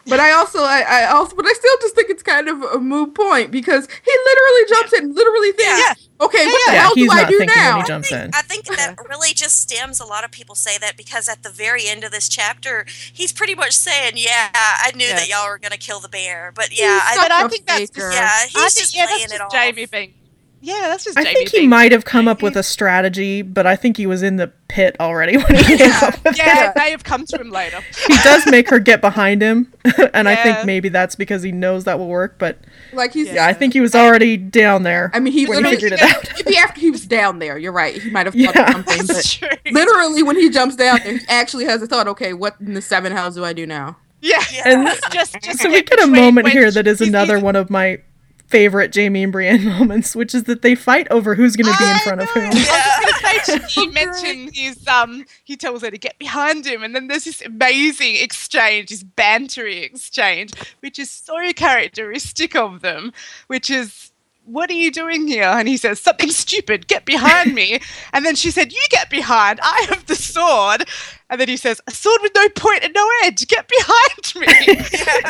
But 0.07 0.19
I 0.19 0.31
also, 0.31 0.59
I, 0.59 0.83
I 0.87 1.05
also, 1.07 1.35
but 1.35 1.45
I 1.45 1.53
still 1.53 1.75
just 1.81 1.95
think 1.95 2.09
it's 2.09 2.23
kind 2.23 2.47
of 2.47 2.61
a 2.63 2.79
moot 2.79 3.13
point 3.13 3.51
because 3.51 3.87
he 3.87 4.11
literally 4.25 4.65
jumps 4.69 4.93
in, 4.93 5.13
literally 5.13 5.51
thinks, 5.51 5.79
Yeah. 5.79 6.25
okay, 6.25 6.45
what 6.47 6.61
the 6.67 6.73
Yeah, 6.73 6.81
hell 6.81 6.95
he's 6.95 7.11
do 7.11 7.17
I 7.17 7.25
do 7.25 7.45
now? 7.45 7.75
when 7.75 7.81
he 7.81 7.87
jumps 7.87 8.11
in. 8.11 8.31
I 8.33 8.41
think 8.41 8.65
that 8.65 8.79
uh-huh. 8.97 9.03
really 9.09 9.33
just 9.33 9.59
stems 9.61 9.99
a 9.99 10.05
lot 10.05 10.23
of 10.23 10.31
people 10.31 10.55
say 10.55 10.77
that 10.77 10.97
because 10.97 11.27
at 11.27 11.43
the 11.43 11.49
very 11.49 11.87
end 11.87 12.03
of 12.03 12.11
this 12.11 12.29
chapter, 12.29 12.85
he's 13.13 13.31
pretty 13.33 13.55
much 13.55 13.73
saying, 13.73 14.13
"Yeah, 14.15 14.49
I 14.53 14.91
knew 14.95 15.07
that 15.09 15.27
y'all 15.27 15.47
were 15.47 15.59
gonna 15.59 15.77
kill 15.77 15.99
the 15.99 16.09
bear," 16.09 16.51
but 16.55 16.77
yeah, 16.77 16.99
I, 17.03 17.17
But 17.17 17.31
I 17.31 17.43
a 17.45 17.49
think 17.49 17.65
that's 17.67 17.91
faker. 17.91 18.11
yeah, 18.11 18.45
he's 18.47 18.55
I 18.55 18.69
think, 18.69 18.73
just 18.77 18.95
yeah, 18.95 19.05
playing 19.07 19.19
that's 19.21 19.33
it 19.33 19.37
just 19.37 19.41
off. 19.41 19.51
Jamie 19.51 19.85
being. 19.85 20.13
Yeah, 20.59 20.87
that's 20.87 21.03
just 21.05 21.17
I 21.17 21.23
Jamie 21.23 21.35
think 21.35 21.49
he 21.49 21.57
being 21.59 21.69
might 21.69 21.91
have 21.91 22.03
come 22.03 22.27
up 22.27 22.41
with 22.41 22.57
a 22.57 22.63
strategy, 22.63 23.41
but 23.43 23.67
I 23.67 23.75
think 23.75 23.95
he 23.95 24.07
was 24.07 24.23
in 24.23 24.37
the 24.37 24.51
pit 24.67 24.95
already 24.99 25.37
when 25.43 25.55
he 25.55 25.77
came 25.77 25.91
up 25.91 26.23
with 26.23 26.37
Yeah, 26.37 26.69
it. 26.69 26.75
they 26.75 26.91
have 26.91 27.03
come 27.03 27.25
to 27.27 27.39
him 27.39 27.51
later. 27.51 27.79
He 28.07 28.15
does 28.23 28.45
make 28.47 28.69
her 28.69 28.79
get 28.79 28.99
behind 28.99 29.41
him, 29.41 29.71
and 30.13 30.27
I 30.27 30.35
think 30.35 30.65
maybe 30.65 30.89
that's 30.89 31.15
because 31.15 31.43
he 31.43 31.51
knows 31.51 31.83
that 31.83 31.99
will 31.99 32.07
work. 32.07 32.37
But 32.39 32.57
Like 32.91 33.13
he's, 33.13 33.27
yeah, 33.31 33.45
I 33.45 33.53
think 33.53 33.73
he 33.73 33.81
was 33.81 33.93
already 33.95 34.35
down 34.35 34.83
there. 34.83 35.11
I 35.13 35.19
mean, 35.19 35.31
he 35.33 35.45
when 35.45 35.59
he 35.59 35.63
literally 35.63 35.75
figured 35.89 35.93
it 35.93 36.01
out. 36.01 36.25
Maybe 36.45 36.57
after 36.57 36.81
he 36.81 36.89
was 36.91 37.05
down 37.05 37.39
there, 37.39 37.57
you're 37.57 37.71
right. 37.71 38.01
He 38.01 38.09
might 38.09 38.25
have 38.25 38.33
thought 38.33 38.55
Yeah. 38.55 38.71
something, 38.71 39.05
but 39.07 39.23
true. 39.63 39.71
literally 39.71 40.23
when 40.23 40.37
he 40.37 40.49
jumps 40.49 40.75
down 40.75 40.99
there, 41.03 41.17
he 41.17 41.25
actually 41.29 41.65
has 41.65 41.81
a 41.83 41.87
thought. 41.87 42.07
Okay, 42.07 42.33
what 42.33 42.55
in 42.59 42.73
the 42.73 42.81
seven 42.81 43.11
hells 43.11 43.35
do 43.35 43.45
I 43.45 43.53
do 43.53 43.67
now? 43.67 43.97
Yeah. 44.21 44.41
Yeah. 44.51 44.63
And 44.65 44.87
just, 45.13 45.39
just 45.41 45.59
so 45.59 45.69
we 45.69 45.83
get 45.83 46.01
a 46.03 46.07
moment 46.07 46.49
here 46.49 46.71
that 46.71 46.87
is 46.87 46.99
another 47.01 47.39
one 47.39 47.55
of 47.55 47.69
my 47.69 47.99
favorite 48.47 48.91
Jamie 48.91 49.23
and 49.23 49.31
Brienne 49.31 49.65
moments, 49.79 50.15
which 50.15 50.33
is 50.33 50.43
that 50.43 50.61
they 50.61 50.75
fight 50.75 51.07
over 51.11 51.35
who's 51.35 51.55
going 51.55 51.71
to 51.71 51.77
be 51.77 51.89
in 51.89 51.97
front 51.99 52.21
of 52.21 52.29
whom. 52.29 52.43
I 52.45 53.39
was 53.39 53.47
gonna 53.47 53.67
say, 53.67 53.81
He 53.81 53.87
mentioned 53.91 54.55
his 54.55 54.87
um. 54.87 55.25
He 55.43 55.55
tells 55.55 55.81
her 55.81 55.91
to 55.91 55.97
get 55.97 56.17
behind 56.17 56.65
him, 56.65 56.83
and 56.83 56.95
then 56.95 57.07
there's 57.07 57.25
this 57.25 57.41
amazing 57.41 58.15
exchange, 58.15 58.89
this 58.89 59.03
bantery 59.03 59.83
exchange, 59.83 60.53
which 60.79 60.97
is 60.99 61.09
so 61.11 61.35
characteristic 61.53 62.55
of 62.55 62.81
them. 62.81 63.13
Which 63.47 63.69
is, 63.69 64.11
what 64.45 64.69
are 64.69 64.73
you 64.73 64.91
doing 64.91 65.27
here? 65.27 65.43
And 65.43 65.67
he 65.67 65.77
says 65.77 66.01
something 66.01 66.31
stupid. 66.31 66.87
Get 66.87 67.05
behind 67.05 67.53
me. 67.61 67.79
And 68.13 68.25
then 68.25 68.35
she 68.35 68.51
said, 68.51 68.71
"You 68.71 68.81
get 68.89 69.09
behind. 69.09 69.59
I 69.61 69.85
have 69.89 70.05
the 70.05 70.15
sword." 70.15 70.87
And 71.29 71.41
then 71.41 71.49
he 71.49 71.57
says, 71.57 71.81
"A 71.87 71.91
sword 71.91 72.19
with 72.21 72.31
no 72.35 72.47
point 72.49 72.83
and 72.83 72.93
no 72.93 73.05
edge. 73.25 73.45
Get 73.47 73.67
behind 73.67 74.35
me." 74.35 74.47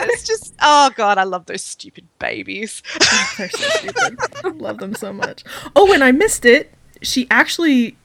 It's 0.10 0.28
just, 0.28 0.54
oh 0.62 0.92
god, 0.96 1.18
I 1.18 1.24
love 1.24 1.46
those 1.48 1.64
stupid 1.64 2.08
babies. 2.20 2.82
They're 3.38 3.50
so 3.50 3.68
stupid. 3.70 4.18
I 4.44 4.48
love 4.50 4.78
them 4.78 4.94
so 4.96 5.12
much. 5.12 5.44
Oh, 5.76 5.92
and 5.94 6.04
I 6.04 6.12
missed 6.12 6.46
it. 6.46 6.72
She 7.02 7.28
actually 7.32 7.98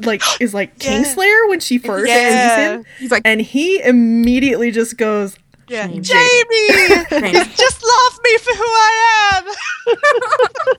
like 0.00 0.22
is 0.40 0.52
like 0.54 0.72
Yeah. 0.84 0.98
Kingslayer 1.02 1.48
when 1.48 1.60
she 1.60 1.78
first 1.78 2.08
Yeah. 2.08 2.28
sees 2.28 2.64
him, 2.76 2.84
He's 2.98 3.10
like, 3.10 3.22
and 3.24 3.40
he 3.40 3.80
immediately 3.82 4.70
just 4.70 4.96
goes, 4.98 5.36
Yeah, 5.68 5.86
Jamie. 5.86 6.00
Jamie, 6.02 7.32
just 7.56 7.82
love 7.82 8.20
me 8.22 8.38
for 8.38 8.54
who 8.54 8.64
I 8.64 9.42
am. 9.46 10.76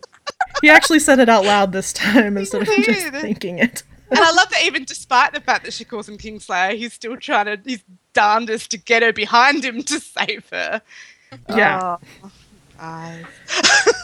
He 0.61 0.69
actually 0.69 0.99
said 0.99 1.19
it 1.19 1.29
out 1.29 1.45
loud 1.45 1.71
this 1.71 1.91
time 1.91 2.37
instead 2.37 2.61
of 2.61 2.67
just 2.67 3.07
thinking 3.15 3.59
it. 3.59 3.83
And 4.15 4.23
I 4.23 4.31
love 4.31 4.49
that 4.49 4.63
even 4.65 4.83
despite 4.85 5.33
the 5.33 5.41
fact 5.41 5.65
that 5.65 5.73
she 5.73 5.83
calls 5.85 6.07
him 6.07 6.17
Kingslayer, 6.17 6.75
he's 6.75 6.93
still 6.93 7.17
trying 7.17 7.45
to, 7.45 7.59
he's 7.63 7.83
darndest 8.13 8.71
to 8.71 8.77
get 8.77 9.01
her 9.03 9.13
behind 9.13 9.63
him 9.63 9.83
to 9.83 9.99
save 9.99 10.47
her. 10.51 10.81
Yeah. 11.49 11.97
Oh, 12.23 12.31
guys. 12.77 13.25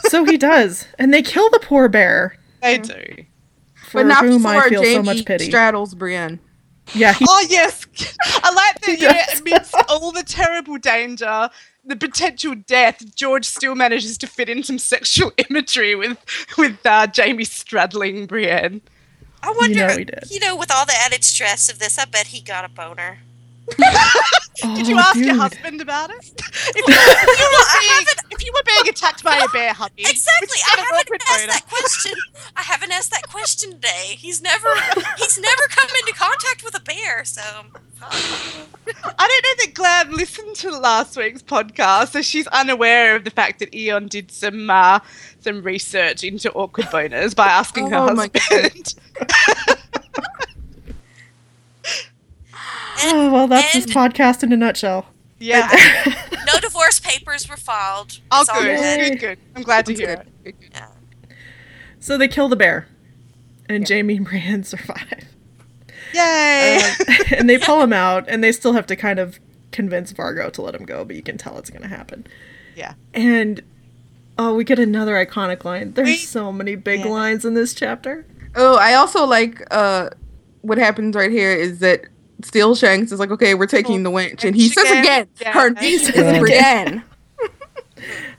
So 0.08 0.24
he 0.24 0.36
does, 0.36 0.86
and 0.98 1.14
they 1.14 1.22
kill 1.22 1.48
the 1.50 1.60
poor 1.60 1.88
bear. 1.88 2.36
They 2.62 2.78
do. 2.78 3.24
For 3.90 4.02
but 4.02 4.06
not 4.06 4.24
whom 4.24 4.42
before 4.42 4.62
I 4.62 4.68
feel 4.68 4.82
Jamie 4.82 4.94
so 4.96 5.02
much 5.02 5.24
pity. 5.24 5.44
straddles 5.44 5.94
Brienne. 5.94 6.40
yeah, 6.94 7.12
he, 7.12 7.24
Oh, 7.28 7.46
yes. 7.48 7.86
I 8.22 8.52
like 8.52 8.80
that, 8.82 9.00
yeah, 9.00 9.26
does. 9.26 9.40
amidst 9.40 9.74
all 9.88 10.12
the 10.12 10.22
terrible 10.22 10.78
danger, 10.78 11.48
the 11.84 11.96
potential 11.96 12.54
death, 12.66 13.14
George 13.14 13.44
still 13.44 13.74
manages 13.74 14.18
to 14.18 14.26
fit 14.26 14.48
in 14.48 14.62
some 14.62 14.78
sexual 14.78 15.32
imagery 15.50 15.94
with, 15.94 16.18
with 16.58 16.78
uh, 16.84 17.06
Jamie 17.06 17.44
straddling 17.44 18.26
Brienne. 18.26 18.80
I 19.42 19.54
wonder, 19.56 19.86
know 19.88 19.96
he 19.96 20.04
did. 20.04 20.24
you 20.30 20.40
know, 20.40 20.54
with 20.56 20.70
all 20.70 20.84
the 20.86 20.94
added 20.94 21.24
stress 21.24 21.68
of 21.70 21.78
this, 21.78 21.98
I 21.98 22.04
bet 22.04 22.28
he 22.28 22.40
got 22.40 22.64
a 22.64 22.68
boner. 22.68 23.20
Did 24.76 24.88
you 24.88 24.96
Oh, 24.96 25.00
ask 25.00 25.16
your 25.16 25.34
husband 25.36 25.80
about 25.80 26.10
it? 26.10 26.16
If 26.38 26.76
you, 26.76 26.84
if 26.88 27.38
you 27.40 27.48
were, 27.50 27.80
being, 27.80 28.06
if 28.30 28.44
you 28.44 28.52
were 28.54 28.62
being 28.66 28.88
attacked 28.88 29.24
by 29.24 29.36
a 29.38 29.48
bear, 29.48 29.72
hubby, 29.72 30.02
Exactly. 30.02 30.58
I 30.66 30.80
haven't 30.80 31.22
asked 31.28 31.40
boner. 31.40 31.52
that 31.52 31.66
question. 31.68 32.12
I 32.56 32.62
haven't 32.62 32.92
asked 32.92 33.10
that 33.10 33.28
question 33.28 33.72
today. 33.72 34.16
He's 34.18 34.42
never 34.42 34.68
he's 35.16 35.38
never 35.38 35.62
come 35.68 35.88
into 36.00 36.12
contact 36.14 36.62
with 36.64 36.76
a 36.76 36.80
bear, 36.80 37.24
so 37.24 37.42
I 38.02 38.70
don't 38.86 39.08
know 39.08 39.64
that 39.64 39.70
Glam 39.74 40.12
listened 40.12 40.56
to 40.56 40.70
last 40.76 41.16
week's 41.16 41.42
podcast, 41.42 42.08
so 42.12 42.20
she's 42.22 42.46
unaware 42.48 43.16
of 43.16 43.24
the 43.24 43.30
fact 43.30 43.60
that 43.60 43.74
Eon 43.74 44.08
did 44.08 44.30
some 44.30 44.68
uh, 44.68 44.98
some 45.40 45.62
research 45.62 46.22
into 46.22 46.52
awkward 46.52 46.86
boners 46.86 47.34
by 47.34 47.46
asking 47.46 47.90
her 47.90 47.96
Oh 47.96 48.14
my 48.14 48.30
husband. 48.34 48.94
Oh 53.12 53.32
well, 53.32 53.46
that's 53.48 53.72
this 53.72 53.86
podcast 53.86 54.42
in 54.42 54.52
a 54.52 54.56
nutshell. 54.56 55.06
yeah. 55.38 55.68
no 56.46 56.60
divorce 56.60 57.00
papers 57.00 57.48
were 57.48 57.56
filed. 57.56 58.20
Oh, 58.30 58.40
It's 58.40 58.50
all 58.50 58.60
good, 58.62 59.10
good, 59.10 59.20
good. 59.20 59.38
I'm 59.56 59.62
glad 59.62 59.86
to 59.86 59.94
hear 59.94 60.16
good. 60.16 60.26
it. 60.44 60.60
Good, 60.60 60.70
good. 60.72 61.34
So 61.98 62.16
they 62.18 62.28
kill 62.28 62.48
the 62.48 62.56
bear, 62.56 62.88
and 63.68 63.86
Jamie 63.86 64.16
and 64.18 64.26
Brienne 64.26 64.64
survive. 64.64 65.24
Yay! 66.14 66.80
Um, 66.82 67.16
and 67.38 67.48
they 67.50 67.58
pull 67.58 67.80
him 67.82 67.92
out, 67.92 68.24
and 68.28 68.42
they 68.42 68.52
still 68.52 68.72
have 68.72 68.86
to 68.86 68.96
kind 68.96 69.18
of 69.18 69.38
convince 69.70 70.12
Vargo 70.12 70.50
to 70.52 70.62
let 70.62 70.74
him 70.74 70.84
go, 70.84 71.04
but 71.04 71.14
you 71.14 71.22
can 71.22 71.38
tell 71.38 71.56
it's 71.58 71.70
going 71.70 71.82
to 71.82 71.88
happen. 71.88 72.26
yeah. 72.74 72.94
And 73.14 73.62
oh, 74.38 74.54
we 74.54 74.64
get 74.64 74.78
another 74.78 75.14
iconic 75.24 75.64
line. 75.64 75.92
There's 75.92 76.08
Wait. 76.08 76.18
so 76.18 76.50
many 76.52 76.74
big 76.74 77.00
Yeah. 77.00 77.06
lines 77.10 77.44
in 77.44 77.54
this 77.54 77.74
chapter. 77.74 78.26
Oh, 78.56 78.76
I 78.76 78.94
also 78.94 79.24
like 79.26 79.62
uh 79.70 80.10
what 80.62 80.76
happens 80.78 81.14
right 81.14 81.30
here 81.30 81.52
is 81.52 81.78
that 81.80 82.06
Steel 82.44 82.74
Shanks 82.74 83.12
is 83.12 83.18
like, 83.20 83.30
okay, 83.30 83.54
we're 83.54 83.66
taking 83.66 84.02
the 84.02 84.10
winch, 84.10 84.44
and 84.44 84.54
he 84.56 84.68
says 84.68 84.84
again. 84.90 85.02
again, 85.04 85.28
Yeah. 85.40 85.52
her 85.52 85.70
name 85.70 85.84
is 85.94 86.08
again. 86.08 86.40
Brienne. 86.40 87.02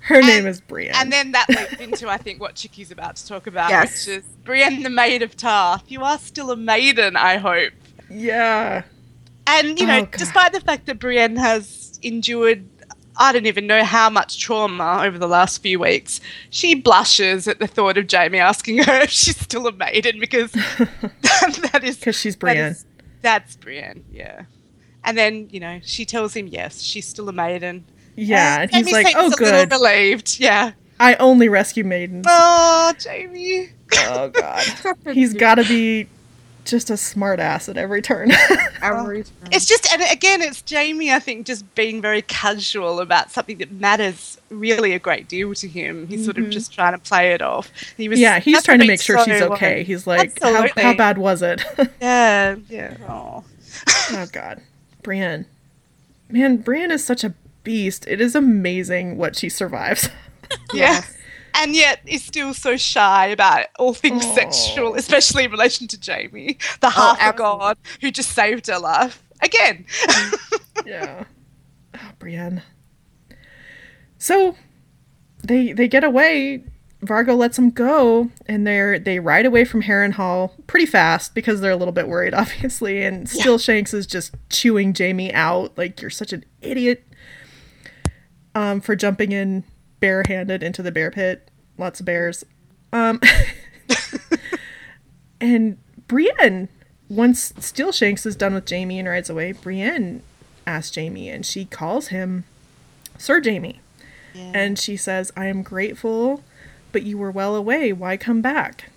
Her 0.01 0.21
name 0.21 0.47
is 0.47 0.59
Brienne. 0.59 0.93
And 0.95 1.11
then 1.11 1.31
that 1.33 1.47
leads 1.49 1.73
into, 1.79 2.09
I 2.09 2.17
think, 2.17 2.41
what 2.41 2.55
Chicky's 2.55 2.89
about 2.91 3.15
to 3.17 3.27
talk 3.27 3.45
about, 3.47 3.69
Yes. 3.69 4.07
which 4.07 4.17
is 4.17 4.23
Brienne, 4.43 4.81
the 4.81 4.89
Maid 4.89 5.21
of 5.21 5.37
Tarth. 5.37 5.83
You 5.87 6.03
are 6.03 6.17
still 6.17 6.49
a 6.51 6.57
maiden, 6.57 7.15
I 7.15 7.37
hope. 7.37 7.73
yeah. 8.09 8.81
And, 9.47 9.79
you 9.79 9.85
know, 9.85 9.99
Oh, 9.99 10.01
God. 10.05 10.11
despite 10.17 10.53
the 10.53 10.61
fact 10.61 10.85
that 10.87 10.97
Brienne 10.99 11.35
has 11.35 11.99
endured, 12.01 12.63
I 13.17 13.31
don't 13.33 13.45
even 13.47 13.67
know 13.67 13.83
how 13.83 14.09
much 14.09 14.39
trauma 14.39 15.01
over 15.03 15.17
the 15.19 15.27
last 15.27 15.61
few 15.61 15.79
weeks, 15.79 16.21
she 16.49 16.73
blushes 16.75 17.47
at 17.47 17.59
the 17.59 17.67
thought 17.67 17.97
of 17.97 18.07
Jamie 18.07 18.39
asking 18.39 18.79
her 18.83 19.01
if 19.01 19.09
she's 19.09 19.37
still 19.39 19.67
a 19.67 19.71
maiden 19.71 20.19
because 20.19 20.51
that, 20.51 21.59
that 21.73 21.83
is. 21.83 21.97
Because 21.97 22.15
she's 22.15 22.35
that 22.35 22.39
Brienne. 22.39 22.75
That's 23.21 23.55
Brienne, 23.55 24.03
yeah. 24.11 24.43
And 25.03 25.17
then, 25.17 25.49
you 25.51 25.59
know, 25.59 25.79
she 25.83 26.05
tells 26.05 26.35
him, 26.35 26.47
yes, 26.47 26.81
she's 26.81 27.07
still 27.07 27.27
a 27.29 27.33
maiden. 27.33 27.85
Yeah, 28.15 28.67
and 28.71 28.85
he's 28.85 28.91
like, 28.91 29.15
"Oh, 29.15 29.27
a 29.27 29.29
little 29.29 29.37
good. 29.37 29.71
relieved, 29.71 30.39
yeah. 30.39 30.73
I 30.99 31.15
only 31.15 31.49
rescue 31.49 31.83
maidens." 31.83 32.25
Oh, 32.27 32.93
Jamie. 32.99 33.69
Oh 33.95 34.29
God, 34.29 34.63
he's 35.13 35.33
got 35.33 35.55
to 35.55 35.63
be 35.63 36.07
just 36.65 36.89
a 36.89 36.97
smart 36.97 37.39
ass 37.39 37.69
at 37.69 37.77
every 37.77 38.01
turn. 38.01 38.31
Every 38.81 39.19
oh. 39.19 39.23
time. 39.23 39.49
It's 39.51 39.65
just, 39.65 39.91
and 39.93 40.01
again, 40.11 40.41
it's 40.41 40.61
Jamie, 40.61 41.11
I 41.11 41.19
think, 41.19 41.45
just 41.45 41.75
being 41.75 42.01
very 42.01 42.21
casual 42.23 42.99
about 42.99 43.31
something 43.31 43.57
that 43.59 43.71
matters 43.71 44.39
really 44.49 44.93
a 44.93 44.99
great 44.99 45.27
deal 45.27 45.53
to 45.53 45.67
him. 45.67 46.07
He's 46.07 46.25
sort 46.25 46.37
of 46.37 46.43
mm-hmm. 46.43 46.51
just 46.51 46.73
trying 46.73 46.93
to 46.93 46.99
play 46.99 47.33
it 47.33 47.41
off. 47.41 47.71
He 47.97 48.09
was, 48.09 48.19
yeah, 48.19 48.39
he's 48.39 48.63
trying 48.63 48.79
to 48.79 48.87
make 48.87 49.01
sure 49.01 49.23
she's 49.23 49.41
okay. 49.41 49.83
He's 49.83 50.07
like, 50.07 50.41
how, 50.41 50.67
how 50.77 50.93
bad 50.95 51.17
was 51.17 51.41
it? 51.41 51.63
Yeah, 52.01 52.55
yeah. 52.69 52.97
Oh. 53.07 53.43
oh 54.11 54.25
God, 54.31 54.61
Brienne. 55.03 55.45
Man, 56.29 56.57
Brienne 56.57 56.91
is 56.91 57.03
such 57.03 57.23
a 57.23 57.33
beast. 57.63 58.07
It 58.07 58.21
is 58.21 58.35
amazing 58.35 59.17
what 59.17 59.35
she 59.35 59.49
survives. 59.49 60.09
Yeah. 60.73 61.01
And 61.53 61.75
yet 61.75 61.99
is 62.05 62.23
still 62.23 62.53
so 62.53 62.77
shy 62.77 63.27
about 63.27 63.67
all 63.77 63.93
things 63.93 64.23
Oh. 64.25 64.35
sexual, 64.35 64.95
especially 64.95 65.43
in 65.45 65.51
relation 65.51 65.87
to 65.89 65.99
Jamie, 65.99 66.57
the 66.79 66.89
half 66.89 67.19
a 67.21 67.37
god 67.37 67.77
who 67.99 68.09
just 68.11 68.31
saved 68.31 68.67
her 68.67 68.79
life. 68.79 69.21
Again. 69.41 69.85
yeah. 70.85 71.23
Oh, 71.95 72.11
Brienne. 72.19 72.61
So 74.17 74.55
they 75.43 75.73
they 75.73 75.87
get 75.87 76.03
away. 76.03 76.63
Vargo 77.03 77.35
lets 77.35 77.55
them 77.55 77.71
go, 77.71 78.29
and 78.45 78.65
they're 78.67 78.99
they 78.99 79.19
ride 79.19 79.47
away 79.47 79.65
from 79.65 79.81
Harrenhal 79.81 80.51
pretty 80.67 80.85
fast 80.85 81.33
because 81.33 81.59
they're 81.59 81.71
a 81.71 81.75
little 81.75 81.91
bit 81.91 82.07
worried, 82.07 82.33
obviously. 82.35 83.03
And 83.03 83.27
still, 83.27 83.57
Shanks 83.57 83.93
is 83.93 84.05
just 84.05 84.35
chewing 84.51 84.93
Jamie 84.93 85.33
out 85.33 85.75
like 85.77 85.99
you're 86.01 86.11
such 86.11 86.31
an 86.31 86.45
idiot 86.61 87.03
um, 88.53 88.81
for 88.81 88.95
jumping 88.95 89.31
in 89.31 89.63
barehanded 90.01 90.61
into 90.61 90.81
the 90.81 90.91
bear 90.91 91.11
pit. 91.11 91.49
Lots 91.77 92.01
of 92.01 92.05
bears. 92.05 92.43
Um, 92.91 93.21
and 95.41 95.77
Brienne, 96.07 96.67
once 97.07 97.53
Steel 97.59 97.93
Shanks 97.93 98.25
is 98.25 98.35
done 98.35 98.53
with 98.53 98.65
Jamie 98.65 98.99
and 98.99 99.07
rides 99.07 99.29
away, 99.29 99.53
Brienne 99.53 100.21
asks 100.67 100.91
Jamie, 100.91 101.29
and 101.29 101.45
she 101.45 101.63
calls 101.63 102.09
him 102.09 102.43
Sir 103.17 103.39
Jamie. 103.39 103.79
Yeah. 104.33 104.51
And 104.53 104.77
she 104.77 104.97
says, 104.97 105.31
I 105.37 105.45
am 105.45 105.63
grateful, 105.63 106.43
but 106.91 107.03
you 107.03 107.17
were 107.17 107.31
well 107.31 107.55
away. 107.55 107.93
Why 107.93 108.17
come 108.17 108.41
back? 108.41 108.89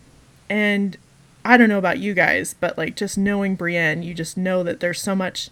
And 0.48 0.96
I 1.44 1.56
don't 1.56 1.68
know 1.68 1.78
about 1.78 1.98
you 1.98 2.14
guys, 2.14 2.54
but 2.58 2.78
like 2.78 2.96
just 2.96 3.18
knowing 3.18 3.54
Brienne, 3.54 4.02
you 4.02 4.14
just 4.14 4.36
know 4.36 4.62
that 4.62 4.80
there's 4.80 5.00
so 5.00 5.14
much 5.14 5.50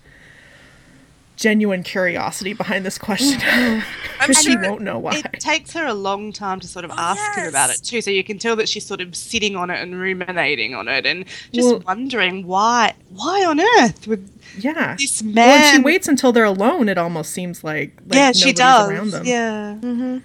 genuine 1.37 1.83
curiosity 1.83 2.53
behind 2.53 2.85
this 2.87 2.99
question. 2.99 3.41
I'm 3.45 3.83
Because 4.29 4.43
she 4.45 4.57
won't 4.57 4.83
know 4.83 5.01
why. 5.01 5.17
It 5.17 5.41
takes 5.41 5.73
her 5.73 5.85
a 5.85 5.95
long 5.95 6.33
time 6.33 6.61
to 6.61 6.69
sort 6.69 6.85
of 6.85 6.93
Oh, 6.93 6.97
ask 6.97 7.37
him 7.37 7.49
about 7.49 7.71
it 7.71 7.83
too, 7.83 8.01
so 8.01 8.11
you 8.13 8.23
can 8.23 8.39
tell 8.39 8.55
that 8.55 8.69
she's 8.69 8.87
sort 8.87 9.01
of 9.01 9.17
sitting 9.17 9.57
on 9.57 9.69
it 9.69 9.81
and 9.83 9.99
ruminating 9.99 10.75
on 10.77 10.87
it, 10.87 11.05
and 11.07 11.25
just 11.53 11.69
Well- 11.69 11.83
wondering 11.87 12.47
why, 12.47 12.95
why 13.11 13.45
on 13.45 13.59
earth 13.61 14.07
would 14.07 14.29
yeah. 14.57 14.95
this 14.97 15.23
man? 15.25 15.35
Well, 15.35 15.49
and 15.59 15.77
she 15.77 15.83
waits 15.83 16.07
until 16.07 16.31
they're 16.31 16.45
alone, 16.45 16.89
it 16.89 16.99
almost 16.99 17.33
seems 17.33 17.65
like. 17.65 17.97
like 18.07 18.15
yeah, 18.15 18.31
she 18.33 18.53
does. 18.53 18.91
Around 18.91 19.11
them. 19.11 19.27
Yeah. 19.27 19.77
Mm-hmm. 19.81 20.19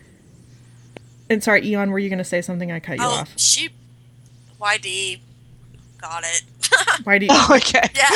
And 1.30 1.44
sorry, 1.44 1.66
Eon, 1.68 1.90
were 1.92 2.00
you 2.00 2.10
going 2.10 2.20
to 2.20 2.24
say 2.24 2.42
something? 2.42 2.72
I 2.72 2.80
cut 2.80 3.00
you 3.00 3.04
Oh, 3.04 3.10
off. 3.10 3.34
she. 3.38 3.70
Why 4.60 4.76
YD. 4.78 5.20
Got 6.00 6.24
it. 6.24 6.44
Why 7.04 7.18
do 7.18 7.26
you, 7.26 7.32
Oh, 7.34 7.56
okay. 7.56 7.90
yeah. 7.96 8.10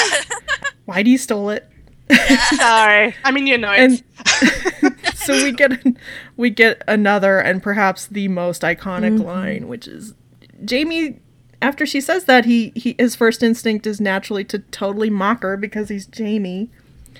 why 0.85 1.01
do 1.01 1.09
you 1.09 1.17
stole 1.17 1.49
it? 1.49 1.67
Sorry. 2.57 3.15
I 3.23 3.31
mean, 3.31 3.47
you 3.47 3.57
know, 3.57 3.71
And 3.71 4.01
so 5.15 5.33
we 5.43 5.51
get 5.51 5.71
we 6.37 6.49
get 6.49 6.81
another 6.87 7.39
and 7.39 7.61
perhaps 7.61 8.07
the 8.07 8.27
most 8.27 8.61
iconic 8.61 9.15
Mm-hmm. 9.17 9.23
line, 9.25 9.67
which 9.67 9.87
is 9.87 10.13
Jamie. 10.65 11.19
After 11.61 11.85
she 11.85 12.01
says 12.01 12.25
that, 12.25 12.45
he, 12.45 12.71
he 12.75 12.95
his 12.97 13.15
first 13.15 13.43
instinct 13.43 13.85
is 13.85 14.01
naturally 14.01 14.43
to 14.45 14.59
totally 14.59 15.09
mock 15.11 15.43
her 15.43 15.57
because 15.57 15.89
he's 15.89 16.07
Jamie. 16.07 16.69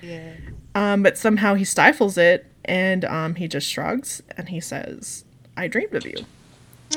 yeah. 0.02 0.34
Um, 0.74 1.04
but 1.04 1.18
somehow 1.18 1.54
he 1.56 1.64
stifles 1.66 2.18
it 2.18 2.48
and 2.66 3.06
um, 3.06 3.36
he 3.36 3.48
just 3.48 3.68
shrugs 3.68 4.24
and 4.38 4.50
he 4.50 4.60
says, 4.60 5.26
"I 5.58 5.68
dreamed 5.68 5.94
of 5.94 6.06
you." 6.06 6.26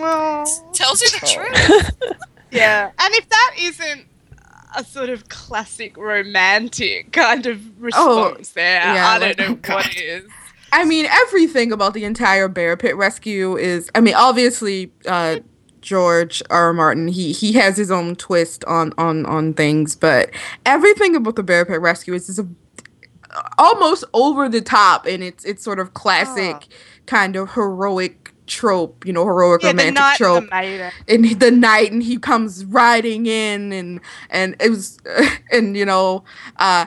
Well, 0.01 0.45
Tells 0.73 1.03
you 1.03 1.11
the 1.11 1.27
truth. 1.27 2.17
yeah. 2.51 2.91
And 2.99 3.15
if 3.15 3.29
that 3.29 3.55
isn't 3.61 4.07
a 4.77 4.85
sort 4.85 5.09
of 5.09 5.29
classic 5.29 5.97
romantic 5.97 7.13
kind 7.13 7.47
of 7.47 7.81
response 7.81 8.51
there, 8.51 8.81
yeah, 8.95 9.09
I 9.09 9.19
like- 9.19 9.37
don't 9.37 9.49
know 9.49 9.55
oh, 9.55 9.75
what 9.77 9.85
God. 9.85 9.91
is. 9.97 10.25
I 10.73 10.85
mean, 10.85 11.07
everything 11.07 11.71
about 11.71 11.95
the 11.95 12.05
entire 12.05 12.49
Bear 12.49 12.77
Pit 12.77 12.97
rescue 12.97 13.57
is. 13.57 13.89
I 13.95 14.01
mean, 14.01 14.15
obviously, 14.15 14.91
uh, 15.07 15.37
George 15.81 16.43
R. 16.51 16.65
R. 16.65 16.73
Martin 16.73 17.07
he 17.09 17.31
he 17.31 17.53
has 17.53 17.77
his 17.77 17.91
own 17.93 18.17
twist 18.17 18.65
on 18.65 18.93
on 18.99 19.25
on 19.27 19.55
things, 19.55 19.95
but 19.95 20.31
everything 20.67 21.15
about 21.15 21.37
the 21.37 21.45
Bear 21.45 21.65
Pit 21.65 21.81
rescue 21.81 22.15
is 22.15 22.27
just 22.27 22.41
a, 22.41 22.49
almost 23.59 24.03
over 24.15 24.49
the 24.49 24.63
top, 24.63 25.07
and 25.07 25.23
it's 25.23 25.45
it's 25.45 25.63
sort 25.63 25.79
of 25.79 25.95
classic 25.95 26.67
kind 27.07 27.37
of 27.37 27.53
heroic 27.53 28.34
trope, 28.47 29.05
you 29.07 29.13
know, 29.13 29.25
heroic 29.25 29.63
Yeah, 29.63 29.73
the 29.73 29.77
romantic 29.79 29.95
knight 29.95 30.17
trope 30.17 30.45
of 30.45 30.51
the 30.51 30.57
maiden. 30.57 30.93
in 31.07 31.39
the 31.39 31.51
night 31.51 31.93
and 31.93 32.03
he 32.03 32.19
comes 32.19 32.65
riding 32.65 33.27
in 33.27 33.73
and 33.73 34.01
and 34.31 34.57
it 34.61 34.71
was 34.71 34.99
and 35.51 35.77
you 35.77 35.85
know 35.87 36.25
uh 36.59 36.87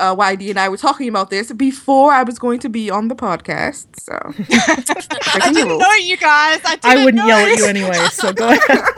uh, 0.00 0.14
YD 0.14 0.50
and 0.50 0.60
I 0.60 0.68
were 0.68 0.76
talking 0.76 1.08
about 1.08 1.28
this 1.28 1.52
before 1.52 2.12
I 2.12 2.22
was 2.22 2.38
going 2.38 2.60
to 2.60 2.68
be 2.68 2.88
on 2.88 3.08
the 3.08 3.16
podcast. 3.16 3.86
So 3.98 4.12
I 5.34 5.50
didn't 5.52 5.76
know 5.76 5.92
you 5.94 6.16
guys. 6.16 6.60
I, 6.64 6.78
I 6.84 6.94
didn't 6.94 7.04
wouldn't 7.04 7.24
know. 7.24 7.26
yell 7.26 7.38
at 7.52 7.58
you 7.58 7.66
anyway, 7.66 7.98
so 8.12 8.32
go 8.32 8.48
ahead. 8.50 8.78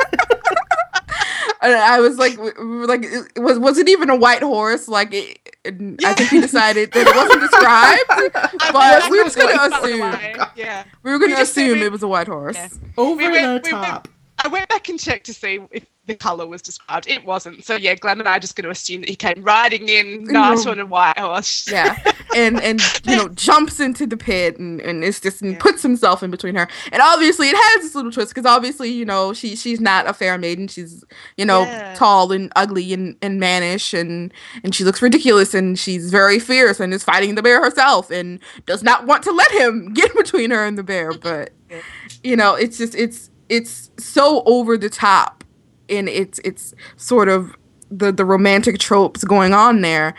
And 1.62 1.74
I 1.74 2.00
was 2.00 2.16
like, 2.16 2.36
w- 2.36 2.54
w- 2.54 2.86
like, 2.86 3.02
it 3.04 3.38
was 3.38 3.58
was 3.58 3.76
it 3.76 3.86
even 3.88 4.08
a 4.08 4.16
white 4.16 4.42
horse? 4.42 4.88
Like, 4.88 5.12
it, 5.12 5.49
it- 5.64 6.04
I 6.04 6.14
think 6.14 6.30
we 6.32 6.40
decided 6.40 6.92
that 6.92 7.06
it 7.06 7.14
wasn't 7.16 7.40
described, 7.42 8.52
but 8.72 9.10
we 9.10 9.18
were 9.18 9.24
just 9.24 9.36
gonna 9.36 9.76
assume. 9.76 10.46
Yeah. 10.56 10.84
we 11.02 11.10
were 11.12 11.18
gonna 11.18 11.36
We 11.36 11.40
assume 11.42 11.78
we- 11.80 11.86
it 11.86 11.92
was 11.92 12.02
a 12.02 12.08
white 12.08 12.26
horse. 12.28 12.56
Yeah. 12.56 12.68
Over 12.96 13.16
We 13.16 13.28
went- 13.30 13.64
the 13.64 13.70
we 13.70 13.74
went- 13.74 13.86
top. 13.86 14.08
I 14.42 14.48
went 14.48 14.68
back 14.70 14.88
and 14.88 14.98
checked 14.98 15.26
to 15.26 15.34
see 15.34 15.60
if 15.70 15.84
the 16.06 16.14
colour 16.16 16.46
was 16.46 16.62
described. 16.62 17.06
It 17.08 17.24
wasn't. 17.24 17.64
So 17.64 17.76
yeah, 17.76 17.94
Glenn 17.94 18.18
and 18.18 18.28
I 18.28 18.36
are 18.36 18.40
just 18.40 18.56
going 18.56 18.64
to 18.64 18.70
assume 18.70 19.02
that 19.02 19.08
he 19.10 19.16
came 19.16 19.42
riding 19.42 19.88
in, 19.88 20.24
nice 20.24 20.66
on 20.66 20.80
a 20.80 20.86
white 20.86 21.18
horse. 21.18 21.70
yeah 21.70 21.96
and 22.36 22.60
and 22.62 22.80
you 23.04 23.16
know 23.16 23.28
jumps 23.34 23.80
into 23.80 24.06
the 24.06 24.16
pit 24.16 24.56
and 24.58 24.80
and 24.80 25.02
it's 25.02 25.18
just 25.20 25.42
and 25.42 25.52
Yeah. 25.52 25.58
puts 25.58 25.82
himself 25.82 26.22
in 26.22 26.30
between 26.30 26.54
her 26.54 26.68
and 26.92 27.02
obviously 27.02 27.48
it 27.48 27.56
has 27.56 27.82
this 27.82 27.94
little 27.96 28.12
twist 28.12 28.32
because 28.32 28.46
obviously 28.46 28.88
you 28.88 29.04
know 29.04 29.32
she 29.32 29.56
she's 29.56 29.80
not 29.80 30.08
a 30.08 30.12
fair 30.12 30.38
maiden 30.38 30.68
she's 30.68 31.02
you 31.36 31.44
know 31.44 31.62
Yeah. 31.62 31.94
tall 31.96 32.30
and 32.30 32.52
ugly 32.54 32.92
and 32.92 33.16
and 33.20 33.40
mannish 33.40 33.92
and 33.92 34.32
and 34.62 34.74
she 34.76 34.84
looks 34.84 35.02
ridiculous 35.02 35.54
and 35.54 35.76
she's 35.76 36.10
very 36.12 36.38
fierce 36.38 36.78
and 36.78 36.94
is 36.94 37.02
fighting 37.02 37.34
the 37.34 37.42
bear 37.42 37.60
herself 37.62 38.10
and 38.12 38.38
does 38.64 38.84
not 38.84 39.06
want 39.06 39.24
to 39.24 39.32
let 39.32 39.50
him 39.50 39.92
get 39.94 40.14
between 40.14 40.50
her 40.52 40.64
and 40.64 40.78
the 40.78 40.84
bear 40.84 41.12
but 41.12 41.50
you 42.22 42.36
know 42.36 42.54
it's 42.54 42.78
just 42.78 42.94
it's 42.94 43.28
it's 43.48 43.90
so 43.98 44.44
over 44.46 44.78
the 44.78 44.88
top 44.90 45.42
and 45.90 46.08
it's 46.08 46.38
it's 46.44 46.74
sort 46.96 47.28
of 47.28 47.54
the 47.90 48.12
the 48.12 48.24
romantic 48.24 48.78
tropes 48.78 49.24
going 49.24 49.52
on 49.52 49.80
there 49.80 50.14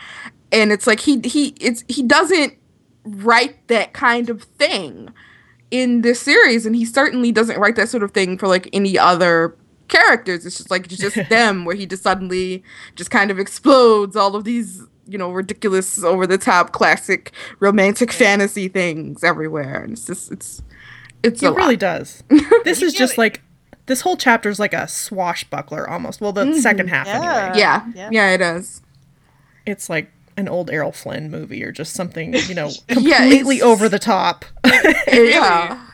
and 0.52 0.70
it's 0.72 0.86
like 0.86 1.00
he 1.00 1.20
he 1.24 1.54
it's 1.60 1.84
he 1.88 2.02
doesn't 2.02 2.54
write 3.04 3.66
that 3.68 3.92
kind 3.94 4.28
of 4.30 4.42
thing 4.42 5.08
in 5.70 6.02
this 6.02 6.20
series 6.20 6.66
and 6.66 6.76
he 6.76 6.84
certainly 6.84 7.32
doesn't 7.32 7.58
write 7.58 7.76
that 7.76 7.88
sort 7.88 8.02
of 8.02 8.10
thing 8.12 8.36
for 8.38 8.46
like 8.46 8.68
any 8.72 8.98
other 8.98 9.56
characters 9.88 10.46
it's 10.46 10.56
just 10.58 10.70
like 10.70 10.86
just 10.88 11.16
them 11.30 11.64
where 11.64 11.74
he 11.74 11.86
just 11.86 12.02
suddenly 12.02 12.62
just 12.94 13.10
kind 13.10 13.30
of 13.30 13.38
explodes 13.38 14.14
all 14.16 14.36
of 14.36 14.44
these 14.44 14.82
you 15.08 15.18
know 15.18 15.30
ridiculous 15.32 16.04
over 16.04 16.26
the 16.26 16.38
top 16.38 16.72
classic 16.72 17.32
romantic 17.58 18.12
fantasy 18.12 18.68
things 18.68 19.24
everywhere 19.24 19.82
and 19.82 19.94
it's 19.94 20.06
just 20.06 20.30
it's 20.30 20.62
it's 21.24 21.42
a 21.42 21.46
It 21.46 21.50
lot. 21.50 21.56
really 21.56 21.76
does. 21.76 22.22
This 22.64 22.82
is 22.82 22.92
just 22.92 23.16
like 23.16 23.42
this 23.86 24.00
whole 24.02 24.16
chapter 24.16 24.48
is 24.48 24.58
like 24.60 24.72
a 24.74 24.86
swashbuckler 24.88 25.88
almost. 25.88 26.20
Well, 26.20 26.32
the 26.32 26.54
second 26.60 26.88
half 26.88 27.06
Yeah. 27.06 27.16
anyway. 27.16 27.58
yeah 27.58 27.86
Yeah. 27.94 28.08
yeah 28.12 28.30
it 28.30 28.40
is 28.40 28.80
It's 29.66 29.88
like 29.90 30.10
an 30.36 30.48
old 30.48 30.70
Errol 30.70 30.92
Flynn 30.92 31.30
movie 31.30 31.62
or 31.62 31.72
just 31.72 31.92
something, 31.94 32.34
you 32.34 32.54
know, 32.54 32.70
completely 32.88 33.56
it's- 33.56 33.62
over 33.62 33.88
the 33.88 33.98
top. 33.98 34.44
yeah 35.12 35.86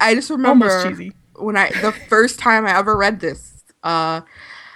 i 0.00 0.14
just 0.14 0.30
remember 0.30 0.68
Almost 0.70 0.88
cheesy. 0.88 1.12
when 1.36 1.56
I 1.56 1.70
the 1.80 1.92
first 1.92 2.38
time 2.38 2.66
I 2.66 2.76
ever 2.78 2.96
read 2.96 3.20
this, 3.20 3.52
uh, 3.84 4.22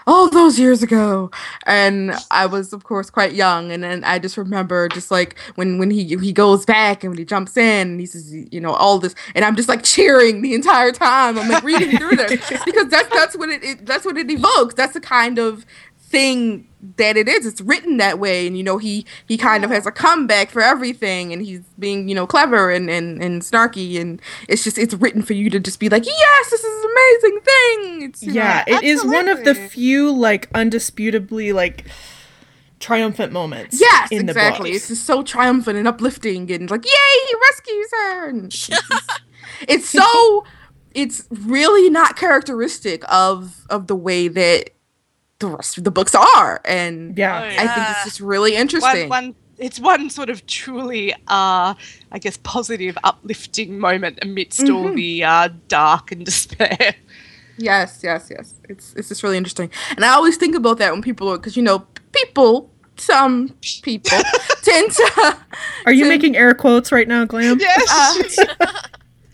all 0.09 0.30
those 0.30 0.59
years 0.59 0.82
ago, 0.82 1.30
and 1.66 2.12
I 2.30 2.47
was 2.47 2.72
of 2.72 2.85
course 2.85 3.10
quite 3.10 3.35
young, 3.35 3.70
and 3.70 3.82
then 3.85 4.02
I 4.05 4.18
just 4.18 4.39
remember 4.39 4.89
just 4.89 5.10
like 5.10 5.39
when 5.56 5.78
when 5.78 5.90
he 5.90 6.05
he 6.16 6.32
goes 6.32 6.64
back 6.64 7.05
and 7.05 7.10
when 7.10 7.18
he 7.18 7.26
jumps 7.26 7.56
in 7.59 7.90
and 7.90 8.01
he 8.01 8.06
says 8.06 8.32
you 8.32 8.60
know 8.60 8.72
all 8.72 8.98
this, 8.98 9.14
and 9.35 9.44
I'm 9.44 9.55
just 9.55 9.68
like 9.68 9.82
cheering 9.85 10.40
the 10.40 10.55
entire 10.55 10.93
time. 10.93 11.39
I'm 11.39 11.48
like 11.48 11.62
reading 11.62 11.98
through 11.98 12.16
this 12.16 12.40
because 12.64 12.89
that's 12.89 13.09
that's 13.14 13.36
what 13.36 13.51
it, 13.51 13.62
it 13.62 13.86
that's 13.86 14.06
what 14.06 14.16
it 14.16 14.30
evokes. 14.30 14.74
That's 14.74 14.94
the 14.94 15.01
kind 15.01 15.39
of 15.39 15.66
thing 16.09 16.66
that 16.97 17.16
it 17.16 17.28
is. 17.28 17.44
It's 17.47 17.60
written 17.60 17.97
that 17.98 18.18
way 18.18 18.47
and 18.47 18.56
you 18.56 18.62
know 18.62 18.78
he 18.78 19.05
he 19.26 19.36
kind 19.36 19.64
of 19.64 19.70
has 19.70 19.86
a 19.86 19.90
comeback 19.90 20.51
for 20.51 20.62
everything 20.62 21.32
and 21.32 21.43
he's 21.43 21.60
being 21.78 22.09
you 22.09 22.14
know 22.14 22.26
clever 22.26 22.70
and 22.70 22.89
and, 22.89 23.22
and 23.22 23.43
snarky 23.43 24.01
and 24.01 24.20
it's 24.48 24.64
just 24.64 24.78
it's 24.78 24.94
written 24.94 25.22
for 25.22 25.35
you 25.35 25.51
to 25.51 25.59
just 25.60 25.80
be 25.80 25.89
like 25.89 26.06
yes 26.06 26.51
this 26.51 26.62
is 26.62 26.85
an 26.85 26.90
amazing 26.90 27.40
thing! 27.40 28.02
It's 28.02 28.22
yeah, 28.22 28.64
know, 28.66 28.76
it 28.76 28.85
is 28.85 29.05
one 29.05 29.28
of 29.28 29.44
the 29.44 29.55
few 29.55 30.12
like 30.12 30.51
undisputably 30.52 31.52
like 31.52 31.86
triumphant 32.80 33.32
moments. 33.32 33.80
yes 33.80 34.10
in 34.12 34.28
exactly. 34.28 34.70
the 34.70 34.76
it's 34.76 34.89
just 34.89 35.05
so 35.05 35.22
triumphant 35.22 35.76
and 35.76 35.89
uplifting 35.89 36.51
and 36.52 36.70
like 36.70 36.85
yay 36.85 37.26
he 37.28 37.35
rescues 37.51 37.90
her! 37.93 38.28
And 38.28 38.44
it's, 38.47 38.66
just- 38.68 39.20
it's 39.68 39.90
so 39.90 40.44
it's 40.94 41.26
really 41.30 41.90
not 41.90 42.16
characteristic 42.16 43.02
of 43.12 43.66
of 43.68 43.89
the 43.89 43.97
way 43.97 44.28
that 44.28 44.70
the 45.40 45.47
rest 45.48 45.78
of 45.78 45.85
the 45.85 45.90
books 45.90 46.15
are 46.15 46.60
and 46.65 47.16
Yeah. 47.16 47.40
Oh, 47.43 47.62
i 47.62 47.66
think 47.74 47.86
it's 47.90 48.05
just 48.05 48.20
really 48.20 48.56
interesting 48.56 49.09
One, 49.09 49.27
one, 49.27 49.35
it's 49.59 49.81
one 49.81 50.09
sort 50.10 50.31
of 50.31 50.47
truly, 50.47 51.12
uh, 51.27 51.74
I 52.12 52.19
guess, 52.20 52.36
positive, 52.44 52.97
uplifting 53.05 53.78
moment 53.78 54.19
amidst 54.23 54.60
Mm-hmm. 54.60 54.74
all 54.77 54.93
the 54.94 55.24
uh, 55.24 55.48
dark 55.66 56.12
and 56.12 56.24
despair. 56.31 56.94
Yes, 57.56 58.01
yes, 58.05 58.31
yes. 58.31 58.55
It's 58.69 58.94
it's 58.94 59.09
just 59.09 59.24
really 59.24 59.36
interesting, 59.36 59.69
and 59.97 60.05
I 60.05 60.10
always 60.10 60.36
think 60.36 60.55
about 60.55 60.78
that 60.78 60.93
when 60.93 61.02
people 61.02 61.28
are 61.28 61.39
because 61.39 61.56
you 61.56 61.65
know 61.65 61.85
people, 62.12 62.70
some 62.98 63.48
people 63.82 64.19
tend 64.62 64.93
to 64.93 65.36
Are 65.86 65.93
you 65.93 66.05
to- 66.05 66.09
making 66.09 66.36
air 66.36 66.55
quotes 66.55 66.93
right 66.93 67.09
now, 67.09 67.24
Glam? 67.24 67.59
Yes. 67.59 68.39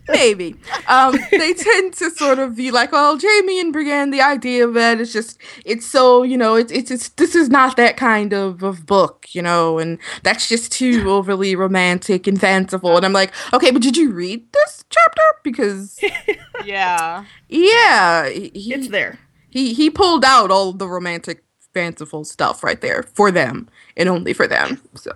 maybe 0.09 0.55
um 0.89 1.17
they 1.31 1.55
tend 1.55 1.93
to 1.95 2.11
sort 2.11 2.39
of 2.39 2.57
be 2.57 2.71
like, 2.71 2.93
well 2.93 3.17
Jamie 3.17 3.61
and 3.61 3.73
Brienne. 3.73 4.11
The 4.11 4.21
idea 4.23 4.67
of 4.67 4.77
it 4.77 5.01
is 5.01 5.13
just 5.13 5.39
it's 5.65 5.87
so 5.87 6.23
you 6.23 6.37
know 6.37 6.55
it's 6.57 6.73
it's, 6.73 6.91
it's 6.91 7.09
this 7.11 7.35
is 7.35 7.49
not 7.49 7.77
that 7.77 7.97
kind 7.97 8.33
of 8.33 8.63
of 8.63 8.87
book, 8.87 9.27
you 9.35 9.43
know, 9.43 9.79
and 9.79 9.99
that's 10.23 10.49
just 10.49 10.73
too 10.73 11.11
overly 11.11 11.57
romantic 11.57 12.27
and 12.27 12.41
fanciful. 12.41 12.97
And 12.97 13.05
I'm 13.07 13.13
like, 13.13 13.33
okay, 13.53 13.71
but 13.71 13.83
did 13.83 13.97
you 13.97 14.13
read 14.13 14.53
this 14.53 14.85
chapter? 14.91 15.23
Because 15.43 15.99
yeah. 16.65 17.25
yeah, 17.49 18.29
he, 18.29 18.51
It's 18.73 18.89
there. 18.89 19.19
he 19.51 19.75
he 19.75 19.91
pulled 19.91 20.25
out 20.25 20.51
all 20.51 20.73
the 20.73 20.89
romantic 20.89 21.43
fanciful 21.73 22.25
stuff 22.25 22.63
right 22.63 22.81
there 22.81 23.03
for 23.03 23.31
them 23.33 23.69
and 23.97 24.09
only 24.09 24.33
for 24.33 24.47
them 24.47 24.81
so 24.95 25.11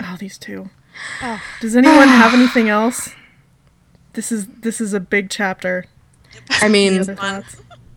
Oh, 0.00 0.16
these 0.18 0.38
two. 0.38 0.70
Does 1.60 1.76
anyone 1.76 2.08
have 2.08 2.34
anything 2.38 2.68
else? 2.68 3.10
This 4.14 4.32
is 4.32 4.46
this 4.46 4.80
is 4.80 4.92
a 4.94 5.00
big 5.00 5.30
chapter. 5.30 5.86
I 6.62 6.68
mean, 6.68 7.04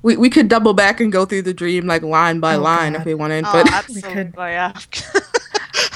we, 0.03 0.17
we 0.17 0.29
could 0.29 0.47
double 0.47 0.73
back 0.73 0.99
and 0.99 1.11
go 1.11 1.25
through 1.25 1.43
the 1.43 1.53
dream 1.53 1.87
like 1.87 2.01
line 2.03 2.39
by 2.39 2.55
Oh, 2.55 2.61
line 2.61 2.93
God. 2.93 2.99
if 3.01 3.05
we 3.05 3.13
wanted, 3.13 3.45
Oh, 3.47 3.51
but 3.53 3.71
absolutely. 3.71 4.13
could- 4.13 4.33
Yeah. 4.37 4.73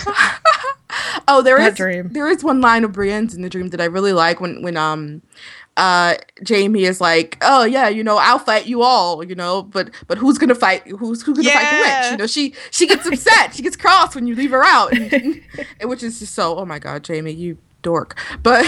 oh, 1.27 1.41
there 1.41 1.57
That 1.57 1.71
is 1.73 1.77
dream. 1.77 2.09
there 2.13 2.27
is 2.27 2.43
one 2.43 2.61
line 2.61 2.83
of 2.83 2.91
Brienne's 2.91 3.33
in 3.33 3.41
the 3.41 3.49
dream 3.49 3.69
that 3.69 3.81
I 3.81 3.85
really 3.85 4.13
like 4.13 4.39
when 4.39 4.61
when 4.61 4.77
um 4.77 5.21
uh 5.77 6.15
Jamie 6.43 6.85
is 6.85 7.01
like, 7.01 7.37
"Oh 7.41 7.63
yeah, 7.65 7.89
you 7.89 8.03
know, 8.03 8.17
I'll 8.17 8.39
fight 8.39 8.65
you 8.65 8.81
all, 8.81 9.23
you 9.23 9.35
know, 9.35 9.63
but 9.63 9.89
but 10.07 10.17
who's 10.17 10.37
going 10.37 10.49
to 10.49 10.55
fight 10.55 10.87
who's 10.87 11.21
who's 11.21 11.35
going 11.35 11.45
to 11.45 11.51
fight 11.51 11.71
the 11.71 11.79
witch?" 11.79 12.11
You 12.11 12.17
know, 12.17 12.27
she 12.27 12.53
she 12.71 12.87
gets 12.87 13.05
upset. 13.05 13.53
she 13.53 13.61
gets 13.63 13.75
cross 13.75 14.15
when 14.15 14.27
you 14.27 14.35
leave 14.35 14.51
her 14.51 14.63
out. 14.63 14.93
Which 15.83 16.03
is 16.03 16.19
just 16.19 16.33
so, 16.33 16.57
"Oh 16.57 16.65
my 16.65 16.79
god, 16.79 17.03
Jamie, 17.03 17.33
you 17.33 17.57
dork." 17.81 18.17
But 18.41 18.65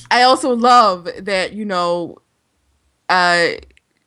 I 0.10 0.22
also 0.22 0.54
love 0.54 1.08
that, 1.18 1.52
you 1.54 1.64
know, 1.64 2.18
uh 3.08 3.52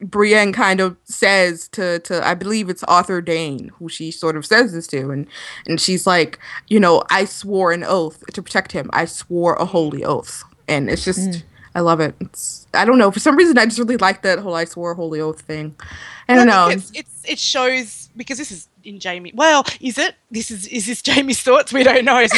Brienne 0.03 0.51
kind 0.51 0.79
of 0.79 0.97
says 1.03 1.67
to 1.69 1.99
to 1.99 2.25
I 2.27 2.33
believe 2.33 2.69
it's 2.69 2.83
Arthur 2.83 3.21
Dayne 3.21 3.71
who 3.77 3.87
she 3.87 4.09
sort 4.11 4.35
of 4.35 4.45
says 4.45 4.73
this 4.73 4.87
to 4.87 5.11
and 5.11 5.27
and 5.67 5.79
she's 5.79 6.07
like 6.07 6.39
you 6.69 6.79
know 6.79 7.03
I 7.11 7.25
swore 7.25 7.71
an 7.71 7.83
oath 7.83 8.23
to 8.33 8.41
protect 8.41 8.71
him 8.71 8.89
I 8.93 9.05
swore 9.05 9.53
a 9.55 9.65
holy 9.65 10.03
oath 10.03 10.43
and 10.67 10.89
it's 10.89 11.05
just 11.05 11.43
I 11.75 11.79
love 11.79 11.99
it 11.99 12.15
it's 12.19 12.67
I 12.73 12.85
don't 12.85 12.97
know 12.97 13.11
for 13.11 13.19
some 13.19 13.35
reason 13.35 13.57
I 13.57 13.65
just 13.65 13.79
really 13.79 13.97
like 13.97 14.21
that 14.23 14.39
whole 14.39 14.55
I 14.55 14.65
swore 14.65 14.91
a 14.91 14.95
holy 14.95 15.19
oath 15.21 15.41
thing 15.41 15.75
I 16.27 16.35
don't 16.35 16.47
know 16.47 16.67
It's, 16.69 16.91
it's 16.93 17.23
it 17.29 17.39
shows 17.39 18.09
because 18.15 18.37
this 18.37 18.51
is 18.51 18.67
in 18.83 18.99
Jamie. 18.99 19.31
Well, 19.35 19.63
is 19.79 19.99
it? 19.99 20.15
This 20.31 20.49
is 20.49 20.65
is 20.67 20.87
this 20.87 21.03
Jamie's 21.03 21.39
thoughts? 21.41 21.71
We 21.71 21.83
don't 21.83 22.03
know. 22.03 22.25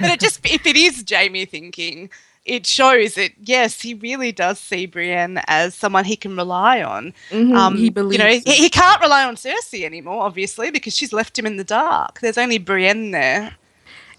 But 0.00 0.10
it 0.10 0.20
just 0.20 0.40
if 0.44 0.66
it 0.66 0.74
is 0.76 1.02
Jamie 1.02 1.44
thinking, 1.44 2.08
it 2.46 2.66
shows 2.66 3.14
that 3.16 3.32
yes, 3.42 3.80
he 3.82 3.92
really 3.94 4.32
does 4.32 4.58
see 4.58 4.86
Brienne 4.86 5.42
as 5.46 5.74
someone 5.74 6.04
he 6.06 6.16
can 6.16 6.34
rely 6.36 6.82
on. 6.82 7.12
Mhm, 7.30 7.54
Um, 7.54 7.76
he 7.76 7.90
believes 7.90 8.12
you 8.14 8.18
know, 8.24 8.30
he, 8.30 8.40
he 8.54 8.70
can't 8.70 9.00
rely 9.02 9.24
on 9.24 9.36
Cersei 9.36 9.84
anymore, 9.84 10.22
obviously, 10.22 10.70
because 10.70 10.96
she's 10.96 11.12
left 11.12 11.38
him 11.38 11.44
in 11.46 11.56
the 11.58 11.64
dark. 11.64 12.20
There's 12.20 12.38
only 12.38 12.56
Brienne 12.58 13.10
there. 13.10 13.54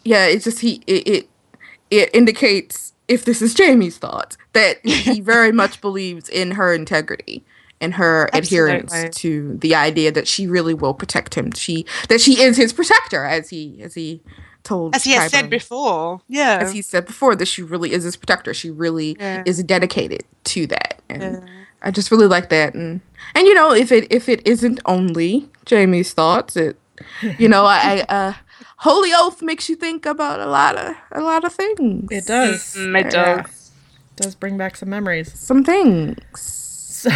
yeah 0.03 0.25
it's 0.27 0.43
just 0.43 0.59
he 0.59 0.83
it 0.85 1.07
it, 1.07 1.29
it 1.89 2.09
indicates 2.13 2.84
if 3.07 3.25
this 3.25 3.41
is 3.41 3.53
Jamie's 3.53 3.97
thoughts 3.97 4.37
that 4.53 4.77
he 4.85 5.21
very 5.21 5.51
much 5.51 5.81
believes 5.81 6.29
in 6.29 6.51
her 6.51 6.73
integrity 6.73 7.43
and 7.81 7.93
her 7.95 8.29
adherence 8.33 8.93
to 9.17 9.57
the 9.57 9.75
idea 9.75 10.11
that 10.11 10.27
she 10.27 10.47
really 10.47 10.73
will 10.73 10.93
protect 10.93 11.35
him 11.35 11.51
she 11.51 11.85
that 12.09 12.21
she 12.21 12.41
is 12.41 12.55
his 12.57 12.71
protector 12.73 13.25
as 13.25 13.49
he 13.49 13.79
as 13.81 13.93
he 13.93 14.21
told 14.63 14.95
As 14.95 15.03
he 15.03 15.11
has 15.11 15.29
said 15.31 15.49
before. 15.49 16.21
Yeah. 16.27 16.57
as 16.61 16.71
he 16.71 16.81
said 16.81 17.05
before 17.05 17.35
that 17.35 17.47
she 17.47 17.61
really 17.61 17.91
is 17.91 18.03
his 18.03 18.15
protector 18.15 18.53
she 18.53 18.71
really 18.71 19.15
Yeah. 19.19 19.43
is 19.45 19.61
dedicated 19.63 20.23
to 20.45 20.65
that 20.67 21.01
and 21.09 21.21
Yeah. 21.21 21.39
i 21.83 21.91
just 21.91 22.09
really 22.11 22.27
like 22.27 22.49
that 22.49 22.73
and 22.73 23.01
and 23.35 23.45
you 23.45 23.53
know 23.53 23.73
if 23.73 23.91
it 23.91 24.07
if 24.11 24.29
it 24.29 24.41
isn't 24.47 24.79
only 24.85 25.49
jamie's 25.65 26.13
thoughts 26.13 26.55
it 26.55 26.79
you 27.37 27.49
know 27.49 27.65
i, 27.65 28.05
I 28.09 28.15
uh 28.15 28.33
holy 28.77 29.11
oath 29.13 29.41
makes 29.41 29.69
you 29.69 29.75
think 29.75 30.05
about 30.05 30.39
a 30.39 30.45
lot 30.45 30.75
of 30.77 30.95
a 31.11 31.21
lot 31.21 31.43
of 31.43 31.53
things 31.53 32.07
It 32.11 32.25
does. 32.25 32.75
Mm, 32.77 32.99
it 32.99 33.05
Yeah. 33.13 33.35
does. 33.43 33.71
does 34.15 34.35
bring 34.35 34.57
back 34.57 34.75
some 34.75 34.89
memories. 34.89 35.31
some 35.37 35.63
things 35.63 36.41
So- 36.41 37.09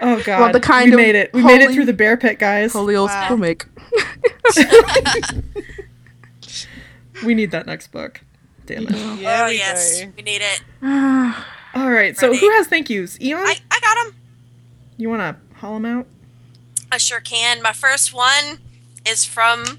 oh 0.00 0.20
god. 0.24 0.40
Well, 0.40 0.52
the 0.52 0.60
kind 0.60 0.86
we 0.86 0.92
of 0.94 0.96
made 0.98 1.14
it. 1.14 1.32
We 1.32 1.42
made 1.42 1.60
it 1.62 1.70
through 1.72 1.86
the 1.86 1.92
bear 1.92 2.16
pit, 2.16 2.38
guys. 2.38 2.72
holy 2.72 2.96
oath 2.96 3.10
Wow. 3.10 3.30
will 3.30 3.36
make 3.38 3.64
We 7.24 7.34
need 7.34 7.52
that 7.52 7.66
next 7.66 7.88
book. 7.92 8.20
Damn 8.66 8.86
it. 8.88 8.90
Yeah, 9.20 9.44
oh 9.44 9.48
yes, 9.48 10.00
do. 10.00 10.12
we 10.16 10.22
need 10.22 10.42
it. 10.42 10.62
All 11.74 11.90
right. 11.90 12.16
So 12.16 12.34
who 12.34 12.50
has 12.52 12.66
thank 12.66 12.88
yous? 12.90 13.20
Eon, 13.20 13.40
I, 13.46 13.56
I 13.70 13.80
got 13.80 14.04
them. 14.04 14.14
you 14.96 15.08
want 15.10 15.20
to 15.22 15.58
haul 15.60 15.74
them 15.74 15.84
out? 15.86 16.06
I 16.90 16.98
sure 16.98 17.20
can. 17.20 17.62
My 17.62 17.72
first 17.72 18.12
one 18.12 18.58
is 19.06 19.24
from 19.24 19.78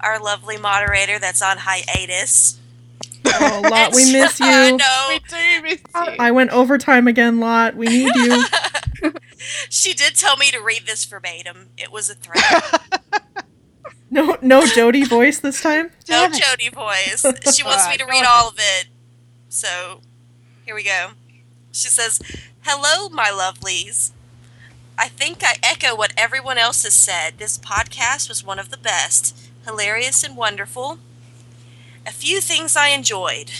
our 0.00 0.18
lovely 0.18 0.56
moderator 0.58 1.18
that's 1.18 1.40
on 1.42 1.58
hiatus. 1.60 2.58
Oh, 3.26 3.62
Lot, 3.70 3.94
we 3.94 4.12
miss 4.12 4.38
I 4.40 4.68
you. 4.70 4.76
know. 4.76 5.06
We 5.08 5.18
do 5.20 5.62
miss 5.62 5.80
you. 5.94 6.16
I 6.18 6.30
went 6.30 6.50
overtime 6.50 7.08
again, 7.08 7.40
Lot. 7.40 7.74
We 7.76 7.86
need 7.86 8.14
you. 8.14 8.44
She 9.68 9.92
did 9.92 10.14
tell 10.14 10.38
me 10.38 10.50
to 10.52 10.58
read 10.60 10.86
this 10.86 11.04
verbatim. 11.04 11.68
It 11.76 11.92
was 11.92 12.08
a 12.08 12.14
threat. 12.14 12.80
No, 14.10 14.36
no 14.40 14.64
Jody 14.64 15.02
voice 15.04 15.40
this 15.40 15.60
time. 15.60 15.86
no 16.08 16.28
Damn. 16.28 16.32
Jody 16.32 16.68
voice. 16.68 17.26
She 17.52 17.64
wants 17.64 17.88
me 17.88 17.96
to 17.96 18.04
read 18.04 18.22
ahead. 18.22 18.26
all 18.30 18.48
of 18.48 18.54
it. 18.58 18.86
So, 19.48 20.00
here 20.64 20.74
we 20.76 20.84
go. 20.84 21.10
She 21.72 21.88
says, 21.88 22.20
Hello, 22.62 23.08
my 23.08 23.30
lovelies. 23.30 24.12
I 24.98 25.08
think 25.08 25.38
I 25.42 25.56
echo 25.62 25.94
what 25.96 26.12
everyone 26.16 26.58
else 26.58 26.84
has 26.84 26.94
said. 26.94 27.34
This 27.38 27.58
podcast 27.58 28.28
was 28.28 28.44
one 28.44 28.58
of 28.58 28.70
the 28.70 28.76
best, 28.78 29.36
hilarious 29.66 30.22
and 30.22 30.36
wonderful. 30.36 30.98
A 32.06 32.12
few 32.12 32.40
things 32.40 32.76
I 32.76 32.88
enjoyed. 32.88 33.50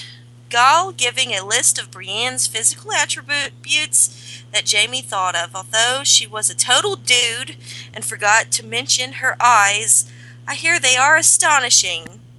Gall 0.51 0.93
giving 0.93 1.33
a 1.33 1.45
list 1.45 1.79
of 1.79 1.91
Brienne's 1.91 2.47
physical 2.47 2.93
attributes 2.93 4.45
that 4.53 4.65
Jamie 4.65 5.03
thought 5.03 5.35
of. 5.35 5.57
Although 5.57 6.05
she 6.05 6.27
was 6.27 6.49
a 6.49 6.55
total 6.55 6.95
dude 6.95 7.57
and 7.93 8.05
forgot 8.05 8.51
to 8.53 8.65
mention 8.65 9.15
her 9.15 9.37
eyes, 9.41 10.11
I 10.47 10.55
hear 10.55 10.79
they 10.79 10.97
are 10.97 11.17
astonishing. 11.17 12.21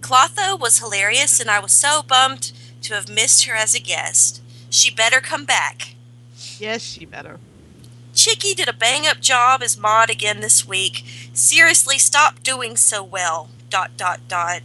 Clotho 0.00 0.56
was 0.56 0.78
hilarious, 0.78 1.40
and 1.40 1.50
I 1.50 1.58
was 1.58 1.72
so 1.72 2.02
bummed 2.02 2.52
to 2.82 2.94
have 2.94 3.10
missed 3.10 3.44
her 3.44 3.54
as 3.54 3.74
a 3.74 3.80
guest. 3.80 4.40
She 4.70 4.90
better 4.94 5.20
come 5.20 5.44
back. 5.44 5.95
Yes, 6.60 6.82
she 6.82 7.04
better. 7.04 7.38
Chicky 8.14 8.54
did 8.54 8.68
a 8.68 8.72
bang 8.72 9.06
up 9.06 9.20
job 9.20 9.62
as 9.62 9.78
Maud 9.78 10.08
again 10.08 10.40
this 10.40 10.66
week. 10.66 11.04
Seriously, 11.34 11.98
stop 11.98 12.42
doing 12.42 12.76
so 12.76 13.04
well. 13.04 13.50
Dot 13.68 13.90
dot 13.96 14.20
dot. 14.26 14.62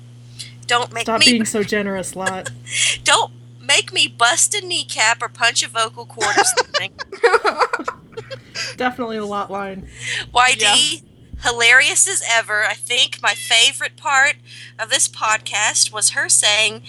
Don't 0.67 0.93
make 0.93 1.03
Stop 1.03 1.19
me 1.19 1.25
being 1.25 1.45
so 1.45 1.63
generous, 1.63 2.15
Lot. 2.15 2.51
don't 3.03 3.33
make 3.61 3.91
me 3.91 4.07
bust 4.07 4.55
a 4.55 4.65
kneecap 4.65 5.21
or 5.21 5.27
punch 5.27 5.63
a 5.63 5.67
vocal 5.67 6.05
cord 6.05 6.37
or 6.37 6.43
something. 6.43 6.93
Definitely 8.77 9.17
a 9.17 9.25
Lot 9.25 9.51
line. 9.51 9.87
YD, 10.33 11.03
hilarious 11.43 12.07
as 12.07 12.23
ever. 12.29 12.63
I 12.63 12.73
think 12.73 13.21
my 13.21 13.33
favorite 13.33 13.97
part 13.97 14.35
of 14.79 14.89
this 14.89 15.07
podcast 15.07 15.91
was 15.91 16.11
her 16.11 16.29
saying, 16.29 16.83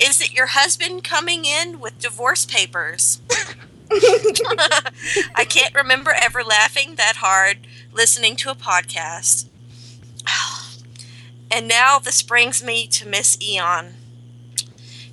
Is 0.00 0.20
it 0.20 0.32
your 0.32 0.46
husband 0.48 1.04
coming 1.04 1.44
in 1.44 1.80
with 1.80 1.98
divorce 1.98 2.46
papers? 2.46 3.20
I 5.34 5.46
can't 5.48 5.74
remember 5.74 6.14
ever 6.20 6.42
laughing 6.42 6.96
that 6.96 7.16
hard 7.16 7.58
listening 7.92 8.36
to 8.36 8.50
a 8.50 8.54
podcast. 8.54 9.48
And 11.48 11.68
now 11.68 12.00
this 12.00 12.22
brings 12.24 12.60
me 12.64 12.88
to 12.88 13.06
Miss 13.06 13.38
Eon, 13.40 13.94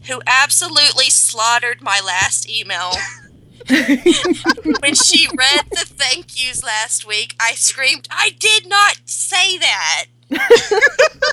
who 0.07 0.19
absolutely 0.25 1.11
slaughtered 1.11 1.79
my 1.79 2.01
last 2.03 2.49
email. 2.49 2.93
when 3.69 4.95
she 4.95 5.27
read 5.37 5.65
the 5.69 5.85
thank 5.85 6.43
yous 6.43 6.63
last 6.63 7.07
week, 7.07 7.35
I 7.39 7.53
screamed, 7.53 8.07
I 8.09 8.31
did 8.39 8.67
not 8.67 8.97
say 9.05 9.59
that. 9.59 10.05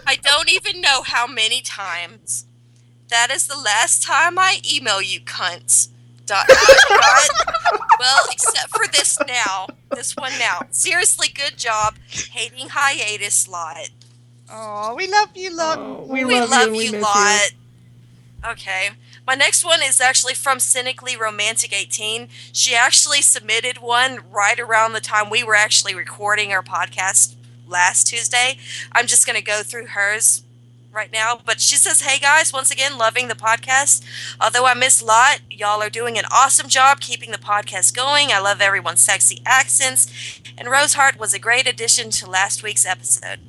I 0.07 0.17
don't 0.23 0.53
even 0.53 0.83
know 0.83 1.03
how 1.03 1.27
many 1.27 1.63
times. 1.63 2.45
That 3.09 3.31
is 3.31 3.47
the 3.47 3.59
last 3.59 4.03
time 4.03 4.39
I 4.39 4.61
email 4.71 5.01
you 5.01 5.21
cunts. 5.21 5.89
Dot, 6.31 6.47
dot, 6.47 6.59
dot. 6.89 7.81
well, 7.99 8.23
except 8.31 8.69
for 8.71 8.87
this 8.93 9.19
now. 9.27 9.67
This 9.91 10.15
one 10.17 10.31
now. 10.39 10.61
Seriously, 10.71 11.27
good 11.35 11.57
job. 11.57 11.97
Hating 12.09 12.69
hiatus 12.69 13.49
lot. 13.49 13.91
Oh, 14.49 14.95
we 14.95 15.09
love 15.09 15.31
you, 15.35 15.53
lot. 15.57 15.79
Oh, 15.81 16.07
We, 16.09 16.25
we, 16.25 16.39
love, 16.39 16.51
love, 16.51 16.61
you. 16.61 16.67
and 16.69 16.77
We 16.77 16.85
you 16.87 16.93
miss 16.93 17.03
lot. 17.03 17.51
Okay. 18.47 18.91
My 19.27 19.35
next 19.35 19.65
one 19.65 19.81
is 19.83 20.01
actually 20.01 20.35
from 20.35 20.61
Cynically 20.61 21.17
Romantic 21.17 21.73
18. 21.73 22.29
She 22.53 22.77
actually 22.77 23.23
submitted 23.23 23.79
one 23.79 24.21
right 24.31 24.59
around 24.59 24.93
the 24.93 25.01
time 25.01 25.31
we 25.31 25.43
were 25.43 25.57
actually 25.57 25.97
recording 25.97 26.53
our 26.53 26.63
podcast 26.63 27.35
last 27.67 28.07
Tuesday. 28.07 28.57
I'm 28.93 29.07
just 29.09 29.27
going 29.27 29.37
to 29.37 29.45
go 29.45 29.63
through 29.65 29.87
hers 29.87 30.43
right 30.93 31.13
now. 31.13 31.41
But 31.45 31.61
she 31.61 31.77
says, 31.77 32.03
Hey 32.03 32.19
guys, 32.19 32.53
once 32.53 32.71
again, 32.71 32.99
loving 32.99 33.29
the 33.29 33.35
podcast. 33.35 34.05
Although 34.41 34.67
I 34.67 34.75
miss 34.75 35.03
Lot, 35.03 35.41
y'all 35.51 35.83
are 35.83 35.91
doing 35.91 36.19
an 36.19 36.25
awesome 36.33 36.69
job 36.69 37.01
keeping 37.01 37.31
the 37.31 37.39
podcast 37.39 37.95
going. 37.95 38.33
I 38.33 38.41
love 38.41 38.61
everyone's 38.61 39.01
sexy 39.01 39.41
accents. 39.47 40.11
And 40.59 40.69
Rose 40.71 40.95
Roseheart 40.95 41.19
was 41.19 41.33
a 41.33 41.39
great 41.39 41.67
addition 41.69 42.11
to 42.11 42.29
last 42.29 42.63
week's 42.63 42.85
episode. 42.87 43.41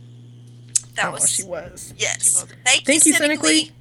That 0.96 1.06
Oh, 1.06 1.12
was 1.12 1.30
she 1.32 1.44
was. 1.44 1.94
Yes. 1.98 2.42
was. 2.42 2.52
Thank, 2.66 2.86
Thank 2.86 3.06
you, 3.06 3.12
you, 3.14 3.18
cynically. 3.18 3.50
Cynically. 3.60 3.76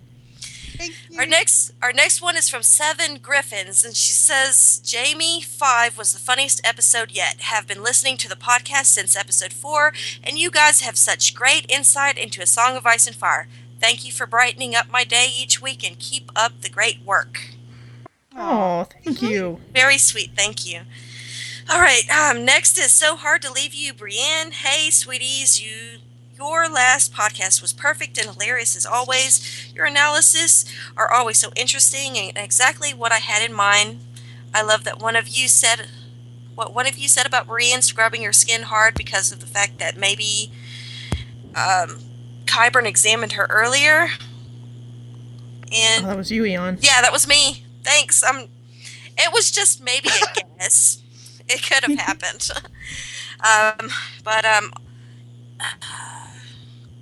Thank 0.80 0.94
you. 1.10 1.18
Our 1.18 1.26
next 1.26 1.72
our 1.82 1.92
next 1.92 2.22
one 2.22 2.36
is 2.36 2.48
from 2.48 2.62
Seven 2.62 3.18
Griffins, 3.18 3.84
and 3.84 3.94
she 3.94 4.12
says 4.12 4.80
Jamie 4.84 5.42
Five 5.42 5.98
was 5.98 6.12
the 6.12 6.18
funniest 6.18 6.60
episode 6.64 7.10
yet. 7.12 7.40
Have 7.40 7.66
been 7.66 7.82
listening 7.82 8.16
to 8.18 8.28
the 8.28 8.36
podcast 8.36 8.86
since 8.86 9.16
episode 9.16 9.52
four, 9.52 9.92
and 10.24 10.38
you 10.38 10.50
guys 10.50 10.80
have 10.80 10.96
such 10.96 11.34
great 11.34 11.70
insight 11.70 12.18
into 12.18 12.42
a 12.42 12.46
song 12.46 12.76
of 12.76 12.86
ice 12.86 13.06
and 13.06 13.16
fire. 13.16 13.46
Thank 13.78 14.04
you 14.04 14.12
for 14.12 14.26
brightening 14.26 14.74
up 14.74 14.90
my 14.90 15.04
day 15.04 15.28
each 15.34 15.60
week, 15.60 15.86
and 15.86 15.98
keep 15.98 16.30
up 16.34 16.60
the 16.62 16.70
great 16.70 17.04
work. 17.04 17.50
Oh, 18.34 18.86
thank 19.04 19.20
you. 19.20 19.60
Very 19.74 19.98
sweet, 19.98 20.30
thank 20.34 20.66
you. 20.66 20.82
All 21.70 21.80
right, 21.80 22.08
um, 22.10 22.44
next 22.44 22.78
is 22.78 22.90
so 22.90 23.16
hard 23.16 23.42
to 23.42 23.52
leave 23.52 23.74
you, 23.74 23.92
Brienne. 23.92 24.52
Hey, 24.52 24.90
sweeties, 24.90 25.62
you 25.62 26.00
your 26.40 26.68
last 26.70 27.12
podcast 27.12 27.60
was 27.60 27.72
perfect 27.74 28.16
and 28.18 28.30
hilarious 28.30 28.74
as 28.74 28.86
always. 28.86 29.70
Your 29.74 29.84
analysis 29.84 30.64
are 30.96 31.12
always 31.12 31.36
so 31.38 31.50
interesting 31.54 32.16
and 32.18 32.38
exactly 32.38 32.94
what 32.94 33.12
I 33.12 33.18
had 33.18 33.44
in 33.48 33.54
mind. 33.54 34.00
I 34.54 34.62
love 34.62 34.84
that 34.84 34.98
one 34.98 35.16
of 35.16 35.28
you 35.28 35.48
said 35.48 35.88
what 36.54 36.74
one 36.74 36.86
of 36.86 36.96
you 36.98 37.08
said 37.08 37.26
about 37.26 37.46
Brienne 37.46 37.82
scrubbing 37.82 38.22
her 38.22 38.32
skin 38.32 38.62
hard 38.62 38.94
because 38.94 39.30
of 39.30 39.40
the 39.40 39.46
fact 39.46 39.78
that 39.78 39.96
maybe 39.98 40.50
um, 41.54 41.98
Qyburn 42.46 42.86
examined 42.86 43.32
her 43.32 43.46
earlier. 43.50 44.08
And 45.72 46.04
Oh, 46.04 46.08
that 46.08 46.16
was 46.16 46.30
you, 46.32 46.44
Eon. 46.46 46.78
yeah, 46.80 47.00
that 47.02 47.12
was 47.12 47.28
me. 47.28 47.64
Thanks. 47.84 48.22
Um, 48.24 48.48
it 49.16 49.30
was 49.32 49.50
just 49.50 49.82
maybe 49.82 50.08
a 50.08 50.40
guess. 50.58 51.02
It 51.48 51.62
could 51.62 51.84
have 51.88 51.98
happened. 51.98 52.48
um, 53.40 53.90
but 54.24 54.44
um, 54.44 54.72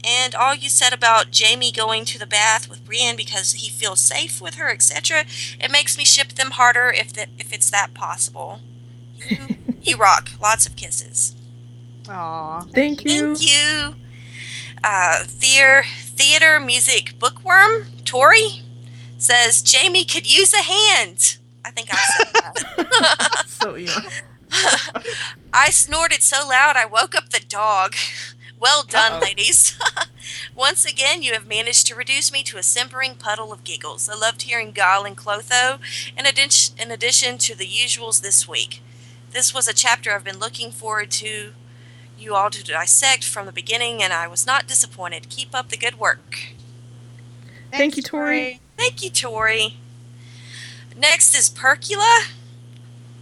and 0.05 0.35
all 0.35 0.55
you 0.55 0.69
said 0.69 0.93
about 0.93 1.31
Jamie 1.31 1.73
going 1.73 2.05
to 2.07 2.19
the 2.19 2.27
bath 2.27 2.69
with 2.69 2.85
Brienne 2.85 3.17
because 3.17 3.53
he 3.55 3.71
feels 3.71 4.01
safe 4.01 4.41
with 4.41 4.55
her, 4.55 4.71
etc. 4.71 5.25
It 5.61 5.71
makes 5.71 5.99
me 5.99 6.05
ship 6.05 6.29
them 6.29 6.53
harder 6.53 6.91
if 6.91 7.13
that 7.15 7.29
if 7.39 7.53
it's 7.53 7.71
that 7.71 7.95
possible. 7.95 8.61
You, 9.29 9.39
you 9.83 9.97
rock. 9.97 10.31
Lots 10.41 10.67
of 10.67 10.77
kisses. 10.77 11.35
Aw. 12.09 12.61
Thank 12.73 13.05
you. 13.05 13.35
Thank 13.35 13.51
you. 13.51 13.95
Uh, 14.83 15.25
theater, 15.25 15.85
theater 16.05 16.61
music 16.61 17.19
bookworm, 17.19 17.87
Tori, 18.05 18.63
says 19.19 19.61
Jamie 19.61 20.05
could 20.05 20.33
use 20.33 20.55
a 20.55 20.63
hand. 20.63 21.39
I 21.65 21.71
think 21.71 21.89
I 21.93 21.97
said 21.97 22.33
that. 22.33 23.45
so 23.47 23.77
Eon. 23.77 24.05
I 25.53 25.71
snorted 25.71 26.23
so 26.23 26.47
loud 26.49 26.77
I 26.77 26.87
woke 26.87 27.15
up 27.15 27.31
the 27.31 27.41
dog. 27.41 27.95
Well 28.61 28.83
done, 28.83 29.15
Uh-oh. 29.15 29.21
ladies. 29.21 29.79
Once 30.55 30.85
again, 30.85 31.23
you 31.23 31.33
have 31.33 31.47
managed 31.47 31.87
to 31.87 31.95
reduce 31.95 32.33
me 32.33 32.43
to 32.45 32.59
a 32.59 32.63
simpering 32.63 33.15
puddle 33.15 33.53
of 33.53 33.65
giggles. 33.65 34.09
I 34.09 34.15
loved 34.17 34.43
hearing 34.43 34.73
Gal 34.73 35.05
and 35.05 35.17
Clotho, 35.17 35.79
in 36.17 36.27
addition, 36.27 36.77
in 36.79 36.91
addition 36.91 37.39
to 37.39 37.55
the 37.57 37.67
usuals 37.67 38.21
this 38.21 38.49
week. 38.49 38.83
This 39.31 39.55
was 39.55 39.69
a 39.69 39.75
chapter 39.75 40.13
I've 40.13 40.25
been 40.25 40.39
looking 40.41 40.71
forward 40.73 41.11
to 41.13 41.53
you 42.19 42.35
all 42.35 42.51
to 42.51 42.65
dissect 42.65 43.25
from 43.25 43.47
the 43.47 43.53
beginning, 43.53 44.03
and 44.03 44.13
I 44.13 44.27
was 44.27 44.47
not 44.47 44.67
disappointed. 44.67 45.29
Keep 45.29 45.55
up 45.55 45.69
the 45.69 45.77
good 45.77 45.99
work. 45.99 46.55
Thank 47.71 47.97
you, 47.97 48.03
Tori. 48.03 48.61
Thank 48.77 49.03
you, 49.05 49.11
Tori. 49.11 49.77
Next 50.97 51.37
is 51.37 51.49
Percula. 51.49 52.23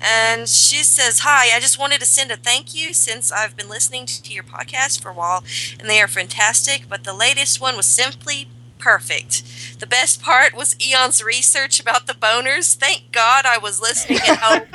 And 0.08 0.48
she 0.48 0.84
says, 0.84 1.20
Hi, 1.20 1.54
I 1.54 1.58
just 1.58 1.80
wanted 1.80 1.98
to 1.98 2.06
send 2.06 2.30
a 2.30 2.36
thank 2.36 2.76
you 2.76 2.94
since 2.94 3.32
I've 3.32 3.56
been 3.56 3.68
listening 3.68 4.06
to 4.06 4.32
your 4.32 4.44
podcast 4.44 5.02
for 5.02 5.08
a 5.08 5.14
while 5.14 5.42
and 5.80 5.90
they 5.90 6.00
are 6.00 6.06
fantastic, 6.06 6.84
but 6.88 7.02
the 7.02 7.12
latest 7.12 7.60
one 7.60 7.76
was 7.76 7.86
simply 7.86 8.46
perfect. 8.78 9.42
The 9.80 9.86
best 9.86 10.22
part 10.22 10.54
was 10.54 10.76
Eon's 10.80 11.24
research 11.24 11.80
about 11.80 12.06
the 12.06 12.12
boners. 12.12 12.76
Thank 12.76 13.10
God 13.10 13.46
I 13.46 13.58
was 13.58 13.80
listening 13.80 14.20
at 14.28 14.38
home 14.38 14.68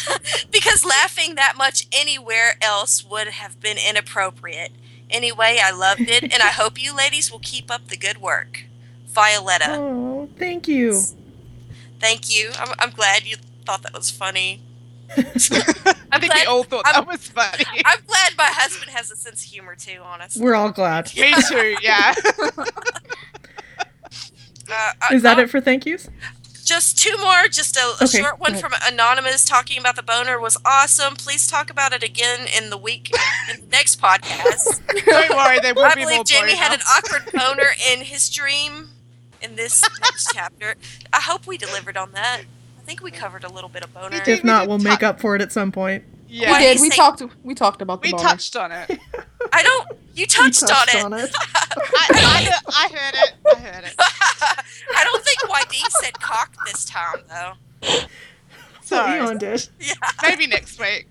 because 0.50 0.86
laughing 0.86 1.34
that 1.34 1.54
much 1.58 1.86
anywhere 1.92 2.56
else 2.62 3.04
would 3.04 3.28
have 3.28 3.60
been 3.60 3.76
inappropriate. 3.76 4.72
Anyway, 5.10 5.58
I 5.62 5.70
loved 5.70 6.08
it 6.08 6.22
and 6.22 6.42
I 6.42 6.48
hope 6.48 6.82
you 6.82 6.96
ladies 6.96 7.30
will 7.30 7.40
keep 7.42 7.70
up 7.70 7.88
the 7.88 7.96
good 7.98 8.22
work. 8.22 8.64
Violetta. 9.08 9.76
Oh, 9.76 10.30
thank 10.38 10.66
you. 10.66 11.02
Thank 12.00 12.34
you. 12.34 12.52
I'm, 12.58 12.72
I'm 12.78 12.90
glad 12.90 13.26
you 13.26 13.36
thought 13.66 13.82
that 13.82 13.92
was 13.92 14.10
funny. 14.10 14.62
I 16.10 16.18
think 16.18 16.34
we 16.34 16.44
all 16.44 16.62
thought 16.64 16.86
I'm- 16.86 16.94
that 17.04 17.06
was 17.06 17.26
funny. 17.28 17.64
I'm 17.84 17.98
glad 18.06 18.32
my 18.36 18.44
husband 18.50 18.90
has 18.90 19.10
a 19.10 19.16
sense 19.16 19.44
of 19.44 19.50
humor 19.50 19.74
too, 19.74 20.00
honestly. 20.02 20.42
We're 20.42 20.54
all 20.54 20.70
glad. 20.70 21.10
Me 21.16 21.32
too, 21.48 21.76
yeah. 21.82 22.14
Uh, 24.70 24.92
I- 25.00 25.14
Is 25.14 25.22
that 25.22 25.38
I'll- 25.38 25.44
it 25.44 25.50
for 25.50 25.60
thank 25.62 25.86
yous? 25.86 26.08
Just 26.64 26.98
two 26.98 27.16
more. 27.16 27.48
Just 27.50 27.78
a, 27.78 27.80
a 27.80 28.04
Okay, 28.04 28.20
short 28.20 28.38
one 28.38 28.54
from 28.56 28.72
Anonymous 28.86 29.46
talking 29.46 29.78
about 29.78 29.96
the 29.96 30.02
boner 30.02 30.38
was 30.38 30.58
awesome. 30.66 31.16
Please 31.16 31.46
talk 31.46 31.70
about 31.70 31.94
it 31.94 32.02
again 32.02 32.46
in 32.54 32.68
the 32.68 32.76
week 32.76 33.10
in 33.50 33.62
the 33.62 33.66
next 33.68 33.98
podcast. 33.98 34.82
Don't 35.06 35.30
worry, 35.34 35.58
there 35.60 35.72
will 35.72 35.84
I 35.86 35.94
be 35.94 36.02
more 36.02 36.10
believe 36.10 36.26
Jamie 36.26 36.54
had 36.54 36.74
an 36.74 36.80
awkward 36.86 37.22
boner 37.32 37.68
in 37.90 38.02
his 38.02 38.28
dream 38.28 38.90
in 39.40 39.56
this 39.56 39.80
next 40.02 40.28
chapter. 40.34 40.74
I 41.10 41.20
hope 41.22 41.46
we 41.46 41.56
delivered 41.56 41.96
on 41.96 42.12
that. 42.12 42.42
I 42.88 42.90
think 42.90 43.02
we 43.02 43.10
covered 43.10 43.44
a 43.44 43.52
little 43.52 43.68
bit 43.68 43.84
of 43.84 43.92
boner. 43.92 44.18
did. 44.24 44.28
If 44.38 44.44
not, 44.44 44.66
we'll 44.66 44.78
tou- 44.78 44.84
make 44.84 45.02
up 45.02 45.20
for 45.20 45.36
it 45.36 45.42
at 45.42 45.52
some 45.52 45.70
point. 45.70 46.04
Yeah, 46.26 46.52
we 46.52 46.58
did. 46.58 46.80
We 46.80 46.88
say- 46.88 46.96
talked. 46.96 47.22
We 47.42 47.54
talked 47.54 47.82
about 47.82 48.00
the 48.00 48.06
we 48.08 48.12
bonus. 48.12 48.30
touched 48.30 48.56
on 48.56 48.72
it. 48.72 48.98
I 49.52 49.62
don't. 49.62 49.88
You 50.14 50.24
touched, 50.24 50.60
touched 50.60 50.94
on 50.94 50.98
it. 50.98 51.04
on 51.04 51.12
it. 51.12 51.30
I, 51.36 52.08
I, 52.10 52.44
heard, 52.44 52.54
I 52.66 52.88
heard 52.98 53.14
it. 53.14 53.34
I 53.44 53.58
heard 53.58 53.84
it. 53.84 53.94
I 53.98 55.04
don't 55.04 55.22
think 55.22 55.38
YD 55.40 55.74
said 56.02 56.18
cock 56.18 56.56
this 56.64 56.86
time 56.86 57.18
though. 57.28 57.52
Sorry. 58.80 59.18
Eon 59.18 59.36
did. 59.36 59.68
Yeah. 59.78 59.92
Maybe 60.22 60.46
next 60.46 60.80
week. 60.80 61.08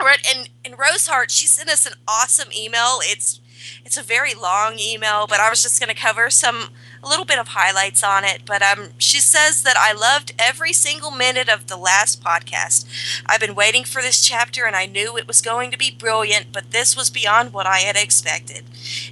All 0.00 0.04
right, 0.04 0.18
and 0.34 0.50
and 0.64 0.76
Roseheart, 0.76 1.30
she 1.30 1.46
sent 1.46 1.70
us 1.70 1.86
an 1.86 1.92
awesome 2.08 2.52
email. 2.52 2.98
It's 3.02 3.40
it's 3.84 3.96
a 3.96 4.02
very 4.02 4.34
long 4.34 4.80
email, 4.80 5.28
but 5.28 5.38
I 5.38 5.48
was 5.48 5.62
just 5.62 5.78
going 5.80 5.94
to 5.94 6.00
cover 6.00 6.28
some 6.28 6.70
a 7.02 7.08
little 7.08 7.24
bit 7.24 7.38
of 7.38 7.48
highlights 7.48 8.04
on 8.04 8.24
it. 8.24 8.42
But 8.46 8.62
um, 8.62 8.90
she 8.98 9.20
says 9.20 9.62
that 9.62 9.76
I 9.76 9.92
loved 9.92 10.32
every 10.38 10.72
single 10.72 11.10
minute 11.10 11.48
of 11.48 11.66
the 11.66 11.76
last 11.76 12.22
podcast. 12.22 12.86
I've 13.26 13.40
been 13.40 13.54
waiting 13.54 13.84
for 13.84 14.00
this 14.00 14.20
chapter, 14.26 14.64
and 14.64 14.76
I 14.76 14.86
knew 14.86 15.16
it 15.16 15.26
was 15.26 15.40
going 15.40 15.70
to 15.70 15.78
be 15.78 15.90
brilliant, 15.90 16.52
but 16.52 16.70
this 16.70 16.96
was 16.96 17.10
beyond 17.10 17.52
what 17.52 17.66
I 17.66 17.78
had 17.78 17.96
expected. 17.96 18.64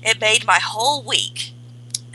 It 0.02 0.20
made 0.20 0.46
my 0.46 0.58
whole 0.58 1.02
week. 1.02 1.52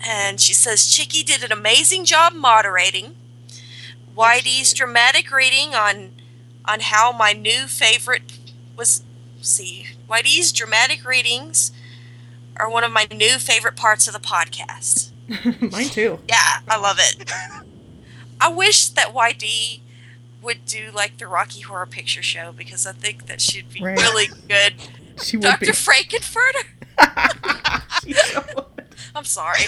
And 0.08 0.40
she 0.40 0.54
says 0.54 0.88
Chicky 0.88 1.24
did 1.24 1.44
an 1.44 1.52
amazing 1.52 2.06
job 2.06 2.34
moderating. 2.34 3.16
YD's 4.16 4.74
dramatic 4.74 5.32
reading 5.32 5.74
on 5.76 6.12
on 6.68 6.80
how 6.80 7.12
my 7.12 7.32
new 7.32 7.68
favorite 7.68 8.40
was 8.76 9.04
see 9.42 9.86
YD's 10.10 10.52
dramatic 10.52 11.06
readings 11.08 11.72
are 12.58 12.70
one 12.70 12.84
of 12.84 12.92
my 12.92 13.08
new 13.12 13.38
favorite 13.38 13.76
parts 13.76 14.08
of 14.08 14.14
the 14.14 14.20
podcast. 14.20 15.12
Mine 15.72 15.86
too. 15.90 16.20
Yeah, 16.28 16.60
I 16.68 16.78
love 16.78 16.98
it. 17.00 17.32
I 18.42 18.50
wish 18.50 18.90
that 18.90 19.14
YD 19.14 19.82
would 20.42 20.66
do 20.66 20.92
like 20.94 21.18
the 21.18 21.28
Rocky 21.28 21.62
Horror 21.62 21.86
Picture 21.88 22.22
Show 22.22 22.52
because 22.52 22.86
I 22.86 22.92
think 22.92 23.26
that 23.28 23.42
she'd 23.42 23.72
be 23.72 23.82
Right. 23.82 23.98
really 24.00 24.28
good. 24.48 24.74
She 25.24 25.38
would 25.38 25.44
Dr. 25.44 25.68
be. 25.68 25.72
Frank-N-Furter. 25.72 26.66
She 28.04 28.12
so 28.14 28.44
would. 28.56 28.66
I'm 29.16 29.24
sorry. 29.24 29.64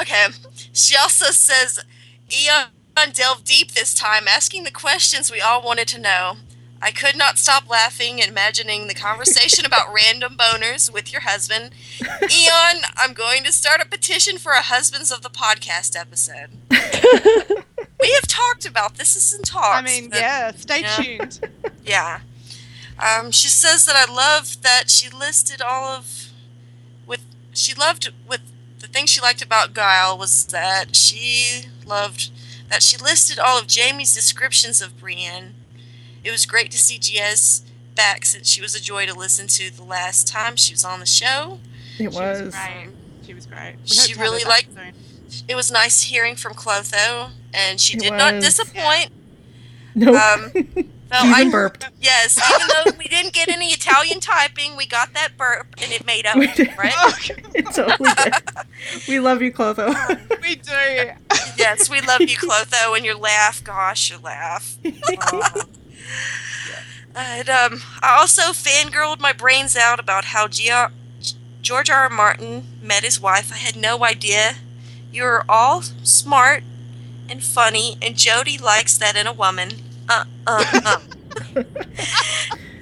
Okay. 0.00 0.28
She 0.72 0.96
also 0.96 1.26
says 1.30 1.78
Eon 2.32 2.68
delved 3.12 3.44
deep 3.44 3.72
this 3.72 3.92
time, 3.92 4.26
asking 4.26 4.64
the 4.64 4.70
questions 4.70 5.30
we 5.30 5.42
all 5.42 5.60
wanted 5.62 5.88
to 5.88 6.00
know. 6.00 6.36
I 6.86 6.92
could 6.92 7.16
not 7.16 7.36
stop 7.36 7.68
laughing, 7.68 8.20
imagining 8.20 8.86
the 8.86 8.94
conversation 8.94 9.66
about 9.66 9.92
random 9.92 10.36
boners 10.38 10.88
with 10.92 11.10
your 11.12 11.22
husband. 11.22 11.70
Eon, 12.00 12.82
I'm 12.96 13.12
going 13.12 13.42
to 13.42 13.52
start 13.52 13.80
a 13.82 13.88
petition 13.88 14.38
for 14.38 14.52
a 14.52 14.62
Husbands 14.62 15.10
of 15.10 15.22
the 15.22 15.28
Podcast 15.28 15.98
episode. 15.98 16.50
we 18.00 18.12
have 18.12 18.28
talked 18.28 18.66
about 18.66 18.94
this. 18.94 19.14
This 19.14 19.32
is 19.32 19.34
in 19.38 19.42
talks. 19.42 19.66
I 19.78 19.82
mean, 19.82 20.10
but- 20.10 20.20
yeah, 20.20 20.52
stay 20.52 20.82
Yeah. 20.82 20.96
tuned. 20.96 21.40
yeah. 21.84 22.20
Um, 23.00 23.32
she 23.32 23.48
says 23.48 23.84
that 23.86 23.96
I 23.96 24.12
love 24.12 24.62
that 24.62 24.84
she 24.88 25.10
listed 25.10 25.60
all 25.60 25.86
of 25.86 26.28
with 27.04 27.24
she 27.52 27.74
loved 27.74 28.12
with 28.28 28.40
the 28.78 28.86
thing 28.86 29.06
she 29.06 29.20
liked 29.20 29.42
about 29.42 29.74
Guile 29.74 30.16
was 30.16 30.46
that 30.46 30.94
she 30.94 31.64
loved 31.84 32.30
that 32.70 32.82
she 32.82 32.96
listed 32.96 33.38
all 33.40 33.58
of 33.58 33.66
Jamie's 33.66 34.14
descriptions 34.14 34.80
of 34.80 34.98
Brienne. 35.00 35.54
It 36.26 36.30
was 36.32 36.44
great 36.44 36.70
to 36.72 36.78
see 36.78 36.98
GS 36.98 37.62
back 37.94 38.24
since 38.26 38.48
she 38.48 38.60
was 38.60 38.74
a 38.74 38.80
joy 38.80 39.06
to 39.06 39.14
listen 39.14 39.46
to 39.46 39.70
the 39.74 39.84
last 39.84 40.26
time 40.26 40.56
she 40.56 40.72
was 40.72 40.84
on 40.84 41.00
the 41.00 41.06
show. 41.06 41.60
It 41.94 41.98
She 41.98 42.06
was 42.08 42.16
was. 42.16 42.54
great. 42.54 42.88
She 43.24 43.32
was 43.34 43.46
great. 43.46 43.76
We 43.82 43.86
She 43.88 43.96
hope 43.98 44.04
to 44.06 44.10
have 44.10 44.18
her 44.18 44.22
really 44.24 44.38
back 44.44 44.48
liked- 44.50 44.74
soon. 44.74 44.92
It 45.48 45.54
was 45.54 45.70
nice 45.70 46.02
hearing 46.02 46.34
from 46.36 46.54
Clotho, 46.54 47.30
and 47.54 47.80
she 47.80 47.96
It 47.96 48.00
did 48.00 48.12
not 48.14 48.34
was. 48.34 48.44
disappoint. 48.44 49.10
Nope. 49.94 50.14
Um, 50.16 50.50
so 50.52 50.62
She 50.82 50.88
I 51.12 51.40
even 51.40 51.50
burped. 51.52 51.88
Yes, 52.00 52.38
even 52.52 52.68
though 52.68 52.98
we 52.98 53.04
didn't 53.08 53.32
get 53.32 53.48
any 53.48 53.68
Italian 53.68 54.20
typing, 54.20 54.76
we 54.76 54.86
got 54.86 55.14
that 55.14 55.36
burp 55.38 55.66
and 55.82 55.90
it 55.92 56.04
made 56.04 56.26
up, 56.26 56.36
We 56.36 56.48
did. 56.48 56.76
right? 56.76 56.92
it 57.54 57.66
totally 57.72 58.10
did. 58.24 58.34
We 59.08 59.20
love 59.20 59.40
you, 59.42 59.52
Clotho. 59.52 59.94
We 60.42 60.54
do. 60.56 61.10
yes, 61.56 61.88
we 61.90 62.00
love 62.02 62.20
you, 62.20 62.36
Clotho, 62.36 62.94
and 62.94 63.04
your 63.04 63.16
laugh. 63.16 63.64
Gosh, 63.64 64.10
your 64.10 64.20
laugh. 64.20 64.76
And 67.18 67.48
um, 67.48 67.80
I 68.02 68.18
also 68.18 68.52
fangirled 68.52 69.20
my 69.20 69.32
brains 69.32 69.74
out 69.74 69.98
about 69.98 70.26
how 70.26 70.48
G- 70.48 70.70
George 71.62 71.88
R. 71.88 72.02
R. 72.02 72.10
Martin 72.10 72.66
met 72.82 73.04
his 73.04 73.18
wife. 73.18 73.50
I 73.50 73.56
had 73.56 73.74
no 73.74 74.04
idea. 74.04 74.56
You're 75.10 75.46
all 75.48 75.80
smart 75.80 76.62
and 77.30 77.42
funny, 77.42 77.96
and 78.02 78.16
Jody 78.16 78.58
likes 78.58 78.98
that 78.98 79.16
in 79.16 79.26
a 79.26 79.32
woman. 79.32 79.70
Uh, 80.08 80.24
uh, 80.46 80.64
uh. 80.84 80.98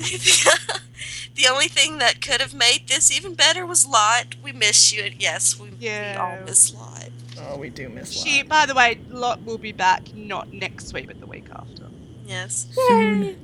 the 1.35 1.47
only 1.49 1.69
thing 1.69 1.99
that 1.99 2.21
could 2.21 2.41
have 2.41 2.55
made 2.55 2.89
this 2.89 3.17
even 3.17 3.35
better 3.35 3.65
was 3.65 3.87
Lot. 3.87 4.35
We 4.43 4.51
miss 4.51 4.93
you. 4.93 5.05
and 5.05 5.15
Yes, 5.21 5.59
we, 5.59 5.71
we 5.81 5.89
all 6.15 6.39
miss 6.45 6.75
Lot. 6.75 7.09
oh, 7.41 7.57
we 7.57 7.71
do 7.71 7.89
miss 7.89 8.11
She, 8.13 8.43
by 8.43 8.67
the 8.67 8.75
way, 8.75 8.99
Lot 9.11 9.45
will 9.45 9.59
be 9.59 9.73
back 9.73 10.13
not 10.15 10.53
next 10.53 10.93
week, 10.93 11.07
but 11.07 11.21
the 11.21 11.27
week 11.27 11.47
after. 11.55 11.85
Yes. 12.27 12.67
Soon. 12.73 13.37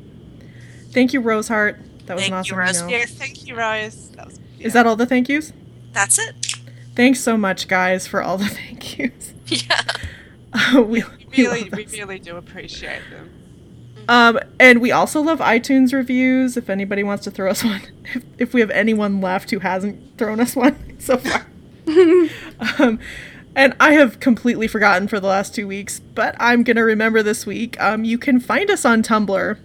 Thank 0.90 1.12
you, 1.12 1.20
Roseheart. 1.20 1.78
That 2.06 2.14
was 2.16 2.24
Thank 2.24 2.32
an 2.32 2.32
you, 2.32 2.38
awesome 2.38 2.58
Rose. 2.58 2.78
email. 2.80 2.90
Yes, 2.90 3.10
thank 3.12 3.46
you, 3.46 3.54
Rose. 3.54 4.08
That 4.10 4.26
was, 4.26 4.40
Is 4.58 4.72
that 4.72 4.86
all 4.86 4.96
the 4.96 5.06
thank 5.06 5.28
yous? 5.28 5.52
That's 5.92 6.18
it. 6.18 6.56
Thanks 6.96 7.20
so 7.20 7.36
much, 7.36 7.68
guys, 7.68 8.06
for 8.06 8.22
all 8.22 8.36
the 8.38 8.46
thank 8.48 8.98
yous. 8.98 9.34
Yeah. 9.46 9.80
we, 10.74 10.82
we 10.82 11.02
we 11.02 11.44
really, 11.44 11.60
love 11.64 11.72
we 11.72 11.86
really 11.86 12.18
do 12.18 12.36
appreciate 12.36 13.02
them. 13.10 13.30
Um, 14.08 14.38
and 14.58 14.80
we 14.80 14.90
also 14.92 15.20
love 15.20 15.38
iTunes 15.38 15.92
reviews. 15.92 16.56
If 16.56 16.68
anybody 16.70 17.02
wants 17.04 17.24
to 17.24 17.30
throw 17.30 17.50
us 17.50 17.62
one, 17.64 17.82
if, 18.14 18.24
if 18.38 18.54
we 18.54 18.60
have 18.60 18.70
anyone 18.70 19.20
left 19.20 19.50
who 19.50 19.60
hasn't 19.60 20.18
thrown 20.18 20.40
us 20.40 20.56
one 20.56 20.98
so 21.00 21.16
far. 21.18 21.46
um, 22.78 22.98
and 23.54 23.74
I 23.80 23.92
have 23.92 24.20
completely 24.20 24.68
forgotten 24.68 25.08
for 25.08 25.18
the 25.20 25.26
last 25.26 25.54
two 25.54 25.66
weeks, 25.66 26.00
but 26.00 26.36
I'm 26.38 26.62
gonna 26.62 26.84
remember 26.84 27.22
this 27.22 27.46
week. 27.46 27.80
Um, 27.80 28.04
you 28.04 28.18
can 28.18 28.40
find 28.40 28.70
us 28.70 28.84
on 28.84 29.02
Tumblr 29.02 29.58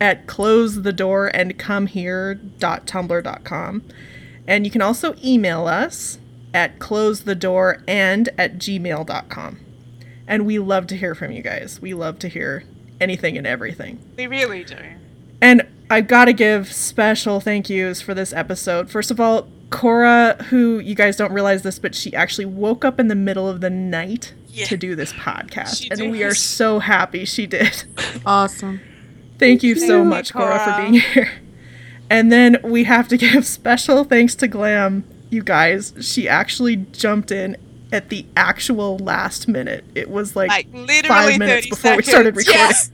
at 0.00 0.26
close 0.26 0.82
the 0.82 0.92
door 0.92 1.30
and 1.34 1.58
come 1.58 1.86
here.tumblr.com. 1.86 3.82
And 4.46 4.64
you 4.64 4.70
can 4.70 4.82
also 4.82 5.14
email 5.22 5.66
us 5.66 6.18
at 6.52 6.78
close 6.78 7.22
the 7.22 7.34
door 7.34 7.82
and 7.86 8.28
at 8.36 8.58
gmail.com. 8.58 9.60
And 10.26 10.46
we 10.46 10.58
love 10.58 10.86
to 10.88 10.96
hear 10.96 11.14
from 11.14 11.32
you 11.32 11.42
guys. 11.42 11.80
We 11.80 11.94
love 11.94 12.18
to 12.20 12.28
hear 12.28 12.64
anything 13.00 13.38
and 13.38 13.46
everything. 13.46 14.00
We 14.16 14.26
really 14.26 14.64
do. 14.64 14.76
And 15.40 15.66
I've 15.90 16.08
got 16.08 16.26
to 16.26 16.32
give 16.32 16.72
special 16.72 17.40
thank 17.40 17.68
yous 17.68 18.00
for 18.00 18.14
this 18.14 18.32
episode. 18.32 18.90
First 18.90 19.10
of 19.10 19.20
all, 19.20 19.48
Cora, 19.72 20.36
who 20.50 20.78
you 20.78 20.94
guys 20.94 21.16
don't 21.16 21.32
realize 21.32 21.62
this, 21.62 21.78
but 21.78 21.94
she 21.94 22.14
actually 22.14 22.44
woke 22.44 22.84
up 22.84 23.00
in 23.00 23.08
the 23.08 23.14
middle 23.14 23.48
of 23.48 23.60
the 23.60 23.70
night 23.70 24.34
Yeah. 24.48 24.66
to 24.66 24.76
do 24.76 24.94
this 24.94 25.12
podcast. 25.12 25.82
She 25.82 25.90
and 25.90 25.98
did. 25.98 26.10
we 26.10 26.22
are 26.22 26.34
so 26.34 26.78
happy 26.78 27.24
she 27.24 27.46
did. 27.46 27.84
Awesome. 28.26 28.80
Thank 29.38 29.62
you 29.62 29.74
so 29.74 29.98
you, 29.98 30.04
much, 30.04 30.32
Cora, 30.32 30.58
for 30.60 30.80
being 30.82 31.00
here. 31.00 31.30
And 32.08 32.30
then 32.30 32.58
we 32.62 32.84
have 32.84 33.08
to 33.08 33.16
give 33.16 33.46
special 33.46 34.04
thanks 34.04 34.34
to 34.36 34.46
Glam, 34.46 35.04
you 35.30 35.42
guys. 35.42 35.94
She 36.00 36.28
actually 36.28 36.76
jumped 36.76 37.30
in 37.30 37.56
at 37.90 38.10
the 38.10 38.26
actual 38.36 38.98
last 38.98 39.48
minute. 39.48 39.84
It 39.94 40.10
was 40.10 40.36
like, 40.36 40.50
Like 40.50 40.66
literally 40.72 41.08
five 41.08 41.38
minutes 41.38 41.66
30 41.66 41.70
before 41.70 41.96
we 41.96 42.02
started 42.02 42.36
recording. 42.36 42.60
Yes. 42.60 42.90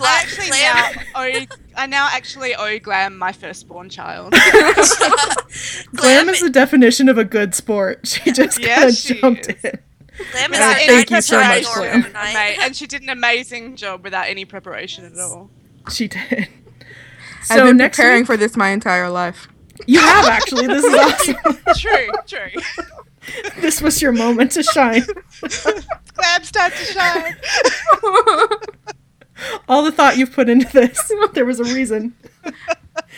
I 0.00 0.20
actually 0.22 0.48
Glam, 0.48 0.76
now 0.76 1.02
owe, 1.14 1.46
I 1.76 1.86
now 1.86 2.08
actually 2.12 2.54
owe 2.54 2.78
Glam 2.78 3.16
my 3.18 3.32
firstborn 3.32 3.88
child. 3.90 4.32
Glam 5.94 6.28
is 6.28 6.40
the 6.40 6.50
definition 6.52 7.08
of 7.08 7.18
a 7.18 7.24
good 7.24 7.54
sport. 7.54 8.06
She 8.06 8.32
just 8.32 8.58
Yes, 8.60 9.06
kind 9.06 9.14
of 9.16 9.20
jumped 9.20 9.48
is. 9.50 9.64
in. 9.64 9.78
Glam 10.32 10.52
is 10.52 10.58
Yeah, 10.58 10.74
thank 10.74 11.10
you 11.10 11.20
so 11.20 11.38
much, 11.40 11.64
Glam. 11.64 12.00
overnight. 12.00 12.58
And 12.60 12.74
she 12.76 12.86
did 12.86 13.02
an 13.02 13.08
amazing 13.10 13.76
job 13.76 14.02
without 14.04 14.26
any 14.28 14.44
preparation 14.44 15.04
at 15.04 15.18
all. 15.18 15.50
She 15.90 16.08
did. 16.08 16.48
I've 17.50 17.64
been 17.64 17.76
next 17.76 17.96
preparing 17.98 18.20
week, 18.22 18.26
for 18.26 18.36
this 18.36 18.56
my 18.56 18.70
entire 18.70 19.10
life. 19.10 19.48
you 19.86 20.00
have 20.00 20.26
actually. 20.26 20.66
This 20.66 20.84
is 20.84 20.94
awesome. 20.94 21.58
True, 21.76 22.08
true. 22.26 22.62
this 23.60 23.82
was 23.82 24.00
your 24.00 24.12
moment 24.12 24.52
to 24.52 24.62
shine. 24.62 25.02
Glam's 26.14 26.50
time 26.52 26.70
to 26.70 26.84
shine. 26.84 27.36
All 29.68 29.82
the 29.82 29.92
thought 29.92 30.16
you've 30.16 30.32
put 30.32 30.48
into 30.48 30.70
this. 30.72 31.12
There 31.34 31.44
was 31.44 31.58
a 31.58 31.64
reason. 31.64 32.14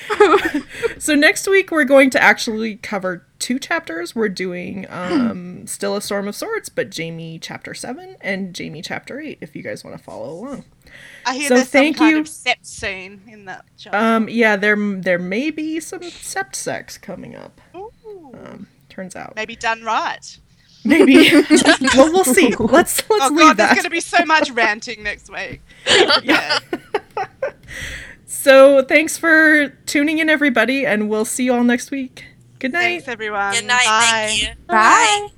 so 0.98 1.14
next 1.14 1.46
week 1.48 1.70
we're 1.70 1.84
going 1.84 2.08
to 2.10 2.22
actually 2.22 2.76
cover 2.76 3.26
two 3.38 3.58
chapters. 3.58 4.14
We're 4.14 4.28
doing 4.30 4.86
um, 4.88 5.66
Still 5.66 5.96
a 5.96 6.00
Storm 6.00 6.28
of 6.28 6.34
Swords, 6.34 6.68
but 6.68 6.90
Jamie 6.90 7.38
chapter 7.38 7.74
seven 7.74 8.16
and 8.20 8.54
Jamie 8.54 8.80
chapter 8.82 9.20
eight. 9.20 9.38
If 9.40 9.54
you 9.54 9.62
guys 9.62 9.84
want 9.84 9.96
to 9.96 10.02
follow 10.02 10.30
along. 10.30 10.64
I 11.26 11.34
hear 11.36 11.48
So 11.48 11.54
there's 11.56 11.68
thank 11.68 11.96
some 11.96 12.06
kind 12.06 12.16
you. 12.16 12.20
of 12.22 12.26
sept 12.26 12.64
scene 12.64 13.20
in 13.28 13.44
that 13.46 13.64
chapter. 13.76 13.98
Um, 13.98 14.28
yeah, 14.28 14.56
there 14.56 14.76
there 14.76 15.18
may 15.18 15.50
be 15.50 15.80
some 15.80 16.00
sept 16.00 16.54
sex 16.54 16.96
coming 16.96 17.34
up. 17.34 17.60
Um, 17.74 18.68
turns 18.88 19.14
out 19.16 19.34
maybe 19.36 19.56
done 19.56 19.82
right. 19.82 20.38
maybe. 20.84 21.30
well, 21.94 22.12
we'll 22.12 22.24
see. 22.24 22.54
Let's 22.58 23.02
let's 23.10 23.24
Oh 23.24 23.28
leave 23.30 23.38
god, 23.38 23.56
there's 23.56 23.72
going 23.72 23.84
to 23.84 23.90
be 23.90 24.00
so 24.00 24.24
much 24.24 24.50
ranting 24.50 25.02
next 25.02 25.30
week. 25.30 25.60
yeah. 26.22 26.58
so 28.26 28.82
thanks 28.82 29.18
for 29.18 29.68
tuning 29.86 30.18
in, 30.18 30.28
everybody, 30.28 30.86
and 30.86 31.08
we'll 31.08 31.24
see 31.24 31.44
you 31.44 31.54
all 31.54 31.64
next 31.64 31.90
week. 31.90 32.24
Good 32.58 32.72
night. 32.72 32.82
Thanks, 32.82 33.08
everyone. 33.08 33.52
Good 33.54 33.66
night. 33.66 33.84
Bye. 33.84 34.26
Thank 34.28 34.42
you. 34.42 34.48
Bye. 34.66 35.28